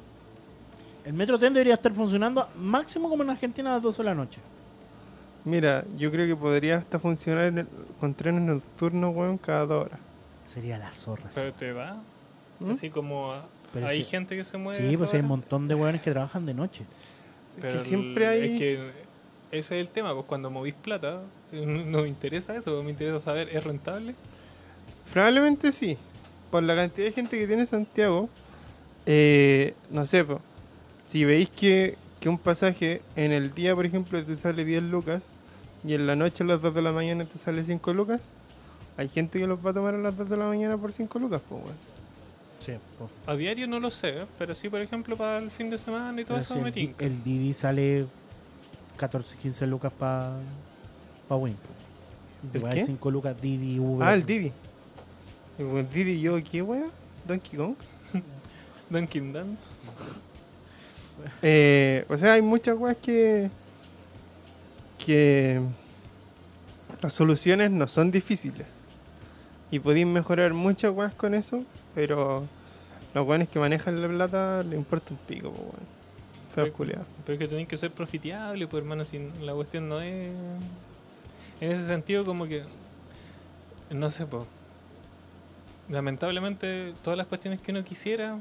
El 1.06 1.14
metro 1.14 1.40
TEN 1.40 1.54
debería 1.54 1.74
estar 1.76 1.92
funcionando 1.94 2.48
máximo 2.56 3.10
como 3.10 3.24
en 3.24 3.30
Argentina 3.32 3.72
a 3.72 3.74
las 3.76 3.82
12 3.82 4.02
de 4.04 4.10
la 4.10 4.14
noche. 4.16 4.40
mira, 5.46 5.84
yo 5.98 6.12
creo 6.12 6.28
que 6.28 6.36
podría 6.36 6.78
hasta 6.78 7.00
funcionar 7.00 7.46
en 7.46 7.58
el- 7.60 7.68
con 8.00 8.14
trenes 8.14 8.42
nocturnos, 8.44 9.16
weón, 9.16 9.38
cada 9.40 9.66
dos 9.66 9.86
horas. 9.86 10.00
Sería 10.48 10.78
la 10.78 10.92
zorra. 10.92 11.32
sí. 11.32 11.40
Pero 11.40 11.54
te 11.54 11.74
da. 11.74 12.02
¿Mm? 12.60 12.72
Así 12.72 12.90
como 12.92 13.32
a- 13.32 13.46
Pero 13.74 13.88
hay 13.88 14.04
sí- 14.04 14.10
gente 14.10 14.36
que 14.36 14.44
se 14.44 14.58
mueve. 14.58 14.90
Sí, 14.90 14.98
pues 14.98 15.14
hay 15.14 15.22
un 15.22 15.28
montón 15.28 15.68
de 15.68 15.76
weones 15.76 16.02
que 16.02 16.12
trabajan 16.12 16.46
de 16.46 16.54
noche. 16.54 16.84
Es 17.56 17.62
Pero 17.62 17.74
que 17.80 17.86
siempre 17.86 18.28
hay... 18.28 18.54
Es 18.54 18.60
que 18.60 18.92
ese 19.52 19.80
es 19.80 19.88
el 19.88 19.92
tema, 19.92 20.14
pues 20.14 20.26
cuando 20.26 20.50
movís 20.50 20.74
plata, 20.74 21.22
no 21.52 22.02
me 22.02 22.08
interesa 22.08 22.56
eso, 22.56 22.82
me 22.84 22.92
interesa 22.92 23.20
saber, 23.20 23.50
¿es 23.50 23.64
rentable? 23.64 24.16
Probablemente 25.14 25.72
sí. 25.72 25.98
Por 26.50 26.64
la 26.64 26.76
cantidad 26.76 27.08
de 27.08 27.14
gente 27.14 27.38
que 27.40 27.48
tiene 27.48 27.66
Santiago, 27.66 28.30
eh, 29.06 29.74
no 29.90 30.06
sé, 30.06 30.24
po, 30.24 30.42
si 31.06 31.24
veis 31.26 31.50
que, 31.50 31.98
que 32.20 32.30
un 32.30 32.38
pasaje 32.38 33.02
en 33.16 33.32
el 33.32 33.54
día, 33.54 33.74
por 33.76 33.86
ejemplo, 33.86 34.24
te 34.24 34.36
sale 34.38 34.66
10 34.66 34.84
lucas 34.84 35.26
y 35.84 35.94
en 35.94 36.08
la 36.08 36.16
noche 36.16 36.44
a 36.44 36.48
las 36.48 36.62
2 36.62 36.74
de 36.74 36.82
la 36.82 36.92
mañana 36.92 37.26
te 37.26 37.38
sale 37.38 37.64
5 37.64 37.94
lucas, 37.94 38.32
hay 38.98 39.08
gente 39.10 39.40
que 39.40 39.48
los 39.48 39.66
va 39.66 39.72
a 39.72 39.74
tomar 39.74 39.96
a 39.96 39.98
las 39.98 40.16
2 40.18 40.30
de 40.30 40.38
la 40.38 40.46
mañana 40.46 40.78
por 40.78 40.94
5 40.94 41.20
lucas, 41.20 41.42
pues, 41.48 41.64
weón. 41.64 41.76
Sí. 42.62 42.74
A 43.26 43.36
diario 43.36 43.68
no 43.68 43.80
lo 43.80 43.92
sé, 43.92 44.26
pero 44.38 44.56
sí, 44.56 44.70
por 44.70 44.82
ejemplo, 44.82 45.18
para 45.18 45.40
el 45.40 45.50
fin 45.50 45.70
de 45.70 45.78
semana 45.78 46.22
y 46.22 46.26
todo 46.26 46.38
eso 46.38 46.60
me 46.60 46.68
el, 46.68 46.74
tinca. 46.74 47.04
el 47.04 47.24
Didi 47.24 47.54
sale 47.54 48.06
14, 48.98 49.38
15 49.38 49.68
lucas 49.68 49.92
para 49.92 50.38
pa 51.28 51.36
Win. 51.36 51.58
¿El 52.54 52.64
qué? 52.64 52.86
5 52.86 53.12
lucas 53.12 53.40
Didi, 53.42 53.80
Uber. 53.80 54.08
Ah, 54.08 54.14
el 54.14 54.26
Didi. 54.26 54.52
El 55.58 55.90
Didi, 55.90 56.22
yo, 56.22 56.42
¿qué 56.44 56.62
wea? 56.62 56.88
Donkey 57.28 57.58
Kong. 57.58 57.76
Dunkin' 58.92 59.34
Dance. 59.34 59.72
Eh, 61.42 62.06
o 62.10 62.18
sea, 62.18 62.34
hay 62.34 62.42
muchas 62.42 62.78
weas 62.78 62.98
que. 62.98 63.50
que. 65.04 65.62
las 67.02 67.14
soluciones 67.14 67.72
no 67.72 67.88
son 67.88 68.12
difíciles. 68.12 68.82
Y 69.72 69.80
podéis 69.80 70.06
mejorar 70.06 70.54
muchas 70.54 70.92
weas 70.92 71.14
con 71.14 71.34
eso, 71.34 71.64
pero 71.96 72.44
los 73.14 73.28
weones 73.28 73.50
que 73.50 73.60
manejan 73.60 74.02
la 74.02 74.08
plata 74.08 74.64
le 74.64 74.76
importa 74.76 75.12
un 75.12 75.18
pico, 75.18 75.52
po, 75.52 75.62
weón. 75.62 76.02
Sí. 76.66 76.72
culiados. 76.72 77.08
Pero 77.26 77.34
es 77.34 77.40
que 77.40 77.48
tenéis 77.48 77.68
que 77.68 77.78
ser 77.78 77.92
profiteable, 77.92 78.68
pues 78.68 78.82
hermano, 78.82 79.06
si 79.06 79.20
la 79.42 79.54
cuestión 79.54 79.88
no 79.88 80.02
es... 80.02 80.34
En 81.62 81.72
ese 81.72 81.84
sentido 81.84 82.26
como 82.26 82.46
que... 82.46 82.64
No 83.90 84.10
sé, 84.10 84.26
pues... 84.26 84.44
Lamentablemente, 85.90 86.94
todas 87.04 87.18
las 87.18 87.28
cuestiones 87.28 87.62
que 87.62 87.72
uno 87.72 87.84
quisiera... 87.84 88.38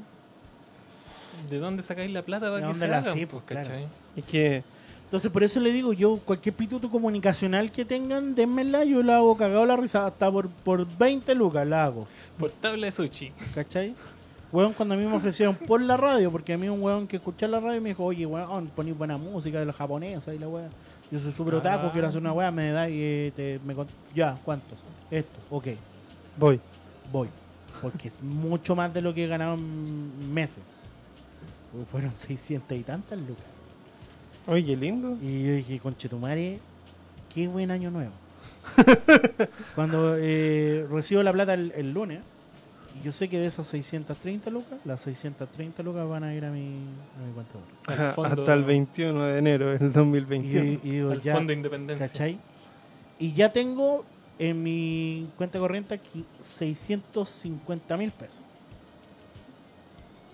¿De 1.49 1.59
dónde 1.59 1.83
sacáis 1.83 2.11
la 2.11 2.21
plata 2.23 2.47
¿De 2.47 2.51
para 2.51 2.61
que 2.61 2.65
dónde 2.65 2.79
se 2.79 2.87
la 2.87 2.97
hagan? 2.97 3.13
sí, 3.13 3.25
pues, 3.25 3.43
pues, 3.43 3.43
claro. 3.45 3.69
¿cachai? 3.69 3.87
Es 4.17 4.25
que. 4.25 4.63
Entonces, 5.11 5.29
por 5.29 5.43
eso 5.43 5.59
le 5.59 5.73
digo 5.73 5.91
yo, 5.91 6.19
cualquier 6.23 6.55
pituto 6.55 6.89
comunicacional 6.89 7.69
que 7.69 7.83
tengan, 7.83 8.33
denmela, 8.33 8.85
yo 8.85 9.03
la 9.03 9.17
hago 9.17 9.35
cagado 9.35 9.65
la 9.65 9.75
risa, 9.75 10.07
hasta 10.07 10.31
por, 10.31 10.47
por 10.47 10.87
20 10.97 11.35
lucas 11.35 11.67
la 11.67 11.83
hago. 11.83 12.07
Por 12.39 12.49
tabla 12.51 12.85
de 12.85 12.93
sushi. 12.93 13.33
¿Cachai? 13.53 13.93
Weón, 14.53 14.71
cuando 14.71 14.95
a 14.95 14.97
mí 14.97 15.05
me 15.05 15.13
ofrecieron 15.15 15.55
por 15.55 15.81
la 15.81 15.97
radio, 15.97 16.31
porque 16.31 16.53
a 16.53 16.57
mí 16.57 16.69
un 16.69 16.81
weón 16.81 17.07
que 17.07 17.17
escuchaba 17.17 17.51
la 17.51 17.59
radio 17.59 17.81
me 17.81 17.89
dijo, 17.89 18.05
oye, 18.05 18.25
weón, 18.25 18.67
poní 18.67 18.93
buena 18.93 19.17
música 19.17 19.59
de 19.59 19.65
la 19.65 19.73
japonesa 19.73 20.33
y 20.33 20.39
la 20.39 20.47
weá. 20.47 20.69
Yo 21.11 21.19
soy 21.19 21.33
súper 21.33 21.55
otaku, 21.55 21.87
Ah. 21.87 21.91
quiero 21.91 22.07
hacer 22.07 22.21
una 22.21 22.31
weá, 22.31 22.49
me 22.51 22.71
da 22.71 22.89
y 22.89 23.01
eh, 23.01 23.33
te, 23.35 23.59
me 23.65 23.75
cont- 23.75 23.87
Ya, 24.15 24.37
¿cuántos? 24.45 24.79
Esto, 25.09 25.37
ok, 25.49 25.67
Voy. 26.37 26.57
voy. 27.11 27.27
Porque 27.81 28.07
es 28.07 28.21
mucho 28.21 28.77
más 28.77 28.93
de 28.93 29.01
lo 29.01 29.13
que 29.13 29.25
he 29.25 29.27
ganado 29.27 29.55
en 29.55 30.33
meses. 30.33 30.63
Fueron 31.85 32.15
600 32.15 32.77
y 32.77 32.83
tantas 32.83 33.19
lucas. 33.19 33.43
Oye, 34.47 34.65
qué 34.65 34.75
lindo. 34.75 35.17
Y 35.21 35.43
yo 35.45 35.53
dije, 35.53 35.79
conchetumare, 35.79 36.59
qué 37.33 37.47
buen 37.47 37.71
año 37.71 37.91
nuevo. 37.91 38.11
Cuando 39.75 40.15
eh, 40.17 40.85
recibo 40.89 41.23
la 41.23 41.31
plata 41.31 41.53
el, 41.53 41.71
el 41.75 41.91
lunes, 41.93 42.19
y 42.99 43.03
yo 43.03 43.11
sé 43.11 43.29
que 43.29 43.39
de 43.39 43.45
esas 43.45 43.67
630 43.67 44.49
lucas, 44.49 44.79
las 44.83 45.01
630 45.01 45.81
lucas 45.83 46.07
van 46.07 46.23
a 46.23 46.33
ir 46.35 46.43
a 46.43 46.51
mi, 46.51 46.67
a 47.17 47.25
mi 47.25 47.33
cuenta 47.33 48.13
fondo, 48.13 48.41
Hasta 48.41 48.53
el 48.53 48.63
21 48.63 49.23
de 49.23 49.37
enero 49.39 49.69
del 49.71 49.89
Y, 49.89 49.93
2021. 49.93 50.63
y 50.65 50.75
digo, 50.77 51.11
al 51.11 51.21
ya, 51.21 51.35
fondo 51.35 51.49
de 51.51 51.55
independencia. 51.55 52.07
¿cachai? 52.07 52.37
Y 53.19 53.33
ya 53.33 53.51
tengo 53.51 54.03
en 54.39 54.61
mi 54.61 55.29
cuenta 55.37 55.59
corriente 55.59 55.93
aquí 55.93 56.25
650 56.41 57.97
mil 57.97 58.11
pesos. 58.11 58.41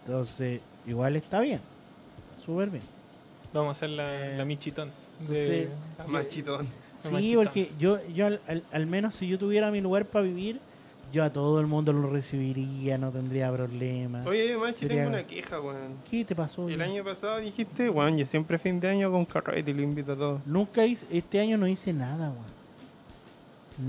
Entonces, 0.05 0.61
igual 0.85 1.15
está 1.17 1.41
bien. 1.41 1.59
Está 2.31 2.45
súper 2.45 2.69
bien. 2.69 2.83
Vamos 3.53 3.69
a 3.69 3.71
hacer 3.71 3.89
la, 3.91 4.33
Eh, 4.33 4.37
la 4.37 4.45
michitón. 4.45 4.91
sí. 5.27 5.33
De, 5.33 5.69
Machitón. 6.07 6.67
Sí, 6.97 7.33
porque 7.35 7.71
yo, 7.79 7.99
yo 8.07 8.25
al, 8.27 8.41
al- 8.47 8.63
al 8.71 8.85
menos 8.87 9.13
si 9.15 9.27
yo 9.27 9.37
tuviera 9.37 9.69
mi 9.71 9.81
lugar 9.81 10.05
para 10.05 10.23
vivir, 10.25 10.59
yo 11.13 11.23
a 11.23 11.31
todo 11.31 11.59
el 11.59 11.67
mundo 11.67 11.93
lo 11.93 12.09
recibiría, 12.09 12.97
no 12.97 13.11
tendría 13.11 13.51
problema. 13.51 14.23
Oye, 14.25 14.57
Machi, 14.57 14.79
Sería- 14.79 15.03
tengo 15.03 15.09
una 15.09 15.23
queja, 15.25 15.61
weón. 15.61 15.93
¿Qué 16.09 16.25
te 16.25 16.35
pasó? 16.35 16.67
El 16.67 16.77
ya? 16.79 16.83
año 16.85 17.03
pasado 17.03 17.37
dijiste, 17.37 17.89
weón, 17.89 18.17
yo 18.17 18.25
siempre 18.27 18.57
fin 18.59 18.79
de 18.79 18.89
año 18.89 19.11
con 19.11 19.25
carrete 19.25 19.71
y 19.71 19.73
lo 19.75 19.81
invito 19.83 20.13
a 20.13 20.15
todos. 20.17 20.41
Nunca 20.45 20.85
hice, 20.85 21.07
este 21.11 21.39
año 21.39 21.57
no 21.57 21.67
hice 21.67 21.93
nada, 21.93 22.29
weón. 22.31 22.57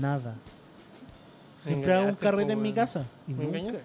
Nada. 0.01 0.35
Siempre 1.57 1.93
hago 1.93 2.07
un 2.09 2.15
carrete 2.15 2.53
en 2.53 2.61
mi 2.61 2.71
casa. 2.73 3.05
y 3.27 3.33
¿Me 3.33 3.45
nunca-? 3.61 3.79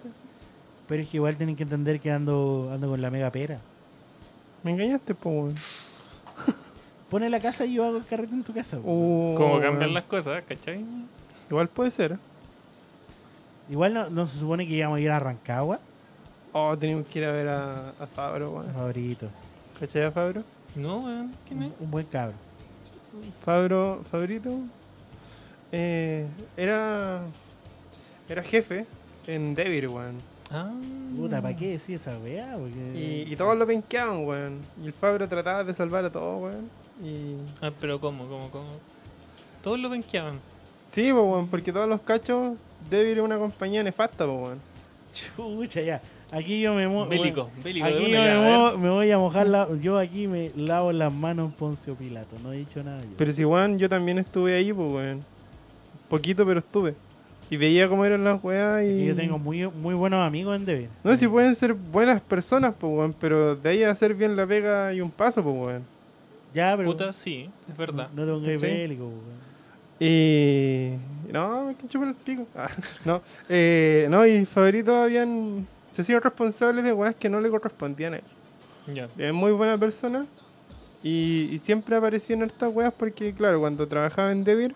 Pero 0.87 1.01
es 1.01 1.09
que 1.09 1.17
igual 1.17 1.35
tienen 1.35 1.55
que 1.55 1.63
entender 1.63 1.99
que 1.99 2.11
ando, 2.11 2.69
ando 2.73 2.87
con 2.89 3.01
la 3.01 3.09
mega 3.09 3.31
pera. 3.31 3.59
Me 4.65 4.71
engañaste, 4.71 5.13
po. 5.13 5.49
Pone 7.11 7.29
la 7.29 7.39
casa 7.39 7.65
y 7.67 7.75
yo 7.75 7.85
hago 7.85 7.97
el 7.97 8.05
carrete 8.05 8.33
en 8.33 8.43
tu 8.43 8.51
casa. 8.51 8.79
Oh, 8.83 9.35
Cómo 9.37 9.61
cambian 9.61 9.93
las 9.93 10.05
cosas, 10.05 10.43
¿cachai? 10.43 10.83
Igual 11.51 11.67
puede 11.67 11.91
ser. 11.91 12.17
Igual 13.69 13.93
no, 13.93 14.09
no 14.09 14.25
se 14.25 14.39
supone 14.39 14.67
que 14.67 14.73
íbamos 14.73 14.97
a 14.97 15.01
ir 15.01 15.11
a 15.11 15.19
Rancagua. 15.19 15.79
Oh, 16.51 16.75
tenemos 16.75 17.05
que 17.05 17.19
ir 17.19 17.25
a 17.25 17.31
ver 17.31 17.47
a, 17.47 17.89
a 17.89 18.07
Fabro, 18.07 18.53
weón. 18.53 18.73
Favorito. 18.73 19.27
¿Cachai 19.79 20.01
a 20.01 20.11
Fabro? 20.11 20.41
No, 20.75 20.97
weón. 21.01 21.35
¿Quién 21.47 21.61
es? 21.61 21.71
Un, 21.79 21.85
un 21.85 21.91
buen 21.91 22.05
cabro. 22.07 22.33
Fabro, 23.43 24.03
Fabrito, 24.09 24.57
eh, 25.71 26.25
era, 26.57 27.21
era 28.27 28.41
jefe 28.41 28.87
en 29.27 29.53
Devir, 29.53 29.89
weón. 29.89 30.15
Ah. 30.51 30.71
Puta, 31.17 31.41
¿para 31.41 31.55
qué 31.55 31.71
decir 31.71 31.95
esa 31.95 32.17
weá? 32.19 32.55
Porque- 32.57 33.25
Y, 33.27 33.33
y 33.33 33.35
todos 33.35 33.57
lo 33.57 33.65
penqueaban, 33.65 34.25
weón. 34.25 34.59
Y 34.83 34.87
el 34.87 34.93
Fabro 34.93 35.27
trataba 35.27 35.63
de 35.63 35.73
salvar 35.73 36.05
a 36.05 36.09
todos, 36.11 36.41
weón. 36.43 36.69
Y... 37.03 37.35
Ah, 37.61 37.71
pero 37.79 37.99
¿cómo? 37.99 38.25
¿Cómo? 38.25 38.49
¿Cómo? 38.51 38.69
Todos 39.61 39.79
lo 39.79 39.89
penqueaban. 39.89 40.39
Sí, 40.87 41.11
po, 41.11 41.23
weón, 41.23 41.47
porque 41.47 41.71
todos 41.73 41.89
los 41.89 42.01
cachos, 42.01 42.57
Devir 42.89 43.17
es 43.17 43.23
una 43.23 43.37
compañía 43.37 43.81
nefasta, 43.83 44.25
po, 44.25 44.33
weón. 44.33 44.59
Chucha, 45.13 45.81
ya. 45.81 46.01
Aquí 46.31 46.59
yo 46.59 46.73
me 46.73 46.87
mo- 46.87 47.07
Bélico, 47.07 47.49
bélico. 47.63 47.85
Aquí 47.85 48.11
yo 48.11 48.19
me, 48.19 48.57
mo- 48.57 48.77
me 48.77 48.89
voy 48.89 49.11
a 49.11 49.17
mojar 49.17 49.47
la. 49.47 49.67
Yo 49.79 49.97
aquí 49.97 50.27
me 50.27 50.51
lavo 50.55 50.91
las 50.91 51.13
manos 51.13 51.53
Poncio 51.53 51.95
Pilato. 51.95 52.35
No 52.43 52.51
he 52.51 52.57
dicho 52.57 52.83
nada 52.83 53.01
yo. 53.01 53.09
Pero 53.17 53.31
si, 53.31 53.45
weón, 53.45 53.77
yo 53.79 53.87
también 53.87 54.17
estuve 54.17 54.55
ahí, 54.55 54.73
pues, 54.73 54.91
weón. 54.91 55.23
Poquito, 56.09 56.45
pero 56.45 56.59
estuve. 56.59 56.95
Y 57.49 57.57
veía 57.57 57.87
cómo 57.87 58.05
eran 58.05 58.23
las 58.23 58.43
weas 58.43 58.83
y... 58.83 59.03
Y 59.03 59.05
yo 59.07 59.15
tengo 59.15 59.37
muy, 59.37 59.67
muy 59.67 59.93
buenos 59.93 60.25
amigos 60.25 60.55
en 60.55 60.65
Deber. 60.65 60.89
No, 61.03 61.15
si 61.15 61.27
pueden 61.27 61.53
ser 61.53 61.73
buenas 61.73 62.21
personas, 62.21 62.73
pues, 62.79 62.91
weón, 62.91 63.15
pero 63.19 63.55
de 63.55 63.69
ahí 63.69 63.83
a 63.83 63.91
hacer 63.91 64.15
bien 64.15 64.35
la 64.35 64.47
pega 64.47 64.93
y 64.93 65.01
un 65.01 65.11
paso, 65.11 65.43
pues, 65.43 65.55
weón. 65.55 65.83
Ya, 66.53 66.75
pero. 66.75 66.89
Puta, 66.89 67.13
sí, 67.13 67.49
es 67.69 67.77
verdad. 67.77 68.09
No, 68.15 68.25
no 68.25 68.39
tengo 68.39 68.59
que 68.59 68.97
weón. 68.97 69.45
Y... 69.99 70.91
No, 71.31 71.67
me 71.67 71.75
que 71.75 71.87
chupar 71.87 72.09
el 72.09 72.15
pico. 72.15 72.47
Ah, 72.55 72.69
no, 73.05 73.21
eh, 73.47 74.07
no, 74.09 74.25
y 74.25 74.45
Favorito 74.45 74.95
habían... 74.95 75.67
Se 75.91 76.01
hacían 76.01 76.21
responsables 76.21 76.83
de 76.83 76.91
weas 76.91 77.15
que 77.15 77.29
no 77.29 77.39
le 77.39 77.49
correspondían 77.49 78.15
a 78.15 78.17
él. 78.17 78.23
Ya. 78.93 79.07
Es 79.17 79.33
muy 79.33 79.51
buena 79.51 79.77
persona 79.77 80.25
y, 81.01 81.49
y 81.51 81.59
siempre 81.59 81.95
apareció 81.95 82.35
en 82.35 82.43
estas 82.43 82.73
weas 82.73 82.91
porque, 82.91 83.31
claro, 83.33 83.59
cuando 83.59 83.87
trabajaba 83.87 84.31
en 84.31 84.43
Devir, 84.43 84.75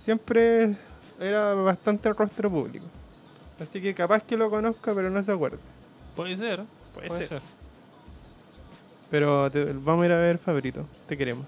siempre 0.00 0.74
era 1.20 1.54
bastante 1.54 2.12
rostro 2.12 2.50
público. 2.50 2.86
Así 3.60 3.80
que 3.80 3.94
capaz 3.94 4.22
que 4.24 4.36
lo 4.36 4.48
conozca, 4.50 4.94
pero 4.94 5.10
no 5.10 5.22
se 5.22 5.30
acuerda. 5.32 5.58
Puede 6.16 6.34
ser. 6.36 6.62
Puede 6.94 7.08
Puede 7.08 7.20
ser. 7.26 7.28
ser. 7.40 7.42
Pero 9.10 9.50
te- 9.50 9.64
vamos 9.72 10.02
a 10.02 10.06
ir 10.06 10.12
a 10.12 10.18
ver, 10.18 10.38
Favorito. 10.38 10.86
Te 11.06 11.16
queremos. 11.16 11.46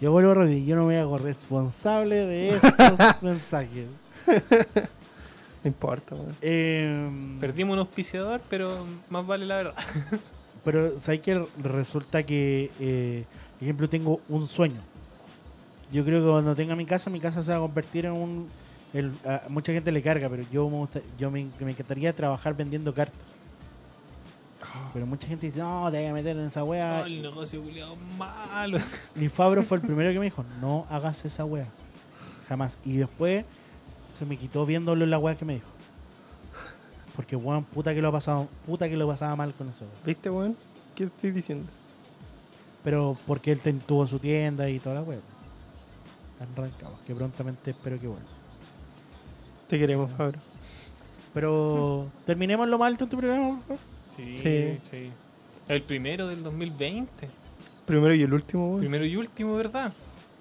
Yo 0.00 0.10
vuelvo 0.10 0.32
a 0.32 0.34
repetir, 0.34 0.64
yo 0.66 0.76
no 0.76 0.86
me 0.86 0.98
hago 0.98 1.16
responsable 1.16 2.26
de 2.26 2.56
estos 2.56 2.72
mensajes. 3.22 3.88
No 4.26 5.68
importa. 5.68 6.16
Eh, 6.40 7.36
Perdimos 7.40 7.74
un 7.74 7.78
auspiciador, 7.80 8.40
pero 8.50 8.84
más 9.08 9.24
vale 9.26 9.46
la 9.46 9.56
verdad. 9.56 9.74
Pero 10.64 10.96
¿sabes 10.98 11.20
que 11.20 11.44
Resulta 11.60 12.22
que, 12.22 12.70
eh, 12.78 13.24
por 13.58 13.62
ejemplo, 13.64 13.88
tengo 13.88 14.20
un 14.28 14.46
sueño. 14.46 14.80
Yo 15.92 16.04
creo 16.04 16.22
que 16.24 16.30
cuando 16.30 16.54
tenga 16.54 16.74
mi 16.74 16.86
casa, 16.86 17.10
mi 17.10 17.20
casa 17.20 17.42
se 17.42 17.50
va 17.52 17.58
a 17.58 17.60
convertir 17.60 18.06
en 18.06 18.12
un... 18.12 18.48
el- 18.94 19.12
a 19.26 19.42
mucha 19.48 19.72
gente 19.72 19.92
le 19.92 20.02
carga, 20.02 20.28
pero 20.28 20.42
yo 20.50 20.68
me, 20.70 20.76
gusta- 20.78 21.00
yo 21.18 21.30
me, 21.30 21.46
me 21.60 21.70
encantaría 21.70 22.14
trabajar 22.14 22.54
vendiendo 22.56 22.92
cartas. 22.94 23.20
Pero 24.94 25.06
mucha 25.06 25.26
gente 25.26 25.46
dice, 25.46 25.58
no, 25.60 25.90
te 25.90 25.98
voy 25.98 26.06
a 26.06 26.12
meter 26.12 26.36
en 26.36 26.46
esa 26.46 26.64
wea. 26.64 27.00
Oh, 27.02 27.06
el 27.06 27.22
negocio 27.22 27.62
culiado 27.62 27.96
malo. 28.18 28.78
Y 29.16 29.28
Fabro 29.28 29.62
fue 29.62 29.78
el 29.78 29.82
primero 29.82 30.12
que 30.12 30.18
me 30.18 30.24
dijo, 30.26 30.44
no 30.60 30.86
hagas 30.90 31.24
esa 31.24 31.44
wea. 31.44 31.66
Jamás. 32.48 32.78
Y 32.84 32.96
después 32.96 33.44
se 34.14 34.24
me 34.26 34.36
quitó 34.36 34.64
viéndolo 34.66 35.04
en 35.04 35.10
la 35.10 35.18
wea 35.18 35.34
que 35.34 35.44
me 35.44 35.54
dijo. 35.54 35.66
Porque 37.16 37.36
weón, 37.36 37.64
puta 37.64 37.94
que 37.94 38.00
lo 38.00 38.08
ha 38.08 38.12
pasado, 38.12 38.48
puta 38.66 38.88
que 38.88 38.96
lo 38.96 39.06
pasaba 39.06 39.36
mal 39.36 39.52
con 39.52 39.68
eso. 39.68 39.84
¿Viste, 40.06 40.30
weón? 40.30 40.56
¿Qué 40.94 41.04
estoy 41.04 41.30
diciendo? 41.32 41.66
Pero 42.82 43.16
porque 43.26 43.52
él 43.52 43.60
tuvo 43.86 44.06
su 44.06 44.18
tienda 44.18 44.68
y 44.70 44.78
toda 44.78 44.96
la 44.96 45.02
web. 45.02 45.20
Rancagua, 46.56 46.98
que 47.06 47.14
prontamente 47.14 47.70
espero 47.70 47.98
que 48.00 48.06
vuelva. 48.06 48.28
Te 49.68 49.78
queremos, 49.78 50.10
Fabro. 50.12 50.38
Pero 51.34 52.08
terminemos 52.26 52.68
lo 52.68 52.78
mal 52.78 52.92
en 52.92 52.98
tu 52.98 53.08
programa, 53.16 53.56
por 53.66 53.78
favor. 53.78 53.78
Sí, 54.16 54.38
Sí. 54.42 54.80
sí. 54.90 55.10
El 55.68 55.82
primero 55.82 56.26
del 56.28 56.42
2020. 56.42 57.28
Primero 57.86 58.14
y 58.14 58.22
el 58.22 58.32
último, 58.32 58.68
weón. 58.68 58.80
Primero 58.80 59.06
y 59.06 59.16
último, 59.16 59.54
¿verdad? 59.56 59.92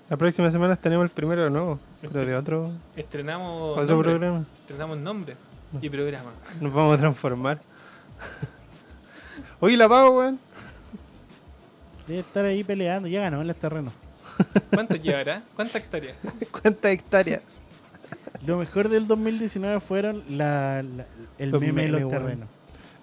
La 0.09 0.17
próxima 0.17 0.51
semana 0.51 0.75
tenemos 0.75 1.05
el 1.05 1.09
primero 1.11 1.45
de 1.45 1.49
nuevo, 1.49 1.79
pero 2.01 2.25
de 2.25 2.35
otro, 2.35 2.71
Estrenamos 2.97 3.77
otro 3.77 3.85
nombre. 3.95 4.09
programa. 4.11 4.45
Estrenamos 4.59 4.97
nombre 4.97 5.35
y 5.81 5.89
programa. 5.89 6.31
Nos 6.59 6.73
vamos 6.73 6.95
a 6.95 6.99
transformar. 6.99 7.61
Oye, 9.61 9.77
la 9.77 9.87
pago, 9.87 10.17
weón. 10.17 10.39
Debe 12.07 12.19
estar 12.19 12.43
ahí 12.43 12.63
peleando, 12.63 13.07
ya 13.07 13.21
ganó 13.21 13.41
en 13.41 13.49
el 13.49 13.55
terreno. 13.55 13.91
¿Cuánto 14.73 14.95
llevará? 14.95 15.43
¿Cuántas 15.55 15.75
hectáreas? 15.83 16.17
¿Cuántas 16.51 16.91
hectáreas? 16.91 17.41
Lo 18.45 18.57
mejor 18.57 18.89
del 18.89 19.07
2019 19.07 19.79
fueron 19.79 20.23
la, 20.29 20.81
la- 20.83 21.05
el 21.37 21.49
Los 21.51 21.61
meme 21.61 21.83
de 21.83 21.87
los 21.89 22.01
weón. 22.01 22.11
terrenos. 22.11 22.47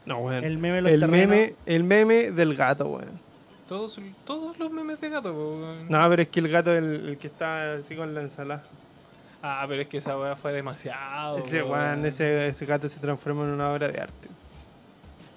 No, 0.07 0.19
weón. 0.19 0.43
El 0.45 0.59
meme 0.59 0.77
de 0.77 0.83
los 0.83 0.93
El 0.93 1.01
terrenos. 1.01 1.29
meme, 1.31 1.55
el 1.67 1.85
meme 1.85 2.31
del 2.33 2.55
gato, 2.57 2.87
weón. 2.89 3.29
Todos, 3.69 4.01
todos 4.25 4.59
los 4.59 4.71
memes 4.73 5.01
de 5.01 5.11
gato, 5.11 5.33
po, 5.33 5.57
weón. 5.61 5.87
No, 5.89 6.09
pero 6.09 6.23
es 6.23 6.29
que 6.29 6.41
el 6.41 6.49
gato 6.49 6.73
es 6.73 6.79
el, 6.83 7.09
el 7.11 7.19
que 7.19 7.27
está 7.29 7.75
así 7.75 7.95
con 7.95 8.15
la 8.15 8.23
ensalada. 8.23 8.63
Ah, 9.43 9.65
pero 9.69 9.83
es 9.83 9.89
que 9.89 9.99
esa 9.99 10.19
weá 10.19 10.35
fue 10.35 10.53
demasiado. 10.53 11.39
Ese 11.39 11.63
po, 11.63 11.71
weón, 11.73 12.05
ese, 12.07 12.49
ese 12.49 12.67
gato 12.67 12.89
se 12.89 12.99
transforma 12.99 13.45
en 13.45 13.51
una 13.51 13.71
obra 13.71 13.89
de 13.89 14.01
arte. 14.01 14.29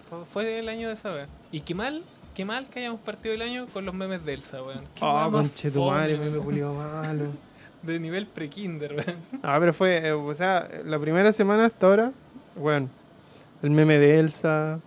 Fue, 0.10 0.26
fue 0.26 0.60
el 0.60 0.70
año 0.70 0.88
de 0.88 0.94
esa 0.96 1.12
weá. 1.12 1.28
Y 1.52 1.60
qué 1.62 1.76
mal, 1.76 2.02
qué 2.36 2.46
mal 2.46 2.68
que 2.70 2.80
hayamos 2.80 3.02
partido 3.02 3.34
el 3.36 3.42
año 3.42 3.68
con 3.68 3.86
los 3.86 3.94
memes 3.94 4.24
de 4.26 4.34
Elsa, 4.34 4.62
weón. 4.64 4.86
Qué 4.96 5.02
Oh, 5.04 5.30
conche 5.32 5.72
tu 5.72 5.86
madre, 5.86 6.14
fome, 6.16 6.26
meme 6.26 6.38
weón. 6.38 6.46
culiao 6.46 6.74
malo. 6.76 7.26
De 7.84 8.00
nivel 8.00 8.28
pre-kinder, 8.28 8.94
weón. 8.94 9.18
Ah, 9.42 9.58
pero 9.60 9.74
fue, 9.74 10.08
eh, 10.08 10.12
o 10.12 10.34
sea, 10.36 10.70
la 10.86 11.00
primera 11.00 11.34
semana 11.34 11.66
hasta 11.66 11.88
ahora, 11.88 12.12
bueno, 12.56 12.90
el 13.64 13.72
meme 13.72 13.98
de 13.98 14.20
Elsa, 14.20 14.80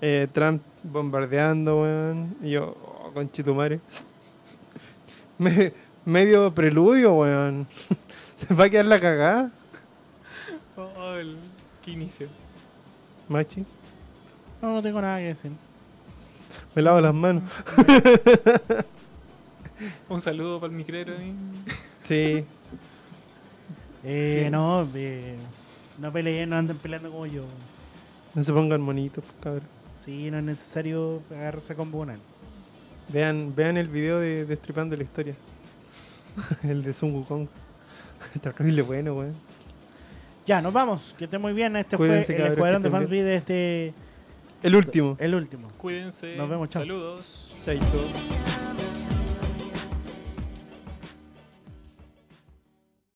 eh, 0.00 0.26
Trump 0.32 0.62
bombardeando, 0.82 1.82
weón, 1.82 2.36
y 2.42 2.50
yo, 2.52 2.74
oh, 3.04 3.10
conchetumare. 3.12 3.80
Me, 5.38 5.72
medio 6.04 6.52
preludio, 6.54 7.12
weón. 7.14 7.66
Se 8.48 8.54
va 8.54 8.64
a 8.64 8.70
quedar 8.70 8.86
la 8.86 8.98
cagada, 9.00 9.50
Oh, 10.76 11.14
el... 11.14 11.36
qué 11.84 11.90
inicio. 11.92 12.28
machi. 13.28 13.64
No, 14.62 14.74
no 14.74 14.82
tengo 14.82 15.00
nada 15.02 15.18
que 15.18 15.24
decir. 15.26 15.50
Me 16.74 16.82
lavo 16.82 17.00
las 17.00 17.14
manos. 17.14 17.44
Un 20.08 20.20
saludo 20.20 20.60
para 20.60 20.70
el 20.70 20.76
micrero 20.76 21.14
ahí. 21.18 21.34
Sí, 22.04 22.44
Eh, 24.02 24.48
no, 24.50 24.86
eh, 24.96 25.36
no 26.00 26.12
peleen, 26.12 26.50
no 26.50 26.56
anden 26.56 26.76
peleando 26.76 27.10
como 27.10 27.26
yo. 27.26 27.44
no 28.34 28.42
se 28.42 28.52
pongan 28.52 28.80
monitos, 28.80 29.22
pues, 29.24 29.36
cabrón. 29.40 29.68
Sí, 30.04 30.28
no 30.30 30.38
es 30.38 30.44
necesario 30.44 31.22
agarrarse 31.30 31.76
con 31.76 31.92
Bonal. 31.92 32.18
Vean, 33.08 33.54
vean 33.54 33.76
el 33.76 33.86
video 33.86 34.18
de 34.18 34.44
Destripando 34.44 34.96
la 34.96 35.04
Historia. 35.04 35.34
el 36.64 36.82
de 36.82 36.92
Sun 36.92 37.14
Wukong. 37.14 37.46
Está 38.34 38.50
horrible 38.50 38.82
bueno, 38.82 39.14
weón. 39.14 39.34
Ya, 40.44 40.60
nos 40.60 40.72
vamos. 40.72 41.14
Que 41.16 41.26
esté 41.26 41.38
muy 41.38 41.52
bien. 41.52 41.76
Este 41.76 41.96
Cuídense, 41.96 42.24
fue 42.26 42.34
el 42.34 42.40
cabros, 42.40 42.56
escuadrón 42.56 42.82
de 42.82 42.90
fans 42.90 43.08
de 43.08 43.36
este. 43.36 43.94
El 44.62 44.76
último. 44.76 45.16
El 45.18 45.34
último. 45.34 45.68
Cuídense. 45.78 46.36
Nos 46.36 46.48
vemos, 46.48 46.68
chao. 46.68 46.82
Saludos. 46.82 47.56
Chaito. 47.64 48.51